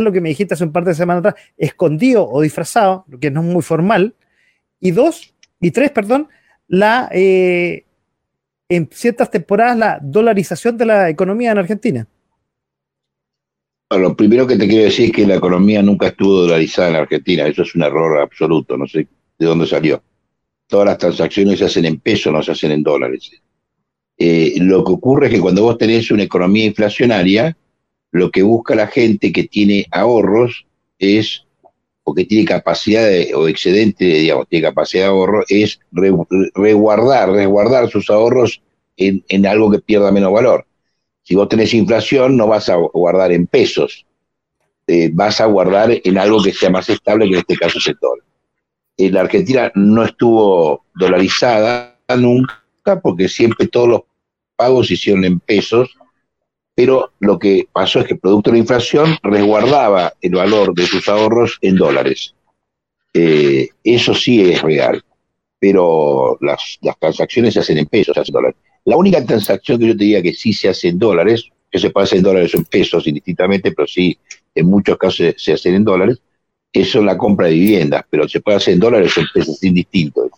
lo 0.00 0.12
que 0.12 0.20
me 0.20 0.28
dijiste 0.28 0.54
hace 0.54 0.64
un 0.64 0.72
par 0.72 0.84
de 0.84 0.94
semanas 0.94 1.24
atrás, 1.24 1.44
escondido 1.56 2.28
o 2.28 2.40
disfrazado, 2.40 3.04
lo 3.08 3.18
que 3.18 3.30
no 3.30 3.40
es 3.40 3.46
muy 3.46 3.62
formal. 3.62 4.14
Y 4.80 4.92
dos, 4.92 5.34
y 5.60 5.70
tres, 5.70 5.90
perdón, 5.90 6.28
la, 6.68 7.08
eh, 7.12 7.84
en 8.68 8.88
ciertas 8.92 9.30
temporadas 9.30 9.76
la 9.76 9.98
dolarización 10.02 10.76
de 10.76 10.86
la 10.86 11.10
economía 11.10 11.52
en 11.52 11.58
Argentina. 11.58 12.06
Lo 13.90 14.16
primero 14.16 14.46
que 14.46 14.56
te 14.56 14.66
quiero 14.66 14.84
decir 14.84 15.06
es 15.06 15.12
que 15.12 15.26
la 15.26 15.36
economía 15.36 15.82
nunca 15.82 16.08
estuvo 16.08 16.40
dolarizada 16.40 16.88
en 16.88 16.96
Argentina, 16.96 17.46
eso 17.46 17.62
es 17.62 17.74
un 17.74 17.82
error 17.82 18.20
absoluto, 18.20 18.76
no 18.76 18.86
sé 18.86 19.06
de 19.38 19.46
dónde 19.46 19.66
salió. 19.66 20.02
Todas 20.66 20.86
las 20.86 20.98
transacciones 20.98 21.58
se 21.58 21.66
hacen 21.66 21.84
en 21.84 22.00
pesos, 22.00 22.32
no 22.32 22.42
se 22.42 22.52
hacen 22.52 22.72
en 22.72 22.82
dólares. 22.82 23.30
Eh, 24.18 24.54
lo 24.58 24.84
que 24.84 24.92
ocurre 24.92 25.26
es 25.26 25.32
que 25.32 25.40
cuando 25.40 25.62
vos 25.62 25.78
tenés 25.78 26.10
una 26.10 26.22
economía 26.22 26.64
inflacionaria, 26.64 27.56
lo 28.12 28.30
que 28.30 28.42
busca 28.42 28.74
la 28.74 28.86
gente 28.86 29.32
que 29.32 29.44
tiene 29.44 29.86
ahorros 29.90 30.66
es, 30.98 31.44
o 32.04 32.14
que 32.14 32.24
tiene 32.24 32.44
capacidad 32.44 33.08
o 33.34 33.48
excedente, 33.48 34.04
digamos, 34.04 34.48
tiene 34.48 34.68
capacidad 34.68 35.04
de 35.04 35.08
ahorro, 35.08 35.42
es 35.48 35.80
resguardar, 36.54 37.30
resguardar 37.30 37.90
sus 37.90 38.08
ahorros 38.10 38.62
en, 38.96 39.24
en, 39.28 39.46
algo 39.46 39.70
que 39.70 39.80
pierda 39.80 40.12
menos 40.12 40.32
valor. 40.32 40.66
Si 41.22 41.34
vos 41.34 41.48
tenés 41.48 41.74
inflación, 41.74 42.36
no 42.36 42.46
vas 42.46 42.68
a 42.68 42.76
guardar 42.76 43.32
en 43.32 43.46
pesos, 43.46 44.06
eh, 44.86 45.10
vas 45.12 45.40
a 45.40 45.46
guardar 45.46 45.98
en 46.04 46.18
algo 46.18 46.42
que 46.42 46.52
sea 46.52 46.70
más 46.70 46.88
estable, 46.90 47.26
que 47.26 47.32
en 47.32 47.38
este 47.38 47.56
caso 47.56 47.78
es 47.78 47.86
el 47.88 47.96
dólar. 48.00 48.24
Eh, 48.96 49.10
la 49.10 49.22
Argentina 49.22 49.72
no 49.74 50.04
estuvo 50.04 50.84
dolarizada 50.94 51.98
nunca, 52.16 52.63
porque 53.02 53.28
siempre 53.28 53.66
todos 53.66 53.88
los 53.88 54.00
pagos 54.56 54.88
se 54.88 54.94
hicieron 54.94 55.24
en 55.24 55.40
pesos, 55.40 55.96
pero 56.74 57.12
lo 57.20 57.38
que 57.38 57.66
pasó 57.72 58.00
es 58.00 58.06
que 58.06 58.16
producto 58.16 58.50
de 58.50 58.56
la 58.56 58.62
inflación 58.62 59.16
resguardaba 59.22 60.12
el 60.20 60.34
valor 60.34 60.74
de 60.74 60.86
sus 60.86 61.08
ahorros 61.08 61.58
en 61.60 61.76
dólares. 61.76 62.34
Eh, 63.12 63.68
eso 63.84 64.14
sí 64.14 64.50
es 64.50 64.60
real, 64.60 65.02
pero 65.58 66.36
las, 66.40 66.78
transacciones 66.98 67.54
se 67.54 67.60
hacen 67.60 67.78
en 67.78 67.86
pesos, 67.86 68.14
se 68.14 68.20
hacen 68.20 68.32
en 68.32 68.40
dólares. 68.40 68.56
La 68.84 68.96
única 68.96 69.24
transacción 69.24 69.78
que 69.78 69.86
yo 69.88 69.96
te 69.96 70.04
diga 70.04 70.22
que 70.22 70.34
sí 70.34 70.52
se 70.52 70.68
hace 70.68 70.88
en 70.88 70.98
dólares, 70.98 71.48
que 71.70 71.78
se 71.78 71.90
puede 71.90 72.04
hacer 72.04 72.18
en 72.18 72.24
dólares 72.24 72.54
o 72.54 72.58
en 72.58 72.64
pesos 72.64 73.06
indistintamente, 73.06 73.72
pero 73.72 73.86
sí 73.86 74.18
en 74.54 74.66
muchos 74.66 74.98
casos 74.98 75.16
se, 75.16 75.34
se 75.38 75.52
hacen 75.52 75.74
en 75.74 75.84
dólares, 75.84 76.20
eso 76.72 76.98
es 76.98 77.04
la 77.04 77.16
compra 77.16 77.46
de 77.46 77.54
viviendas, 77.54 78.04
pero 78.10 78.28
se 78.28 78.40
puede 78.40 78.56
hacer 78.56 78.74
en 78.74 78.80
dólares 78.80 79.16
o 79.16 79.20
en 79.20 79.26
pesos 79.32 79.62
indistintos. 79.62 80.30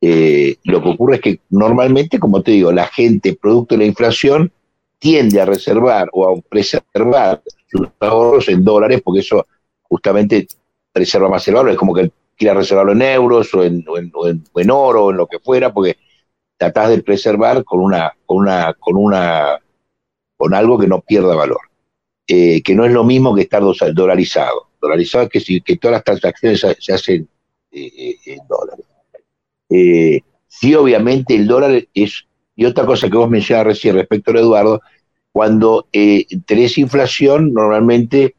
Eh, 0.00 0.56
lo 0.64 0.82
que 0.82 0.88
ocurre 0.90 1.16
es 1.16 1.20
que 1.22 1.40
normalmente, 1.50 2.18
como 2.18 2.42
te 2.42 2.52
digo, 2.52 2.70
la 2.72 2.86
gente, 2.86 3.38
producto 3.40 3.74
de 3.74 3.78
la 3.80 3.86
inflación, 3.86 4.52
tiende 4.98 5.40
a 5.40 5.44
reservar 5.44 6.08
o 6.12 6.28
a 6.28 6.40
preservar 6.42 7.42
sus 7.66 7.88
ahorros 8.00 8.48
en 8.48 8.64
dólares, 8.64 9.00
porque 9.04 9.20
eso 9.20 9.46
justamente 9.82 10.46
preserva 10.92 11.28
más 11.28 11.46
el 11.48 11.54
valor. 11.54 11.70
Es 11.70 11.76
como 11.76 11.94
que 11.94 12.10
quiera 12.36 12.54
reservarlo 12.54 12.92
en 12.92 13.02
euros 13.02 13.52
o 13.54 13.64
en, 13.64 13.84
oro 14.70 15.04
o 15.04 15.10
en 15.10 15.16
lo 15.16 15.26
que 15.26 15.38
fuera, 15.38 15.72
porque 15.72 15.96
tratás 16.56 16.90
de 16.90 17.02
preservar 17.02 17.64
con 17.64 17.80
una, 17.80 18.12
con 18.24 18.38
una, 18.38 18.74
con 18.78 18.96
una, 18.96 19.58
con 20.36 20.54
algo 20.54 20.78
que 20.78 20.86
no 20.86 21.00
pierda 21.00 21.34
valor. 21.34 21.60
Eh, 22.28 22.60
que 22.62 22.74
no 22.74 22.84
es 22.84 22.92
lo 22.92 23.04
mismo 23.04 23.34
que 23.34 23.42
estar 23.42 23.62
dolarizado. 23.94 24.70
Dolarizado 24.80 25.24
es 25.24 25.30
que, 25.30 25.40
si, 25.40 25.60
que 25.60 25.76
todas 25.76 25.92
las 25.92 26.04
transacciones 26.04 26.60
se, 26.80 26.92
hacen 26.92 27.28
eh, 27.70 27.92
eh, 27.96 28.16
en 28.26 28.40
dólares. 28.48 28.84
Sí, 29.68 30.74
obviamente 30.74 31.34
el 31.34 31.46
dólar 31.46 31.84
es, 31.94 32.26
y 32.54 32.64
otra 32.64 32.86
cosa 32.86 33.08
que 33.08 33.16
vos 33.16 33.28
mencionabas 33.28 33.74
recién 33.74 33.96
respecto 33.96 34.30
a 34.30 34.38
Eduardo, 34.38 34.80
cuando 35.32 35.86
tenés 36.46 36.78
inflación, 36.78 37.52
normalmente, 37.52 38.34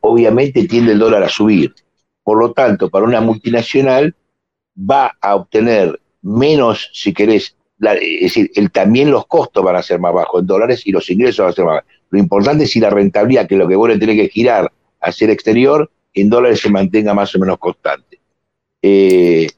obviamente 0.00 0.66
tiende 0.66 0.92
el 0.92 0.98
dólar 0.98 1.22
a 1.22 1.28
subir. 1.28 1.74
Por 2.22 2.38
lo 2.38 2.52
tanto, 2.52 2.88
para 2.88 3.04
una 3.04 3.20
multinacional 3.20 4.14
va 4.78 5.12
a 5.20 5.36
obtener 5.36 6.00
menos, 6.22 6.90
si 6.94 7.12
querés, 7.12 7.54
es 7.78 8.34
decir, 8.34 8.50
también 8.70 9.10
los 9.10 9.26
costos 9.26 9.62
van 9.62 9.76
a 9.76 9.82
ser 9.82 10.00
más 10.00 10.14
bajos 10.14 10.40
en 10.40 10.46
dólares 10.46 10.86
y 10.86 10.92
los 10.92 11.10
ingresos 11.10 11.44
van 11.44 11.50
a 11.50 11.52
ser 11.52 11.64
más 11.66 11.74
bajos. 11.74 11.90
Lo 12.10 12.18
importante 12.18 12.64
es 12.64 12.70
si 12.70 12.80
la 12.80 12.90
rentabilidad, 12.90 13.46
que 13.46 13.56
es 13.56 13.58
lo 13.58 13.68
que 13.68 13.76
vos 13.76 13.88
le 13.88 13.98
tenés 13.98 14.16
que 14.16 14.28
girar 14.28 14.72
hacia 15.00 15.26
el 15.26 15.32
exterior, 15.32 15.90
en 16.14 16.30
dólares 16.30 16.60
se 16.60 16.70
mantenga 16.70 17.12
más 17.12 17.34
o 17.34 17.38
menos 17.38 17.58
constante. 17.58 18.20
Eh, 18.80 19.48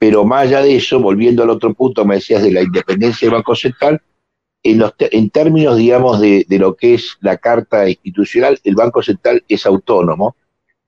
pero 0.00 0.24
más 0.24 0.48
allá 0.48 0.62
de 0.62 0.74
eso, 0.74 0.98
volviendo 0.98 1.44
al 1.44 1.50
otro 1.50 1.72
punto, 1.74 2.04
me 2.04 2.16
decías 2.16 2.42
de 2.42 2.50
la 2.50 2.62
independencia 2.62 3.26
del 3.26 3.36
Banco 3.36 3.54
Central, 3.54 4.02
en, 4.64 4.78
los 4.78 4.92
en 4.98 5.30
términos, 5.30 5.76
digamos, 5.76 6.20
de, 6.20 6.44
lo 6.48 6.74
que 6.74 6.94
es 6.94 7.16
la 7.20 7.36
carta 7.36 7.88
institucional, 7.88 8.58
el 8.64 8.74
Banco 8.74 9.02
Central 9.02 9.44
es 9.48 9.64
autónomo. 9.64 10.34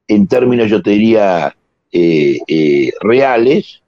En 0.09 0.27
términos, 0.27 0.69
yo 0.69 0.83
te 0.83 0.91
diría, 0.91 1.55
eh, 1.93 2.39
eh, 2.49 2.91
reales, 3.01 3.83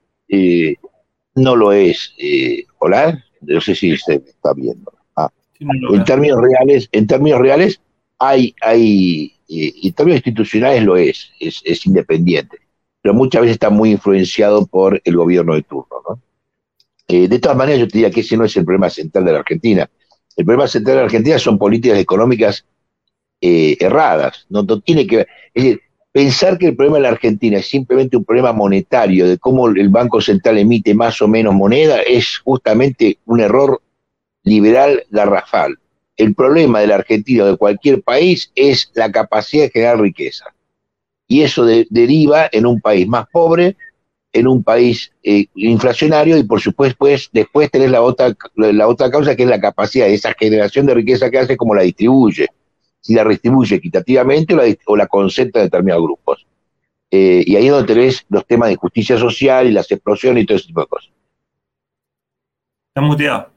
no 1.34 1.56
lo 1.56 1.72
es. 1.72 2.14
Hola, 2.78 3.24
no 3.40 3.60
sé 3.60 3.74
si 3.74 3.96
se 3.96 4.14
está 4.14 4.52
viendo 4.54 4.94
en 5.60 6.04
términos 6.04 6.40
reales, 6.40 6.88
en 6.92 7.06
términos 7.06 7.40
reales, 7.40 7.80
hay, 8.18 8.54
hay, 8.60 9.32
eh, 9.48 9.72
en 9.82 9.92
términos 9.92 10.18
institucionales 10.18 10.82
lo 10.82 10.96
es, 10.96 11.30
es, 11.40 11.86
independiente, 11.86 12.58
pero 13.04 13.12
muchas 13.12 13.42
veces 13.42 13.56
está 13.56 13.68
muy 13.68 13.90
influenciado 13.90 14.64
por 14.64 14.98
el 15.04 15.14
gobierno 15.14 15.54
de 15.54 15.60
turno, 15.60 15.96
¿no? 16.08 16.22
Eh, 17.06 17.28
de 17.28 17.38
todas 17.38 17.54
maneras, 17.54 17.80
yo 17.80 17.86
te 17.86 17.98
diría 17.98 18.10
que 18.10 18.20
ese 18.20 18.34
no 18.34 18.46
es 18.46 18.56
el 18.56 18.64
problema 18.64 18.88
central 18.88 19.26
de 19.26 19.32
la 19.32 19.40
Argentina. 19.40 19.90
El 20.34 20.46
problema 20.46 20.66
central 20.66 20.94
de 20.94 21.00
la 21.02 21.04
Argentina 21.04 21.38
son 21.38 21.58
políticas 21.58 21.98
económicas 21.98 22.64
eh, 23.42 23.76
erradas. 23.78 24.46
No, 24.48 24.62
no, 24.62 24.80
tiene 24.80 25.06
que 25.06 25.26
Es 25.52 25.64
decir, 25.64 25.82
pensar 26.12 26.56
que 26.56 26.68
el 26.68 26.76
problema 26.76 26.96
de 26.96 27.02
la 27.02 27.10
Argentina 27.10 27.58
es 27.58 27.66
simplemente 27.66 28.16
un 28.16 28.24
problema 28.24 28.54
monetario, 28.54 29.28
de 29.28 29.36
cómo 29.36 29.68
el 29.68 29.90
Banco 29.90 30.22
Central 30.22 30.56
emite 30.56 30.94
más 30.94 31.20
o 31.20 31.28
menos 31.28 31.52
moneda, 31.52 32.00
es 32.00 32.38
justamente 32.38 33.18
un 33.26 33.40
error 33.40 33.82
liberal 34.44 35.04
garrafal. 35.10 35.78
El 36.16 36.34
problema 36.34 36.80
del 36.80 36.92
argentino 36.92 37.44
de 37.44 37.58
cualquier 37.58 38.02
país 38.02 38.50
es 38.54 38.90
la 38.94 39.12
capacidad 39.12 39.64
de 39.64 39.70
generar 39.70 40.00
riqueza. 40.00 40.53
Y 41.26 41.42
eso 41.42 41.64
deriva 41.64 42.48
en 42.52 42.66
un 42.66 42.80
país 42.80 43.08
más 43.08 43.26
pobre, 43.32 43.76
en 44.34 44.48
un 44.48 44.62
país 44.62 45.12
eh, 45.22 45.46
inflacionario 45.54 46.36
y 46.36 46.42
por 46.42 46.60
supuesto 46.60 46.96
pues, 46.98 47.30
después 47.32 47.70
tenés 47.70 47.90
la 47.90 48.02
otra, 48.02 48.34
la 48.56 48.88
otra 48.88 49.10
causa 49.10 49.36
que 49.36 49.44
es 49.44 49.48
la 49.48 49.60
capacidad 49.60 50.06
de 50.06 50.14
esa 50.14 50.34
generación 50.34 50.86
de 50.86 50.94
riqueza 50.94 51.30
que 51.30 51.38
hace, 51.38 51.56
como 51.56 51.74
la 51.74 51.82
distribuye. 51.82 52.48
Si 53.00 53.14
la 53.14 53.24
distribuye 53.24 53.76
equitativamente 53.76 54.56
o 54.86 54.96
la, 54.96 55.06
concentra 55.06 55.60
en 55.62 55.66
determinados 55.66 56.04
grupos. 56.04 56.46
Eh, 57.10 57.44
y 57.46 57.54
ahí 57.54 57.66
es 57.66 57.72
donde 57.72 57.94
tenés 57.94 58.26
los 58.28 58.44
temas 58.44 58.70
de 58.70 58.76
justicia 58.76 59.16
social 59.16 59.68
y 59.68 59.72
las 59.72 59.90
explosiones 59.92 60.42
y 60.42 60.46
todo 60.46 60.56
ese 60.56 60.66
tipo 60.66 60.80
de 60.80 60.86
cosas. 60.86 61.12
Está 62.88 63.02
muteado. 63.02 63.50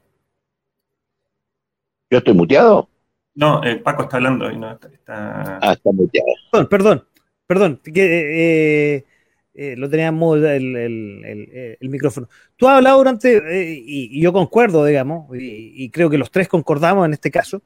¿Yo 2.11 2.19
estoy 2.19 2.33
muteado? 2.33 2.87
No, 3.33 3.63
eh, 3.63 3.77
Paco 3.77 4.03
está 4.03 4.17
hablando 4.17 4.51
y 4.51 4.57
no 4.57 4.71
está, 4.71 5.59
Ah, 5.61 5.73
está 5.73 5.91
muteado. 5.91 6.27
Perdón, 6.51 6.67
perdón, 6.69 7.07
perdón 7.47 7.81
eh, 7.85 9.03
eh, 9.53 9.75
lo 9.75 9.89
tenía 9.89 10.09
el, 10.09 11.77
el, 11.79 11.89
micrófono. 11.89 12.29
Tú 12.55 12.67
has 12.67 12.75
hablado 12.77 12.97
durante, 12.99 13.81
y, 13.83 14.21
yo 14.21 14.31
concuerdo, 14.31 14.85
digamos, 14.85 15.35
y, 15.35 15.89
creo 15.89 16.09
que 16.09 16.19
los 16.19 16.29
tres 16.29 16.47
concordamos 16.47 17.07
en 17.07 17.13
este 17.13 17.31
caso, 17.31 17.63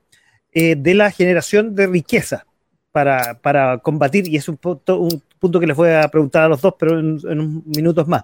de 0.54 0.94
la 0.96 1.12
generación 1.12 1.76
de 1.76 1.88
riqueza 1.88 2.46
para, 2.92 3.40
para 3.42 3.80
combatir, 3.80 4.28
y 4.28 4.38
es 4.38 4.48
un 4.48 4.58
punto, 4.58 5.00
un 5.00 5.22
punto 5.40 5.60
que 5.60 5.68
les 5.68 5.76
voy 5.76 5.90
a 5.90 6.08
preguntar 6.08 6.44
a 6.44 6.48
los 6.48 6.62
dos, 6.62 6.76
pero 6.80 6.98
en, 7.00 7.20
en 7.24 7.40
unos 7.40 7.66
minutos 7.66 8.08
más, 8.08 8.24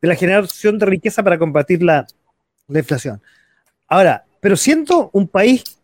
de 0.00 0.08
la 0.08 0.14
generación 0.14 0.78
de 0.78 0.86
riqueza 0.86 1.22
para 1.22 1.38
combatir 1.38 1.82
la, 1.82 2.06
la 2.68 2.78
inflación. 2.78 3.20
Ahora, 3.88 4.24
pero 4.40 4.56
siendo 4.56 5.10
un 5.12 5.28
país, 5.28 5.79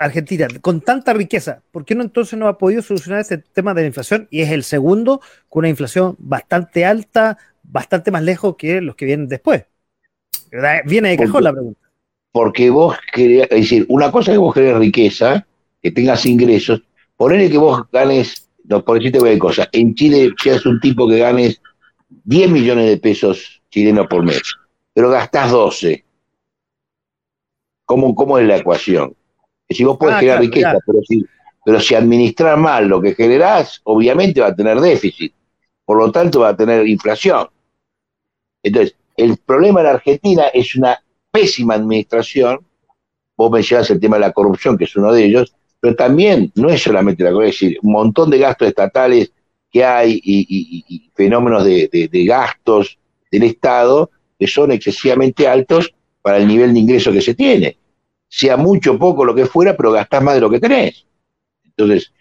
Argentina, 0.00 0.48
con 0.60 0.80
tanta 0.80 1.12
riqueza, 1.12 1.62
¿por 1.70 1.84
qué 1.84 1.94
no 1.94 2.02
entonces 2.02 2.38
no 2.38 2.48
ha 2.48 2.58
podido 2.58 2.82
solucionar 2.82 3.20
ese 3.20 3.38
tema 3.38 3.74
de 3.74 3.82
la 3.82 3.86
inflación? 3.88 4.28
Y 4.30 4.40
es 4.40 4.50
el 4.50 4.64
segundo 4.64 5.20
con 5.48 5.60
una 5.60 5.68
inflación 5.68 6.16
bastante 6.18 6.84
alta, 6.84 7.38
bastante 7.62 8.10
más 8.10 8.22
lejos 8.22 8.56
que 8.56 8.80
los 8.80 8.96
que 8.96 9.04
vienen 9.04 9.28
después. 9.28 9.64
Viene 10.86 11.10
de 11.10 11.16
cajón 11.18 11.44
la 11.44 11.52
pregunta. 11.52 11.80
Porque 12.32 12.70
vos 12.70 12.96
querés, 13.12 13.42
es 13.50 13.60
decir, 13.60 13.86
una 13.88 14.10
cosa 14.10 14.30
es 14.30 14.36
que 14.36 14.40
vos 14.40 14.54
querés 14.54 14.76
riqueza, 14.76 15.46
que 15.82 15.90
tengas 15.90 16.24
ingresos, 16.26 16.82
ponele 17.16 17.50
que 17.50 17.58
vos 17.58 17.82
ganes, 17.92 18.48
no, 18.64 18.84
por 18.84 18.98
decirte 18.98 19.18
cualquier 19.18 19.40
cosa, 19.40 19.68
en 19.72 19.94
Chile 19.94 20.32
seas 20.42 20.64
un 20.66 20.80
tipo 20.80 21.08
que 21.08 21.18
ganes 21.18 21.60
10 22.24 22.50
millones 22.50 22.88
de 22.88 22.96
pesos 22.98 23.62
chilenos 23.70 24.06
por 24.06 24.24
mes, 24.24 24.42
pero 24.94 25.10
gastás 25.10 25.50
12 25.50 26.04
¿Cómo, 27.90 28.38
es 28.38 28.46
la 28.46 28.58
ecuación? 28.58 29.16
Que 29.70 29.76
si 29.76 29.84
vos 29.84 29.96
podés 29.96 30.16
ah, 30.16 30.18
generar 30.18 30.40
riqueza, 30.40 30.78
pero 30.84 30.98
si, 31.06 31.24
pero 31.64 31.78
si 31.78 31.94
administras 31.94 32.58
mal 32.58 32.88
lo 32.88 33.00
que 33.00 33.14
generás, 33.14 33.80
obviamente 33.84 34.40
va 34.40 34.48
a 34.48 34.54
tener 34.56 34.80
déficit. 34.80 35.32
Por 35.84 35.96
lo 35.96 36.10
tanto, 36.10 36.40
va 36.40 36.48
a 36.48 36.56
tener 36.56 36.88
inflación. 36.88 37.46
Entonces, 38.64 38.96
el 39.16 39.36
problema 39.36 39.82
en 39.82 39.86
Argentina 39.86 40.46
es 40.52 40.74
una 40.74 41.00
pésima 41.30 41.74
administración. 41.74 42.58
Vos 43.36 43.48
mencionás 43.52 43.88
el 43.90 44.00
tema 44.00 44.16
de 44.16 44.22
la 44.22 44.32
corrupción, 44.32 44.76
que 44.76 44.86
es 44.86 44.96
uno 44.96 45.12
de 45.12 45.24
ellos, 45.24 45.54
pero 45.78 45.94
también 45.94 46.50
no 46.56 46.68
es 46.68 46.82
solamente 46.82 47.22
la 47.22 47.30
corrupción, 47.30 47.54
es 47.54 47.60
decir, 47.60 47.78
un 47.84 47.92
montón 47.92 48.28
de 48.28 48.38
gastos 48.38 48.66
estatales 48.66 49.30
que 49.70 49.84
hay 49.84 50.20
y, 50.24 51.12
fenómenos 51.14 51.64
de, 51.64 51.88
de, 52.10 52.24
gastos 52.24 52.98
del 53.30 53.44
Estado 53.44 54.10
que 54.36 54.48
son 54.48 54.72
excesivamente 54.72 55.46
altos 55.46 55.94
para 56.22 56.38
el 56.38 56.48
nivel 56.48 56.74
de 56.74 56.80
ingreso 56.80 57.12
que 57.12 57.20
se 57.20 57.36
tiene 57.36 57.76
sea 58.30 58.56
mucho 58.56 58.96
poco 58.96 59.24
lo 59.24 59.34
que 59.34 59.44
fuera, 59.44 59.76
pero 59.76 59.90
gastás 59.90 60.22
más 60.22 60.36
de 60.36 60.40
lo 60.40 60.48
que 60.48 60.60
tenés. 60.60 61.04
Entonces, 61.64 62.12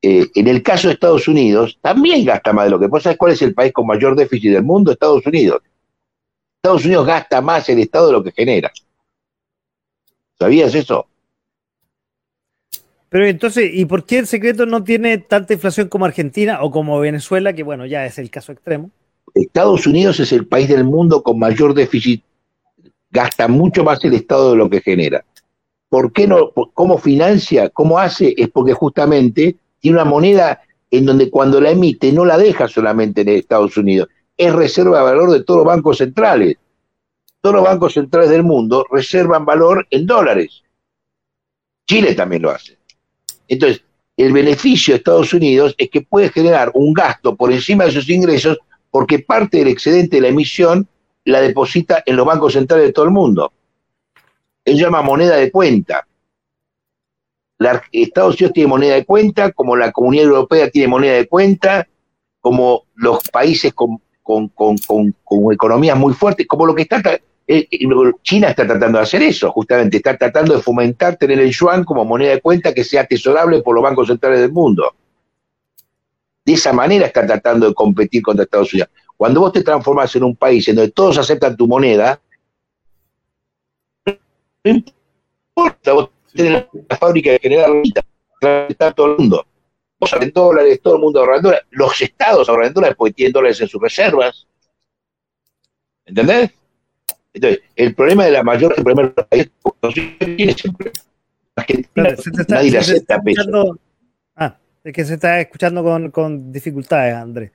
eh, 0.00 0.26
en 0.34 0.46
el 0.46 0.62
caso 0.62 0.86
de 0.86 0.94
Estados 0.94 1.26
Unidos, 1.26 1.78
también 1.82 2.24
gasta 2.24 2.52
más 2.52 2.66
de 2.66 2.70
lo 2.70 2.78
que. 2.78 2.86
¿Vos 2.86 3.02
sabés 3.02 3.18
cuál 3.18 3.32
es 3.32 3.42
el 3.42 3.52
país 3.52 3.72
con 3.72 3.86
mayor 3.86 4.14
déficit 4.14 4.52
del 4.52 4.62
mundo? 4.62 4.92
Estados 4.92 5.26
Unidos. 5.26 5.60
Estados 6.62 6.84
Unidos 6.84 7.06
gasta 7.06 7.40
más 7.40 7.68
el 7.68 7.80
Estado 7.80 8.06
de 8.06 8.12
lo 8.12 8.22
que 8.22 8.32
genera. 8.32 8.70
¿Sabías 10.38 10.74
eso? 10.74 11.08
Pero 13.08 13.26
entonces, 13.26 13.70
¿y 13.72 13.84
por 13.86 14.04
qué 14.04 14.18
el 14.18 14.26
secreto 14.26 14.66
no 14.66 14.84
tiene 14.84 15.18
tanta 15.18 15.54
inflación 15.54 15.88
como 15.88 16.04
Argentina 16.04 16.62
o 16.62 16.70
como 16.70 17.00
Venezuela, 17.00 17.52
que 17.52 17.62
bueno, 17.62 17.86
ya 17.86 18.06
es 18.06 18.18
el 18.18 18.30
caso 18.30 18.52
extremo? 18.52 18.90
Estados 19.34 19.86
Unidos 19.86 20.20
es 20.20 20.32
el 20.32 20.46
país 20.46 20.68
del 20.68 20.84
mundo 20.84 21.22
con 21.22 21.38
mayor 21.38 21.74
déficit, 21.74 22.22
gasta 23.10 23.48
mucho 23.48 23.82
más 23.82 24.04
el 24.04 24.14
Estado 24.14 24.52
de 24.52 24.56
lo 24.56 24.70
que 24.70 24.80
genera. 24.80 25.24
¿Por 25.88 26.12
qué 26.12 26.26
no? 26.26 26.52
¿Cómo 26.74 26.98
financia? 26.98 27.70
¿Cómo 27.70 27.98
hace? 27.98 28.34
Es 28.36 28.48
porque 28.48 28.72
justamente 28.72 29.56
tiene 29.78 29.96
una 29.96 30.04
moneda 30.04 30.60
en 30.90 31.06
donde 31.06 31.30
cuando 31.30 31.60
la 31.60 31.70
emite 31.70 32.12
no 32.12 32.24
la 32.24 32.38
deja 32.38 32.68
solamente 32.68 33.20
en 33.20 33.28
Estados 33.28 33.76
Unidos, 33.76 34.08
es 34.36 34.52
reserva 34.52 34.98
de 34.98 35.04
valor 35.04 35.30
de 35.30 35.44
todos 35.44 35.58
los 35.58 35.66
bancos 35.66 35.98
centrales. 35.98 36.56
Todos 37.40 37.56
los 37.56 37.64
bancos 37.64 37.94
centrales 37.94 38.30
del 38.30 38.42
mundo 38.42 38.84
reservan 38.90 39.44
valor 39.44 39.86
en 39.90 40.06
dólares. 40.06 40.62
Chile 41.86 42.14
también 42.14 42.42
lo 42.42 42.50
hace. 42.50 42.76
Entonces, 43.46 43.82
el 44.16 44.32
beneficio 44.32 44.94
de 44.94 44.98
Estados 44.98 45.32
Unidos 45.32 45.74
es 45.78 45.88
que 45.90 46.00
puede 46.00 46.30
generar 46.30 46.70
un 46.74 46.92
gasto 46.92 47.36
por 47.36 47.52
encima 47.52 47.84
de 47.84 47.92
sus 47.92 48.08
ingresos 48.08 48.58
porque 48.90 49.20
parte 49.20 49.58
del 49.58 49.68
excedente 49.68 50.16
de 50.16 50.22
la 50.22 50.28
emisión 50.28 50.88
la 51.24 51.40
deposita 51.40 52.02
en 52.06 52.16
los 52.16 52.26
bancos 52.26 52.54
centrales 52.54 52.86
de 52.86 52.92
todo 52.92 53.04
el 53.04 53.10
mundo 53.10 53.52
él 54.66 54.76
llama 54.76 55.00
moneda 55.00 55.36
de 55.36 55.50
cuenta. 55.50 56.06
Estados 57.90 58.34
Unidos 58.34 58.52
tiene 58.52 58.68
moneda 58.68 58.94
de 58.94 59.04
cuenta, 59.04 59.52
como 59.52 59.76
la 59.76 59.92
Comunidad 59.92 60.26
Europea 60.26 60.68
tiene 60.68 60.88
moneda 60.88 61.14
de 61.14 61.26
cuenta, 61.26 61.86
como 62.40 62.84
los 62.96 63.26
países 63.30 63.72
con, 63.72 64.00
economías 65.52 65.96
muy 65.96 66.12
fuertes, 66.12 66.46
como 66.46 66.66
lo 66.66 66.74
que 66.74 66.82
está... 66.82 67.00
Eh, 67.48 67.68
eh, 67.70 67.78
China 68.22 68.48
está 68.48 68.66
tratando 68.66 68.98
de 68.98 69.04
hacer 69.04 69.22
eso, 69.22 69.52
justamente, 69.52 69.98
está 69.98 70.18
tratando 70.18 70.56
de 70.56 70.60
fomentar 70.60 71.16
tener 71.16 71.38
el 71.38 71.52
yuan 71.52 71.84
como 71.84 72.04
moneda 72.04 72.32
de 72.32 72.40
cuenta 72.40 72.74
que 72.74 72.82
sea 72.82 73.02
atesorable 73.02 73.62
por 73.62 73.76
los 73.76 73.84
bancos 73.84 74.08
centrales 74.08 74.40
del 74.40 74.50
mundo. 74.50 74.92
De 76.44 76.52
esa 76.54 76.72
manera 76.72 77.06
está 77.06 77.24
tratando 77.24 77.68
de 77.68 77.74
competir 77.74 78.20
contra 78.20 78.42
Estados 78.42 78.72
Unidos. 78.72 78.90
Cuando 79.16 79.40
vos 79.40 79.52
te 79.52 79.62
transformas 79.62 80.14
en 80.16 80.24
un 80.24 80.34
país 80.34 80.66
en 80.66 80.74
donde 80.74 80.90
todos 80.90 81.18
aceptan 81.18 81.56
tu 81.56 81.68
moneda, 81.68 82.20
No 84.66 84.82
importa, 85.54 85.92
vos 85.92 86.10
tenés 86.34 86.66
la 86.88 86.96
fábrica 86.96 87.30
de 87.30 87.38
generar 87.38 87.70
está 88.68 88.92
todo 88.92 89.12
el 89.12 89.18
mundo. 89.18 89.46
Vos 89.98 90.12
ahorran 90.12 90.32
dólares, 90.32 90.80
todo 90.82 90.96
el 90.96 91.00
mundo 91.02 91.20
ahorra 91.20 91.40
dólares. 91.40 91.66
Los 91.70 92.00
estados 92.02 92.48
ahorran 92.48 92.72
dólares 92.72 92.96
porque 92.98 93.14
tienen 93.14 93.32
dólares 93.32 93.60
en 93.60 93.68
sus 93.68 93.80
reservas. 93.80 94.46
¿Entendés? 96.04 96.50
Entonces, 97.32 97.62
el 97.76 97.94
problema 97.94 98.24
de 98.24 98.32
la 98.32 98.42
mayor, 98.42 98.74
el 98.76 98.82
problema 98.82 99.08
de 99.08 99.24
país, 99.24 99.50
tiene 100.36 100.52
siempre. 100.52 100.90
nadie 102.48 102.70
le 102.70 102.78
acepta 102.78 103.20
peso. 103.20 103.78
Ah, 104.34 104.56
es 104.82 104.92
que 104.92 105.04
se 105.04 105.14
está 105.14 105.40
escuchando 105.40 105.82
con, 105.82 106.10
con 106.10 106.50
dificultades, 106.50 107.14
Andrés. 107.14 107.52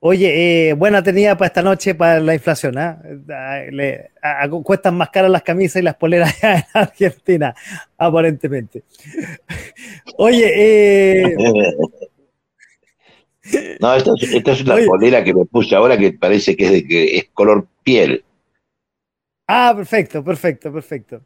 Oye, 0.00 0.68
eh, 0.68 0.72
buena 0.74 1.02
tenida 1.02 1.36
para 1.36 1.46
esta 1.46 1.62
noche 1.62 1.94
para 1.94 2.20
la 2.20 2.34
inflación. 2.34 2.76
¿ah? 2.78 3.00
Le, 3.70 4.10
cuestan 4.62 4.96
más 4.96 5.10
caras 5.10 5.30
las 5.30 5.42
camisas 5.42 5.80
y 5.80 5.84
las 5.84 5.96
poleras 5.96 6.34
en 6.42 6.62
Argentina, 6.74 7.54
aparentemente. 7.96 8.84
Oye, 10.18 10.52
eh, 10.54 11.36
no, 13.80 13.94
esta, 13.94 14.12
es 14.52 14.62
una 14.62 14.76
polera 14.86 15.22
que 15.22 15.34
me 15.34 15.44
puse 15.44 15.74
ahora 15.74 15.96
que 15.96 16.12
parece 16.12 16.56
que 16.56 16.64
es, 16.66 16.72
de, 16.72 16.86
que 16.86 17.16
es 17.16 17.28
color 17.32 17.66
piel. 17.82 18.24
Ah, 19.46 19.72
perfecto, 19.76 20.24
perfecto, 20.24 20.72
perfecto. 20.72 21.22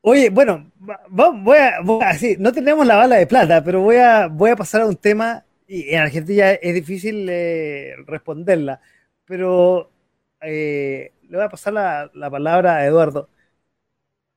Oye, 0.00 0.30
bueno, 0.30 0.70
voy 1.08 1.58
a, 1.58 1.80
voy 1.82 2.02
a 2.02 2.16
no 2.38 2.52
tenemos 2.52 2.86
la 2.86 2.96
bala 2.96 3.16
de 3.16 3.26
plata, 3.26 3.62
pero 3.64 3.80
voy 3.80 3.96
a, 3.96 4.28
voy 4.28 4.50
a 4.50 4.56
pasar 4.56 4.82
a 4.82 4.86
un 4.86 4.96
tema, 4.96 5.44
y 5.68 5.90
en 5.94 6.00
Argentina 6.00 6.52
es 6.52 6.74
difícil 6.74 7.28
eh, 7.30 7.94
responderla, 8.06 8.80
pero 9.26 9.92
eh, 10.40 11.12
le 11.28 11.36
voy 11.36 11.44
a 11.44 11.50
pasar 11.50 11.74
la, 11.74 12.10
la, 12.14 12.30
palabra 12.30 12.76
a 12.76 12.86
Eduardo. 12.86 13.28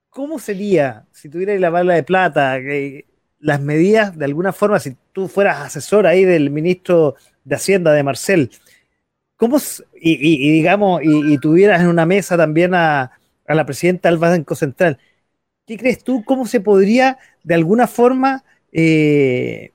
¿Cómo 0.10 0.40
sería, 0.40 1.08
si 1.12 1.30
tuviera 1.30 1.58
la 1.58 1.70
bala 1.70 1.94
de 1.96 2.04
plata, 2.04 2.60
las 3.40 3.62
medidas, 3.62 4.18
de 4.18 4.26
alguna 4.26 4.52
forma, 4.52 4.80
si 4.80 4.98
tú 5.14 5.30
fueras 5.30 5.62
asesor 5.62 6.06
ahí 6.06 6.26
del 6.26 6.50
ministro 6.50 7.16
de 7.46 7.56
Hacienda, 7.56 7.94
de 7.94 8.04
Marcel, 8.04 8.52
¿cómo, 9.38 9.58
y, 9.96 10.52
digamos, 10.52 11.02
y, 11.04 11.38
tuvieras 11.38 11.82
en 11.82 11.88
una 11.88 12.06
mesa 12.06 12.38
también 12.38 12.74
a, 12.76 13.12
la 13.48 13.66
presidenta 13.66 14.10
del 14.10 14.18
Banco 14.20 14.56
Central, 14.56 15.00
¿qué 15.66 15.78
crees 15.78 16.04
tú? 16.04 16.24
¿Cómo 16.26 16.46
se 16.46 16.60
podría, 16.62 17.18
de 17.44 17.56
alguna 17.56 17.88
forma, 17.88 18.44
eh, 18.74 19.72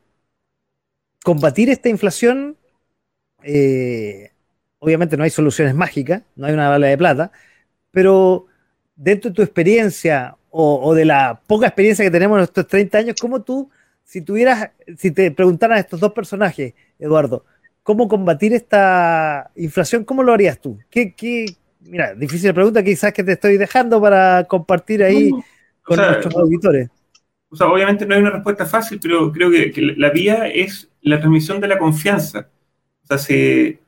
combatir 1.27 1.71
esta 1.71 1.89
inflación? 1.89 2.57
Eh, 3.43 4.31
obviamente 4.79 5.17
no 5.17 5.25
hay 5.25 5.31
soluciones 5.31 5.75
mágicas, 5.75 6.23
no 6.37 6.47
hay 6.47 6.55
una 6.55 6.69
bala 6.69 6.87
de 6.87 6.97
plata, 6.97 7.33
pero 7.91 8.47
dentro 8.95 9.31
de 9.31 9.35
tu 9.35 9.43
experiencia 9.43 10.37
o, 10.51 10.95
de 10.95 11.05
la 11.05 11.41
poca 11.49 11.67
experiencia 11.67 12.05
que 12.05 12.13
tenemos 12.13 12.39
en 12.39 12.45
estos 12.45 12.69
30 12.69 12.99
años, 12.99 13.17
¿cómo 13.21 13.43
tú, 13.43 13.69
si 14.05 14.21
tuvieras, 14.23 14.71
si 14.97 15.11
te 15.11 15.33
preguntaran 15.33 15.77
a 15.77 15.81
estos 15.81 15.99
dos 15.99 16.13
personajes, 16.13 16.75
Eduardo, 16.97 17.45
cómo 17.83 18.07
combatir 18.07 18.53
esta 18.53 19.51
inflación, 19.57 20.05
¿cómo 20.05 20.23
lo 20.23 20.33
harías 20.33 20.61
tú? 20.61 20.79
¿Qué, 20.89 21.13
qué, 21.13 21.47
mira, 21.81 22.15
difícil 22.15 22.55
pregunta 22.55 22.85
quizás 22.85 23.13
que 23.13 23.25
te 23.25 23.33
estoy 23.33 23.57
dejando 23.57 24.01
para 24.01 24.45
compartir 24.45 25.03
ahí 25.03 25.33
con 25.83 25.97
nuestros 25.97 26.37
auditores. 26.37 26.89
O 27.49 27.57
sea, 27.57 27.69
obviamente 27.69 28.07
no 28.07 28.15
hay 28.15 28.21
una 28.21 28.31
respuesta 28.31 28.67
fácil, 28.67 28.99
pero 29.01 29.33
creo 29.33 29.51
que, 29.51 29.73
la 29.97 30.11
vía 30.11 30.49
es 30.49 30.91
la 31.09 31.19
transmisión 31.19 31.61
de 31.61 31.69
la 31.69 31.79
confianza. 31.79 32.49
O 33.05 33.07
sea, 33.07 33.19
si, 33.19 33.79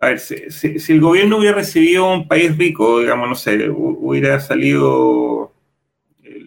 a 0.00 0.06
ver, 0.06 0.20
si, 0.20 0.92
el 0.92 1.00
gobierno 1.00 1.38
hubiera 1.38 1.56
recibido 1.56 2.12
un 2.12 2.28
país 2.28 2.56
rico, 2.56 3.00
digamos, 3.00 3.28
no 3.28 3.34
sé, 3.34 3.68
hubiera 3.70 4.40
salido 4.40 5.52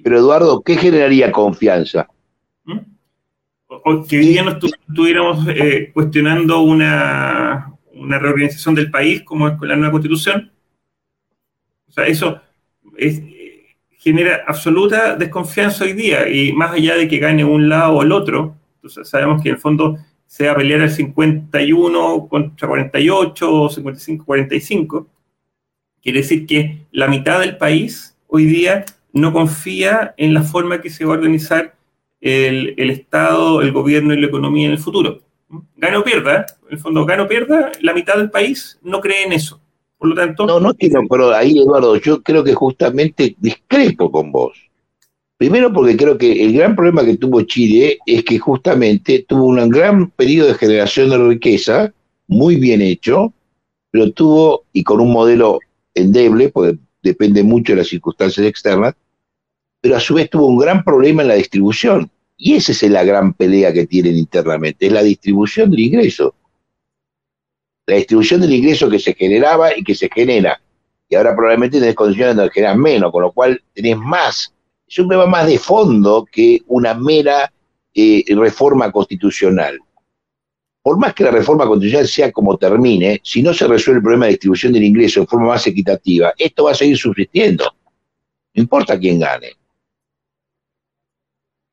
pero 0.05 0.19
Eduardo, 0.19 0.61
¿qué 0.61 0.77
generaría 0.77 1.31
confianza? 1.31 2.07
¿Mm? 2.63 2.77
O, 3.67 4.05
que 4.05 4.19
hoy 4.19 4.27
día 4.27 4.43
no 4.43 4.51
estuviéramos 4.51 5.47
eh, 5.47 5.89
cuestionando 5.91 6.59
una, 6.59 7.73
reorganización 7.91 8.75
del 8.75 8.91
país 8.91 9.23
como 9.23 9.47
es 9.47 9.57
con 9.57 9.67
la 9.67 9.75
nueva 9.75 9.93
constitución. 9.93 10.51
O 11.89 11.91
sea, 11.91 12.05
eso 12.05 12.39
genera 13.97 14.43
absoluta 14.45 15.15
desconfianza 15.15 15.85
hoy 15.85 15.93
día 15.93 16.29
y 16.29 16.53
más 16.53 16.73
allá 16.73 16.97
de 16.97 17.07
que 17.07 17.17
gane 17.17 17.43
un 17.43 17.67
lado 17.67 17.93
o 17.93 18.03
el 18.03 18.11
otro, 18.11 18.55
sabemos 18.89 19.41
que 19.41 19.49
en 19.49 19.55
el 19.55 19.61
fondo 19.61 19.97
se 20.25 20.47
va 20.47 20.53
a 20.53 20.55
pelear 20.55 20.81
el 20.81 20.91
51 20.91 22.27
contra 22.27 22.67
48 22.67 23.53
o 23.53 23.69
55-45, 23.69 25.05
quiere 26.01 26.19
decir 26.19 26.45
que 26.45 26.85
la 26.91 27.07
mitad 27.07 27.39
del 27.39 27.57
país 27.57 28.17
hoy 28.27 28.45
día 28.45 28.85
no 29.13 29.31
confía 29.31 30.13
en 30.17 30.33
la 30.33 30.43
forma 30.43 30.81
que 30.81 30.89
se 30.89 31.05
va 31.05 31.13
a 31.13 31.17
organizar 31.17 31.75
el, 32.19 32.89
Estado, 32.89 33.61
el 33.61 33.71
gobierno 33.71 34.13
y 34.13 34.19
la 34.19 34.27
economía 34.27 34.65
en 34.65 34.73
el 34.73 34.79
futuro. 34.79 35.21
Gana 35.77 35.99
o 35.99 36.03
pierda, 36.03 36.45
en 36.67 36.73
el 36.73 36.79
fondo 36.79 37.05
gana 37.05 37.23
o 37.23 37.27
pierda, 37.27 37.71
la 37.81 37.93
mitad 37.93 38.17
del 38.17 38.31
país 38.31 38.79
no 38.81 38.99
cree 38.99 39.23
en 39.25 39.33
eso. 39.33 39.61
Por 39.97 40.09
lo 40.09 40.15
tanto... 40.15 40.45
No, 40.45 40.59
no 40.59 40.73
pero 41.09 41.33
ahí 41.33 41.59
Eduardo, 41.59 41.95
yo 41.97 42.21
creo 42.21 42.43
que 42.43 42.53
justamente 42.53 43.35
discrepo 43.39 44.11
con 44.11 44.31
vos. 44.31 44.57
Primero 45.37 45.73
porque 45.73 45.97
creo 45.97 46.17
que 46.17 46.43
el 46.43 46.53
gran 46.53 46.75
problema 46.75 47.03
que 47.03 47.17
tuvo 47.17 47.41
Chile 47.41 47.97
es 48.05 48.23
que 48.23 48.39
justamente 48.39 49.25
tuvo 49.27 49.47
un 49.47 49.69
gran 49.69 50.09
periodo 50.11 50.47
de 50.47 50.55
generación 50.55 51.09
de 51.09 51.17
riqueza, 51.17 51.93
muy 52.27 52.55
bien 52.55 52.81
hecho, 52.81 53.33
pero 53.91 54.11
tuvo, 54.11 54.63
y 54.71 54.83
con 54.83 55.01
un 55.01 55.11
modelo 55.11 55.59
endeble, 55.93 56.49
porque 56.49 56.77
depende 57.03 57.43
mucho 57.43 57.73
de 57.73 57.79
las 57.79 57.87
circunstancias 57.87 58.47
externas, 58.47 58.95
pero 59.81 59.97
a 59.97 59.99
su 59.99 60.15
vez 60.15 60.29
tuvo 60.29 60.47
un 60.47 60.57
gran 60.57 60.83
problema 60.83 61.21
en 61.21 61.27
la 61.27 61.35
distribución. 61.35 62.09
Y 62.37 62.55
esa 62.55 62.71
es 62.71 62.83
la 62.83 63.03
gran 63.03 63.33
pelea 63.33 63.71
que 63.73 63.85
tienen 63.87 64.17
internamente, 64.17 64.87
es 64.87 64.91
la 64.91 65.03
distribución 65.03 65.69
del 65.69 65.81
ingreso. 65.81 66.33
La 67.85 67.95
distribución 67.97 68.41
del 68.41 68.53
ingreso 68.53 68.89
que 68.89 68.99
se 68.99 69.13
generaba 69.13 69.77
y 69.77 69.83
que 69.83 69.95
se 69.95 70.09
genera. 70.09 70.59
Y 71.07 71.15
ahora 71.15 71.35
probablemente 71.35 71.79
tenés 71.79 71.93
condiciones 71.93 72.35
donde 72.35 72.51
generas 72.51 72.77
menos, 72.77 73.11
con 73.11 73.21
lo 73.21 73.31
cual 73.31 73.61
tenés 73.73 73.97
más. 73.97 74.54
Es 74.87 74.99
un 74.99 75.07
problema 75.07 75.29
más 75.29 75.47
de 75.47 75.57
fondo 75.57 76.25
que 76.31 76.61
una 76.67 76.93
mera 76.93 77.51
eh, 77.93 78.23
reforma 78.35 78.91
constitucional. 78.91 79.79
Por 80.81 80.99
más 80.99 81.13
que 81.15 81.23
la 81.23 81.31
reforma 81.31 81.65
constitucional 81.65 82.07
sea 82.07 82.31
como 82.31 82.57
termine, 82.57 83.19
si 83.23 83.41
no 83.41 83.53
se 83.53 83.67
resuelve 83.67 83.97
el 83.97 84.03
problema 84.03 84.25
de 84.25 84.31
distribución 84.33 84.73
del 84.73 84.83
ingreso 84.83 85.21
de 85.21 85.27
forma 85.27 85.47
más 85.47 85.65
equitativa, 85.65 86.33
esto 86.37 86.65
va 86.65 86.71
a 86.71 86.75
seguir 86.75 86.97
subsistiendo. 86.97 87.65
No 88.53 88.61
importa 88.61 88.99
quién 88.99 89.19
gane. 89.19 89.53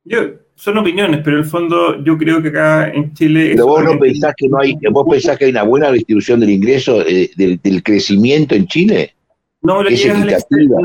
Yo, 0.05 0.18
son 0.55 0.78
opiniones, 0.78 1.20
pero 1.22 1.36
en 1.36 1.43
el 1.43 1.48
fondo 1.48 2.02
yo 2.02 2.16
creo 2.16 2.40
que 2.40 2.48
acá 2.48 2.90
en 2.90 3.12
Chile... 3.14 3.51
Pero 3.51 3.66
vos 3.66 3.84
no 3.84 3.98
pensás 3.98 4.34
que 4.36 4.48
no 4.48 4.59
hay, 4.59 4.76
vos 4.90 5.06
pensás 5.09 5.36
que 5.36 5.44
hay 5.44 5.51
una 5.51 5.64
buena 5.64 5.93
distribución 5.93 6.40
del 6.40 6.51
ingreso, 6.51 7.06
eh, 7.06 7.30
del, 7.36 7.82
crecimiento 7.82 8.55
en 8.55 8.66
Chile. 8.66 9.14
No 9.60 9.82
lo 9.82 9.90
llevas 9.90 10.22
al 10.22 10.30
extremo. 10.30 10.78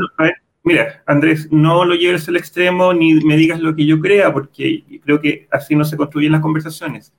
Mira, 0.62 1.02
Andrés, 1.06 1.48
no 1.50 1.84
lo 1.84 1.94
lleves 1.94 2.28
al 2.28 2.36
extremo 2.36 2.92
ni 2.92 3.14
me 3.14 3.36
digas 3.36 3.60
lo 3.60 3.74
que 3.74 3.86
yo 3.86 4.00
crea, 4.00 4.32
porque 4.32 4.84
creo 5.04 5.20
que 5.20 5.48
así 5.50 5.74
no 5.74 5.84
se 5.84 5.96
construyen 5.96 6.32
las 6.32 6.40
conversaciones. 6.40 7.12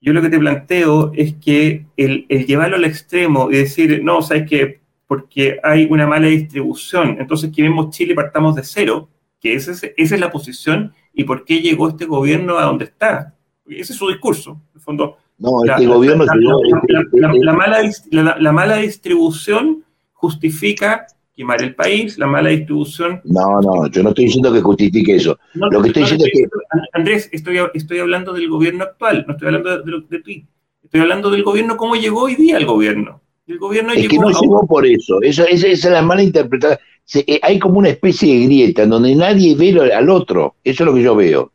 Yo 0.00 0.12
lo 0.12 0.20
que 0.20 0.28
te 0.28 0.38
planteo 0.38 1.12
es 1.14 1.34
que 1.34 1.86
el, 1.96 2.26
el 2.28 2.46
llevarlo 2.46 2.76
al 2.76 2.84
extremo 2.84 3.50
y 3.50 3.56
decir, 3.56 4.02
no, 4.02 4.20
sabes 4.20 4.48
que 4.48 4.84
porque 5.06 5.58
hay 5.62 5.86
una 5.90 6.06
mala 6.06 6.28
distribución, 6.28 7.16
entonces 7.20 7.50
que 7.54 7.62
vemos 7.62 7.90
Chile 7.90 8.14
partamos 8.14 8.54
de 8.54 8.64
cero, 8.64 9.08
que 9.40 9.54
esa 9.54 9.72
es, 9.72 9.82
esa 9.96 10.14
es 10.14 10.20
la 10.20 10.30
posición 10.30 10.92
y 11.12 11.24
por 11.24 11.44
qué 11.44 11.60
llegó 11.60 11.88
este 11.88 12.06
gobierno 12.06 12.58
a 12.58 12.64
donde 12.64 12.86
está. 12.86 13.34
Ese 13.66 13.92
es 13.92 13.98
su 13.98 14.08
discurso, 14.08 14.60
en 14.74 14.80
fondo. 14.80 15.18
No, 15.38 15.64
este 15.64 15.86
gobierno 15.86 16.24
la, 16.24 17.52
mala, 17.52 17.78
la, 18.10 18.52
mala 18.52 18.76
distribución 18.76 19.84
justifica 20.12 21.06
quemar 21.36 21.62
el 21.62 21.74
país, 21.74 22.18
la 22.18 22.26
mala 22.26 22.50
distribución. 22.50 23.20
No, 23.24 23.60
no, 23.60 23.86
yo 23.88 24.02
no 24.02 24.10
estoy 24.10 24.26
diciendo 24.26 24.52
que 24.52 24.60
justifique 24.60 25.16
eso. 25.16 25.38
Lo 25.54 25.82
que 25.82 25.88
estoy 25.88 26.02
diciendo 26.02 26.26
es 26.26 26.32
que. 26.32 26.48
Andrés, 26.92 27.28
estoy, 27.32 27.58
estoy 27.74 27.98
hablando 27.98 28.32
del 28.32 28.48
gobierno 28.48 28.84
actual, 28.84 29.24
no 29.26 29.34
estoy 29.34 29.48
hablando 29.48 29.78
de, 29.78 30.04
de, 30.08 30.22
ti. 30.22 30.46
Estoy 30.82 31.00
hablando 31.00 31.30
del 31.30 31.42
gobierno, 31.42 31.76
cómo 31.76 31.96
llegó 31.96 32.22
hoy 32.22 32.36
día 32.36 32.56
el 32.56 32.66
gobierno. 32.66 33.20
El 33.46 33.58
gobierno 33.58 33.92
es 33.92 34.08
que 34.08 34.18
no 34.18 34.30
llegó 34.30 34.66
por 34.66 34.86
eso. 34.86 35.20
Esa, 35.20 35.44
esa, 35.44 35.66
esa, 35.66 35.88
es 35.88 35.92
la 35.92 36.02
mala 36.02 36.22
interpretación. 36.22 36.78
Eh, 37.14 37.38
hay 37.42 37.58
como 37.58 37.78
una 37.78 37.90
especie 37.90 38.32
de 38.32 38.46
grieta 38.46 38.82
en 38.84 38.90
donde 38.90 39.14
nadie 39.14 39.54
ve 39.54 39.92
al 39.92 40.08
otro. 40.08 40.56
Eso 40.64 40.82
es 40.82 40.86
lo 40.86 40.94
que 40.94 41.02
yo 41.02 41.14
veo. 41.14 41.52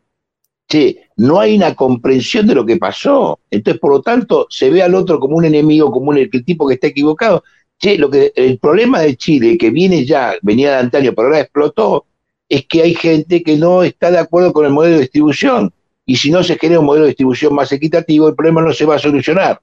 Che, 0.68 1.08
no 1.16 1.40
hay 1.40 1.56
una 1.56 1.74
comprensión 1.74 2.46
de 2.46 2.54
lo 2.54 2.64
que 2.64 2.76
pasó. 2.76 3.40
Entonces, 3.50 3.80
por 3.80 3.90
lo 3.90 4.02
tanto, 4.02 4.46
se 4.48 4.70
ve 4.70 4.82
al 4.82 4.94
otro 4.94 5.18
como 5.18 5.36
un 5.36 5.44
enemigo, 5.44 5.90
como 5.90 6.10
un, 6.10 6.18
el, 6.18 6.30
tipo 6.44 6.68
que 6.68 6.74
está 6.74 6.86
equivocado. 6.86 7.42
Che, 7.80 7.96
lo 7.96 8.10
que, 8.10 8.32
el 8.36 8.58
problema 8.58 9.00
de 9.00 9.16
Chile, 9.16 9.56
que 9.58 9.70
viene 9.70 10.04
ya, 10.04 10.34
venía 10.42 10.72
de 10.72 10.76
antaño, 10.76 11.12
pero 11.14 11.28
ahora 11.28 11.40
explotó, 11.40 12.04
es 12.48 12.66
que 12.66 12.82
hay 12.82 12.94
gente 12.94 13.42
que 13.42 13.56
no 13.56 13.82
está 13.82 14.10
de 14.10 14.18
acuerdo 14.18 14.52
con 14.52 14.66
el 14.66 14.72
modelo 14.72 14.96
de 14.96 15.02
distribución. 15.02 15.72
Y 16.04 16.16
si 16.16 16.30
no 16.30 16.44
se 16.44 16.58
genera 16.58 16.80
un 16.80 16.86
modelo 16.86 17.04
de 17.04 17.10
distribución 17.10 17.54
más 17.54 17.72
equitativo, 17.72 18.28
el 18.28 18.34
problema 18.34 18.62
no 18.62 18.72
se 18.72 18.84
va 18.84 18.96
a 18.96 18.98
solucionar 18.98 19.60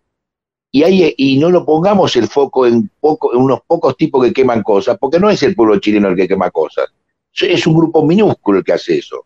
y, 0.72 1.14
y 1.18 1.40
no 1.40 1.50
lo 1.50 1.66
pongamos 1.66 2.16
el 2.16 2.28
foco 2.28 2.68
en, 2.68 2.90
poco, 3.00 3.34
en 3.34 3.42
unos 3.42 3.62
pocos 3.66 3.96
tipos 3.98 4.26
que 4.26 4.34
queman 4.34 4.64
cosas, 4.64 4.98
porque 5.00 5.20
no 5.20 5.30
es 5.30 5.42
el 5.44 5.56
pueblo 5.56 5.80
chileno 5.80 6.10
el 6.10 6.16
que 6.16 6.28
quema 6.28 6.52
cosas. 6.52 6.86
es 7.34 7.66
un 7.68 7.76
grupo 7.76 8.06
minúsculo 8.06 8.60
el 8.60 8.64
que 8.64 8.74
hace 8.74 8.98
eso. 9.00 9.26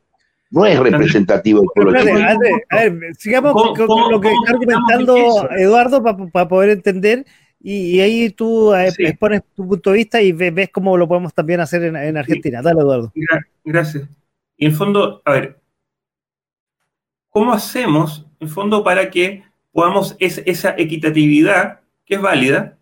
No 0.51 0.65
es 0.65 0.77
representativo 0.77 1.63
del 1.75 2.25
A 2.69 2.75
ver, 2.75 3.15
sigamos 3.17 3.53
con, 3.53 4.11
lo 4.11 4.19
que 4.19 4.27
está 4.27 4.51
argumentando 4.51 5.49
Eduardo 5.57 6.03
para 6.03 6.47
poder 6.47 6.71
entender. 6.71 7.25
Y, 7.63 7.99
ahí 7.99 8.29
tú 8.31 8.73
eh, 8.73 8.91
expones 8.97 9.43
tu 9.55 9.67
punto 9.67 9.91
de 9.91 9.97
vista 9.97 10.21
y 10.21 10.31
ves, 10.31 10.69
cómo 10.71 10.97
lo 10.97 11.07
podemos 11.07 11.33
también 11.33 11.59
hacer 11.59 11.83
en, 11.83 12.17
Argentina. 12.17 12.61
Dale, 12.61 12.81
Eduardo. 12.81 13.13
Gracias. 13.63 14.09
Y 14.57 14.65
en 14.65 14.73
fondo, 14.73 15.21
a 15.25 15.31
ver, 15.31 15.59
¿cómo 17.29 17.53
hacemos, 17.53 18.25
en 18.39 18.49
fondo, 18.49 18.83
para 18.83 19.09
que 19.11 19.43
podamos 19.71 20.15
esa 20.19 20.75
equitatividad, 20.77 21.81
que 22.05 22.15
es 22.15 22.21
válida, 22.21 22.77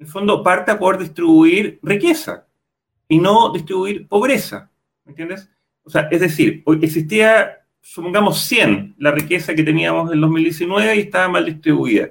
en 0.00 0.06
fondo 0.06 0.42
parta 0.42 0.78
por 0.78 0.98
distribuir 0.98 1.78
riqueza 1.82 2.46
y 3.06 3.18
no 3.18 3.52
distribuir 3.52 4.08
pobreza. 4.08 4.70
¿Me 5.04 5.10
entiendes? 5.10 5.50
O 5.82 5.90
sea, 5.90 6.08
es 6.10 6.20
decir, 6.20 6.64
existía, 6.80 7.58
supongamos, 7.82 8.40
100 8.40 8.94
la 8.98 9.10
riqueza 9.10 9.54
que 9.54 9.62
teníamos 9.62 10.12
en 10.12 10.20
2019 10.20 10.96
y 10.96 11.00
estaba 11.00 11.28
mal 11.28 11.44
distribuida. 11.44 12.10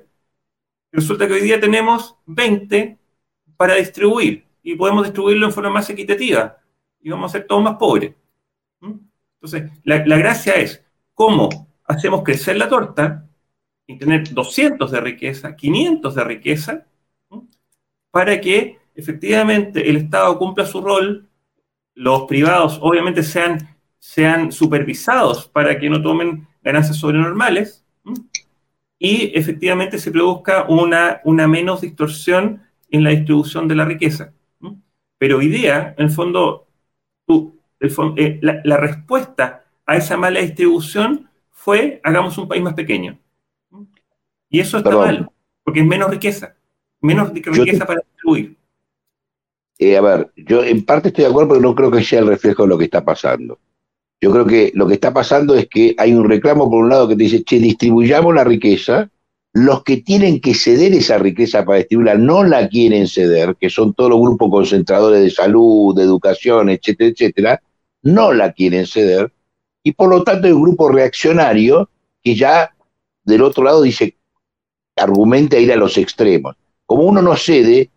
Resulta 0.92 1.28
que 1.28 1.34
hoy 1.34 1.42
día 1.42 1.60
tenemos 1.60 2.16
20 2.26 2.98
para 3.56 3.76
distribuir 3.76 4.46
y 4.64 4.76
podemos 4.76 5.04
distribuirlo 5.04 5.46
en 5.46 5.54
forma 5.54 5.70
más 5.70 5.90
equitativa 5.90 6.58
y 7.02 7.10
vamos 7.10 7.32
a 7.32 7.38
ser 7.38 7.48
todos 7.48 7.64
más 7.64 7.76
pobres. 7.76 8.16
Entonces, 8.82 9.72
la, 9.84 10.00
gracia 10.00 10.56
es 10.56 10.84
cómo 11.14 11.50
hacemos 11.86 12.24
crecer 12.24 12.58
la 12.58 12.68
torta 12.68 13.26
y 13.88 13.98
tener 13.98 14.34
200 14.34 14.92
de 14.92 15.00
riqueza, 15.00 15.56
500 15.56 16.16
de 16.16 16.24
riqueza, 16.24 16.86
para 18.12 18.42
que 18.42 18.80
efectivamente 18.96 19.90
el 19.90 19.98
Estado 19.98 20.38
cumpla 20.38 20.66
su 20.66 20.82
rol, 20.82 21.30
los 21.94 22.24
privados 22.24 22.80
obviamente 22.82 23.24
sean, 23.24 23.78
sean 23.98 24.52
supervisados 24.52 25.48
para 25.48 25.80
que 25.80 25.90
no 25.90 26.02
tomen 26.02 26.48
ganancias 26.62 26.98
sobrenormales 26.98 27.86
y 29.00 29.32
efectivamente 29.34 29.98
se 29.98 30.12
produzca 30.12 30.66
una, 30.68 31.22
una 31.24 31.48
menos 31.48 31.82
distorsión 31.82 32.62
en 32.92 33.04
la 33.04 33.12
distribución 33.12 33.68
de 33.68 33.76
la 33.76 33.86
riqueza. 33.86 34.34
Pero 35.18 35.38
hoy 35.38 35.48
día, 35.48 35.96
en 35.98 36.06
el 36.06 36.12
fondo, 36.12 36.68
eh, 38.18 38.40
la, 38.42 38.62
la 38.64 38.78
respuesta 38.78 39.66
a 39.86 39.96
esa 39.96 40.18
mala 40.18 40.40
distribución 40.42 41.30
fue 41.50 42.00
hagamos 42.04 42.38
un 42.38 42.48
país 42.48 42.62
más 42.62 42.74
pequeño. 42.74 43.18
Y 44.50 44.60
eso 44.60 44.78
está 44.78 44.96
mal, 44.96 45.30
porque 45.64 45.82
es 45.82 45.86
menos 45.86 46.10
riqueza, 46.10 46.56
menos 47.02 47.32
riqueza 47.32 47.86
para 47.86 48.02
distribuir. 48.02 48.56
Eh, 49.78 49.96
a 49.96 50.02
ver, 50.02 50.32
yo 50.36 50.64
en 50.64 50.84
parte 50.84 51.10
estoy 51.10 51.24
de 51.24 51.30
acuerdo, 51.30 51.50
pero 51.50 51.62
no 51.62 51.76
creo 51.76 51.92
que 51.92 52.04
sea 52.04 52.20
el 52.20 52.28
reflejo 52.28 52.64
de 52.64 52.70
lo 52.70 52.78
que 52.78 52.86
está 52.86 53.04
pasando. 53.04 53.60
Yo 54.22 54.32
creo 54.32 54.46
que 54.46 54.72
lo 54.76 54.88
que 54.88 54.96
está 54.96 55.14
pasando 55.14 55.56
es 55.56 55.68
que 55.68 55.96
hay 55.98 56.14
un 56.14 56.28
reclamo 56.28 56.70
por 56.70 56.84
un 56.84 56.90
lado 56.90 57.08
que 57.08 57.16
te 57.16 57.24
dice, 57.24 57.44
che, 57.44 57.60
distribuyamos 57.60 58.36
la 58.36 58.44
riqueza, 58.44 59.10
los 59.54 59.84
que 59.84 59.98
tienen 59.98 60.42
que 60.42 60.54
ceder 60.54 60.94
esa 60.94 61.18
riqueza 61.18 61.66
para 61.66 61.80
distribuirla 61.80 62.16
no 62.16 62.44
la 62.44 62.68
quieren 62.68 63.08
ceder, 63.08 63.56
que 63.56 63.70
son 63.70 63.94
todos 63.94 64.10
los 64.10 64.20
grupos 64.20 64.50
concentradores 64.52 65.22
de 65.22 65.32
salud, 65.32 65.96
de 65.96 66.04
educación, 66.04 66.70
etcétera, 66.70 67.10
etcétera, 67.10 67.62
no 68.04 68.34
la 68.34 68.52
quieren 68.52 68.86
ceder, 68.86 69.32
y 69.84 69.94
por 69.94 70.10
lo 70.10 70.24
tanto 70.24 70.48
hay 70.48 70.54
un 70.54 70.62
grupo 70.62 70.90
reaccionario 70.90 71.90
que 72.22 72.36
ya 72.36 72.74
del 73.24 73.42
otro 73.42 73.64
lado 73.64 73.82
dice, 73.82 74.18
argumenta 74.96 75.58
ir 75.58 75.72
a 75.72 75.78
los 75.78 75.98
extremos. 75.98 76.56
Como 76.86 77.04
uno 77.04 77.22
no 77.22 77.36
cede, 77.36 77.90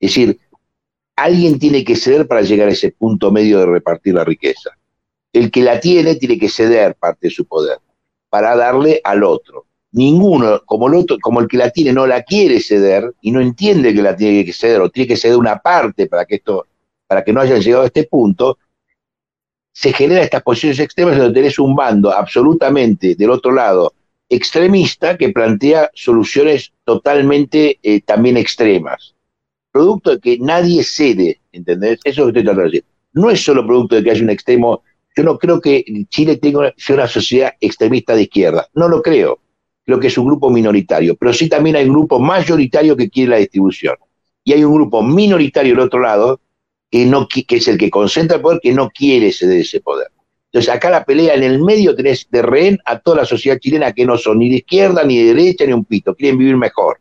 es 0.00 0.10
decir, 0.10 0.38
alguien 1.16 1.58
tiene 1.58 1.84
que 1.84 1.96
ceder 1.96 2.26
para 2.26 2.42
llegar 2.42 2.68
a 2.68 2.72
ese 2.72 2.90
punto 2.90 3.30
medio 3.30 3.60
de 3.60 3.66
repartir 3.66 4.14
la 4.14 4.24
riqueza. 4.24 4.70
El 5.32 5.50
que 5.50 5.62
la 5.62 5.80
tiene 5.80 6.16
tiene 6.16 6.38
que 6.38 6.48
ceder 6.48 6.94
parte 6.94 7.28
de 7.28 7.30
su 7.30 7.44
poder 7.44 7.78
para 8.28 8.56
darle 8.56 9.00
al 9.04 9.22
otro. 9.24 9.66
Ninguno, 9.92 10.62
como 10.64 10.88
el, 10.88 10.94
otro, 10.94 11.18
como 11.20 11.40
el 11.40 11.48
que 11.48 11.56
la 11.56 11.70
tiene 11.70 11.92
no 11.92 12.06
la 12.06 12.22
quiere 12.22 12.60
ceder 12.60 13.12
y 13.20 13.32
no 13.32 13.40
entiende 13.40 13.92
que 13.92 14.02
la 14.02 14.14
tiene 14.14 14.44
que 14.44 14.52
ceder 14.52 14.80
o 14.80 14.90
tiene 14.90 15.08
que 15.08 15.16
ceder 15.16 15.36
una 15.36 15.58
parte 15.58 16.06
para 16.06 16.24
que 16.24 16.36
esto, 16.36 16.66
para 17.06 17.24
que 17.24 17.32
no 17.32 17.40
hayan 17.40 17.60
llegado 17.60 17.82
a 17.82 17.86
este 17.86 18.04
punto, 18.04 18.58
se 19.72 19.92
genera 19.92 20.22
estas 20.22 20.42
posiciones 20.42 20.78
extremas 20.78 21.18
donde 21.18 21.34
tenés 21.34 21.58
un 21.58 21.74
bando 21.74 22.12
absolutamente 22.12 23.14
del 23.14 23.30
otro 23.30 23.52
lado 23.52 23.92
extremista 24.30 25.18
que 25.18 25.30
plantea 25.30 25.90
soluciones 25.92 26.72
totalmente 26.84 27.78
eh, 27.82 28.00
también 28.00 28.36
extremas. 28.36 29.14
Producto 29.72 30.12
de 30.12 30.20
que 30.20 30.38
nadie 30.38 30.84
cede, 30.84 31.40
¿entendés? 31.52 31.98
Eso 32.04 32.08
es 32.08 32.16
lo 32.18 32.24
que 32.26 32.30
estoy 32.30 32.44
tratando 32.44 32.62
de 32.62 32.66
decir. 32.68 32.84
No 33.12 33.30
es 33.30 33.44
solo 33.44 33.66
producto 33.66 33.96
de 33.96 34.04
que 34.04 34.10
haya 34.12 34.22
un 34.22 34.30
extremo. 34.30 34.82
Yo 35.16 35.24
no 35.24 35.38
creo 35.38 35.60
que 35.60 35.84
Chile 36.08 36.36
tenga 36.36 36.72
una 36.88 37.08
sociedad 37.08 37.54
extremista 37.60 38.14
de 38.14 38.22
izquierda. 38.22 38.68
No 38.74 38.88
lo 38.88 39.02
creo. 39.02 39.40
Creo 39.84 39.98
que 39.98 40.06
es 40.06 40.18
un 40.18 40.26
grupo 40.26 40.50
minoritario. 40.50 41.16
Pero 41.16 41.32
sí 41.32 41.48
también 41.48 41.76
hay 41.76 41.86
un 41.86 41.94
grupo 41.94 42.18
mayoritario 42.18 42.96
que 42.96 43.10
quiere 43.10 43.30
la 43.30 43.36
distribución. 43.38 43.96
Y 44.44 44.52
hay 44.52 44.64
un 44.64 44.74
grupo 44.74 45.02
minoritario 45.02 45.74
del 45.74 45.84
otro 45.84 46.00
lado 46.00 46.40
que, 46.90 47.06
no, 47.06 47.26
que 47.28 47.44
es 47.48 47.68
el 47.68 47.78
que 47.78 47.90
concentra 47.90 48.36
el 48.36 48.42
poder, 48.42 48.60
que 48.60 48.72
no 48.72 48.90
quiere 48.90 49.32
ceder 49.32 49.60
ese 49.60 49.80
poder. 49.80 50.08
Entonces, 50.52 50.74
acá 50.74 50.90
la 50.90 51.04
pelea 51.04 51.34
en 51.34 51.44
el 51.44 51.62
medio 51.62 51.94
tenés 51.94 52.28
de 52.28 52.42
rehén 52.42 52.78
a 52.84 52.98
toda 52.98 53.18
la 53.18 53.24
sociedad 53.24 53.58
chilena 53.58 53.92
que 53.92 54.04
no 54.04 54.18
son 54.18 54.40
ni 54.40 54.48
de 54.48 54.56
izquierda, 54.56 55.04
ni 55.04 55.18
de 55.18 55.34
derecha, 55.34 55.64
ni 55.64 55.72
un 55.72 55.84
pito, 55.84 56.14
quieren 56.14 56.38
vivir 56.38 56.56
mejor. 56.56 57.00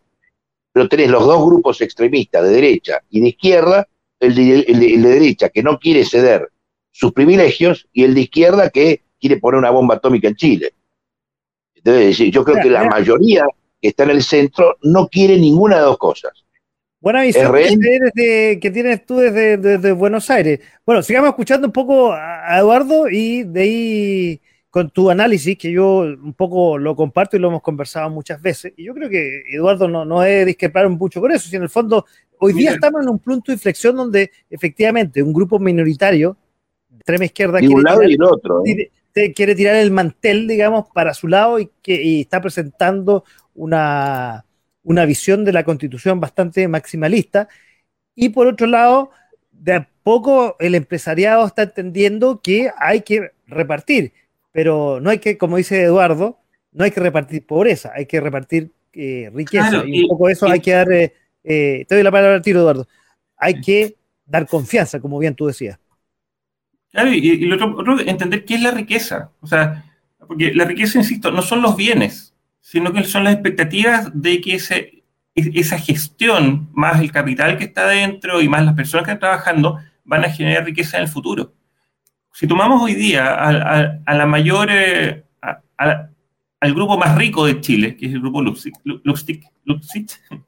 Pero 0.71 0.87
tenés 0.87 1.09
los 1.09 1.25
dos 1.25 1.43
grupos 1.43 1.81
extremistas, 1.81 2.43
de 2.43 2.49
derecha 2.49 3.01
y 3.09 3.21
de 3.21 3.29
izquierda, 3.29 3.87
el 4.19 4.35
de, 4.35 4.99
derecha 4.99 5.49
que 5.49 5.63
no 5.63 5.79
quiere 5.79 6.05
ceder 6.05 6.49
sus 6.91 7.13
privilegios 7.13 7.87
y 7.93 8.03
el 8.03 8.15
de 8.15 8.21
izquierda 8.21 8.69
que 8.69 9.03
quiere 9.19 9.37
poner 9.37 9.59
una 9.59 9.69
bomba 9.69 9.95
atómica 9.95 10.27
en 10.27 10.35
Chile. 10.35 10.73
Entonces, 11.75 12.17
yo 12.31 12.43
creo 12.43 12.61
que 12.61 12.69
la 12.69 12.85
mayoría 12.85 13.45
que 13.81 13.89
está 13.89 14.03
en 14.03 14.11
el 14.11 14.23
centro 14.23 14.77
no 14.81 15.07
quiere 15.07 15.37
ninguna 15.37 15.77
de 15.77 15.83
dos 15.83 15.97
cosas. 15.97 16.31
Buena 17.01 17.21
visión 17.21 17.53
que, 17.53 18.71
tienes 18.73 19.05
tú 19.05 19.17
desde, 19.17 19.91
Buenos 19.93 20.29
Aires. 20.29 20.59
Bueno, 20.85 21.01
sigamos 21.01 21.29
escuchando 21.29 21.67
un 21.67 21.73
poco 21.73 22.11
a 22.11 22.57
Eduardo 22.57 23.09
y 23.09 23.43
de 23.43 23.61
ahí 23.61 24.41
con 24.69 24.89
tu 24.91 25.09
análisis, 25.09 25.57
que 25.57 25.71
yo 25.71 25.99
un 25.99 26.33
poco 26.33 26.77
lo 26.77 26.95
comparto 26.95 27.35
y 27.35 27.39
lo 27.39 27.47
hemos 27.47 27.61
conversado 27.61 28.09
muchas 28.09 28.41
veces. 28.41 28.73
Y 28.75 28.83
yo 28.83 28.93
creo 28.93 29.09
que 29.09 29.43
Eduardo 29.51 29.87
no, 29.87 30.03
no 30.05 30.23
es 30.23 30.45
discrepar 30.45 30.89
mucho 30.89 31.21
con 31.21 31.31
eso, 31.31 31.49
si 31.49 31.55
en 31.55 31.63
el 31.63 31.69
fondo 31.69 32.05
hoy 32.37 32.53
día 32.53 32.71
estamos 32.71 33.01
en 33.01 33.09
un 33.09 33.19
punto 33.19 33.51
de 33.51 33.53
inflexión 33.53 33.95
donde 33.95 34.31
efectivamente 34.49 35.23
un 35.23 35.33
grupo 35.33 35.57
minoritario, 35.57 36.37
extrema 37.09 37.25
izquierda, 37.25 37.59
quiere, 37.59 37.73
un 37.73 37.83
lado 37.83 37.99
tirar, 37.99 38.11
y 38.11 38.15
el 38.15 38.23
otro, 38.23 38.63
¿eh? 38.65 39.33
quiere 39.33 39.55
tirar 39.55 39.75
el 39.75 39.91
mantel, 39.91 40.47
digamos, 40.47 40.85
para 40.93 41.13
su 41.13 41.27
lado 41.27 41.59
y 41.59 41.69
que 41.81 42.01
y 42.01 42.21
está 42.21 42.41
presentando 42.41 43.23
una 43.53 44.45
una 44.83 45.05
visión 45.05 45.45
de 45.45 45.53
la 45.53 45.63
constitución 45.63 46.19
bastante 46.19 46.67
maximalista. 46.67 47.47
Y 48.15 48.29
por 48.29 48.47
otro 48.47 48.67
lado, 48.67 49.11
de 49.51 49.73
a 49.73 49.89
poco 50.03 50.55
el 50.59 50.75
empresariado 50.75 51.45
está 51.45 51.63
entendiendo 51.63 52.41
que 52.41 52.71
hay 52.77 53.01
que 53.01 53.31
repartir, 53.47 54.13
pero 54.51 54.99
no 54.99 55.09
hay 55.09 55.19
que, 55.19 55.37
como 55.37 55.57
dice 55.57 55.83
Eduardo, 55.83 56.39
no 56.71 56.83
hay 56.83 56.91
que 56.91 57.01
repartir 57.01 57.45
pobreza, 57.45 57.91
hay 57.93 58.05
que 58.05 58.19
repartir 58.19 58.71
eh, 58.93 59.29
riqueza. 59.33 59.83
y, 59.85 60.03
un 60.03 60.09
poco 60.09 60.29
eso 60.29 60.47
hay 60.47 60.59
que 60.59 60.71
dar, 60.71 60.91
eh, 60.91 61.13
eh, 61.43 61.85
te 61.87 61.95
doy 61.95 62.03
la 62.03 62.11
palabra 62.11 62.35
al 62.35 62.41
tiro, 62.41 62.61
Eduardo, 62.61 62.87
hay 63.37 63.61
que 63.61 63.95
dar 64.25 64.47
confianza, 64.47 64.99
como 64.99 65.19
bien 65.19 65.35
tú 65.35 65.47
decías. 65.47 65.79
Claro, 66.91 67.13
y, 67.13 67.37
lo 67.45 67.55
otro, 67.55 67.99
entender 67.99 68.45
qué 68.45 68.55
es 68.55 68.61
la 68.61 68.71
riqueza. 68.71 69.31
O 69.41 69.47
sea, 69.47 69.85
porque 70.27 70.53
la 70.53 70.65
riqueza, 70.65 70.97
insisto, 70.97 71.31
no 71.31 71.41
son 71.41 71.61
los 71.61 71.75
bienes, 71.75 72.35
sino 72.61 72.91
que 72.91 73.03
son 73.03 73.23
las 73.23 73.33
expectativas 73.33 74.09
de 74.13 74.41
que 74.41 74.55
esa 74.55 75.77
gestión, 75.77 76.69
más 76.73 76.99
el 76.99 77.11
capital 77.11 77.57
que 77.57 77.65
está 77.65 77.87
dentro 77.87 78.41
y 78.41 78.49
más 78.49 78.65
las 78.65 78.75
personas 78.75 79.05
que 79.05 79.11
están 79.11 79.29
trabajando, 79.29 79.79
van 80.03 80.25
a 80.25 80.29
generar 80.31 80.65
riqueza 80.65 80.97
en 80.97 81.03
el 81.03 81.09
futuro. 81.09 81.53
Si 82.33 82.47
tomamos 82.47 82.81
hoy 82.81 82.95
día 82.95 83.33
a, 83.35 84.13
la 84.13 84.25
mayor, 84.25 84.69
eh, 84.71 85.23
al 85.77 86.73
grupo 86.73 86.97
más 86.97 87.15
rico 87.15 87.45
de 87.45 87.61
Chile, 87.61 87.95
que 87.95 88.07
es 88.07 88.13
el 88.13 88.21
grupo 88.21 88.41
Luxic, 88.41 88.73
en 89.65 90.43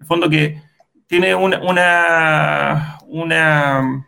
el 0.00 0.06
fondo 0.06 0.28
que 0.28 0.60
tiene 1.06 1.34
una, 1.34 1.60
una, 1.60 2.98
una 3.06 4.06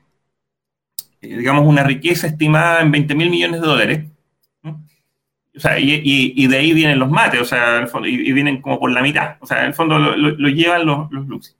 digamos, 1.28 1.66
una 1.66 1.82
riqueza 1.82 2.26
estimada 2.26 2.80
en 2.80 2.90
20 2.90 3.14
mil 3.14 3.30
millones 3.30 3.60
de 3.60 3.66
dólares, 3.66 4.04
o 5.56 5.60
sea, 5.60 5.78
y, 5.78 6.46
de 6.48 6.56
ahí 6.56 6.72
vienen 6.72 6.98
los 6.98 7.10
mates, 7.10 7.40
o 7.40 7.44
sea, 7.44 7.86
y, 8.04 8.32
vienen 8.32 8.60
como 8.60 8.80
por 8.80 8.90
la 8.90 9.02
mitad. 9.02 9.36
O 9.40 9.46
sea, 9.46 9.60
en 9.60 9.66
el 9.66 9.74
fondo 9.74 9.98
lo, 9.98 10.48
llevan 10.48 10.84
los, 10.84 11.10
los 11.12 11.56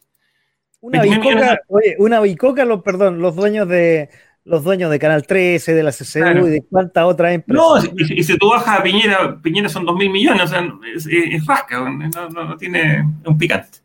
Una 0.80 1.02
bicoca, 1.02 1.60
oye, 1.68 1.94
una 1.98 2.20
bicoca, 2.20 2.64
los, 2.64 2.82
perdón, 2.82 3.20
los 3.20 3.36
dueños 3.36 3.68
de 3.68 4.10
los 4.44 4.62
dueños 4.62 4.90
de 4.90 4.98
Canal 4.98 5.26
13, 5.26 5.74
de 5.74 5.82
la 5.82 5.90
CCU 5.90 6.46
y 6.46 6.50
de 6.50 6.64
cuántas 6.68 7.04
otras 7.04 7.32
empresas. 7.32 7.84
No, 7.84 7.94
y, 7.96 8.22
si 8.22 8.36
tú 8.36 8.50
bajas 8.50 8.80
a 8.80 8.82
Piñera, 8.82 9.40
Piñera 9.40 9.68
son 9.68 9.86
dos 9.86 9.96
mil 9.96 10.10
millones, 10.10 10.42
o 10.42 10.46
sea, 10.48 10.68
es, 10.94 11.46
rasca, 11.46 11.80
no, 11.80 12.28
no, 12.28 12.56
tiene 12.56 13.08
un 13.24 13.38
picante. 13.38 13.78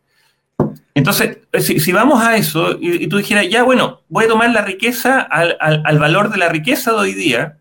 Entonces, 0.95 1.39
eh, 1.51 1.61
si, 1.61 1.91
vamos 1.91 2.21
a 2.21 2.35
eso, 2.35 2.77
y, 2.79 3.07
tú 3.07 3.17
dijeras, 3.17 3.47
ya 3.49 3.63
bueno, 3.63 4.01
voy 4.09 4.25
a 4.25 4.27
tomar 4.27 4.49
la 4.51 4.63
riqueza 4.63 5.19
al, 5.21 5.99
valor 5.99 6.29
de 6.29 6.37
la 6.37 6.49
riqueza 6.49 6.91
de 6.91 6.97
hoy 6.97 7.13
día, 7.13 7.59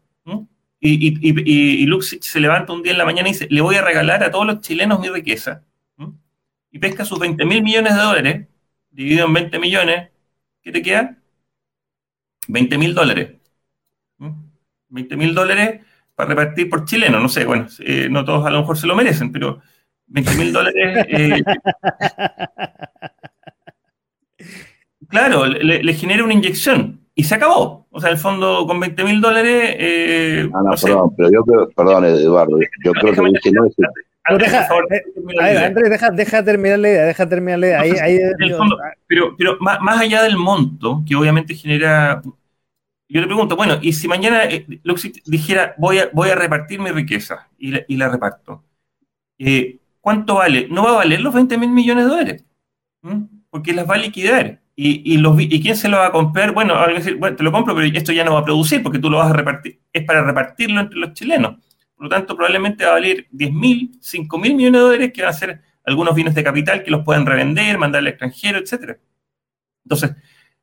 y, 0.80 1.08
y, 1.08 1.84
y, 1.84 2.00
se 2.20 2.40
levanta 2.40 2.72
un 2.72 2.82
día 2.82 2.92
en 2.92 2.98
la 2.98 3.04
mañana 3.04 3.28
y 3.28 3.32
dice, 3.32 3.48
le 3.50 3.60
voy 3.60 3.76
a 3.76 3.82
regalar 3.82 4.22
a 4.22 4.30
todos 4.30 4.46
los 4.46 4.60
chilenos 4.60 5.00
mi 5.00 5.08
riqueza, 5.08 5.62
y 6.70 6.78
pesca 6.78 7.04
sus 7.04 7.18
20 7.18 7.44
mil 7.44 7.62
millones 7.62 7.94
de 7.94 8.00
dólares, 8.00 8.46
dividido 8.90 9.26
en 9.26 9.32
20 9.32 9.58
millones, 9.58 10.10
¿qué 10.62 10.72
te 10.72 10.82
queda? 10.82 11.16
20 12.48 12.78
mil 12.78 12.94
dólares. 12.94 13.34
20 14.90 15.16
mil 15.16 15.34
dólares 15.34 15.80
para 16.14 16.30
repartir 16.30 16.68
por 16.68 16.84
chileno, 16.84 17.20
no 17.20 17.28
sé, 17.28 17.44
bueno, 17.44 17.66
eh, 17.80 18.08
no 18.10 18.24
todos 18.24 18.44
a 18.46 18.50
lo 18.50 18.60
mejor 18.60 18.76
se 18.76 18.86
lo 18.86 18.96
merecen, 18.96 19.30
pero 19.30 19.60
20 20.06 20.34
mil 20.34 20.52
dólares... 20.52 21.06
Eh, 21.08 21.42
claro, 25.08 25.46
le, 25.46 25.94
genera 25.94 26.24
una 26.24 26.34
inyección 26.34 27.00
y 27.14 27.24
se 27.24 27.34
acabó. 27.34 27.86
O 27.90 28.00
sea, 28.00 28.10
el 28.10 28.18
fondo 28.18 28.66
con 28.66 28.78
20 28.78 29.04
mil 29.04 29.20
dólares... 29.20 29.76
Eh, 29.78 30.48
ah, 30.54 30.60
no, 30.64 30.70
perdón, 30.80 31.14
pero 31.16 31.30
yo 31.30 31.42
creo, 31.44 31.68
perdón, 31.70 32.04
Eduardo, 32.04 32.58
yo 32.84 32.92
creo 32.92 33.12
que 33.12 33.20
dice 33.32 33.52
no 33.52 33.64
es... 33.66 33.74
Deja, 34.38 34.68
eh, 34.90 35.58
Andrés, 35.64 35.88
deja, 35.88 36.10
deja 36.10 36.44
terminar 36.44 36.78
la 36.78 36.88
idea, 36.90 37.04
deja 37.06 37.26
terminar 37.26 37.58
la 37.60 37.66
idea. 37.66 37.80
Ahí, 37.80 37.92
ahí, 37.92 38.18
pero 39.06 39.34
pero 39.38 39.56
más, 39.58 39.80
más, 39.80 40.00
allá 40.02 40.22
del 40.22 40.36
monto, 40.36 41.02
que 41.08 41.16
obviamente 41.16 41.54
genera 41.54 42.20
yo 43.08 43.20
le 43.22 43.26
pregunto, 43.26 43.56
bueno, 43.56 43.78
y 43.80 43.94
si 43.94 44.06
mañana 44.06 44.44
eh, 44.44 44.66
dijera, 45.24 45.74
voy 45.78 45.98
a, 45.98 46.10
voy 46.12 46.28
a 46.28 46.34
repartir 46.34 46.78
mi 46.78 46.90
riqueza 46.90 47.48
y 47.56 47.70
la, 47.70 47.80
y 47.88 47.96
la 47.96 48.10
reparto, 48.10 48.64
eh, 49.38 49.78
¿cuánto 50.00 50.34
vale? 50.36 50.68
No 50.70 50.84
va 50.84 50.90
a 50.90 50.96
valer 50.96 51.20
los 51.20 51.32
20 51.32 51.56
mil 51.56 51.70
millones 51.70 52.04
de 52.04 52.10
dólares, 52.10 52.44
porque 53.50 53.72
las 53.72 53.88
va 53.88 53.94
a 53.94 53.98
liquidar. 53.98 54.60
Y, 54.80 55.14
y, 55.14 55.18
los, 55.18 55.40
¿Y 55.40 55.60
quién 55.60 55.76
se 55.76 55.88
lo 55.88 55.96
va 55.96 56.06
a 56.06 56.12
comprar? 56.12 56.52
Bueno, 56.52 56.86
decir, 56.86 57.16
bueno, 57.16 57.34
te 57.34 57.42
lo 57.42 57.50
compro, 57.50 57.74
pero 57.74 57.86
esto 57.92 58.12
ya 58.12 58.22
no 58.22 58.34
va 58.34 58.40
a 58.40 58.44
producir 58.44 58.80
porque 58.80 59.00
tú 59.00 59.10
lo 59.10 59.18
vas 59.18 59.30
a 59.30 59.32
repartir. 59.32 59.80
Es 59.92 60.04
para 60.04 60.22
repartirlo 60.22 60.80
entre 60.80 61.00
los 61.00 61.14
chilenos. 61.14 61.56
Por 61.96 62.04
lo 62.04 62.08
tanto, 62.08 62.36
probablemente 62.36 62.84
va 62.84 62.90
a 62.90 62.94
valer 62.94 63.26
10 63.32 63.52
mil, 63.52 63.90
5 64.00 64.38
mil 64.38 64.54
millones 64.54 64.80
de 64.80 64.84
dólares 64.84 65.12
que 65.12 65.22
van 65.22 65.30
a 65.30 65.32
ser 65.32 65.60
algunos 65.84 66.14
bienes 66.14 66.34
de 66.36 66.44
capital 66.44 66.84
que 66.84 66.92
los 66.92 67.02
pueden 67.02 67.26
revender, 67.26 67.76
mandar 67.76 67.98
al 67.98 68.06
extranjero, 68.06 68.58
etc. 68.58 68.98
Entonces, 69.84 70.12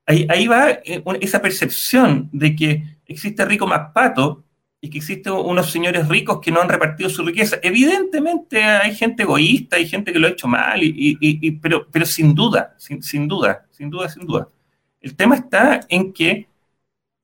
Ahí, 0.07 0.47
va 0.47 0.69
eh, 0.69 1.03
esa 1.19 1.41
percepción 1.41 2.29
de 2.31 2.55
que 2.55 2.99
existe 3.07 3.43
rico 3.43 3.65
más 3.65 3.91
pato 3.91 4.44
y 4.85 4.89
que 4.91 4.99
existen 4.99 5.33
unos 5.33 5.71
señores 5.71 6.07
ricos 6.07 6.39
que 6.39 6.51
no 6.51 6.61
han 6.61 6.69
repartido 6.69 7.09
su 7.09 7.25
riqueza. 7.25 7.57
Evidentemente 7.63 8.63
hay 8.63 8.93
gente 8.93 9.23
egoísta, 9.23 9.77
hay 9.77 9.87
gente 9.87 10.13
que 10.13 10.19
lo 10.19 10.27
ha 10.27 10.29
hecho 10.29 10.47
mal, 10.47 10.79
y, 10.83 11.51
pero, 11.53 11.87
pero 11.89 12.05
sin 12.05 12.35
duda, 12.35 12.75
sin, 12.77 13.01
sin, 13.01 13.27
duda, 13.27 13.65
sin 13.71 13.89
duda, 13.89 14.09
sin 14.09 14.27
duda. 14.27 14.47
El 15.01 15.15
tema 15.15 15.35
está 15.35 15.79
en 15.89 16.13
que 16.13 16.47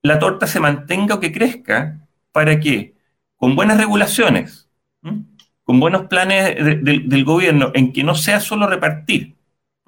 la 0.02 0.18
torta 0.18 0.48
se 0.48 0.58
mantenga 0.58 1.14
o 1.14 1.20
que 1.20 1.30
crezca 1.30 2.00
para 2.32 2.58
que, 2.58 2.94
con 3.36 3.54
buenas 3.54 3.78
regulaciones, 3.78 4.68
con 5.62 5.78
buenos 5.78 6.08
planes 6.08 6.56
del 6.82 7.24
gobierno, 7.24 7.70
en 7.74 7.92
que 7.92 8.02
no 8.02 8.16
sea 8.16 8.40
solo 8.40 8.66
repartir, 8.66 9.36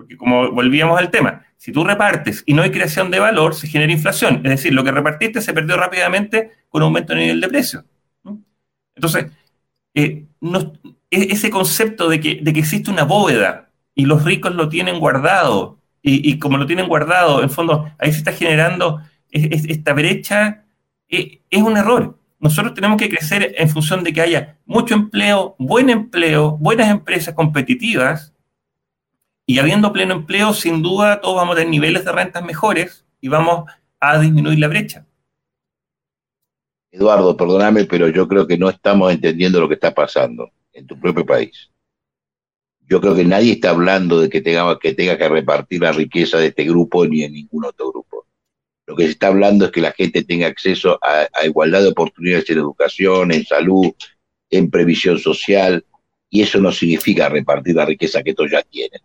porque 0.05 0.19
como 0.19 0.51
volvíamos 0.51 0.99
al 0.99 1.11
tema, 1.11 1.47
si 1.57 1.73
tú 1.73 1.83
repartes 1.83 2.43
y 2.45 2.53
no 2.53 2.61
hay 2.61 2.71
creación 2.71 3.11
de 3.11 3.19
valor, 3.19 3.55
se 3.55 3.67
genera 3.67 3.91
inflación. 3.91 4.43
Es 4.45 4.51
decir, 4.51 4.75
lo 4.75 4.85
que 4.85 4.93
repartiste 4.93 5.41
se 5.41 5.55
perdió 5.55 5.79
rápidamente 5.79 6.51
con 6.69 6.83
aumento 6.83 7.15
de 7.15 7.21
nivel 7.21 7.41
de 7.41 7.49
precio. 7.49 7.85
Entonces, 8.95 9.27
eh, 9.95 10.27
e, 10.43 11.33
ese 11.33 11.49
concepto 11.49 12.11
de 12.11 12.21
que, 12.21 12.41
de 12.43 12.53
que, 12.53 12.61
existe 12.61 12.91
una 12.91 13.05
bóveda 13.05 13.71
y 13.95 14.05
los 14.05 14.25
ricos 14.25 14.55
lo 14.55 14.69
tienen 14.69 14.99
guardado, 14.99 15.79
y, 16.03 16.39
como 16.39 16.59
lo 16.59 16.67
tienen 16.67 16.87
guardado, 16.87 17.43
en 17.43 17.49
fondo, 17.49 17.91
ahí 17.99 18.13
se 18.13 18.19
está 18.19 18.33
generando 18.33 19.01
esta 19.31 19.95
brecha, 19.95 20.65
eh, 21.09 21.41
es 21.49 21.63
un 21.63 21.79
error. 21.79 22.19
Nosotros 22.41 22.75
tenemos 22.75 22.99
que 22.99 23.09
crecer 23.09 23.55
en 23.57 23.71
función 23.71 24.05
de 24.05 24.13
que 24.13 24.21
haya 24.21 24.59
mucho 24.67 24.95
empleo, 24.95 25.57
buen 25.59 25.89
empleo, 25.89 26.59
buenas 26.59 26.91
empresas 26.91 27.33
competitivas, 27.33 28.34
y 29.47 29.59
habiendo 29.59 29.93
pleno 29.93 30.15
empleo, 30.15 30.55
sin 30.55 30.83
duda, 30.83 31.21
todos 31.21 31.37
vamos 31.37 31.55
a 31.55 31.59
tener 31.59 31.71
niveles 31.71 32.05
de 32.05 32.13
rentas 32.13 32.45
mejores 32.45 33.05
y 33.21 33.29
vamos 33.29 33.71
a 34.01 34.19
disminuir 34.19 34.59
la 34.59 34.69
brecha. 34.69 35.07
Eduardo, 36.91 37.37
perdóname, 37.37 37.85
pero 37.85 38.09
yo 38.09 38.27
creo 38.27 38.47
que 38.47 38.57
no 38.57 38.71
estamos 38.71 39.13
entendiendo 39.13 39.61
lo 39.61 39.69
que 39.69 39.75
está 39.75 39.93
pasando 39.93 40.51
en 40.73 40.87
tu 40.87 40.99
propio 40.99 41.27
país. 41.27 41.71
Yo 42.87 43.01
creo 43.01 43.15
que 43.15 43.25
nadie 43.25 43.53
está 43.53 43.71
hablando 43.71 44.21
de 44.21 44.29
que 44.29 44.41
tenga 44.41 44.79
que, 44.79 44.95
que 44.95 45.29
repartir 45.29 45.83
la 45.83 45.93
riqueza 45.93 46.39
de 46.39 46.49
este 46.49 46.65
grupo 46.65 47.07
ni 47.07 47.25
en 47.25 47.33
ningún 47.33 47.65
otro 47.65 47.91
grupo. 47.91 48.27
Lo 48.87 48.95
que 48.95 49.05
se 49.05 49.11
está 49.11 49.29
hablando 49.29 49.67
es 49.67 49.73
que 49.73 49.81
la 49.81 49.93
gente 49.93 50.23
tenga 50.23 50.47
acceso 50.47 50.99
a, 51.03 51.27
a 51.33 51.47
igualdad 51.47 51.83
de 51.83 51.89
oportunidades 51.89 52.49
en 52.51 52.59
educación, 52.59 53.33
en 53.33 53.45
salud, 53.45 53.93
en 54.51 54.71
previsión 54.71 55.19
social, 55.19 55.85
y 56.29 56.43
eso 56.43 56.61
no 56.61 56.71
significa 56.71 57.29
repartir 57.29 57.75
la 57.75 57.87
riqueza 57.87 58.23
que 58.23 58.35
todos 58.35 58.51
ya 58.51 58.63
tienen 58.63 59.01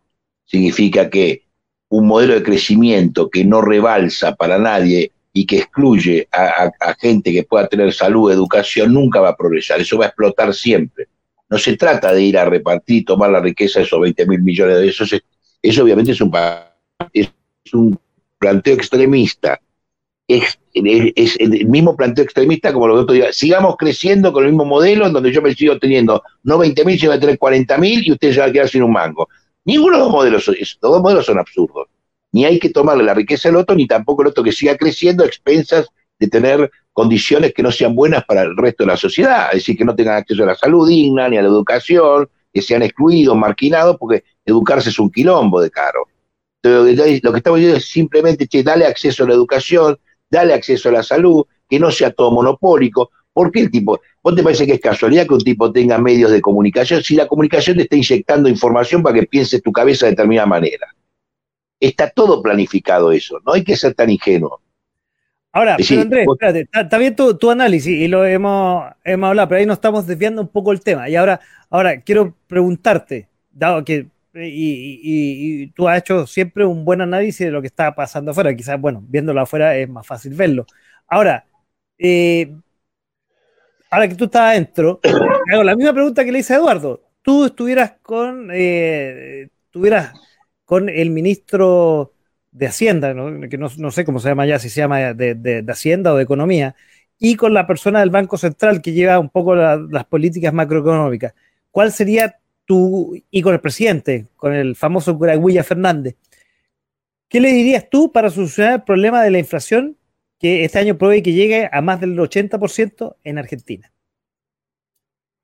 significa 0.50 1.10
que 1.10 1.44
un 1.90 2.08
modelo 2.08 2.34
de 2.34 2.44
crecimiento 2.44 3.30
que 3.30 3.46
no 3.46 3.62
rebalsa 3.62 4.36
para 4.36 4.58
nadie 4.58 5.12
y 5.32 5.46
que 5.46 5.60
excluye 5.60 6.28
a, 6.32 6.72
gente 7.00 7.32
que 7.32 7.44
pueda 7.44 7.68
tener 7.68 7.94
salud, 7.94 8.32
educación, 8.32 8.94
nunca 8.94 9.22
va 9.22 9.30
a 9.30 9.38
progresar, 9.38 9.80
eso 9.80 9.98
va 9.98 10.06
a 10.06 10.08
explotar 10.10 10.54
siempre. 10.54 11.08
No 11.50 11.58
se 11.58 11.78
trata 11.78 12.14
de 12.14 12.24
ir 12.24 12.38
a 12.38 12.46
repartir, 12.46 13.06
tomar 13.06 13.30
la 13.30 13.40
riqueza 13.40 13.80
de 13.80 13.86
esos 13.86 14.02
20 14.02 14.26
mil 14.26 14.42
millones 14.42 14.78
de 14.78 14.86
pesos, 14.88 15.16
eso 15.62 15.84
obviamente 15.84 16.12
es 16.12 16.22
un, 16.22 16.32
es 17.14 17.30
un 17.74 18.00
planteo 18.38 18.74
extremista. 18.74 19.60
Es, 20.28 20.60
es, 20.74 21.38
el 21.40 21.68
mismo 21.68 21.96
planteo 21.96 22.24
extremista 22.24 22.72
como 22.72 22.88
lo 22.88 22.96
que 22.96 23.02
otro 23.02 23.16
día. 23.16 23.34
Sigamos 23.34 23.76
creciendo 23.78 24.32
con 24.32 24.44
el 24.44 24.52
mismo 24.52 24.66
modelo 24.66 25.08
en 25.08 25.14
donde 25.14 25.32
yo 25.32 25.42
me 25.42 25.54
sigo 25.56 25.78
teniendo 25.80 26.22
no 26.44 26.58
20 26.60 26.86
mil, 26.86 27.00
sino 27.00 27.14
a 27.14 27.20
tener 27.20 27.40
40 27.40 27.78
mil 27.80 28.06
y 28.06 28.12
ustedes 28.12 28.36
se 28.36 28.42
van 28.42 28.50
a 28.50 28.54
quedar 28.54 28.70
sin 28.70 28.84
un 28.84 28.92
mango. 28.92 29.28
Ninguno 29.70 29.98
de 29.98 30.04
los 30.04 30.12
modelos, 30.12 30.48
los 30.48 30.78
dos 30.82 31.00
modelos 31.00 31.28
son 31.28 31.38
absurdos. 31.38 31.90
Ni 32.32 32.44
hay 32.44 32.58
que 32.58 32.72
tomarle 32.72 33.04
la 33.04 33.14
riqueza 33.14 33.50
al 33.50 33.56
otro, 33.56 33.76
ni 33.76 33.86
tampoco 33.86 34.24
el 34.24 34.30
otro 34.30 34.44
que 34.44 34.52
siga 34.52 34.76
creciendo 34.76 35.24
a 35.24 35.28
expensas 35.28 35.88
de 36.18 36.28
tener 36.28 36.72
condiciones 36.92 37.54
que 37.54 37.62
no 37.62 37.72
sean 37.72 37.94
buenas 37.94 38.26
para 38.26 38.42
el 38.42 38.58
resto 38.58 38.84
de 38.84 38.88
la 38.88 38.98
sociedad, 38.98 39.50
es 39.50 39.60
decir, 39.60 39.78
que 39.78 39.86
no 39.86 39.96
tengan 39.96 40.16
acceso 40.16 40.42
a 40.42 40.48
la 40.48 40.56
salud 40.56 40.90
digna, 40.90 41.30
ni 41.30 41.38
a 41.38 41.44
la 41.44 41.50
educación, 41.50 42.28
que 42.52 42.64
sean 42.64 42.82
excluidos, 42.82 43.38
marginados, 43.38 43.98
porque 44.00 44.24
educarse 44.44 44.90
es 44.90 44.98
un 44.98 45.12
quilombo 45.12 45.62
de 45.62 45.70
caro. 45.70 46.08
Lo 46.64 46.86
que 46.86 47.38
estamos 47.38 47.60
diciendo 47.60 47.78
es 47.78 47.86
simplemente, 47.86 48.48
che, 48.48 48.64
dale 48.64 48.88
acceso 48.88 49.24
a 49.24 49.28
la 49.28 49.36
educación, 49.36 50.00
dale 50.32 50.56
acceso 50.56 50.90
a 50.90 50.94
la 50.94 51.04
salud, 51.04 51.46
que 51.70 51.80
no 51.80 51.92
sea 51.92 52.10
todo 52.10 52.32
monopólico, 52.32 53.12
¿Por 53.34 53.52
qué 53.52 53.62
el 53.62 53.72
tipo? 53.72 54.00
¿Vos 54.24 54.36
te 54.36 54.44
parece 54.44 54.66
que 54.66 54.74
es 54.74 54.80
casualidad 54.80 55.28
que 55.28 55.34
un 55.34 55.44
tipo 55.44 55.72
tenga 55.72 55.98
medios 55.98 56.32
de 56.32 56.42
comunicación 56.42 57.04
si 57.04 57.16
la 57.16 57.28
comunicación 57.28 57.78
te 57.78 57.84
está 57.84 57.96
inyectando 57.96 58.50
información 58.50 59.02
para 59.04 59.20
que 59.20 59.28
pienses 59.28 59.62
tu 59.62 59.72
cabeza 59.72 60.06
de 60.06 60.12
determinada 60.12 60.48
manera? 60.48 60.88
Está 61.80 62.10
todo 62.10 62.42
planificado 62.42 63.12
eso, 63.12 63.40
no 63.46 63.54
hay 63.54 63.64
que 63.64 63.78
ser 63.78 63.94
tan 63.94 64.10
ingenuo. 64.10 64.60
Ahora, 65.52 65.78
pero 65.78 66.02
Andrés, 66.02 66.28
espérate, 66.30 66.70
está, 66.72 66.98
bien 66.98 67.16
tu, 67.16 67.50
análisis 67.50 67.92
y 67.92 68.08
lo 68.08 68.24
hemos, 68.26 68.84
hemos 69.04 69.30
hablado, 69.30 69.48
pero 69.50 69.60
ahí 69.60 69.66
nos 69.66 69.78
estamos 69.78 70.06
desviando 70.06 70.42
un 70.42 70.48
poco 70.48 70.72
el 70.72 70.82
tema. 70.82 71.10
Y 71.10 71.16
ahora, 71.16 71.40
ahora 71.70 72.02
quiero 72.02 72.36
preguntarte, 72.48 73.28
dado 73.52 73.84
que 73.84 74.08
y, 74.36 75.68
tú 75.72 75.88
has 75.88 76.00
hecho 76.00 76.28
siempre 76.28 76.66
un 76.66 76.86
buen 76.86 77.02
análisis 77.02 77.48
de 77.48 77.52
lo 77.52 77.62
que 77.62 77.68
está 77.68 77.96
pasando 77.96 78.32
afuera, 78.32 78.56
quizás, 78.56 78.80
bueno, 78.80 79.04
viéndolo 79.08 79.42
afuera 79.42 79.76
es 79.76 79.90
más 79.90 80.06
fácil 80.06 80.34
verlo. 80.36 80.66
Ahora, 81.08 81.46
eh, 81.98 82.56
ahora 83.90 84.08
que 84.08 84.16
tú 84.16 84.26
estás 84.26 84.52
adentro, 84.52 85.00
hago 85.52 85.64
la 85.64 85.76
misma 85.76 85.94
pregunta 85.94 86.24
que 86.24 86.32
le 86.32 86.40
hice 86.40 86.54
a 86.54 86.58
Eduardo. 86.58 87.02
Tú 87.22 87.46
estuvieras 87.46 87.94
con, 88.02 88.50
eh, 88.54 89.50
con 90.66 90.90
el 90.90 91.10
ministro 91.10 92.14
de 92.52 92.68
Hacienda, 92.68 93.14
que 93.50 93.58
no, 93.58 93.92
sé 93.92 94.06
cómo 94.06 94.20
se 94.20 94.30
llama 94.30 94.46
ya, 94.46 94.60
si 94.60 94.70
se 94.70 94.82
llama 94.82 95.14
de, 95.14 95.66
Hacienda 95.68 96.14
o 96.14 96.18
de 96.18 96.24
Economía, 96.24 96.76
y 97.18 97.36
con 97.36 97.54
la 97.54 97.68
persona 97.68 98.00
del 98.00 98.10
Banco 98.10 98.38
Central 98.38 98.82
que 98.82 98.94
lleva 98.94 99.20
un 99.20 99.30
poco 99.30 99.56
las 99.56 100.06
políticas 100.06 100.54
macroeconómicas. 100.54 101.34
¿Cuál 101.72 101.92
sería 101.92 102.40
tu, 102.66 103.20
y 103.30 103.42
con 103.42 103.54
el 103.54 103.60
presidente, 103.60 104.28
con 104.36 104.54
el 104.54 104.76
famoso 104.76 105.18
Curaguilla 105.18 105.64
Fernández, 105.64 106.16
¿qué 107.28 107.40
le 107.40 107.52
dirías 107.52 107.90
tú 107.90 108.12
para 108.12 108.30
solucionar 108.30 108.74
el 108.74 108.84
problema 108.84 109.24
de 109.24 109.32
la 109.32 109.40
inflación 109.40 109.98
que 110.40 110.64
este 110.64 110.80
año 110.80 110.98
pruebe 110.98 111.22
que 111.22 111.34
llegue 111.34 111.70
a 111.72 111.82
más 111.82 112.00
del 112.00 112.18
80% 112.18 113.16
en 113.24 113.38
Argentina? 113.38 113.92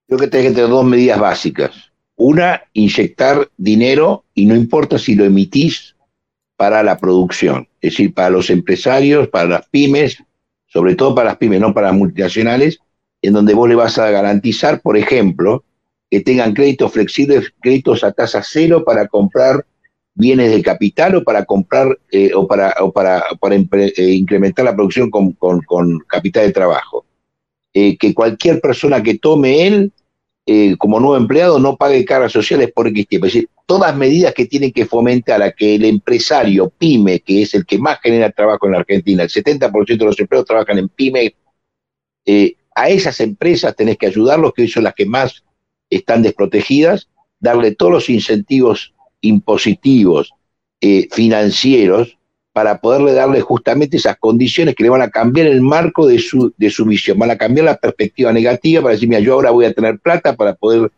Creo 0.07 0.19
que 0.19 0.27
tenés 0.27 0.47
que 0.47 0.55
tener 0.55 0.69
dos 0.69 0.85
medidas 0.85 1.19
básicas. 1.19 1.91
Una, 2.15 2.63
inyectar 2.73 3.49
dinero 3.57 4.23
y 4.33 4.45
no 4.45 4.55
importa 4.55 4.97
si 4.97 5.15
lo 5.15 5.25
emitís 5.25 5.95
para 6.55 6.81
la 6.83 6.97
producción, 6.97 7.67
es 7.81 7.91
decir, 7.91 8.13
para 8.13 8.29
los 8.29 8.49
empresarios, 8.49 9.27
para 9.27 9.49
las 9.49 9.67
pymes, 9.67 10.23
sobre 10.67 10.95
todo 10.95 11.13
para 11.13 11.29
las 11.29 11.37
pymes, 11.37 11.59
no 11.59 11.73
para 11.73 11.87
las 11.87 11.97
multinacionales, 11.97 12.79
en 13.21 13.33
donde 13.33 13.53
vos 13.53 13.67
le 13.67 13.75
vas 13.75 13.97
a 13.97 14.09
garantizar, 14.09 14.81
por 14.81 14.95
ejemplo, 14.95 15.65
que 16.09 16.21
tengan 16.21 16.53
créditos 16.53 16.93
flexibles, 16.93 17.53
créditos 17.61 18.03
a 18.03 18.13
tasa 18.13 18.41
cero 18.43 18.83
para 18.85 19.07
comprar 19.07 19.65
bienes 20.15 20.51
de 20.51 20.63
capital 20.63 21.15
o 21.15 21.23
para 21.23 21.45
comprar 21.45 21.99
eh, 22.09 22.33
o 22.33 22.47
para, 22.47 22.73
o 22.79 22.91
para, 22.91 23.23
para 23.39 23.55
eh, 23.55 24.11
incrementar 24.11 24.65
la 24.65 24.73
producción 24.73 25.11
con, 25.11 25.33
con, 25.33 25.61
con 25.61 25.99
capital 26.07 26.47
de 26.47 26.53
trabajo. 26.53 27.05
Eh, 27.73 27.97
que 27.97 28.13
cualquier 28.13 28.61
persona 28.61 29.03
que 29.03 29.19
tome 29.19 29.67
él 29.67 29.91
como 30.77 30.99
nuevo 30.99 31.17
empleado 31.17 31.57
no 31.57 31.75
pague 31.75 32.05
cargas 32.05 32.31
sociales 32.31 32.71
por 32.71 32.87
X 32.87 33.07
tiempo. 33.07 33.25
Es 33.25 33.33
decir, 33.33 33.49
todas 33.65 33.97
medidas 33.97 34.31
que 34.35 34.45
tienen 34.45 34.71
que 34.71 34.85
fomentar 34.85 35.41
a 35.41 35.51
que 35.51 35.73
el 35.73 35.85
empresario 35.85 36.69
pyme, 36.69 37.19
que 37.21 37.41
es 37.41 37.55
el 37.55 37.65
que 37.65 37.79
más 37.79 37.99
genera 37.99 38.29
trabajo 38.29 38.67
en 38.67 38.73
la 38.73 38.77
Argentina, 38.77 39.23
el 39.23 39.29
70% 39.29 39.97
de 39.97 40.05
los 40.05 40.19
empleados 40.19 40.45
trabajan 40.45 40.77
en 40.77 40.87
pyme, 40.87 41.33
a 42.75 42.89
esas 42.89 43.19
empresas 43.21 43.75
tenés 43.75 43.97
que 43.97 44.05
ayudarlos, 44.05 44.53
que 44.53 44.67
son 44.67 44.83
las 44.83 44.93
que 44.93 45.07
más 45.07 45.43
están 45.89 46.21
desprotegidas, 46.21 47.09
darle 47.39 47.73
todos 47.73 47.91
los 47.91 48.09
incentivos 48.11 48.94
impositivos 49.25 50.33
eh, 50.81 51.07
financieros 51.11 52.17
para 52.53 52.79
poderle 52.79 53.13
darle 53.13 53.41
justamente 53.41 53.97
esas 53.97 54.17
condiciones 54.17 54.75
que 54.75 54.83
le 54.83 54.89
van 54.89 55.01
a 55.01 55.09
cambiar 55.09 55.47
el 55.47 55.61
marco 55.61 56.07
de 56.07 56.19
su, 56.19 56.53
de 56.57 56.69
su 56.69 56.85
visión, 56.85 57.19
van 57.19 57.31
a 57.31 57.37
cambiar 57.37 57.65
la 57.65 57.75
perspectiva 57.75 58.31
negativa 58.31 58.81
para 58.81 58.93
decir, 58.93 59.09
mira, 59.09 59.19
yo 59.19 59.33
ahora 59.33 59.51
voy 59.51 59.65
a 59.65 59.73
tener 59.73 59.99
plata 59.99 60.35
para 60.35 60.53
poder 60.55 60.89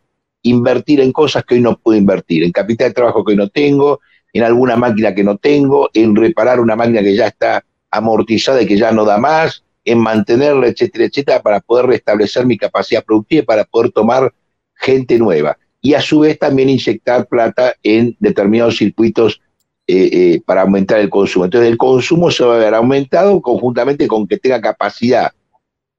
invertir 0.42 1.00
en 1.00 1.10
cosas 1.10 1.44
que 1.44 1.56
hoy 1.56 1.60
no 1.60 1.76
puedo 1.76 1.98
invertir, 1.98 2.44
en 2.44 2.52
capital 2.52 2.88
de 2.88 2.94
trabajo 2.94 3.24
que 3.24 3.32
hoy 3.32 3.36
no 3.36 3.48
tengo, 3.48 4.00
en 4.32 4.44
alguna 4.44 4.76
máquina 4.76 5.14
que 5.14 5.24
no 5.24 5.36
tengo, 5.36 5.90
en 5.94 6.14
reparar 6.14 6.60
una 6.60 6.76
máquina 6.76 7.00
que 7.00 7.16
ya 7.16 7.26
está 7.26 7.64
amortizada 7.90 8.62
y 8.62 8.66
que 8.66 8.76
ya 8.76 8.92
no 8.92 9.04
da 9.04 9.18
más, 9.18 9.64
en 9.84 9.98
mantenerla, 9.98 10.68
etcétera, 10.68 11.06
etcétera, 11.06 11.42
para 11.42 11.60
poder 11.60 11.86
restablecer 11.86 12.46
mi 12.46 12.56
capacidad 12.56 13.04
productiva, 13.04 13.44
para 13.44 13.64
poder 13.64 13.90
tomar 13.90 14.32
gente 14.74 15.18
nueva 15.18 15.58
y 15.80 15.94
a 15.94 16.00
su 16.00 16.20
vez 16.20 16.38
también 16.38 16.68
inyectar 16.68 17.26
plata 17.26 17.74
en 17.82 18.16
determinados 18.18 18.76
circuitos 18.76 19.40
eh, 19.86 20.10
eh, 20.12 20.40
para 20.44 20.62
aumentar 20.62 20.98
el 20.98 21.08
consumo. 21.08 21.44
Entonces 21.44 21.70
el 21.70 21.78
consumo 21.78 22.30
se 22.30 22.44
va 22.44 22.56
a 22.56 22.58
ver 22.58 22.74
aumentado 22.74 23.40
conjuntamente 23.40 24.06
con 24.06 24.26
que 24.26 24.38
tenga 24.38 24.60
capacidad 24.60 25.32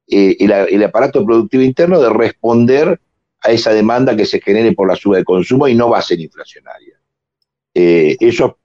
eh, 0.07 0.37
el, 0.39 0.83
aparato 0.83 1.25
productivo 1.25 1.63
interno 1.63 1.99
de 1.99 2.09
responder 2.09 2.99
a 3.41 3.51
esa 3.51 3.71
demanda 3.71 4.15
que 4.15 4.25
se 4.25 4.41
genere 4.41 4.73
por 4.73 4.87
la 4.87 4.95
suba 4.95 5.15
del 5.15 5.25
consumo 5.25 5.67
y 5.67 5.75
no 5.75 5.89
va 5.89 5.99
a 5.99 6.03
ser 6.03 6.19
inflacionaria. 6.19 6.99
eso 7.73 8.57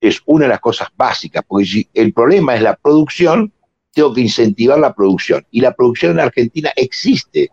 es 0.00 0.20
una 0.26 0.44
de 0.44 0.50
las 0.50 0.60
cosas 0.60 0.88
básicas, 0.96 1.42
porque 1.46 1.66
si 1.66 1.88
el 1.94 2.12
problema 2.12 2.54
es 2.54 2.62
la 2.62 2.76
producción, 2.76 3.52
tengo 3.92 4.12
que 4.12 4.20
incentivar 4.20 4.78
la 4.78 4.94
producción. 4.94 5.46
Y 5.50 5.60
la 5.60 5.74
producción 5.74 6.12
en 6.12 6.20
Argentina 6.20 6.72
existe 6.76 7.50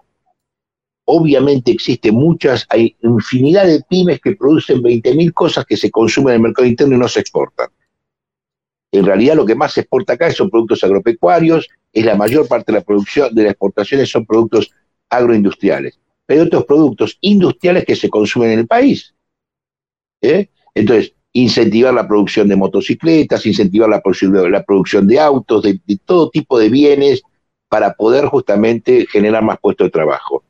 obviamente 1.06 1.72
existe 1.72 2.11
muchas, 2.11 2.65
hay 2.69 2.95
infinidad 3.02 3.65
de 3.65 3.82
pymes 3.88 4.19
que 4.19 4.36
producen 4.36 4.82
20.000 4.82 5.34
cosas 5.34 5.65
que 5.65 5.77
se 5.77 5.91
consumen 5.91 6.32
en 6.32 6.36
el 6.36 6.41
mercado 6.41 6.68
interno 6.68 6.95
y 6.95 6.99
no 6.99 7.07
se 7.07 7.19
exportan. 7.22 7.69
En 8.91 9.06
realidad 9.06 9.36
lo 9.36 9.45
que 9.45 9.56
más 9.56 9.73
se 9.73 9.82
exporta 9.82 10.14
acá 10.14 10.32
son 10.32 10.49
productos 10.49 10.84
agropecuarios, 10.84 11.69
es 11.94 12.06
la 12.06 12.15
mayor 12.15 12.48
parte 12.48 12.72
de 12.72 12.80
la 12.80 12.84
producción, 12.84 13.34
de 13.34 13.44
las 13.44 13.52
exportaciones 13.52 14.10
son 14.10 14.26
productos 14.26 14.72
agroindustriales. 15.10 15.99
Pero 16.26 16.41
hay 16.41 16.48
otros 16.48 16.65
productos 16.65 17.18
industriales 17.22 17.86
que 17.86 17.95
se 17.95 18.10
consumen 18.10 18.52
en 18.52 18.60
el 18.60 18.68
país. 18.68 19.14
¿eh? 20.22 20.49
Entonces, 20.73 21.14
incentivar 21.34 21.94
la 21.94 22.07
producción 22.07 22.48
de 22.48 22.56
motocicletas, 22.56 23.45
incentivar 23.45 23.90
la, 23.90 24.02
la 24.49 24.64
producción 24.64 25.07
de 25.07 25.19
autos, 25.19 25.64
de 25.64 25.80
todo 26.03 26.30
tipo 26.30 26.57
de 26.57 26.69
bienes 26.69 27.22
para 27.68 27.94
poder 27.94 28.26
justamente 28.26 29.06
generar 29.11 29.44
más 29.44 29.60
puestos 29.60 29.88
de 29.88 29.91
trabajo 29.91 30.44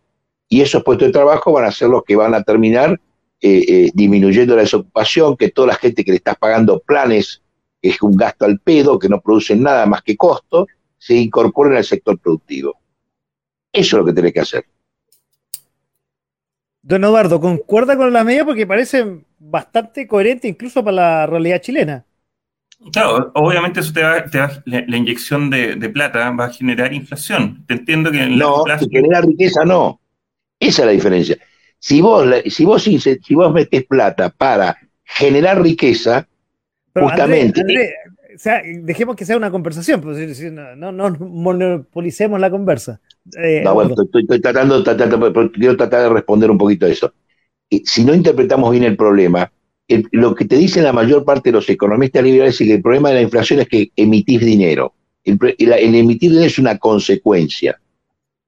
y 0.47 0.61
esos 0.61 0.83
puestos 0.83 1.07
de 1.07 1.13
trabajo 1.13 1.51
van 1.51 1.65
a 1.65 1.71
ser 1.71 1.89
los 1.89 2.03
que 2.03 2.15
van 2.15 2.33
a 2.33 2.43
terminar 2.43 2.99
eh, 3.41 3.65
eh, 3.67 3.91
disminuyendo 3.93 4.55
la 4.55 4.61
desocupación, 4.61 5.35
que 5.37 5.51
toda 5.51 5.67
la 5.67 5.75
gente 5.75 6.03
que 6.03 6.11
le 6.11 6.17
estás 6.17 6.37
pagando 6.37 6.79
planes, 6.79 7.41
que 7.81 7.89
es 7.89 8.01
un 8.01 8.15
gasto 8.15 8.45
al 8.45 8.59
pedo, 8.59 8.97
que 8.97 9.09
no 9.09 9.21
producen 9.21 9.61
nada 9.61 9.85
más 9.85 10.01
que 10.01 10.15
costo, 10.15 10.67
se 10.97 11.15
incorporen 11.15 11.77
al 11.77 11.83
sector 11.83 12.17
productivo. 12.17 12.77
Eso 13.71 13.97
es 13.97 13.99
lo 13.99 14.05
que 14.05 14.13
tenés 14.13 14.33
que 14.33 14.39
hacer. 14.39 14.65
Don 16.81 17.03
Eduardo, 17.03 17.41
¿concuerda 17.41 17.97
con 17.97 18.13
la 18.13 18.23
medida? 18.23 18.45
Porque 18.45 18.65
parece 18.65 19.25
bastante 19.37 20.07
coherente 20.07 20.47
incluso 20.47 20.83
para 20.83 20.95
la 20.95 21.27
realidad 21.27 21.59
chilena. 21.59 22.05
Claro, 22.91 23.31
obviamente 23.33 23.79
eso 23.79 23.91
te 23.93 24.03
va, 24.03 24.23
la, 24.65 24.97
inyección 24.97 25.49
de, 25.49 25.89
plata 25.89 26.29
va 26.31 26.45
a 26.45 26.53
generar 26.53 26.93
inflación. 26.93 27.63
Te 27.67 27.73
entiendo 27.73 28.11
que 28.11 28.21
en 28.21 28.37
no, 28.37 28.63
si 28.79 28.89
genera 28.89 29.21
riqueza 29.21 29.65
no. 29.65 29.99
Esa 30.59 30.81
es 30.81 30.85
la 30.85 30.91
diferencia. 30.91 31.37
Si 31.79 32.01
vos, 32.01 32.25
si 32.47 32.65
vos, 32.65 32.83
si 32.83 33.35
vos 33.35 33.53
metés 33.53 33.85
plata 33.85 34.29
para 34.29 34.77
generar 35.03 35.61
riqueza, 35.61 36.27
justamente. 36.93 37.61
o 37.61 38.39
sea, 38.39 38.61
dejemos 38.63 39.15
que 39.15 39.25
sea 39.25 39.37
una 39.37 39.51
conversación, 39.51 40.01
pues, 40.01 40.41
no, 40.51 40.91
no, 40.91 41.09
monopolicemos 41.11 42.39
la 42.39 42.49
conversa. 42.49 43.01
Eh, 43.37 43.61
no, 43.63 43.73
bueno, 43.73 43.95
estoy, 44.01 44.41
tratando, 44.41 44.83
quiero 45.53 45.77
tratar 45.77 46.03
de 46.03 46.09
responder 46.09 46.49
un 46.49 46.57
poquito 46.57 46.85
a 46.85 46.89
eso. 46.89 47.13
Si 47.83 48.03
no 48.03 48.13
interpretamos 48.13 48.71
bien 48.71 48.83
el 48.83 48.95
problema, 48.95 49.51
lo 50.11 50.33
que 50.33 50.45
te 50.45 50.55
dicen 50.55 50.83
la 50.83 50.93
mayor 50.93 51.25
parte 51.25 51.49
de 51.49 51.53
los 51.53 51.69
economistas 51.69 52.23
liberales 52.23 52.59
es 52.59 52.67
que 52.67 52.73
el 52.73 52.81
problema 52.81 53.09
de 53.09 53.15
la 53.15 53.21
inflación 53.21 53.59
es 53.59 53.67
que 53.67 53.91
emitís 53.95 54.41
dinero. 54.41 54.93
El, 55.23 55.37
el 55.57 55.95
emitir 55.95 56.31
dinero 56.31 56.47
es 56.47 56.59
una 56.59 56.77
consecuencia 56.77 57.79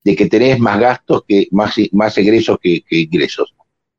de 0.08 0.16
que 0.16 0.28
tenés 0.28 0.58
más 0.58 0.80
gastos, 0.80 1.24
que 1.28 1.50
más, 1.52 1.76
más 1.92 2.18
egresos 2.18 2.58
que, 2.62 2.82
ingresos. 2.90 3.54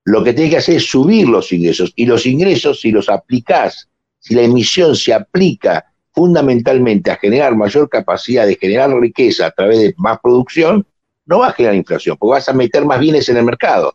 Lo 0.05 0.25
que 0.25 0.33
tenés 0.33 0.53
que 0.53 0.57
hacer 0.57 0.77
es 0.77 0.89
subir 0.89 1.29
los 1.29 1.53
ingresos. 1.53 1.93
Y 1.97 2.07
los 2.07 2.25
ingresos, 2.25 2.81
si 2.81 2.91
los 2.91 3.11
aplicás, 3.11 3.91
si 4.19 4.35
la 4.35 4.41
emisión 4.41 4.97
se 4.97 5.13
aplica 5.13 5.85
fundamentalmente 6.13 7.11
a 7.11 7.17
generar 7.17 7.55
mayor 7.55 7.91
capacidad 7.91 8.47
de 8.47 8.57
generar 8.57 8.91
riqueza 8.99 9.49
a 9.49 9.51
través 9.51 9.81
de 9.81 9.95
más 9.99 10.19
producción, 10.23 10.87
no 11.27 11.41
va 11.41 11.49
a 11.49 11.53
generar 11.53 11.77
inflación, 11.77 12.17
porque 12.17 12.39
vas 12.39 12.49
a 12.49 12.55
meter 12.55 12.87
más 12.87 13.01
bienes 13.01 13.29
en 13.29 13.37
el 13.37 13.45
mercado. 13.45 13.95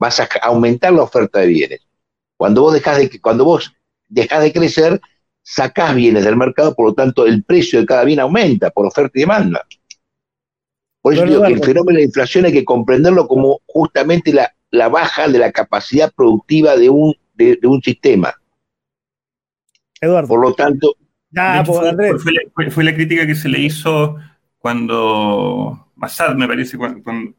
Vas 0.00 0.18
a 0.18 0.28
aumentar 0.42 0.92
la 0.92 1.04
oferta 1.04 1.38
de 1.38 1.46
bienes. 1.46 1.80
Cuando 2.36 2.62
vos 2.62 2.74
dejás 2.74 2.98
de, 2.98 3.20
cuando 3.20 3.44
vos 3.44 3.72
dejás 4.08 4.42
de 4.42 4.52
crecer, 4.52 5.00
sacás 5.44 5.94
bienes 5.94 6.24
del 6.24 6.36
mercado, 6.36 6.74
por 6.74 6.86
lo 6.86 6.94
tanto 6.94 7.24
el 7.24 7.44
precio 7.44 7.78
de 7.78 7.86
cada 7.86 8.02
bien 8.02 8.18
aumenta 8.18 8.70
por 8.70 8.84
oferta 8.84 9.12
y 9.14 9.20
demanda. 9.20 9.64
Por 11.04 11.12
eso 11.12 11.26
digo 11.26 11.42
que 11.42 11.52
el 11.52 11.62
fenómeno 11.62 11.98
de 11.98 12.04
inflación 12.04 12.46
hay 12.46 12.52
que 12.54 12.64
comprenderlo 12.64 13.28
como 13.28 13.60
justamente 13.66 14.32
la, 14.32 14.88
baja 14.88 15.28
de 15.28 15.38
la 15.38 15.52
capacidad 15.52 16.10
productiva 16.10 16.78
de 16.78 16.88
un, 16.88 17.14
de, 17.34 17.58
un 17.64 17.82
sistema. 17.82 18.32
Eduardo. 20.00 20.28
Por 20.28 20.40
lo 20.40 20.54
tanto. 20.54 20.96
Pues, 21.66 22.22
fue, 22.72 22.84
la, 22.84 22.94
crítica 22.94 23.26
que 23.26 23.34
se 23.34 23.50
le 23.50 23.60
hizo 23.60 24.16
cuando 24.56 25.90
Massad, 25.94 26.36
me 26.36 26.48
parece, 26.48 26.78
cuando, 26.78 27.34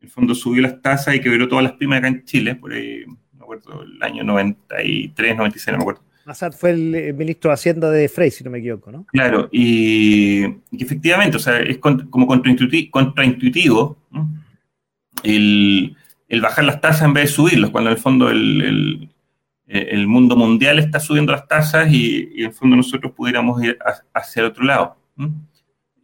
el 0.00 0.08
fondo 0.08 0.34
subió 0.34 0.62
las 0.62 0.82
tasas 0.82 1.14
y 1.14 1.20
quebró 1.20 1.46
todas 1.46 1.62
las 1.62 1.74
pymes 1.74 1.98
acá 2.00 2.08
en 2.08 2.24
Chile, 2.24 2.56
por 2.56 2.72
ahí, 2.72 3.04
no 3.06 3.16
me 3.34 3.42
acuerdo, 3.42 3.84
el 3.84 4.02
año 4.02 4.24
93, 4.24 5.36
96, 5.36 5.72
no 5.72 5.78
me 5.78 5.82
acuerdo. 5.82 6.02
Assad 6.26 6.52
fue 6.52 6.70
el 6.70 7.14
ministro 7.14 7.50
de 7.50 7.54
Hacienda 7.54 7.90
de 7.90 8.08
Frey, 8.08 8.30
si 8.30 8.42
no 8.42 8.50
me 8.50 8.58
equivoco, 8.58 8.90
¿no? 8.90 9.06
Claro, 9.06 9.48
y, 9.52 10.44
efectivamente, 10.72 11.36
o 11.36 11.40
sea, 11.40 11.60
es 11.60 11.78
como 11.78 12.26
contraintuitivo, 12.26 13.96
el, 15.22 15.96
bajar 16.42 16.64
las 16.64 16.80
tasas 16.80 17.02
en 17.02 17.14
vez 17.14 17.24
de 17.24 17.34
subirlas, 17.34 17.70
cuando 17.70 17.90
en 17.90 17.96
el 17.96 18.02
fondo 18.02 18.30
el, 18.30 19.08
mundo 20.06 20.36
mundial 20.36 20.78
está 20.80 20.98
subiendo 20.98 21.32
las 21.32 21.46
tasas 21.46 21.92
y, 21.92 22.28
en 22.36 22.46
el 22.46 22.52
fondo 22.52 22.76
nosotros 22.76 23.12
pudiéramos 23.12 23.62
ir 23.62 23.78
hacia 24.12 24.40
el 24.40 24.46
otro 24.46 24.64
lado. 24.64 24.96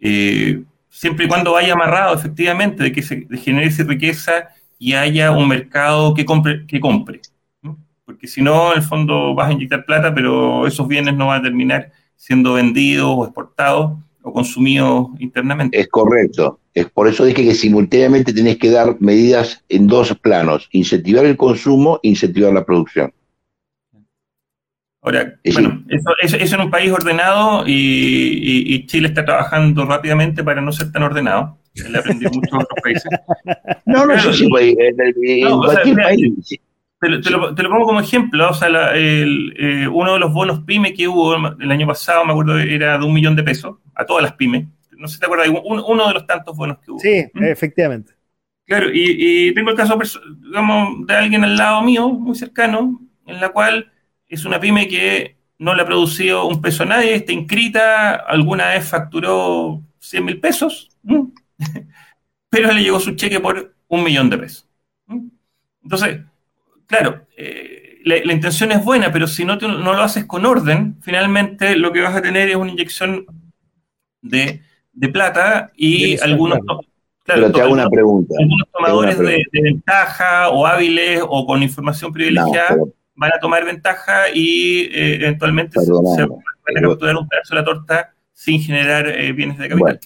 Eh, 0.01 0.62
siempre 0.89 1.24
y 1.24 1.28
cuando 1.28 1.53
vaya 1.53 1.73
amarrado 1.73 2.15
efectivamente 2.15 2.82
de 2.82 2.93
que 2.93 3.03
se 3.03 3.27
genere 3.39 3.66
esa 3.66 3.85
riqueza 3.85 4.49
y 4.78 4.94
haya 4.94 5.31
un 5.32 5.49
mercado 5.49 6.15
que 6.15 6.24
compre. 6.24 6.66
Que 6.66 6.81
compre 6.81 7.20
porque 8.23 8.35
si 8.35 8.40
no, 8.40 8.70
en 8.70 8.78
el 8.78 8.85
fondo 8.85 9.35
vas 9.35 9.49
a 9.49 9.53
inyectar 9.53 9.85
plata, 9.85 10.15
pero 10.15 10.65
esos 10.65 10.86
bienes 10.86 11.16
no 11.16 11.27
van 11.27 11.40
a 11.40 11.43
terminar 11.43 11.90
siendo 12.15 12.53
vendidos 12.53 13.09
o 13.09 13.24
exportados 13.24 13.99
o 14.23 14.32
consumidos 14.32 15.09
internamente. 15.19 15.81
Es 15.81 15.89
correcto. 15.89 16.61
Es 16.73 16.89
por 16.89 17.09
eso 17.09 17.24
dije 17.24 17.43
que 17.43 17.53
simultáneamente 17.53 18.32
tenés 18.32 18.59
que 18.59 18.70
dar 18.70 18.97
medidas 19.01 19.65
en 19.69 19.89
dos 19.89 20.16
planos, 20.23 20.69
incentivar 20.70 21.24
el 21.24 21.36
consumo 21.36 21.99
e 22.05 22.11
incentivar 22.11 22.53
la 22.53 22.65
producción. 22.65 23.12
Ahora, 25.01 25.35
bueno, 25.53 25.82
eso, 25.89 26.39
eso, 26.39 26.55
en 26.55 26.61
un 26.61 26.70
país 26.70 26.93
ordenado 26.93 27.65
y, 27.66 28.86
Chile 28.86 29.09
está 29.09 29.24
trabajando 29.24 29.85
rápidamente 29.85 30.44
para 30.44 30.61
no 30.61 30.70
ser 30.70 30.93
tan 30.93 31.03
ordenado. 31.03 31.59
Le 31.74 31.99
aprendí 31.99 32.27
mucho 32.27 32.55
a 32.55 32.59
otros 32.61 32.78
países. 32.81 33.11
No, 33.85 34.07
no, 34.07 34.15
eso 34.15 34.32
sí, 34.32 34.44
en, 34.44 35.59
cualquier 35.59 35.97
país. 35.97 36.61
Te 37.02 37.30
lo, 37.30 37.52
pongo 37.68 37.84
como 37.84 37.98
ejemplo, 37.98 38.48
o 38.48 38.54
sea, 38.54 38.68
eh, 38.94 39.88
uno 39.92 40.12
de 40.12 40.20
los 40.20 40.32
bonos 40.32 40.60
pyme 40.60 40.94
que 40.94 41.08
hubo 41.08 41.34
el 41.34 41.72
año 41.72 41.84
pasado, 41.84 42.24
me 42.24 42.30
acuerdo, 42.30 42.56
era 42.60 42.96
de 42.96 43.04
un 43.04 43.12
millón 43.12 43.34
de 43.34 43.42
pesos 43.42 43.78
a 43.96 44.06
todas 44.06 44.22
las 44.22 44.34
pymes. 44.34 44.68
No 44.92 45.08
sé 45.08 45.14
si 45.14 45.20
te 45.20 45.26
acuerdas, 45.26 45.48
uno, 45.64 46.06
de 46.06 46.14
los 46.14 46.26
tantos 46.28 46.56
bonos 46.56 46.78
que 46.78 46.92
hubo. 46.92 47.00
Sí, 47.00 47.24
¿Mm? 47.34 47.42
efectivamente. 47.42 48.12
Claro, 48.64 48.86
y, 48.92 49.52
tengo 49.52 49.70
el 49.70 49.76
caso, 49.76 49.98
digamos, 50.42 51.04
de 51.04 51.14
alguien 51.16 51.42
al 51.42 51.56
lado 51.56 51.82
mío, 51.82 52.08
muy 52.08 52.36
cercano, 52.36 53.00
en 53.26 53.40
la 53.40 53.48
cual 53.48 53.90
es 54.28 54.44
una 54.44 54.60
pyme 54.60 54.86
que 54.86 55.36
no 55.58 55.74
le 55.74 55.82
ha 55.82 55.86
producido 55.86 56.46
un 56.46 56.62
peso 56.62 56.84
a 56.84 56.86
nadie, 56.86 57.16
está 57.16 57.32
inscrita, 57.32 58.14
alguna 58.14 58.68
vez 58.68 58.88
facturó 58.88 59.82
100 59.98 60.24
mil 60.24 60.38
pesos, 60.38 60.88
pero 62.48 62.70
le 62.70 62.84
llegó 62.84 63.00
su 63.00 63.16
cheque 63.16 63.40
por 63.40 63.74
un 63.88 64.04
millón 64.04 64.30
de 64.30 64.38
pesos. 64.38 64.68
Entonces, 65.82 66.20
claro, 66.93 67.27
eh, 67.39 68.01
la, 68.05 68.32
intención 68.32 68.70
es 68.70 68.85
buena, 68.85 69.10
pero 69.10 69.27
si 69.27 69.47
no, 69.47 69.56
no 69.56 69.94
lo 69.94 70.02
haces 70.02 70.27
con 70.27 70.44
orden, 70.44 70.97
finalmente 71.01 71.74
lo 71.74 71.90
que 71.90 72.02
vas 72.02 72.14
a 72.14 72.20
tener 72.20 72.51
es 72.51 72.56
una 72.56 72.70
inyección 72.70 73.24
de, 74.20 74.60
plata 75.10 75.73
y 75.74 76.20
algunos... 76.20 76.59
Claro, 77.24 77.51
te 77.51 77.60
hago 77.62 77.73
una 77.73 77.89
pregunta. 77.89 78.35
Algunos 78.39 78.69
tomadores 78.73 79.19
De, 79.19 79.44
ventaja 79.52 80.51
o 80.51 80.66
hábiles 80.66 81.23
o 81.27 81.47
con 81.47 81.62
información 81.62 82.12
privilegiada 82.12 82.77
van 83.14 83.32
a 83.32 83.39
tomar 83.39 83.64
ventaja 83.64 84.24
y 84.35 84.81
eh, 84.93 85.14
eventualmente 85.14 85.81
se, 85.81 85.93
van 85.93 86.77
a 86.77 86.81
capturar 86.81 87.16
un 87.16 87.28
pedazo 87.28 87.55
de 87.55 87.60
la 87.60 87.64
torta 87.64 88.12
sin 88.32 88.60
generar 88.60 89.09
eh, 89.09 89.32
bienes 89.32 89.56
de 89.56 89.69
capital. 89.69 90.01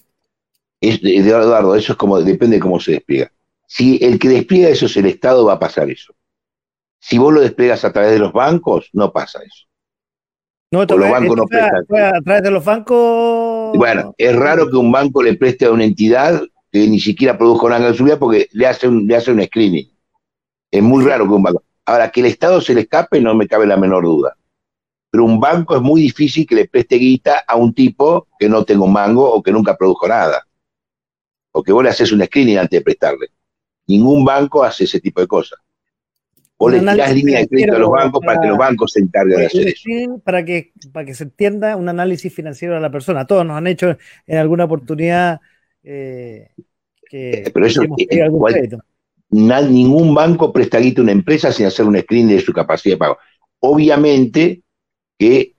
Eduardo, 0.81 1.75
eso 1.75 1.93
es 1.93 1.99
como, 1.99 2.21
depende 2.21 2.57
de 2.57 2.61
cómo 2.61 2.79
se 2.79 2.93
despliega. 2.93 3.33
Si 3.67 3.99
el 4.03 4.19
que 4.19 4.29
despliega 4.29 4.69
eso 4.69 4.87
es 4.87 4.97
el 4.97 5.07
Estado, 5.07 5.47
va 5.47 5.55
a 5.55 5.59
pasar 5.59 5.91
eso. 5.91 6.15
Si 7.09 7.19
vos 7.19 7.33
lo 7.33 7.41
despliegas 7.41 7.85
a 7.85 7.93
través 7.93 8.11
de 8.11 8.19
los 8.19 8.33
bancos, 8.33 8.91
no 8.93 9.13
pasa 9.13 9.39
eso. 9.39 9.69
No, 10.73 10.85
los 10.85 11.09
bancos 11.09 11.37
no 11.37 11.47
prestan. 11.47 11.85
A 11.89 12.21
través 12.21 12.43
de 12.43 12.51
los 12.51 12.65
bancos. 12.65 13.79
Bueno, 13.79 14.13
es 14.19 14.35
raro 14.35 14.69
que 14.69 14.77
un 14.77 14.91
banco 14.91 15.23
le 15.23 15.37
preste 15.37 15.67
a 15.67 15.71
una 15.71 15.85
entidad 15.85 16.43
que 16.73 16.89
ni 16.89 16.99
siquiera 16.99 17.39
produjo 17.39 17.69
nada 17.69 17.87
en 17.87 17.95
su 17.95 18.03
vida 18.03 18.19
porque 18.19 18.49
le 18.51 18.67
hace 18.67 18.89
un, 18.89 19.07
le 19.07 19.15
hace 19.15 19.31
un 19.31 19.41
screening. 19.41 19.89
Es 20.69 20.83
muy 20.83 21.05
raro 21.05 21.29
que 21.29 21.35
un 21.35 21.45
banco. 21.45 21.63
Ahora, 21.85 22.11
que 22.11 22.19
el 22.19 22.27
Estado 22.27 22.61
se 22.61 22.75
le 22.75 22.81
escape 22.81 23.21
no 23.21 23.37
me 23.37 23.47
cabe 23.47 23.69
la 23.69 23.77
menor 23.77 24.03
duda. 24.03 24.37
Pero 25.09 25.27
un 25.27 25.39
banco 25.39 25.77
es 25.77 25.83
muy 25.83 26.01
difícil 26.01 26.45
que 26.45 26.57
le 26.57 26.67
preste 26.67 26.97
guita 26.97 27.45
a 27.47 27.55
un 27.55 27.73
tipo 27.73 28.27
que 28.37 28.49
no 28.49 28.65
tenga 28.65 28.83
un 28.83 28.93
mango 28.93 29.33
o 29.33 29.41
que 29.45 29.53
nunca 29.53 29.77
produjo 29.77 30.09
nada. 30.09 30.45
O 31.53 31.63
que 31.63 31.71
vos 31.71 31.85
le 31.85 31.91
haces 31.91 32.11
un 32.11 32.25
screening 32.25 32.59
antes 32.59 32.81
de 32.81 32.85
prestarle. 32.85 33.29
Ningún 33.87 34.25
banco 34.25 34.65
hace 34.65 34.83
ese 34.83 34.99
tipo 34.99 35.21
de 35.21 35.29
cosas. 35.29 35.61
Vos 36.59 36.73
le 36.73 36.81
tirás 36.81 37.15
línea 37.15 37.41
de 37.41 37.49
crédito 37.49 37.77
a 37.77 37.79
los 37.79 37.91
bancos 37.91 38.21
para, 38.25 38.41
que 38.41 38.49
los 38.49 38.57
bancos 38.57 38.93
se 38.93 39.01
encarguen 39.01 39.41
de 39.41 39.47
hacer 39.47 39.69
eso. 39.69 40.21
Para 40.25 40.45
que, 40.45 40.73
para 40.93 41.05
que 41.05 41.15
se 41.15 41.25
entienda 41.25 41.77
un 41.77 41.89
análisis 41.89 42.33
financiero 42.33 42.75
de 42.75 42.81
la 42.81 42.91
persona. 42.91 43.27
Todos 43.27 43.45
nos 43.45 43.59
han 43.59 43.67
hecho 43.67 43.97
en 44.27 44.39
alguna 44.39 44.65
oportunidad 44.65 45.41
eh, 45.83 46.49
que, 47.09 47.31
eh, 47.31 47.51
Pero 47.53 47.67
eso, 47.67 47.83
ningún 49.31 50.15
banco 50.15 50.53
presta 50.53 50.79
guita 50.79 51.01
a 51.01 51.05
una 51.05 51.13
empresa 51.13 51.53
sin 51.53 51.67
hacer 51.67 51.85
un 51.85 51.99
screening 51.99 52.37
de 52.37 52.41
su 52.41 52.53
capacidad 52.53 52.95
de 52.95 52.99
pago. 52.99 53.19
Obviamente 53.61 54.63
que 55.19 55.53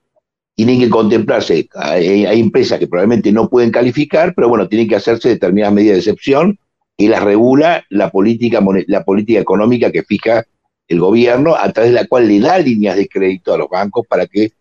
tienen 0.54 0.80
que 0.80 0.90
contemplarse, 0.90 1.68
hay, 1.74 2.40
empresas 2.40 2.80
que 2.80 2.88
probablemente 2.88 3.30
no 3.30 3.48
pueden 3.48 3.70
calificar, 3.70 4.34
pero 4.34 4.48
bueno, 4.48 4.68
tienen 4.68 4.88
que 4.88 4.96
hacerse 4.96 5.28
determinadas 5.28 5.72
medidas 5.72 5.94
de 5.94 5.98
excepción 6.00 6.58
que 6.96 7.08
las 7.08 7.22
regula 7.22 7.84
la 7.90 8.10
política, 8.10 8.60
la 8.88 9.04
política 9.04 9.38
económica 9.38 9.92
que 9.92 10.02
fija 10.02 10.44
el 10.88 11.00
gobierno, 11.00 11.54
a 11.54 11.70
través 11.72 11.92
de 11.92 12.00
la 12.00 12.06
cual 12.06 12.26
le 12.26 12.40
da 12.40 12.58
líneas 12.58 12.96
de 12.96 13.08
crédito 13.08 13.54
a 13.54 13.58
los 13.58 13.68
bancos 13.68 14.06
para 14.08 14.26
que, 14.26 14.52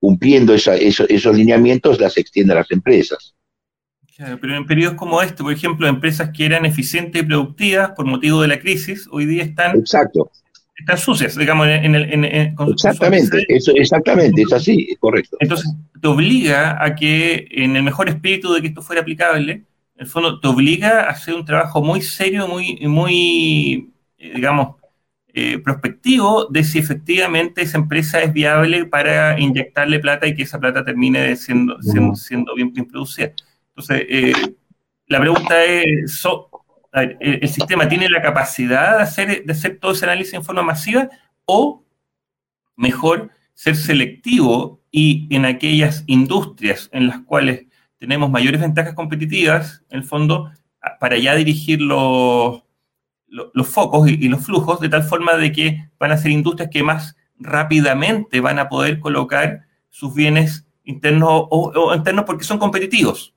cumpliendo 0.00 0.54
esos 0.54 1.36
lineamientos, 1.36 2.00
las 2.00 2.16
extienda 2.16 2.54
a 2.54 2.58
las 2.58 2.70
empresas 2.70 3.34
pero 4.40 4.56
en 4.56 4.66
periodos 4.66 4.96
como 4.96 5.20
este, 5.22 5.42
por 5.42 5.52
ejemplo, 5.52 5.88
empresas 5.88 6.30
que 6.30 6.46
eran 6.46 6.64
eficientes 6.64 7.22
y 7.22 7.26
productivas 7.26 7.90
por 7.90 8.06
motivo 8.06 8.42
de 8.42 8.48
la 8.48 8.60
crisis, 8.60 9.08
hoy 9.10 9.26
día 9.26 9.42
están, 9.42 9.76
Exacto. 9.76 10.30
están 10.76 10.98
sucias, 10.98 11.36
digamos, 11.36 11.66
en, 11.66 11.94
el... 11.94 12.54
exactamente, 12.68 13.44
eso, 13.48 13.72
exactamente, 13.74 14.42
es 14.42 14.52
así, 14.52 14.86
es 14.90 14.98
correcto. 14.98 15.36
Entonces, 15.40 15.72
te 16.00 16.06
obliga 16.06 16.82
a 16.82 16.94
que, 16.94 17.48
en 17.50 17.74
el 17.74 17.82
mejor 17.82 18.08
espíritu 18.08 18.52
de 18.52 18.60
que 18.60 18.68
esto 18.68 18.82
fuera 18.82 19.02
aplicable, 19.02 19.52
en 19.52 19.64
el 19.96 20.06
fondo 20.06 20.38
te 20.38 20.46
obliga 20.46 21.02
a 21.02 21.10
hacer 21.10 21.34
un 21.34 21.44
trabajo 21.44 21.82
muy 21.82 22.00
serio, 22.00 22.46
muy, 22.46 22.78
muy 22.86 23.90
eh, 24.18 24.32
digamos, 24.36 24.76
eh, 25.36 25.58
prospectivo 25.58 26.46
de 26.46 26.62
si 26.62 26.78
efectivamente 26.78 27.62
esa 27.62 27.76
empresa 27.76 28.22
es 28.22 28.32
viable 28.32 28.86
para 28.86 29.38
inyectarle 29.40 29.98
plata 29.98 30.28
y 30.28 30.36
que 30.36 30.44
esa 30.44 30.60
plata 30.60 30.84
termine 30.84 31.34
siendo, 31.34 31.82
siendo, 31.82 32.14
siendo 32.14 32.54
bien, 32.54 32.72
bien 32.72 32.86
producida. 32.86 33.32
Entonces, 33.70 34.06
eh, 34.08 34.32
la 35.08 35.18
pregunta 35.18 35.64
es, 35.64 36.24
¿el 37.18 37.48
sistema 37.48 37.88
tiene 37.88 38.08
la 38.08 38.22
capacidad 38.22 38.98
de 38.98 39.02
hacer, 39.02 39.44
de 39.44 39.52
hacer 39.52 39.78
todo 39.80 39.90
ese 39.90 40.04
análisis 40.04 40.34
en 40.34 40.44
forma 40.44 40.62
masiva 40.62 41.10
o 41.46 41.84
mejor 42.76 43.30
ser 43.54 43.74
selectivo 43.74 44.82
y 44.92 45.26
en 45.34 45.46
aquellas 45.46 46.04
industrias 46.06 46.88
en 46.92 47.08
las 47.08 47.18
cuales 47.22 47.66
tenemos 47.98 48.30
mayores 48.30 48.60
ventajas 48.60 48.94
competitivas, 48.94 49.82
en 49.90 49.98
el 49.98 50.04
fondo, 50.04 50.52
para 51.00 51.16
ya 51.16 51.34
dirigir 51.34 51.80
los, 51.80 52.63
los, 53.52 53.68
focos 53.68 54.08
y, 54.08 54.28
los 54.28 54.44
flujos 54.44 54.80
de 54.80 54.88
tal 54.88 55.02
forma 55.02 55.36
de 55.36 55.52
que 55.52 55.88
van 55.98 56.12
a 56.12 56.16
ser 56.16 56.30
industrias 56.30 56.70
que 56.70 56.82
más 56.82 57.16
rápidamente 57.38 58.40
van 58.40 58.58
a 58.58 58.68
poder 58.68 59.00
colocar 59.00 59.62
sus 59.90 60.14
bienes 60.14 60.66
internos 60.84 61.46
o 61.50 61.94
internos 61.94 62.24
porque 62.24 62.44
son 62.44 62.58
competitivos 62.58 63.34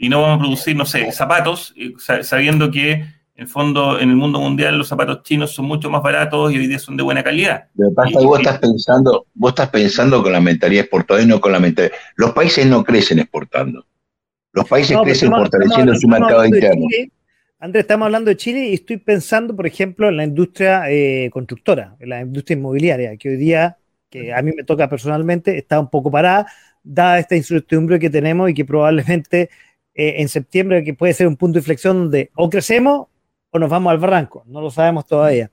y 0.00 0.08
no 0.08 0.22
vamos 0.22 0.36
a 0.36 0.40
producir, 0.40 0.74
no 0.74 0.86
sé, 0.86 1.12
zapatos, 1.12 1.74
sabiendo 2.22 2.70
que 2.70 2.92
en 2.92 3.44
el 3.44 3.48
fondo, 3.48 4.00
en 4.00 4.08
el 4.08 4.16
mundo 4.16 4.40
mundial, 4.40 4.78
los 4.78 4.88
zapatos 4.88 5.22
chinos 5.22 5.52
son 5.52 5.66
mucho 5.66 5.90
más 5.90 6.02
baratos 6.02 6.50
y 6.52 6.56
hoy 6.56 6.66
día 6.66 6.78
son 6.78 6.96
de 6.96 7.02
buena 7.02 7.22
calidad. 7.22 7.64
Pero 7.76 8.24
vos 8.24 8.38
estás 8.38 8.58
pensando, 8.58 9.26
vos 9.34 9.50
estás 9.50 9.68
pensando 9.68 10.22
con 10.22 10.32
la 10.32 10.40
mentalidad 10.40 10.84
exportadora 10.84 11.22
y 11.22 11.26
no 11.26 11.38
con 11.38 11.52
la 11.52 11.60
mentalidad. 11.60 11.94
Los 12.16 12.32
países 12.32 12.66
no 12.66 12.82
crecen 12.82 13.18
exportando. 13.18 13.84
Los 14.52 14.66
países 14.66 14.96
crecen 15.02 15.30
fortaleciendo 15.30 15.94
su 15.94 16.08
mercado 16.08 16.46
interno. 16.46 16.86
Andrés, 17.62 17.82
estamos 17.82 18.06
hablando 18.06 18.30
de 18.30 18.38
Chile 18.38 18.68
y 18.70 18.74
estoy 18.74 18.96
pensando, 18.96 19.54
por 19.54 19.66
ejemplo, 19.66 20.08
en 20.08 20.16
la 20.16 20.24
industria 20.24 20.90
eh, 20.90 21.28
constructora, 21.30 21.94
en 22.00 22.08
la 22.08 22.22
industria 22.22 22.56
inmobiliaria, 22.56 23.18
que 23.18 23.28
hoy 23.28 23.36
día, 23.36 23.76
que 24.08 24.32
a 24.32 24.40
mí 24.40 24.50
me 24.56 24.64
toca 24.64 24.88
personalmente, 24.88 25.58
está 25.58 25.78
un 25.78 25.90
poco 25.90 26.10
parada, 26.10 26.46
dada 26.82 27.18
esta 27.18 27.36
incertidumbre 27.36 27.98
que 27.98 28.08
tenemos 28.08 28.48
y 28.48 28.54
que 28.54 28.64
probablemente 28.64 29.50
eh, 29.94 30.14
en 30.16 30.30
septiembre, 30.30 30.82
que 30.82 30.94
puede 30.94 31.12
ser 31.12 31.26
un 31.26 31.36
punto 31.36 31.54
de 31.54 31.58
inflexión 31.60 31.98
donde 31.98 32.30
o 32.34 32.48
crecemos 32.48 33.08
o 33.50 33.58
nos 33.58 33.68
vamos 33.68 33.90
al 33.90 33.98
barranco. 33.98 34.42
No 34.46 34.62
lo 34.62 34.70
sabemos 34.70 35.06
todavía. 35.06 35.50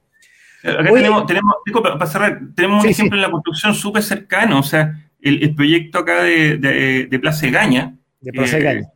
Acá 0.64 0.86
tenemos, 0.94 1.26
tenemos, 1.26 1.56
para 1.84 2.08
cerrar, 2.08 2.40
tenemos 2.56 2.86
un 2.86 2.90
ejemplo 2.90 3.18
en 3.18 3.24
la 3.24 3.32
construcción 3.32 3.76
súper 3.76 4.02
cercano, 4.02 4.60
o 4.60 4.64
sea, 4.64 5.10
el, 5.20 5.54
proyecto 5.54 6.00
acá 6.00 6.24
de, 6.24 6.58
de, 6.58 7.20
Plaza 7.20 7.48
Gaña. 7.48 7.98
De 8.22 8.32
Plaza 8.32 8.60
Gaña. 8.60 8.88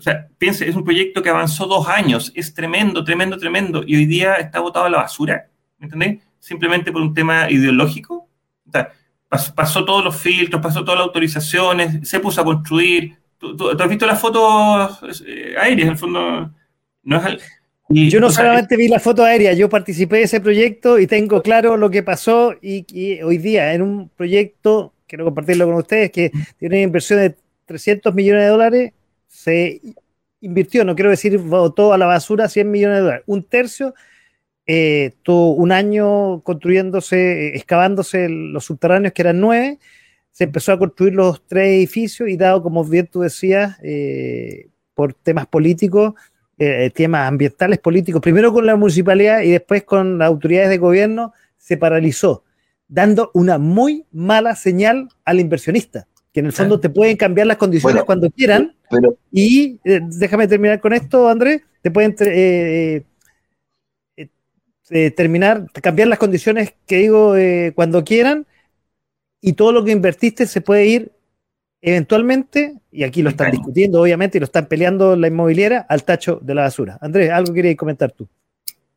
O 0.00 0.02
sea, 0.02 0.28
piense, 0.38 0.66
es 0.68 0.74
un 0.74 0.82
proyecto 0.82 1.22
que 1.22 1.28
avanzó 1.28 1.66
dos 1.66 1.86
años, 1.86 2.32
es 2.34 2.54
tremendo, 2.54 3.04
tremendo, 3.04 3.36
tremendo, 3.36 3.84
y 3.86 3.96
hoy 3.96 4.06
día 4.06 4.34
está 4.36 4.60
botado 4.60 4.86
a 4.86 4.90
la 4.90 4.98
basura, 4.98 5.48
¿me 5.78 5.84
entendés? 5.84 6.22
Simplemente 6.38 6.90
por 6.90 7.02
un 7.02 7.12
tema 7.12 7.50
ideológico. 7.50 8.26
O 8.66 8.70
sea, 8.72 8.90
pasó, 9.28 9.54
pasó 9.54 9.84
todos 9.84 10.02
los 10.02 10.16
filtros, 10.16 10.62
pasó 10.62 10.82
todas 10.82 11.00
las 11.00 11.06
autorizaciones, 11.06 12.08
se 12.08 12.18
puso 12.18 12.40
a 12.40 12.44
construir, 12.44 13.20
¿Tú, 13.38 13.70
has 13.70 13.88
visto 13.88 14.06
las 14.06 14.20
fotos 14.20 15.00
eh, 15.26 15.54
aéreas? 15.58 15.86
En 15.86 15.92
el 15.92 15.98
fondo, 15.98 16.50
no 17.02 17.16
es 17.16 17.42
yo 17.92 18.20
no 18.20 18.30
solamente 18.30 18.76
vi 18.76 18.86
la 18.86 19.00
foto 19.00 19.24
aérea, 19.24 19.52
yo 19.52 19.68
participé 19.68 20.18
de 20.18 20.22
ese 20.22 20.40
proyecto 20.40 21.00
y 21.00 21.08
tengo 21.08 21.42
claro 21.42 21.76
lo 21.76 21.90
que 21.90 22.04
pasó 22.04 22.54
y, 22.62 23.20
hoy 23.22 23.38
día 23.38 23.74
en 23.74 23.82
un 23.82 24.08
proyecto, 24.10 24.92
quiero 25.08 25.24
compartirlo 25.24 25.66
con 25.66 25.74
ustedes, 25.74 26.12
que 26.12 26.30
tiene 26.56 26.76
una 26.76 26.84
inversión 26.84 27.18
de 27.18 27.34
300 27.66 28.14
millones 28.14 28.44
de 28.44 28.48
dólares, 28.48 28.92
se 29.30 29.80
invirtió, 30.40 30.84
no 30.84 30.94
quiero 30.94 31.10
decir 31.10 31.38
votó 31.38 31.92
a 31.92 31.98
la 31.98 32.06
basura 32.06 32.48
100 32.48 32.70
millones 32.70 32.96
de 32.96 33.02
dólares, 33.02 33.24
un 33.26 33.44
tercio, 33.44 33.94
eh, 34.66 35.12
tuvo 35.22 35.52
un 35.54 35.72
año 35.72 36.42
construyéndose, 36.42 37.46
eh, 37.46 37.56
excavándose 37.56 38.28
los 38.28 38.64
subterráneos 38.64 39.14
que 39.14 39.22
eran 39.22 39.40
nueve, 39.40 39.78
se 40.32 40.44
empezó 40.44 40.72
a 40.72 40.78
construir 40.78 41.14
los 41.14 41.44
tres 41.46 41.68
edificios 41.68 42.28
y 42.28 42.36
dado, 42.36 42.62
como 42.62 42.84
bien 42.84 43.06
tú 43.06 43.20
decías, 43.20 43.78
eh, 43.82 44.68
por 44.94 45.14
temas 45.14 45.46
políticos, 45.46 46.14
eh, 46.58 46.90
temas 46.94 47.26
ambientales 47.26 47.78
políticos, 47.78 48.20
primero 48.20 48.52
con 48.52 48.66
la 48.66 48.76
municipalidad 48.76 49.40
y 49.42 49.50
después 49.50 49.84
con 49.84 50.18
las 50.18 50.28
autoridades 50.28 50.68
de 50.68 50.78
gobierno, 50.78 51.32
se 51.56 51.76
paralizó, 51.76 52.44
dando 52.86 53.30
una 53.32 53.58
muy 53.58 54.04
mala 54.12 54.54
señal 54.56 55.08
al 55.24 55.40
inversionista, 55.40 56.06
que 56.32 56.40
en 56.40 56.46
el 56.46 56.52
fondo 56.52 56.78
te 56.78 56.90
pueden 56.90 57.16
cambiar 57.16 57.46
las 57.46 57.56
condiciones 57.56 58.04
cuando 58.04 58.30
quieran. 58.30 58.76
Y 59.30 59.78
eh, 59.84 60.00
déjame 60.02 60.48
terminar 60.48 60.80
con 60.80 60.92
esto, 60.92 61.28
Andrés, 61.28 61.62
te 61.82 61.90
pueden 61.90 62.14
terminar, 65.14 65.70
cambiar 65.72 66.08
las 66.08 66.18
condiciones 66.18 66.74
que 66.86 66.96
digo 66.96 67.34
cuando 67.74 68.04
quieran 68.04 68.46
y 69.40 69.52
todo 69.52 69.72
lo 69.72 69.84
que 69.84 69.92
invertiste 69.92 70.46
se 70.46 70.60
puede 70.60 70.86
ir 70.86 71.12
eventualmente, 71.82 72.74
y 72.92 73.04
aquí 73.04 73.22
lo 73.22 73.30
están 73.30 73.52
discutiendo 73.52 74.02
obviamente 74.02 74.36
y 74.36 74.40
lo 74.40 74.44
están 74.44 74.66
peleando 74.66 75.16
la 75.16 75.28
inmobiliaria, 75.28 75.86
al 75.88 76.04
tacho 76.04 76.38
de 76.42 76.54
la 76.54 76.62
basura. 76.62 76.98
Andrés, 77.00 77.30
algo 77.30 77.54
querías 77.54 77.76
comentar 77.76 78.12
tú. 78.12 78.28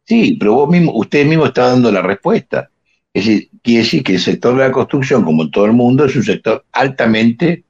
Sí, 0.03 0.35
pero 0.37 0.55
vos 0.55 0.69
mismo, 0.69 0.91
usted 0.93 1.25
mismo 1.25 1.45
está 1.45 1.67
dando 1.67 1.89
la 1.89 2.01
respuesta. 2.01 2.69
Es 3.13 3.25
decir, 3.25 3.49
quiere 3.61 3.83
decir 3.83 4.03
que 4.03 4.15
el 4.15 4.19
sector 4.19 4.57
de 4.57 4.63
la 4.63 4.71
construcción, 4.71 5.23
como 5.23 5.43
en 5.43 5.51
todo 5.51 5.65
el 5.65 5.71
mundo, 5.71 6.03
es 6.03 6.15
un 6.15 6.23
sector 6.23 6.65
altamente 6.73 7.63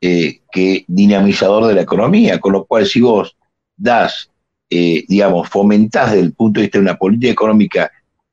eh, 0.00 0.40
que 0.50 0.84
dinamizador 0.86 1.66
de 1.66 1.74
la 1.74 1.82
economía, 1.82 2.40
con 2.40 2.52
lo 2.52 2.64
cual 2.64 2.86
si 2.86 3.00
vos 3.00 3.36
das, 3.76 4.30
eh, 4.68 5.04
digamos, 5.08 5.48
fomentás 5.48 6.12
desde 6.12 6.24
el 6.24 6.32
punto 6.32 6.60
de 6.60 6.66
vista 6.66 6.78
de 6.78 6.84
una 6.84 6.96
política 6.96 7.32
económica 7.32 7.90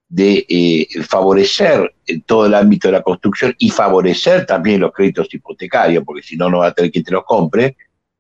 de 0.10 0.45
eh, 0.48 0.88
favorecer 1.03 1.94
todo 2.26 2.45
el 2.45 2.53
ámbito 2.53 2.88
de 2.88 2.94
la 2.94 3.02
construcción 3.02 3.53
y 3.57 3.69
favorecer 3.69 4.45
también 4.45 4.80
los 4.80 4.94
créditos 4.94 5.34
hipotecarios, 5.34 6.03
porque 6.06 6.23
si 6.23 6.38
no, 6.38 6.49
no 6.49 6.60
va 6.60 6.68
a 6.68 6.73
tener 6.73 6.91
quien 6.91 7.03
te 7.03 7.11
los 7.11 7.26
compre, 7.26 7.76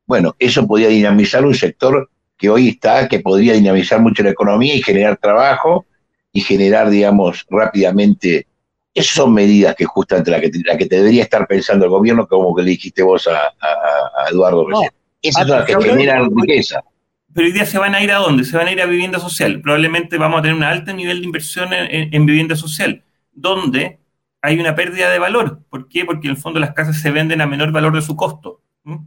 bueno, 0.05 0.35
eso 0.39 0.65
podría 0.67 0.89
dinamizar 0.89 1.45
un 1.45 1.55
sector 1.55 2.09
que 2.37 2.49
hoy 2.49 2.69
está, 2.69 3.07
que 3.07 3.19
podría 3.19 3.53
dinamizar 3.53 3.99
mucho 4.01 4.23
la 4.23 4.29
economía 4.29 4.75
y 4.75 4.81
generar 4.81 5.17
trabajo 5.17 5.85
y 6.31 6.41
generar, 6.41 6.89
digamos, 6.89 7.45
rápidamente. 7.49 8.46
Esas 8.97 9.15
son 9.15 9.33
medidas 9.33 9.75
que 9.75 9.85
justamente 9.85 10.31
la 10.31 10.41
que, 10.41 10.51
la 10.65 10.77
que 10.77 10.87
te 10.87 10.95
debería 10.97 11.23
estar 11.23 11.45
pensando 11.47 11.85
el 11.85 11.91
gobierno, 11.91 12.27
como 12.27 12.55
que 12.55 12.63
le 12.63 12.71
dijiste 12.71 13.03
vos 13.03 13.27
a, 13.27 13.53
Eduardo 14.31 14.67
recién. 14.67 14.91
Esas 15.21 15.47
son 15.47 15.57
las 15.59 15.65
que 15.65 15.79
generan 15.79 16.29
riqueza. 16.35 16.83
Pero 17.33 17.45
hoy 17.47 17.53
día 17.53 17.67
se 17.67 17.77
van 17.77 17.93
a 17.93 18.01
ir 18.01 18.11
a 18.11 18.17
dónde? 18.17 18.43
Se 18.43 18.57
van 18.57 18.67
a 18.67 18.71
ir 18.71 18.81
a 18.81 18.87
vivienda 18.87 19.19
social. 19.19 19.61
Probablemente 19.61 20.17
vamos 20.17 20.39
a 20.39 20.41
tener 20.41 20.57
un 20.57 20.63
alto 20.63 20.91
nivel 20.93 21.19
de 21.19 21.25
inversión 21.25 21.69
en, 21.71 22.25
vivienda 22.25 22.55
social, 22.55 23.03
donde 23.31 23.99
hay 24.41 24.59
una 24.59 24.73
pérdida 24.73 25.11
de 25.11 25.19
valor. 25.19 25.61
¿Por 25.69 25.87
qué? 25.87 26.03
Porque 26.03 26.27
en 26.27 26.31
el 26.31 26.37
fondo 26.37 26.59
las 26.59 26.73
casas 26.73 26.99
se 26.99 27.11
venden 27.11 27.41
a 27.41 27.45
menor 27.45 27.71
valor 27.71 27.93
de 27.93 28.01
su 28.01 28.15
costo 28.15 28.61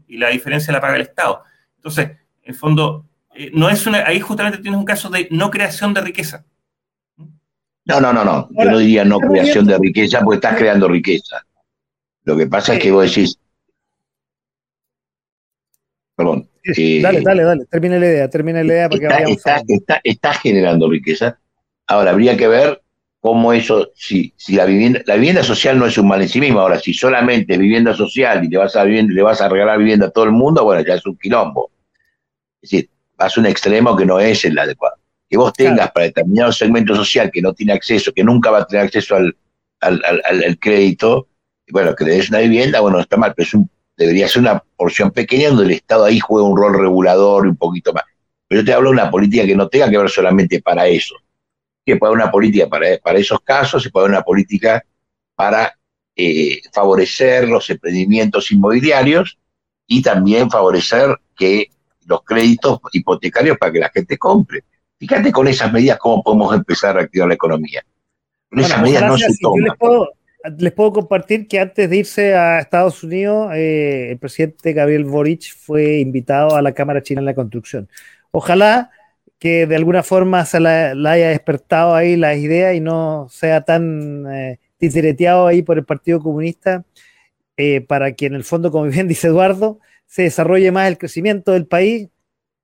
y 0.07 0.19
la 0.19 0.29
diferencia 0.29 0.73
la 0.73 0.81
paga 0.81 0.95
el 0.95 1.03
Estado. 1.03 1.43
Entonces, 1.75 2.11
en 2.43 2.53
el 2.53 2.55
fondo, 2.55 3.07
eh, 3.35 3.51
no 3.53 3.69
es 3.69 3.85
una, 3.87 4.05
ahí 4.07 4.21
justamente 4.21 4.59
tienes 4.59 4.79
un 4.79 4.85
caso 4.85 5.11
de 5.11 5.27
no 5.33 5.51
creación 5.51 5.93
de 5.93 6.03
riqueza. 6.03 6.45
No, 7.91 8.01
no, 8.01 8.13
no, 8.13 8.25
no. 8.25 8.49
Yo 8.51 8.71
no 8.71 8.79
diría 8.79 9.05
no 9.05 9.19
creación 9.19 9.67
de 9.67 9.77
riqueza 9.79 10.21
porque 10.21 10.37
estás 10.37 10.57
creando 10.57 10.89
riqueza. 10.89 11.45
Lo 12.25 12.37
que 12.37 12.47
pasa 12.47 12.75
es 12.75 12.81
que 12.81 12.93
vos 12.93 13.05
decís. 13.05 13.39
Perdón. 16.15 16.49
Eh, 16.77 17.01
dale, 17.03 17.23
dale, 17.23 17.43
dale. 17.43 17.65
Termina 17.67 17.99
la 17.99 18.07
idea, 18.07 18.29
termina 18.29 18.63
la 18.63 18.67
idea 18.67 18.89
porque 18.89 19.07
está, 19.07 19.63
está, 19.67 20.01
está, 20.05 20.35
generando 20.35 20.89
riqueza. 20.89 21.39
Ahora, 21.87 22.11
habría 22.11 22.37
que 22.37 22.47
ver 22.47 22.83
cómo 23.19 23.53
eso, 23.53 23.91
si, 23.95 24.33
si 24.37 24.55
la 24.55 24.67
vivienda, 24.67 25.01
la 25.07 25.15
vivienda 25.15 25.43
social 25.43 25.79
no 25.79 25.87
es 25.87 25.99
un 25.99 26.07
mal 26.07 26.23
en 26.23 26.29
sí 26.29 26.39
misma. 26.39 26.61
Ahora, 26.61 26.79
si 26.79 26.93
solamente 26.93 27.57
vivienda 27.57 27.95
social 27.95 28.45
y 28.45 28.49
le 28.49 28.59
vas 28.59 28.77
a 28.77 28.85
le 28.85 29.23
vas 29.23 29.41
a 29.41 29.49
regalar 29.49 29.79
vivienda 29.79 30.07
a 30.07 30.11
todo 30.11 30.25
el 30.25 30.33
mundo, 30.33 30.63
bueno, 30.65 30.85
ya 30.87 30.95
es 30.95 31.07
un 31.07 31.17
quilombo. 31.17 31.71
Es 32.63 32.71
decir, 32.71 32.91
vas 33.17 33.37
a 33.37 33.41
un 33.41 33.47
extremo 33.47 33.97
que 33.97 34.05
no 34.07 34.21
es 34.21 34.45
el 34.45 34.59
adecuado 34.59 35.01
que 35.31 35.37
vos 35.37 35.53
tengas 35.53 35.93
para 35.93 36.07
determinado 36.07 36.51
segmento 36.51 36.95
social 36.97 37.31
que 37.33 37.41
no 37.41 37.55
tiene 37.55 37.73
acceso, 37.73 38.13
que 38.13 38.25
nunca 38.25 38.51
va 38.51 38.59
a 38.59 38.67
tener 38.67 38.87
acceso 38.87 39.15
al, 39.15 39.37
al, 39.81 40.59
crédito, 40.59 41.29
bueno, 41.71 41.95
que 41.95 42.05
le 42.05 42.17
des 42.17 42.31
una 42.31 42.41
vivienda, 42.41 42.81
bueno, 42.81 42.99
está 42.99 43.17
mal, 43.17 43.33
pero 43.37 43.47
es 43.47 43.55
un, 43.55 43.71
debería 43.97 44.27
ser 44.27 44.43
una 44.43 44.59
porción 44.77 45.13
pequeña 45.13 45.51
donde 45.51 45.65
el 45.67 45.71
Estado 45.71 46.05
ahí 46.05 46.19
juega 46.19 46.49
un 46.49 46.57
rol 46.57 46.77
regulador 46.77 47.47
y 47.47 47.51
un 47.51 47.57
poquito 47.57 47.93
más. 47.93 48.03
Pero 48.49 48.63
yo 48.63 48.65
te 48.65 48.73
hablo 48.73 48.91
de 48.91 48.95
una 48.95 49.09
política 49.09 49.47
que 49.47 49.55
no 49.55 49.69
tenga 49.69 49.89
que 49.89 49.99
ver 49.99 50.11
solamente 50.11 50.61
para 50.61 50.89
eso, 50.89 51.15
que 51.87 51.97
pueda 51.97 52.11
haber 52.11 52.25
una 52.25 52.33
política 52.33 52.69
para, 52.69 52.99
para 52.99 53.21
esos 53.21 53.41
casos 53.43 53.87
y 53.87 53.91
puede 53.91 54.07
haber 54.07 54.17
una 54.17 54.25
política 54.25 54.85
para 55.37 55.79
eh, 56.17 56.61
favorecer 56.73 57.49
los 57.49 57.71
emprendimientos 57.71 58.51
inmobiliarios 58.51 59.39
y 59.87 60.03
también 60.03 60.51
favorecer 60.51 61.17
que 61.37 61.71
los 62.07 62.25
créditos 62.25 62.81
hipotecarios 62.93 63.57
para 63.59 63.73
que 63.73 63.79
la 63.79 63.91
gente 63.91 64.19
compre. 64.19 64.65
Fíjate 65.01 65.33
con 65.33 65.49
esas 65.49 65.73
medidas 65.73 65.99
cómo 65.99 66.23
podemos 66.23 66.55
empezar 66.55 66.91
a 66.91 67.01
reactivar 67.01 67.27
la 67.29 67.35
economía. 67.35 67.83
Con 68.51 68.61
esas 68.61 68.83
medidas 68.83 69.05
no 69.05 69.17
se 69.17 69.35
toman. 69.41 69.65
Les 70.59 70.73
puedo, 70.73 70.93
compartir 70.93 71.49
que 71.49 71.59
antes 71.59 71.89
de 71.89 71.97
irse 71.97 72.35
a 72.35 72.61
Estados 72.61 73.03
Unidos, 73.03 73.51
eh, 73.55 74.11
el 74.11 74.19
presidente 74.19 74.75
Gabriel 74.75 75.05
Boric 75.05 75.55
fue 75.55 76.01
invitado 76.01 76.55
a 76.55 76.63
la 76.63 76.73
Cámara 76.73 77.03
China 77.03 77.21
en 77.21 77.27
la 77.27 77.35
Construcción. 77.35 77.89
Ojalá 78.31 78.91
que 79.39 79.67
de 79.67 79.77
alguna 79.77 80.03
forma 80.03 80.45
se 80.45 80.61
la, 80.61 80.91
haya 80.91 81.31
despertado 81.31 81.95
ahí 81.95 82.17
la 82.17 82.35
idea 82.35 82.75
y 82.75 82.81
no 82.81 83.27
sea 83.31 83.63
tan 83.63 84.27
eh, 84.31 84.59
ahí 85.49 85.63
por 85.63 85.79
el 85.79 85.85
Partido 85.85 86.21
Comunista 86.21 86.85
eh, 87.57 87.81
para 87.81 88.13
que 88.13 88.27
en 88.27 88.35
el 88.35 88.45
fondo, 88.45 88.71
como 88.71 88.85
bien 88.85 89.09
dice 89.09 89.29
Eduardo, 89.29 89.79
se 90.07 90.23
desarrolle 90.23 90.71
más 90.73 90.89
el 90.89 90.99
crecimiento 90.99 91.53
del 91.53 91.67
país 91.67 92.09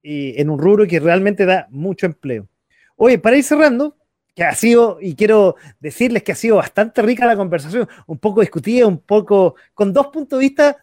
en 0.06 0.50
un 0.50 0.58
rubro 0.58 0.86
que 0.86 1.00
realmente 1.00 1.44
da 1.44 1.66
mucho 1.70 2.06
empleo. 2.06 2.48
Oye, 2.96 3.18
para 3.18 3.36
ir 3.36 3.44
cerrando, 3.44 3.96
que 4.34 4.44
ha 4.44 4.54
sido, 4.54 4.98
y 5.00 5.14
quiero 5.14 5.56
decirles 5.80 6.22
que 6.22 6.32
ha 6.32 6.36
sido 6.36 6.56
bastante 6.56 7.02
rica 7.02 7.26
la 7.26 7.36
conversación, 7.36 7.88
un 8.06 8.18
poco 8.18 8.42
discutida, 8.42 8.86
un 8.86 8.98
poco, 8.98 9.56
con 9.74 9.92
dos 9.92 10.08
puntos 10.08 10.38
de 10.38 10.44
vista, 10.44 10.76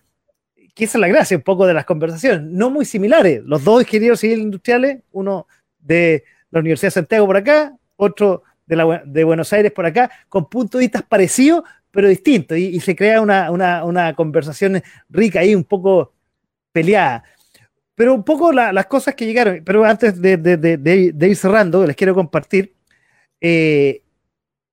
que 0.74 0.86
esa 0.86 0.98
es 0.98 1.02
la 1.02 1.08
gracia, 1.08 1.38
un 1.38 1.44
poco 1.44 1.68
de 1.68 1.74
las 1.74 1.86
conversaciones, 1.86 2.42
no 2.42 2.70
muy 2.70 2.84
similares. 2.84 3.44
Los 3.46 3.64
dos 3.64 3.82
ingenieros 3.82 4.20
civiles 4.20 4.44
industriales, 4.44 5.04
uno 5.12 5.48
de 5.80 6.24
la 6.50 6.60
Universidad 6.60 6.88
de 6.88 6.92
Santiago 6.92 7.28
por 7.28 7.38
acá, 7.38 7.78
otro 7.96 8.44
de, 8.66 8.76
la, 8.76 9.04
de 9.06 9.24
Buenos 9.24 9.54
Aires 9.54 9.72
por 9.72 9.86
acá, 9.86 10.10
con 10.30 10.50
puntos 10.50 10.80
de 10.80 10.86
vista 10.86 11.02
parecidos, 11.02 11.64
pero 11.92 12.08
distintos, 12.08 12.58
y, 12.58 12.80
se 12.80 12.96
crea 12.96 13.22
una, 13.22 13.52
una, 13.52 13.86
una 13.86 14.16
conversación 14.16 14.82
rica 15.10 15.42
ahí, 15.42 15.54
un 15.54 15.64
poco 15.64 16.12
peleada. 16.72 17.24
Pero 17.96 18.14
un 18.14 18.24
poco 18.24 18.52
las 18.52 18.86
cosas 18.88 19.16
que 19.16 19.26
llegaron, 19.26 19.62
pero 19.64 19.86
antes 19.86 20.20
de, 20.20 21.14
ir 21.22 21.36
cerrando, 21.36 21.86
les 21.86 21.96
quiero 21.96 22.16
compartir. 22.16 22.76
Eh, 23.40 24.02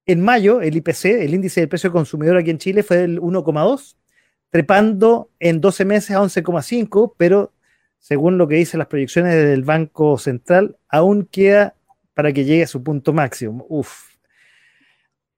en 0.07 0.21
mayo, 0.21 0.61
el 0.61 0.77
IPC, 0.77 1.05
el 1.05 1.35
índice 1.35 1.61
del 1.61 1.69
precio 1.69 1.93
consumidor 1.93 2.37
aquí 2.39 2.51
en 2.51 2.59
Chile, 2.59 2.83
fue 2.83 2.97
del 2.97 3.21
1,2, 3.21 3.97
trepando 4.49 5.31
en 5.39 5.61
12 5.61 5.85
meses 5.85 6.17
a 6.17 6.21
11,5, 6.21 7.15
pero 7.17 7.53
según 7.99 8.39
lo 8.39 8.49
que 8.49 8.57
dicen 8.57 8.79
las 8.79 8.89
proyecciones 8.89 9.35
del 9.35 9.63
Banco 9.63 10.19
Central, 10.19 10.77
aún 10.89 11.29
queda 11.31 11.75
para 12.15 12.33
que 12.33 12.45
llegue 12.45 12.65
a 12.65 12.67
su 12.67 12.83
punto 12.83 13.13
máximo. 13.13 13.67
Uf. 13.69 14.11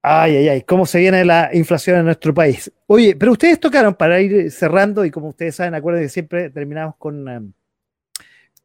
Ay, 0.01 0.35
ay, 0.35 0.49
ay, 0.49 0.61
cómo 0.63 0.85
se 0.85 0.99
viene 0.99 1.23
la 1.23 1.49
inflación 1.53 1.99
en 1.99 2.05
nuestro 2.05 2.33
país. 2.33 2.71
Oye, 2.87 3.15
pero 3.15 3.33
ustedes 3.33 3.59
tocaron 3.59 3.93
para 3.95 4.19
ir 4.19 4.51
cerrando 4.51 5.05
y 5.05 5.11
como 5.11 5.29
ustedes 5.29 5.55
saben, 5.55 5.75
acuérdense 5.75 6.05
que 6.05 6.09
siempre 6.09 6.49
terminamos 6.49 6.95
con... 6.97 7.27
Um, 7.27 7.53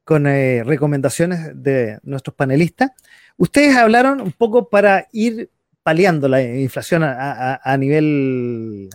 con 0.08 0.26
eh, 0.26 0.64
recomendaciones 0.64 1.50
de 1.54 1.98
nuestros 2.02 2.34
panelistas. 2.34 2.92
Ustedes 3.36 3.76
hablaron 3.76 4.22
un 4.22 4.32
poco 4.32 4.70
para 4.70 5.06
ir 5.12 5.50
paliando 5.82 6.28
la 6.28 6.42
inflación 6.42 7.02
a, 7.04 7.76
nivel 7.78 8.88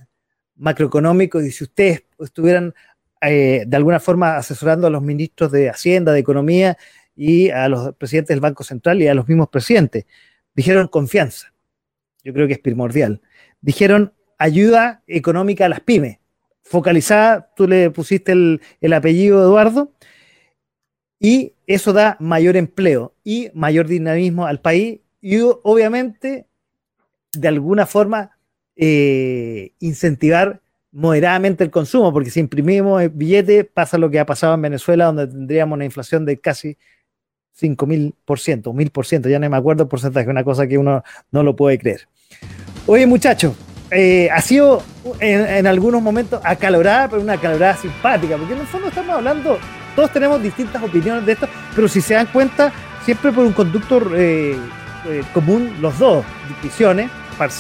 macroeconómico 0.56 1.40
y 1.40 1.52
si 1.52 1.66
ustedes 1.66 2.06
estuvieran 2.18 2.74
eh, 3.22 3.64
de 3.68 3.78
alguna 3.78 4.00
forma 4.00 4.38
asesorando 4.38 4.88
a 4.88 4.90
los 4.90 5.04
ministros 5.04 5.52
de 5.52 5.70
Hacienda, 5.70 6.14
de 6.14 6.20
Economía 6.20 6.80
y 7.16 7.52
a 7.52 7.70
los 7.70 7.94
presidentes 7.94 8.30
del 8.30 8.42
Banco 8.42 8.64
Central 8.64 9.00
y 9.00 9.08
a 9.08 9.14
los 9.14 9.28
mismos 9.28 9.50
presidentes, 9.50 10.08
dijeron 10.56 10.88
confianza. 10.88 11.54
Yo 12.24 12.34
creo 12.34 12.48
que 12.48 12.54
es 12.54 12.60
primordial. 12.60 13.22
Dijeron 13.62 14.14
ayuda 14.40 15.04
económica 15.06 15.68
a 15.68 15.70
las 15.70 15.82
pymes. 15.82 16.18
Focalizada, 16.64 17.54
tú 17.56 17.68
le 17.68 17.92
pusiste 17.92 18.32
el, 18.32 18.62
el 18.82 18.94
apellido 18.94 19.44
Eduardo, 19.44 19.94
y 21.24 21.54
eso 21.68 21.94
da 21.94 22.18
mayor 22.20 22.58
empleo 22.58 23.14
y 23.24 23.50
mayor 23.54 23.88
dinamismo 23.88 24.46
al 24.46 24.60
país 24.60 25.00
y 25.22 25.40
obviamente 25.40 26.46
de 27.32 27.48
alguna 27.48 27.86
forma 27.86 28.32
eh, 28.76 29.72
incentivar 29.80 30.60
moderadamente 30.92 31.64
el 31.64 31.72
consumo, 31.72 32.12
porque 32.12 32.30
si 32.30 32.42
imprimimos 32.42 33.02
el 33.02 33.10
billete 33.10 33.64
pasa 33.64 33.98
lo 33.98 34.12
que 34.12 34.20
ha 34.20 34.26
pasado 34.26 34.54
en 34.54 34.64
Venezuela, 34.64 35.06
donde 35.06 35.28
tendríamos 35.28 35.78
una 35.78 35.86
inflación 35.86 36.26
de 36.26 36.40
casi 36.42 36.78
5.000%, 37.58 38.14
1.000%, 38.26 39.30
ya 39.30 39.40
no 39.40 39.50
me 39.50 39.56
acuerdo 39.56 39.84
el 39.84 39.90
porcentaje, 39.90 40.30
una 40.30 40.44
cosa 40.44 40.68
que 40.68 40.78
uno 40.78 41.04
no 41.32 41.42
lo 41.42 41.56
puede 41.56 41.80
creer. 41.80 42.02
Oye 42.86 43.08
muchachos, 43.08 43.56
eh, 43.92 44.30
ha 44.30 44.42
sido 44.42 44.84
en, 45.22 45.48
en, 45.48 45.68
algunos 45.68 46.02
momentos 46.02 46.42
acalorada, 46.44 47.08
pero 47.08 47.22
una 47.22 47.34
acalorada 47.34 47.78
simpática, 47.78 48.36
porque 48.38 48.56
en 48.56 48.60
el 48.60 48.68
fondo 48.68 48.90
estamos 48.90 49.16
hablando 49.16 49.58
todos 49.96 50.12
tenemos 50.12 50.42
distintas 50.42 50.82
opiniones 50.82 51.26
de 51.26 51.34
esto, 51.34 51.48
pero 51.76 51.88
si 51.88 52.02
se 52.02 52.14
dan 52.16 52.28
cuenta, 52.28 52.72
siempre 53.04 53.32
por 53.32 53.46
un 53.46 53.54
conductor 53.54 54.12
eh, 54.16 54.58
eh, 55.08 55.24
común, 55.34 55.74
los 55.82 55.98
dos, 56.00 56.26
visiones, 56.62 57.10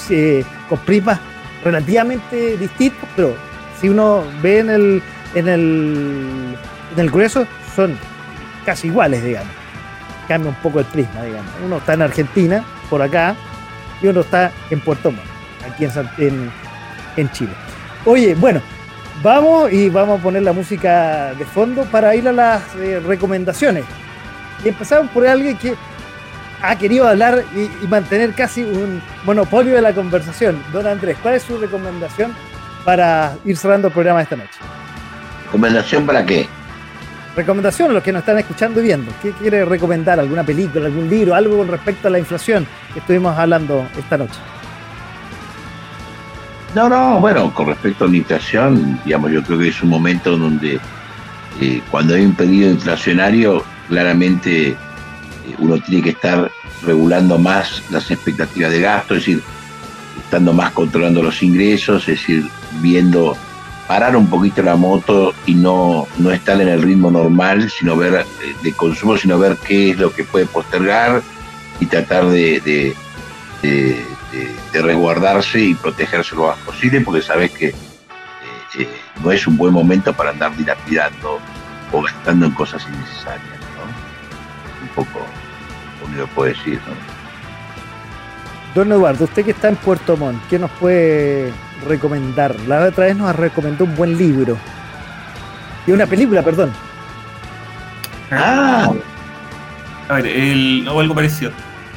eh, 0.09 0.43
con 0.69 0.79
prismas 0.79 1.19
relativamente 1.63 2.57
distintos, 2.57 3.07
pero 3.15 3.35
si 3.79 3.89
uno 3.89 4.23
ve 4.41 4.59
en 4.59 4.69
el, 4.69 5.03
en 5.35 5.47
el, 5.47 6.57
en 6.93 6.99
el 6.99 7.09
grueso, 7.09 7.45
son 7.75 7.97
casi 8.65 8.87
iguales, 8.87 9.23
digamos. 9.23 9.51
Cambia 10.27 10.49
un 10.49 10.55
poco 10.55 10.79
el 10.79 10.85
prisma, 10.85 11.23
digamos. 11.23 11.51
Uno 11.65 11.77
está 11.77 11.93
en 11.93 12.01
Argentina, 12.01 12.63
por 12.89 13.01
acá, 13.01 13.35
y 14.01 14.07
uno 14.07 14.21
está 14.21 14.51
en 14.69 14.79
Puerto 14.79 15.11
Montt, 15.11 15.25
aquí 15.69 15.85
en, 16.17 16.51
en 17.17 17.31
Chile. 17.31 17.51
Oye, 18.05 18.35
bueno, 18.35 18.61
Vamos 19.21 19.71
y 19.71 19.89
vamos 19.89 20.19
a 20.19 20.23
poner 20.23 20.43
la 20.43 20.53
música 20.53 21.33
de 21.37 21.45
fondo 21.45 21.83
para 21.85 22.15
ir 22.15 22.27
a 22.27 22.31
las 22.31 22.63
eh, 22.75 22.99
recomendaciones. 22.99 23.85
Y 24.63 24.69
empezamos 24.69 25.11
por 25.11 25.25
alguien 25.27 25.57
que 25.57 25.75
ha 26.61 26.77
querido 26.77 27.07
hablar 27.07 27.43
y, 27.55 27.87
mantener 27.87 28.33
casi 28.33 28.63
un 28.63 29.01
monopolio 29.25 29.75
de 29.75 29.81
la 29.81 29.93
conversación. 29.93 30.61
Don 30.71 30.87
Andrés, 30.87 31.17
¿cuál 31.21 31.35
es 31.35 31.43
su 31.43 31.57
recomendación 31.57 32.33
para 32.85 33.35
ir 33.45 33.57
cerrando 33.57 33.89
el 33.89 33.93
programa 33.93 34.21
esta 34.21 34.37
noche? 34.37 34.59
¿Recomendación 35.45 36.05
para 36.05 36.25
qué? 36.25 36.47
Recomendación 37.35 37.91
a 37.91 37.93
los 37.93 38.03
que 38.03 38.11
nos 38.11 38.21
están 38.21 38.39
escuchando 38.39 38.79
y 38.79 38.83
viendo. 38.83 39.11
¿Qué 39.21 39.31
quiere 39.31 39.65
recomendar? 39.65 40.19
¿Alguna 40.19 40.43
película, 40.43 40.85
algún 40.85 41.09
libro, 41.09 41.35
algo 41.35 41.57
con 41.57 41.67
respecto 41.67 42.07
a 42.07 42.11
la 42.11 42.19
inflación 42.19 42.65
que 42.93 42.99
estuvimos 42.99 43.37
hablando 43.37 43.85
esta 43.97 44.17
noche? 44.17 44.39
No, 46.75 46.89
no, 46.89 47.19
bueno, 47.19 47.53
con 47.53 47.67
respecto 47.67 48.05
a 48.05 48.07
la 48.07 48.17
inflación, 48.17 48.99
digamos, 49.05 49.31
yo 49.31 49.43
creo 49.43 49.59
que 49.59 49.67
es 49.67 49.83
un 49.83 49.89
momento 49.89 50.35
donde 50.35 50.79
eh, 51.61 51.81
cuando 51.91 52.15
hay 52.15 52.25
un 52.25 52.33
pedido 52.33 52.71
inflacionario, 52.71 53.63
claramente 53.87 54.69
eh, 54.69 54.75
uno 55.59 55.77
tiene 55.79 56.01
que 56.01 56.09
estar 56.11 56.49
regulando 56.81 57.37
más 57.37 57.83
las 57.91 58.09
expectativas 58.09 58.71
de 58.71 58.81
gasto, 58.81 59.13
es 59.13 59.21
decir, 59.21 59.43
estando 60.17 60.51
más 60.51 60.71
controlando 60.71 61.21
los 61.21 61.43
ingresos, 61.43 62.07
es 62.07 62.19
decir, 62.19 62.49
viendo 62.81 63.37
parar 63.87 64.15
un 64.15 64.27
poquito 64.27 64.63
la 64.63 64.75
moto 64.75 65.35
y 65.45 65.53
no, 65.53 66.07
no 66.17 66.31
estar 66.31 66.59
en 66.59 66.69
el 66.69 66.81
ritmo 66.81 67.11
normal, 67.11 67.69
sino 67.69 67.95
ver 67.95 68.15
eh, 68.15 68.55
de 68.63 68.73
consumo, 68.73 69.15
sino 69.15 69.37
ver 69.37 69.57
qué 69.57 69.91
es 69.91 69.99
lo 69.99 70.11
que 70.11 70.23
puede 70.23 70.47
postergar 70.47 71.21
y 71.79 71.85
tratar 71.85 72.25
de 72.27 72.95
de, 73.61 74.05
resguardarse 74.73 75.59
y 75.59 75.75
protegerse 75.75 76.35
lo 76.35 76.47
más 76.47 76.57
posible, 76.59 77.01
porque 77.01 77.21
sabes 77.21 77.51
que 77.51 77.67
eh, 77.67 77.75
eh, 78.79 78.87
no 79.23 79.31
es 79.31 79.45
un 79.47 79.57
buen 79.57 79.73
momento 79.73 80.13
para 80.13 80.31
andar 80.31 80.55
dilapidando 80.57 81.39
o 81.91 82.01
gastando 82.01 82.45
en 82.47 82.51
cosas 82.53 82.85
innecesarias. 82.87 83.59
¿no? 83.77 84.81
Un 84.81 84.87
poco, 84.95 85.25
como 86.01 86.15
yo 86.15 86.27
puedo 86.27 86.49
decir. 86.49 86.79
¿no? 86.87 86.93
Don 88.75 88.91
Eduardo, 88.91 89.25
usted 89.25 89.45
que 89.45 89.51
está 89.51 89.69
en 89.69 89.75
Puerto 89.75 90.17
Montt, 90.17 90.41
¿qué 90.49 90.57
nos 90.57 90.71
puede 90.71 91.53
recomendar? 91.87 92.55
La 92.67 92.83
otra 92.85 93.05
vez 93.05 93.15
nos 93.15 93.35
recomendó 93.35 93.85
un 93.85 93.95
buen 93.95 94.17
libro. 94.17 94.57
Y 95.85 95.91
una 95.91 96.07
película, 96.07 96.41
perdón. 96.41 96.71
Ah. 98.31 98.91
A 100.09 100.13
ver, 100.15 100.27
el, 100.27 100.87
o 100.89 100.99
algo 100.99 101.13
parecido. 101.13 101.51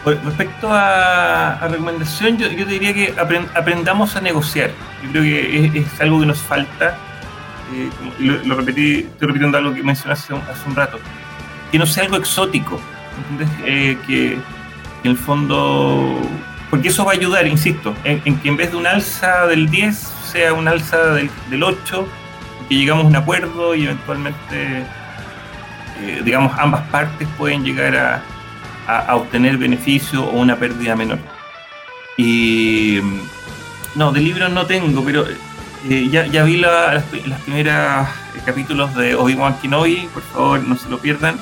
Respecto 0.06 0.68
a, 0.70 1.58
recomendación, 1.68 2.38
yo, 2.38 2.46
yo, 2.48 2.64
diría 2.64 2.94
que 2.94 3.12
aprendamos 3.54 4.14
a 4.14 4.20
negociar. 4.20 4.70
Yo 5.02 5.10
creo 5.10 5.22
que 5.24 5.78
es, 5.80 6.00
algo 6.00 6.20
que 6.20 6.26
nos 6.26 6.38
falta. 6.38 6.96
Eh, 7.74 7.90
lo, 8.20 8.54
repetí, 8.54 8.98
estoy 8.98 9.26
repitiendo 9.26 9.58
algo 9.58 9.74
que 9.74 9.82
mencionaste 9.82 10.32
hace 10.32 10.68
un, 10.68 10.76
rato. 10.76 11.00
Que 11.72 11.78
no 11.80 11.86
sea 11.86 12.04
algo 12.04 12.16
exótico. 12.18 12.80
Eh, 13.64 13.98
que, 14.06 14.34
en 15.02 15.10
el 15.10 15.16
fondo. 15.16 16.20
Porque 16.70 16.88
eso 16.88 17.04
va 17.04 17.12
a 17.12 17.14
ayudar, 17.16 17.44
insisto, 17.48 17.92
en, 18.04 18.20
que 18.38 18.48
en 18.48 18.56
vez 18.56 18.70
de 18.70 18.76
un 18.76 18.86
alza 18.86 19.46
del 19.46 19.68
10 19.68 19.96
sea 19.96 20.52
un 20.52 20.68
alza 20.68 21.14
del, 21.14 21.30
del 21.50 21.64
8, 21.64 22.06
que 22.68 22.76
llegamos 22.76 23.06
a 23.06 23.08
un 23.08 23.16
acuerdo 23.16 23.74
y 23.74 23.84
eventualmente, 23.86 24.84
eh, 26.00 26.22
digamos, 26.24 26.56
ambas 26.58 26.82
partes 26.90 27.26
pueden 27.36 27.64
llegar 27.64 27.96
a 27.96 28.22
a, 28.86 29.16
obtener 29.16 29.58
beneficio 29.58 30.24
o 30.24 30.38
una 30.38 30.56
pérdida 30.56 30.96
menor. 30.96 31.18
Y 32.16 33.00
no, 33.94 34.12
de 34.12 34.20
libros 34.20 34.50
no 34.50 34.66
tengo, 34.66 35.04
pero 35.04 35.26
eh, 35.88 36.08
ya, 36.10 36.26
ya, 36.26 36.44
vi 36.44 36.56
las, 36.56 37.04
primeras 37.44 38.08
capítulos 38.44 38.94
de 38.94 39.14
Obi-Wan 39.14 39.58
Kenobi, 39.60 40.08
por 40.12 40.22
favor 40.22 40.62
no 40.62 40.76
se 40.76 40.88
lo 40.88 40.98
pierdan. 40.98 41.38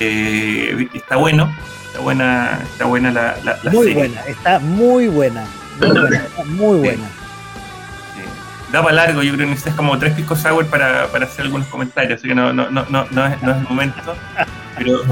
Eh, 0.00 0.88
está 0.94 1.16
bueno, 1.16 1.54
está 1.86 2.00
buena, 2.00 2.60
está 2.62 2.84
buena 2.84 3.10
la, 3.10 3.36
la, 3.44 3.70
muy 3.70 3.94
buena, 3.94 4.20
está 4.22 4.58
muy 4.58 5.08
buena, 5.08 5.46
muy 5.80 5.90
buena, 6.00 6.24
muy 6.46 6.78
buena. 6.78 7.08
Da 8.72 8.82
para 8.82 8.96
largo, 8.96 9.22
yo 9.22 9.32
creo 9.34 9.46
que 9.46 9.50
necesitas 9.50 9.74
como 9.74 9.96
tres 9.96 10.12
piscos 10.14 10.40
sour 10.40 10.66
para, 10.66 11.06
para 11.06 11.24
hacer 11.24 11.44
algunos 11.44 11.68
comentarios, 11.68 12.18
así 12.18 12.28
que 12.28 12.34
no, 12.34 12.52
no, 12.52 12.68
no, 12.68 12.84
no, 12.90 13.06
no, 13.10 13.26
es, 13.26 13.40
no 13.42 13.52
es 13.52 13.56
el 13.58 13.68
momento. 13.68 14.16
Pero 14.78 15.02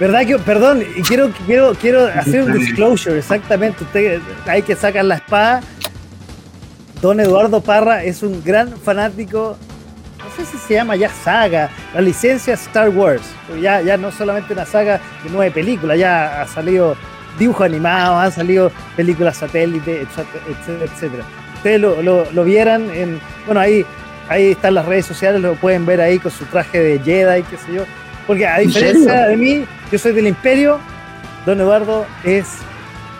¿Verdad 0.00 0.26
que, 0.26 0.38
perdón, 0.38 0.82
quiero, 1.06 1.30
quiero, 1.44 1.74
quiero 1.74 2.06
hacer 2.06 2.44
un 2.44 2.54
disclosure, 2.54 3.18
exactamente. 3.18 3.84
Usted, 3.84 4.18
hay 4.46 4.62
que 4.62 4.74
sacar 4.74 5.04
la 5.04 5.16
espada. 5.16 5.60
Don 7.02 7.20
Eduardo 7.20 7.60
Parra 7.60 8.02
es 8.02 8.22
un 8.22 8.42
gran 8.42 8.78
fanático, 8.78 9.58
no 10.18 10.24
sé 10.36 10.50
si 10.50 10.56
se 10.56 10.74
llama 10.74 10.96
ya 10.96 11.10
saga, 11.10 11.68
la 11.94 12.00
licencia 12.00 12.54
Star 12.54 12.88
Wars. 12.88 13.22
Ya, 13.60 13.82
ya 13.82 13.98
no 13.98 14.10
solamente 14.10 14.54
una 14.54 14.64
saga 14.64 15.00
de 15.22 15.30
nueve 15.30 15.50
películas, 15.50 15.98
ya 15.98 16.40
ha 16.40 16.46
salido 16.46 16.96
dibujos 17.38 17.66
animados, 17.66 18.24
han 18.24 18.32
salido 18.32 18.72
películas 18.96 19.36
satélite, 19.36 20.00
etcétera, 20.00 20.84
etcétera. 20.94 21.24
Ustedes 21.56 21.80
lo, 21.80 22.24
lo, 22.32 22.44
vieran 22.44 22.90
en, 22.90 23.20
bueno, 23.44 23.60
ahí, 23.60 23.84
ahí 24.30 24.52
están 24.52 24.74
las 24.74 24.86
redes 24.86 25.04
sociales, 25.04 25.42
lo 25.42 25.56
pueden 25.56 25.84
ver 25.84 26.00
ahí 26.00 26.18
con 26.18 26.32
su 26.32 26.46
traje 26.46 26.80
de 26.80 26.98
Jedi, 27.00 27.42
qué 27.42 27.56
sé 27.58 27.74
yo. 27.74 27.84
Porque 28.30 28.46
a 28.46 28.58
diferencia 28.58 29.26
de 29.26 29.36
mí, 29.36 29.64
yo 29.90 29.98
soy 29.98 30.12
del 30.12 30.28
Imperio, 30.28 30.78
Don 31.44 31.60
Eduardo 31.60 32.06
es 32.22 32.46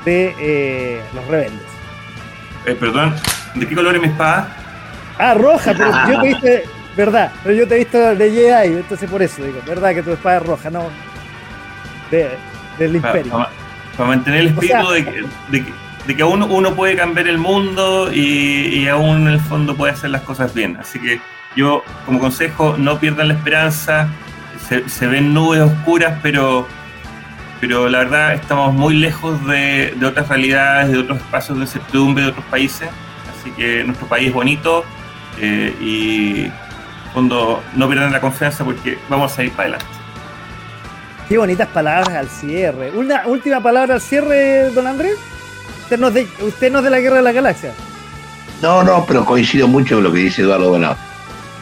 de 0.04 0.32
eh, 0.38 1.02
los 1.12 1.26
rebeldes. 1.26 1.66
Eh, 2.64 2.76
perdón, 2.78 3.16
¿de 3.56 3.66
qué 3.66 3.74
color 3.74 3.96
es 3.96 4.02
mi 4.02 4.06
espada? 4.06 4.56
Ah, 5.18 5.34
roja, 5.34 5.74
pero 5.76 5.90
yo 6.06 6.20
te 6.20 6.28
viste, 6.28 6.64
verdad, 6.96 7.32
pero 7.42 7.56
yo 7.56 7.66
te 7.66 7.74
he 7.74 7.78
visto 7.78 7.98
de 7.98 8.30
Jedi, 8.30 8.76
entonces 8.76 9.10
por 9.10 9.20
eso 9.20 9.42
digo, 9.42 9.60
verdad 9.66 9.96
que 9.96 10.04
tu 10.04 10.12
espada 10.12 10.36
es 10.36 10.46
roja, 10.46 10.70
no 10.70 10.88
del 12.12 12.94
Imperio. 12.94 13.32
Para, 13.96 14.08
mantener 14.08 14.42
el 14.42 14.46
espíritu 14.46 14.90
de, 14.90 15.04
que, 15.04 15.24
de, 16.06 16.16
que, 16.16 16.22
aún 16.22 16.40
uno 16.44 16.76
puede 16.76 16.94
cambiar 16.94 17.26
el 17.26 17.38
mundo 17.38 18.12
y, 18.12 18.78
y 18.78 18.86
aún 18.86 19.22
en 19.22 19.32
el 19.32 19.40
fondo 19.40 19.76
puede 19.76 19.92
hacer 19.92 20.10
las 20.10 20.22
cosas 20.22 20.54
bien. 20.54 20.76
Así 20.76 21.00
que 21.00 21.20
yo, 21.56 21.82
como 22.06 22.20
consejo, 22.20 22.76
no 22.78 23.00
pierdan 23.00 23.26
la 23.26 23.34
esperanza, 23.34 24.08
se, 24.68 25.06
ven 25.06 25.34
nubes 25.34 25.60
oscuras, 25.60 26.18
pero, 26.22 26.66
pero 27.60 27.88
la 27.88 27.98
verdad 27.98 28.34
estamos 28.34 28.72
muy 28.72 28.94
lejos 28.94 29.44
de, 29.46 29.96
otras 30.04 30.28
realidades, 30.28 30.92
de 30.92 30.98
otros 30.98 31.18
espacios 31.18 31.58
de 31.58 31.64
incertidumbre 31.64 32.24
de 32.24 32.30
otros 32.30 32.44
países. 32.46 32.88
Así 33.38 33.50
que 33.52 33.82
nuestro 33.84 34.06
país 34.06 34.28
es 34.28 34.34
bonito 34.34 34.84
eh, 35.38 35.74
y 35.80 36.44
en 36.44 37.12
fondo 37.12 37.62
no 37.74 37.88
pierdan 37.88 38.12
la 38.12 38.20
confianza 38.20 38.64
porque 38.64 38.98
vamos 39.08 39.36
a 39.38 39.42
ir 39.42 39.50
para 39.52 39.62
adelante. 39.70 39.86
Qué 41.28 41.38
bonitas 41.38 41.68
palabras 41.68 42.16
al 42.16 42.28
cierre. 42.28 42.90
Una 42.90 43.26
última 43.26 43.62
palabra 43.62 43.94
al 43.94 44.00
cierre, 44.00 44.70
don 44.70 44.86
Andrés. 44.86 45.16
Usted 45.82 45.98
no 45.98 46.08
es 46.08 46.14
de, 46.14 46.28
usted 46.40 46.70
no 46.70 46.78
es 46.78 46.84
de 46.84 46.90
la 46.90 47.00
guerra 47.00 47.16
de 47.16 47.22
la 47.22 47.32
galaxia. 47.32 47.72
No, 48.62 48.82
no, 48.82 49.04
pero 49.06 49.24
coincido 49.24 49.66
mucho 49.66 49.96
con 49.96 50.04
lo 50.04 50.12
que 50.12 50.18
dice 50.18 50.42
Eduardo 50.42 50.70
Bonao 50.70 51.09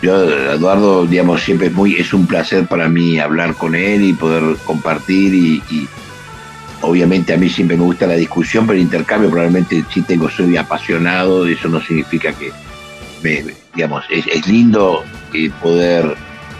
yo, 0.01 0.53
Eduardo, 0.53 1.07
digamos, 1.07 1.43
siempre 1.43 1.69
es 1.69 1.73
muy, 1.73 1.97
es 1.97 2.13
un 2.13 2.27
placer 2.27 2.67
para 2.67 2.89
mí 2.89 3.19
hablar 3.19 3.55
con 3.55 3.75
él 3.75 4.05
y 4.05 4.13
poder 4.13 4.57
compartir 4.65 5.35
y, 5.35 5.89
obviamente 6.81 7.35
a 7.35 7.37
mí 7.37 7.49
siempre 7.49 7.77
me 7.77 7.83
gusta 7.83 8.07
la 8.07 8.15
discusión, 8.15 8.65
pero 8.65 8.77
el 8.77 8.85
intercambio 8.85 9.29
probablemente 9.29 9.85
sí 9.93 10.03
tengo, 10.03 10.31
soy 10.31 10.57
apasionado, 10.57 11.47
eso 11.47 11.69
no 11.69 11.81
significa 11.81 12.33
que, 12.33 12.53
me, 13.23 13.45
digamos, 13.75 14.05
es, 14.09 14.47
lindo 14.47 15.03
eh, 15.35 15.51
poder 15.61 16.15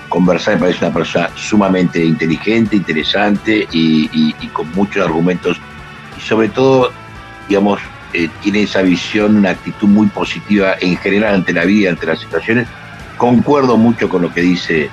conversar, 0.09 0.55
me 0.55 0.61
parece 0.61 0.85
una 0.85 0.95
persona 0.95 1.31
sumamente 1.37 2.05
inteligente, 2.05 2.75
interesante 2.75 3.69
y, 3.71 4.33
con 4.53 4.69
muchos 4.73 5.07
argumentos. 5.07 5.61
Y 6.17 6.21
sobre 6.21 6.49
todo, 6.49 6.91
digamos, 7.49 7.81
eh, 8.13 8.29
tiene 8.43 8.63
esa 8.63 8.83
visión, 8.83 9.37
una 9.37 9.51
actitud 9.51 9.87
muy 9.87 10.09
positiva 10.09 10.75
en 10.81 10.97
general 10.97 11.37
ante 11.37 11.53
la 11.53 11.65
vida, 11.65 11.91
ante 11.91 12.07
las 12.07 12.19
situaciones 12.19 12.67
concuerdo 13.19 13.77
mucho 13.77 14.09
con 14.09 14.23
lo 14.23 14.33
que 14.33 14.41
dice 14.41 14.89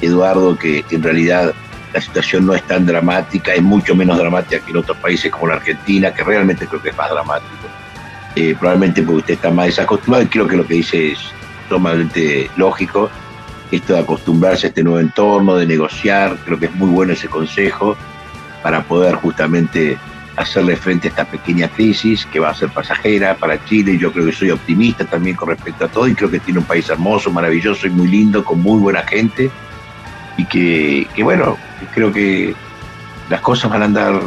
Eduardo, 0.00 0.56
que 0.56 0.84
en 0.90 1.02
realidad 1.02 1.54
la 1.92 2.00
situación 2.00 2.46
no 2.46 2.54
es 2.54 2.62
tan 2.64 2.86
dramática, 2.86 3.54
es 3.54 3.62
mucho 3.62 3.94
menos 3.94 4.18
dramática 4.18 4.64
que 4.64 4.70
en 4.70 4.78
otros 4.78 4.96
países 4.98 5.30
como 5.30 5.48
la 5.48 5.54
Argentina, 5.54 6.12
que 6.12 6.24
realmente 6.24 6.66
creo 6.66 6.82
que 6.82 6.88
es 6.88 6.96
más 6.96 7.10
dramático. 7.10 7.68
Eh, 8.34 8.56
probablemente 8.58 9.00
porque 9.02 9.18
usted 9.18 9.34
está 9.34 9.50
más 9.50 9.66
desacostumbrado 9.66 10.24
y 10.24 10.28
creo 10.28 10.48
que 10.48 10.56
lo 10.56 10.66
que 10.66 10.74
dice 10.74 11.12
es 11.12 11.18
totalmente 11.68 12.50
lógico. 12.56 13.10
Esto 13.70 13.94
de 13.94 14.00
acostumbrarse 14.00 14.66
a 14.66 14.68
este 14.70 14.82
nuevo 14.82 14.98
entorno, 14.98 15.56
de 15.56 15.66
negociar, 15.66 16.36
creo 16.44 16.58
que 16.58 16.66
es 16.66 16.74
muy 16.74 16.88
bueno 16.88 17.12
ese 17.12 17.28
consejo 17.28 17.96
para 18.62 18.82
poder 18.82 19.14
justamente 19.16 19.98
hacerle 20.36 20.76
frente 20.76 21.08
a 21.08 21.10
esta 21.10 21.24
pequeña 21.24 21.68
crisis 21.68 22.26
que 22.26 22.40
va 22.40 22.50
a 22.50 22.54
ser 22.54 22.68
pasajera 22.70 23.36
para 23.36 23.64
Chile. 23.64 23.98
Yo 23.98 24.12
creo 24.12 24.26
que 24.26 24.32
soy 24.32 24.50
optimista 24.50 25.04
también 25.04 25.36
con 25.36 25.48
respecto 25.48 25.84
a 25.84 25.88
todo 25.88 26.08
y 26.08 26.14
creo 26.14 26.30
que 26.30 26.40
tiene 26.40 26.60
un 26.60 26.66
país 26.66 26.88
hermoso, 26.88 27.30
maravilloso 27.30 27.86
y 27.86 27.90
muy 27.90 28.08
lindo, 28.08 28.44
con 28.44 28.60
muy 28.60 28.80
buena 28.80 29.02
gente. 29.02 29.50
Y 30.36 30.46
que, 30.46 31.22
bueno, 31.22 31.56
creo 31.92 32.12
que 32.12 32.54
las 33.28 33.40
cosas 33.40 33.70
van 33.70 33.82
a 33.82 33.84
andar, 33.84 34.20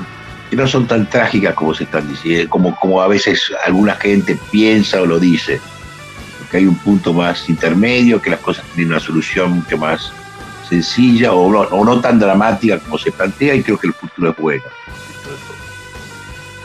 que 0.49 0.55
no 0.55 0.65
son 0.67 0.87
tan 0.87 1.09
trágicas 1.09 1.53
como 1.53 1.73
se 1.73 1.83
están 1.83 2.07
diciendo, 2.07 2.49
como, 2.49 2.75
como 2.79 3.01
a 3.01 3.07
veces 3.07 3.51
alguna 3.65 3.95
gente 3.95 4.37
piensa 4.49 5.01
o 5.01 5.05
lo 5.05 5.19
dice. 5.19 5.59
Que 6.49 6.57
hay 6.57 6.65
un 6.65 6.75
punto 6.75 7.11
más 7.11 7.49
intermedio, 7.49 8.21
que 8.21 8.29
las 8.29 8.39
cosas 8.39 8.63
tienen 8.73 8.93
una 8.93 9.01
solución 9.01 9.51
mucho 9.51 9.77
más 9.77 10.13
sencilla 10.67 11.33
o 11.33 11.85
no, 11.85 12.01
tan 12.01 12.19
dramática 12.19 12.79
como 12.79 12.97
se 12.97 13.11
plantea 13.11 13.55
y 13.55 13.63
creo 13.63 13.77
que 13.77 13.87
el 13.87 13.93
futuro 13.93 14.31
es 14.31 14.37
bueno. 14.37 14.63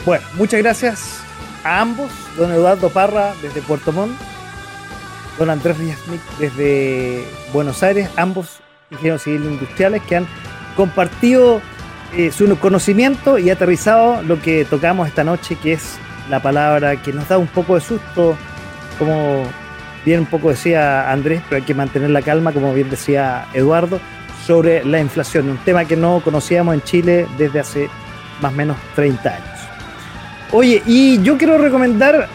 Bueno, 0.04 0.24
muchas 0.34 0.60
gracias 0.60 1.20
a 1.62 1.80
ambos, 1.80 2.10
don 2.36 2.50
Eduardo 2.50 2.90
Parra 2.90 3.34
desde 3.40 3.62
Puerto 3.62 3.92
Montt, 3.92 4.18
don 5.38 5.48
Andrés 5.48 5.78
Ríos 5.78 5.98
desde 6.40 7.24
Buenos 7.52 7.84
Aires, 7.84 8.10
ambos 8.16 8.60
ingenieros 8.90 9.22
civiles 9.22 9.52
industriales 9.52 10.02
que 10.02 10.16
han 10.16 10.26
compartido 10.76 11.60
eh, 12.16 12.32
su 12.32 12.58
conocimiento 12.58 13.38
y 13.38 13.50
aterrizado 13.50 14.22
lo 14.22 14.42
que 14.42 14.64
tocamos 14.64 15.06
esta 15.06 15.22
noche, 15.22 15.56
que 15.62 15.74
es 15.74 15.98
la 16.28 16.42
palabra 16.42 17.00
que 17.00 17.12
nos 17.12 17.28
da 17.28 17.38
un 17.38 17.46
poco 17.46 17.76
de 17.76 17.80
susto, 17.82 18.36
como 18.98 19.44
bien 20.04 20.20
un 20.20 20.26
poco 20.26 20.50
decía 20.50 21.12
Andrés, 21.12 21.42
pero 21.48 21.60
hay 21.60 21.62
que 21.62 21.74
mantener 21.74 22.10
la 22.10 22.22
calma, 22.22 22.52
como 22.52 22.74
bien 22.74 22.90
decía 22.90 23.46
Eduardo, 23.54 24.00
sobre 24.44 24.84
la 24.84 24.98
inflación, 24.98 25.48
un 25.48 25.58
tema 25.58 25.84
que 25.84 25.96
no 25.96 26.20
conocíamos 26.24 26.74
en 26.74 26.82
Chile 26.82 27.28
desde 27.38 27.60
hace 27.60 27.88
más 28.40 28.52
o 28.52 28.56
menos 28.56 28.76
30 28.96 29.30
años. 29.30 29.51
Oye, 30.52 30.82
y 30.86 31.22
yo 31.22 31.38
quiero 31.38 31.56
recomendar 31.56 32.28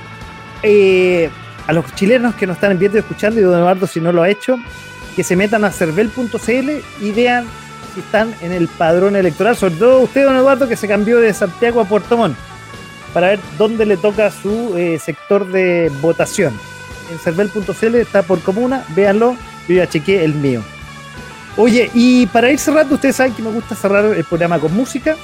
eh, 0.63 1.29
a 1.67 1.73
los 1.73 1.93
chilenos 1.93 2.33
que 2.33 2.47
nos 2.47 2.57
están 2.57 2.77
viendo 2.79 2.97
y 2.97 3.01
escuchando, 3.01 3.39
y 3.39 3.43
don 3.43 3.53
Eduardo 3.53 3.85
si 3.85 4.01
no 4.01 4.11
lo 4.11 4.23
ha 4.23 4.29
hecho, 4.29 4.57
que 5.15 5.23
se 5.23 5.35
metan 5.35 5.63
a 5.63 5.71
cervel.cl 5.71 6.69
y 7.01 7.11
vean 7.11 7.45
si 7.93 7.99
están 7.99 8.33
en 8.41 8.51
el 8.51 8.67
padrón 8.67 9.15
electoral, 9.15 9.55
sobre 9.55 9.75
todo 9.75 9.99
usted, 9.99 10.25
don 10.25 10.35
Eduardo, 10.35 10.67
que 10.67 10.75
se 10.75 10.87
cambió 10.87 11.19
de 11.19 11.31
Santiago 11.31 11.79
a 11.79 11.85
Puerto 11.85 12.17
Montt, 12.17 12.35
para 13.13 13.27
ver 13.27 13.39
dónde 13.57 13.85
le 13.85 13.97
toca 13.97 14.31
su 14.31 14.75
eh, 14.75 14.97
sector 14.97 15.47
de 15.51 15.91
votación. 16.01 16.53
En 17.11 17.19
cervel.cl 17.19 17.95
está 17.95 18.23
por 18.23 18.41
comuna, 18.41 18.83
véanlo, 18.95 19.37
yo 19.67 19.75
ya 19.75 19.87
chequeé 19.87 20.23
el 20.23 20.33
mío. 20.33 20.63
Oye, 21.55 21.91
y 21.93 22.25
para 22.27 22.51
ir 22.51 22.57
cerrando, 22.57 22.95
ustedes 22.95 23.15
saben 23.15 23.33
que 23.33 23.43
me 23.43 23.51
gusta 23.51 23.75
cerrar 23.75 24.05
el 24.05 24.23
programa 24.23 24.59
con 24.59 24.73
música. 24.75 25.15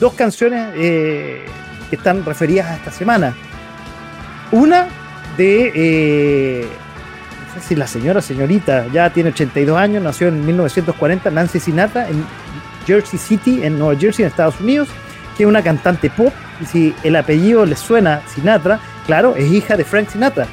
Dos 0.00 0.12
canciones 0.14 0.72
eh, 0.76 1.44
que 1.88 1.96
están 1.96 2.24
referidas 2.24 2.66
a 2.66 2.76
esta 2.76 2.90
semana. 2.90 3.34
Una 4.50 4.88
de, 5.36 5.72
eh, 5.74 6.66
no 7.46 7.60
sé 7.60 7.68
si 7.68 7.74
la 7.76 7.86
señora, 7.86 8.20
señorita, 8.20 8.86
ya 8.92 9.10
tiene 9.10 9.30
82 9.30 9.78
años, 9.78 10.02
nació 10.02 10.28
en 10.28 10.44
1940, 10.44 11.30
Nancy 11.30 11.60
Sinatra, 11.60 12.08
en 12.08 12.24
Jersey 12.86 13.18
City, 13.18 13.60
en 13.62 13.78
Nueva 13.78 13.98
Jersey, 13.98 14.24
en 14.24 14.30
Estados 14.30 14.60
Unidos, 14.60 14.88
que 15.36 15.44
es 15.44 15.48
una 15.48 15.62
cantante 15.62 16.10
pop, 16.10 16.32
y 16.60 16.66
si 16.66 16.94
el 17.02 17.16
apellido 17.16 17.64
le 17.64 17.76
suena 17.76 18.22
Sinatra, 18.34 18.80
claro, 19.06 19.36
es 19.36 19.50
hija 19.52 19.76
de 19.76 19.84
Frank 19.84 20.08
Sinatra, 20.08 20.46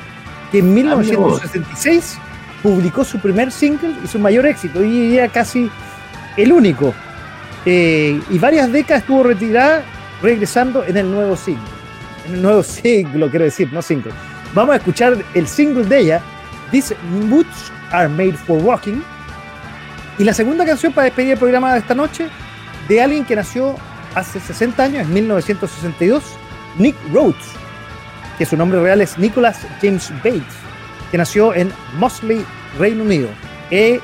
que 0.52 0.60
en 0.60 0.74
1966 0.74 2.18
publicó 2.62 3.04
su 3.04 3.20
primer 3.20 3.52
single 3.52 3.96
y 4.04 4.08
su 4.08 4.20
mayor 4.20 4.46
éxito, 4.46 4.84
y 4.84 5.18
era 5.18 5.28
casi 5.30 5.70
el 6.38 6.52
único. 6.52 6.94
Eh, 7.66 8.22
y 8.30 8.38
varias 8.38 8.72
décadas 8.72 9.02
estuvo 9.02 9.24
retirada 9.24 9.84
regresando 10.26 10.84
en 10.84 10.98
el 10.98 11.10
nuevo 11.10 11.38
siglo. 11.38 11.64
En 12.28 12.34
el 12.34 12.42
nuevo 12.42 12.64
siglo, 12.82 13.30
quiero 13.30 13.46
decir, 13.46 13.72
no 13.72 13.82
single. 13.82 14.12
Vamos 14.54 14.74
a 14.74 14.78
escuchar 14.78 15.16
el 15.34 15.48
single 15.48 15.86
de 15.86 16.00
ella, 16.00 16.22
These 16.72 16.96
Boots 17.30 17.72
Are 17.92 18.10
Made 18.10 18.34
for 18.34 18.62
Walking. 18.62 19.02
Y 20.18 20.24
la 20.24 20.34
segunda 20.34 20.66
canción 20.66 20.94
para 20.94 21.06
despedir 21.06 21.34
el 21.34 21.38
programa 21.38 21.74
de 21.74 21.80
esta 21.80 21.94
noche, 21.94 22.28
de 22.88 23.02
alguien 23.02 23.26
que 23.26 23.36
nació 23.36 23.76
hace 24.16 24.40
60 24.40 24.84
años, 24.84 25.06
en 25.06 25.14
1962, 25.14 26.24
Nick 26.78 26.96
Rhodes, 27.14 27.36
que 28.38 28.46
su 28.46 28.58
nombre 28.58 28.82
real 28.82 29.02
es 29.02 29.18
Nicholas 29.18 29.60
James 29.82 30.12
Bates, 30.24 30.56
que 31.12 31.18
nació 31.18 31.54
en 31.54 31.72
Mosley, 32.00 32.46
Reino 32.80 33.04
Unido. 33.04 33.30
E 33.72 34.00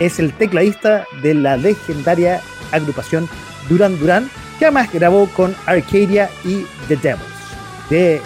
es 0.00 0.18
el 0.18 0.32
tecladista 0.32 1.06
de 1.22 1.34
la 1.34 1.56
legendaria 1.56 2.40
agrupación 2.72 3.28
Duran 3.68 3.98
Duran 3.98 4.28
que 4.58 4.66
además 4.66 4.92
grabó 4.92 5.28
con 5.28 5.54
Arcadia 5.66 6.30
y 6.44 6.66
The 6.88 6.96
Devils. 6.96 7.22
De 7.90 8.20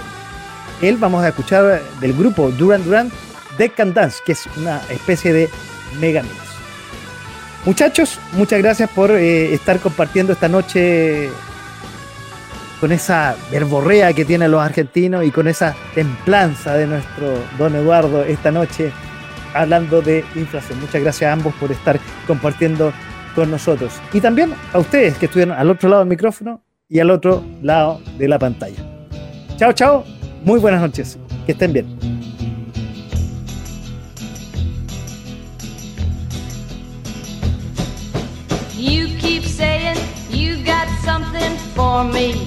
él 0.81 0.97
vamos 0.97 1.25
a 1.25 1.29
escuchar 1.29 1.83
del 2.01 2.13
grupo 2.13 2.51
Duran 2.51 2.85
Duran 2.85 3.11
Deck 3.57 3.75
Can 3.75 3.93
Dance, 3.93 4.21
que 4.25 4.33
es 4.33 4.47
una 4.57 4.81
especie 4.89 5.33
de 5.33 5.51
mega 6.01 6.23
mix. 6.23 6.35
Muchachos, 7.65 8.19
muchas 8.33 8.61
gracias 8.61 8.89
por 8.91 9.11
eh, 9.11 9.53
estar 9.53 9.81
compartiendo 9.81 10.33
esta 10.33 10.49
noche 10.49 11.29
con 12.81 12.93
esa 12.93 13.35
verborrea 13.51 14.13
que 14.13 14.25
tienen 14.25 14.53
los 14.53 14.63
argentinos 14.63 15.25
y 15.25 15.33
con 15.33 15.49
esa 15.49 15.75
templanza 15.95 16.75
de 16.75 16.87
nuestro 16.87 17.35
don 17.59 17.75
Eduardo 17.75 18.23
esta 18.23 18.53
noche 18.53 18.93
hablando 19.55 20.01
de 20.01 20.25
inflación. 20.37 20.81
Muchas 20.81 21.03
gracias 21.03 21.29
a 21.29 21.33
ambos 21.33 21.53
por 21.55 21.73
estar 21.73 21.99
compartiendo 22.27 22.93
con 23.39 23.53
nosotros. 23.53 23.93
Y 24.13 24.21
también 24.21 24.53
a 24.73 24.79
ustedes 24.81 25.17
que 25.17 25.27
estuvieron 25.27 25.57
al 25.57 25.71
otro 25.71 25.89
lado 25.89 26.01
del 26.01 26.09
micrófono 26.09 26.61
y 26.89 26.99
al 26.99 27.09
otro 27.11 27.45
lado 27.63 28.01
de 28.19 28.27
la 28.27 28.37
pantalla. 28.37 28.83
Chao, 29.57 29.73
chao. 29.73 30.05
Muy 30.45 30.59
buenas 30.59 30.81
noches. 30.81 31.17
Que 31.47 31.53
estén 31.53 31.73
bien. 31.73 31.87
You 38.77 39.07
keep 39.21 39.45
saying 39.45 39.97
you 40.31 40.57
got 40.65 40.89
something 41.05 41.57
for 41.77 42.05
me. 42.05 42.45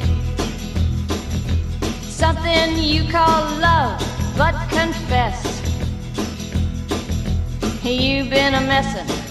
Something 2.09 2.77
you 2.77 3.09
call 3.09 3.45
love, 3.61 3.97
but 4.37 4.55
confess. 4.69 5.61
You've 7.81 8.29
been 8.29 8.55
a 8.55 8.61
messin' 8.61 9.30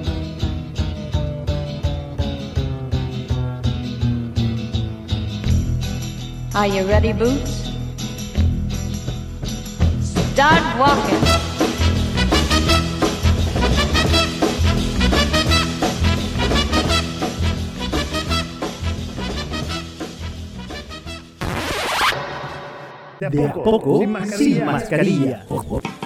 Are 6.53 6.67
you 6.67 6.85
ready, 6.85 7.13
Boots? 7.13 7.71
Start 10.33 10.77
walking. 10.77 11.23
De 23.29 23.45
a 23.45 23.53
poco, 23.53 23.99
sin 23.99 24.11
mascarilla. 24.11 24.37
Sin 24.37 24.65
mascarilla. 24.65 26.00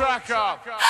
Track 0.00 0.30
up. 0.30 0.89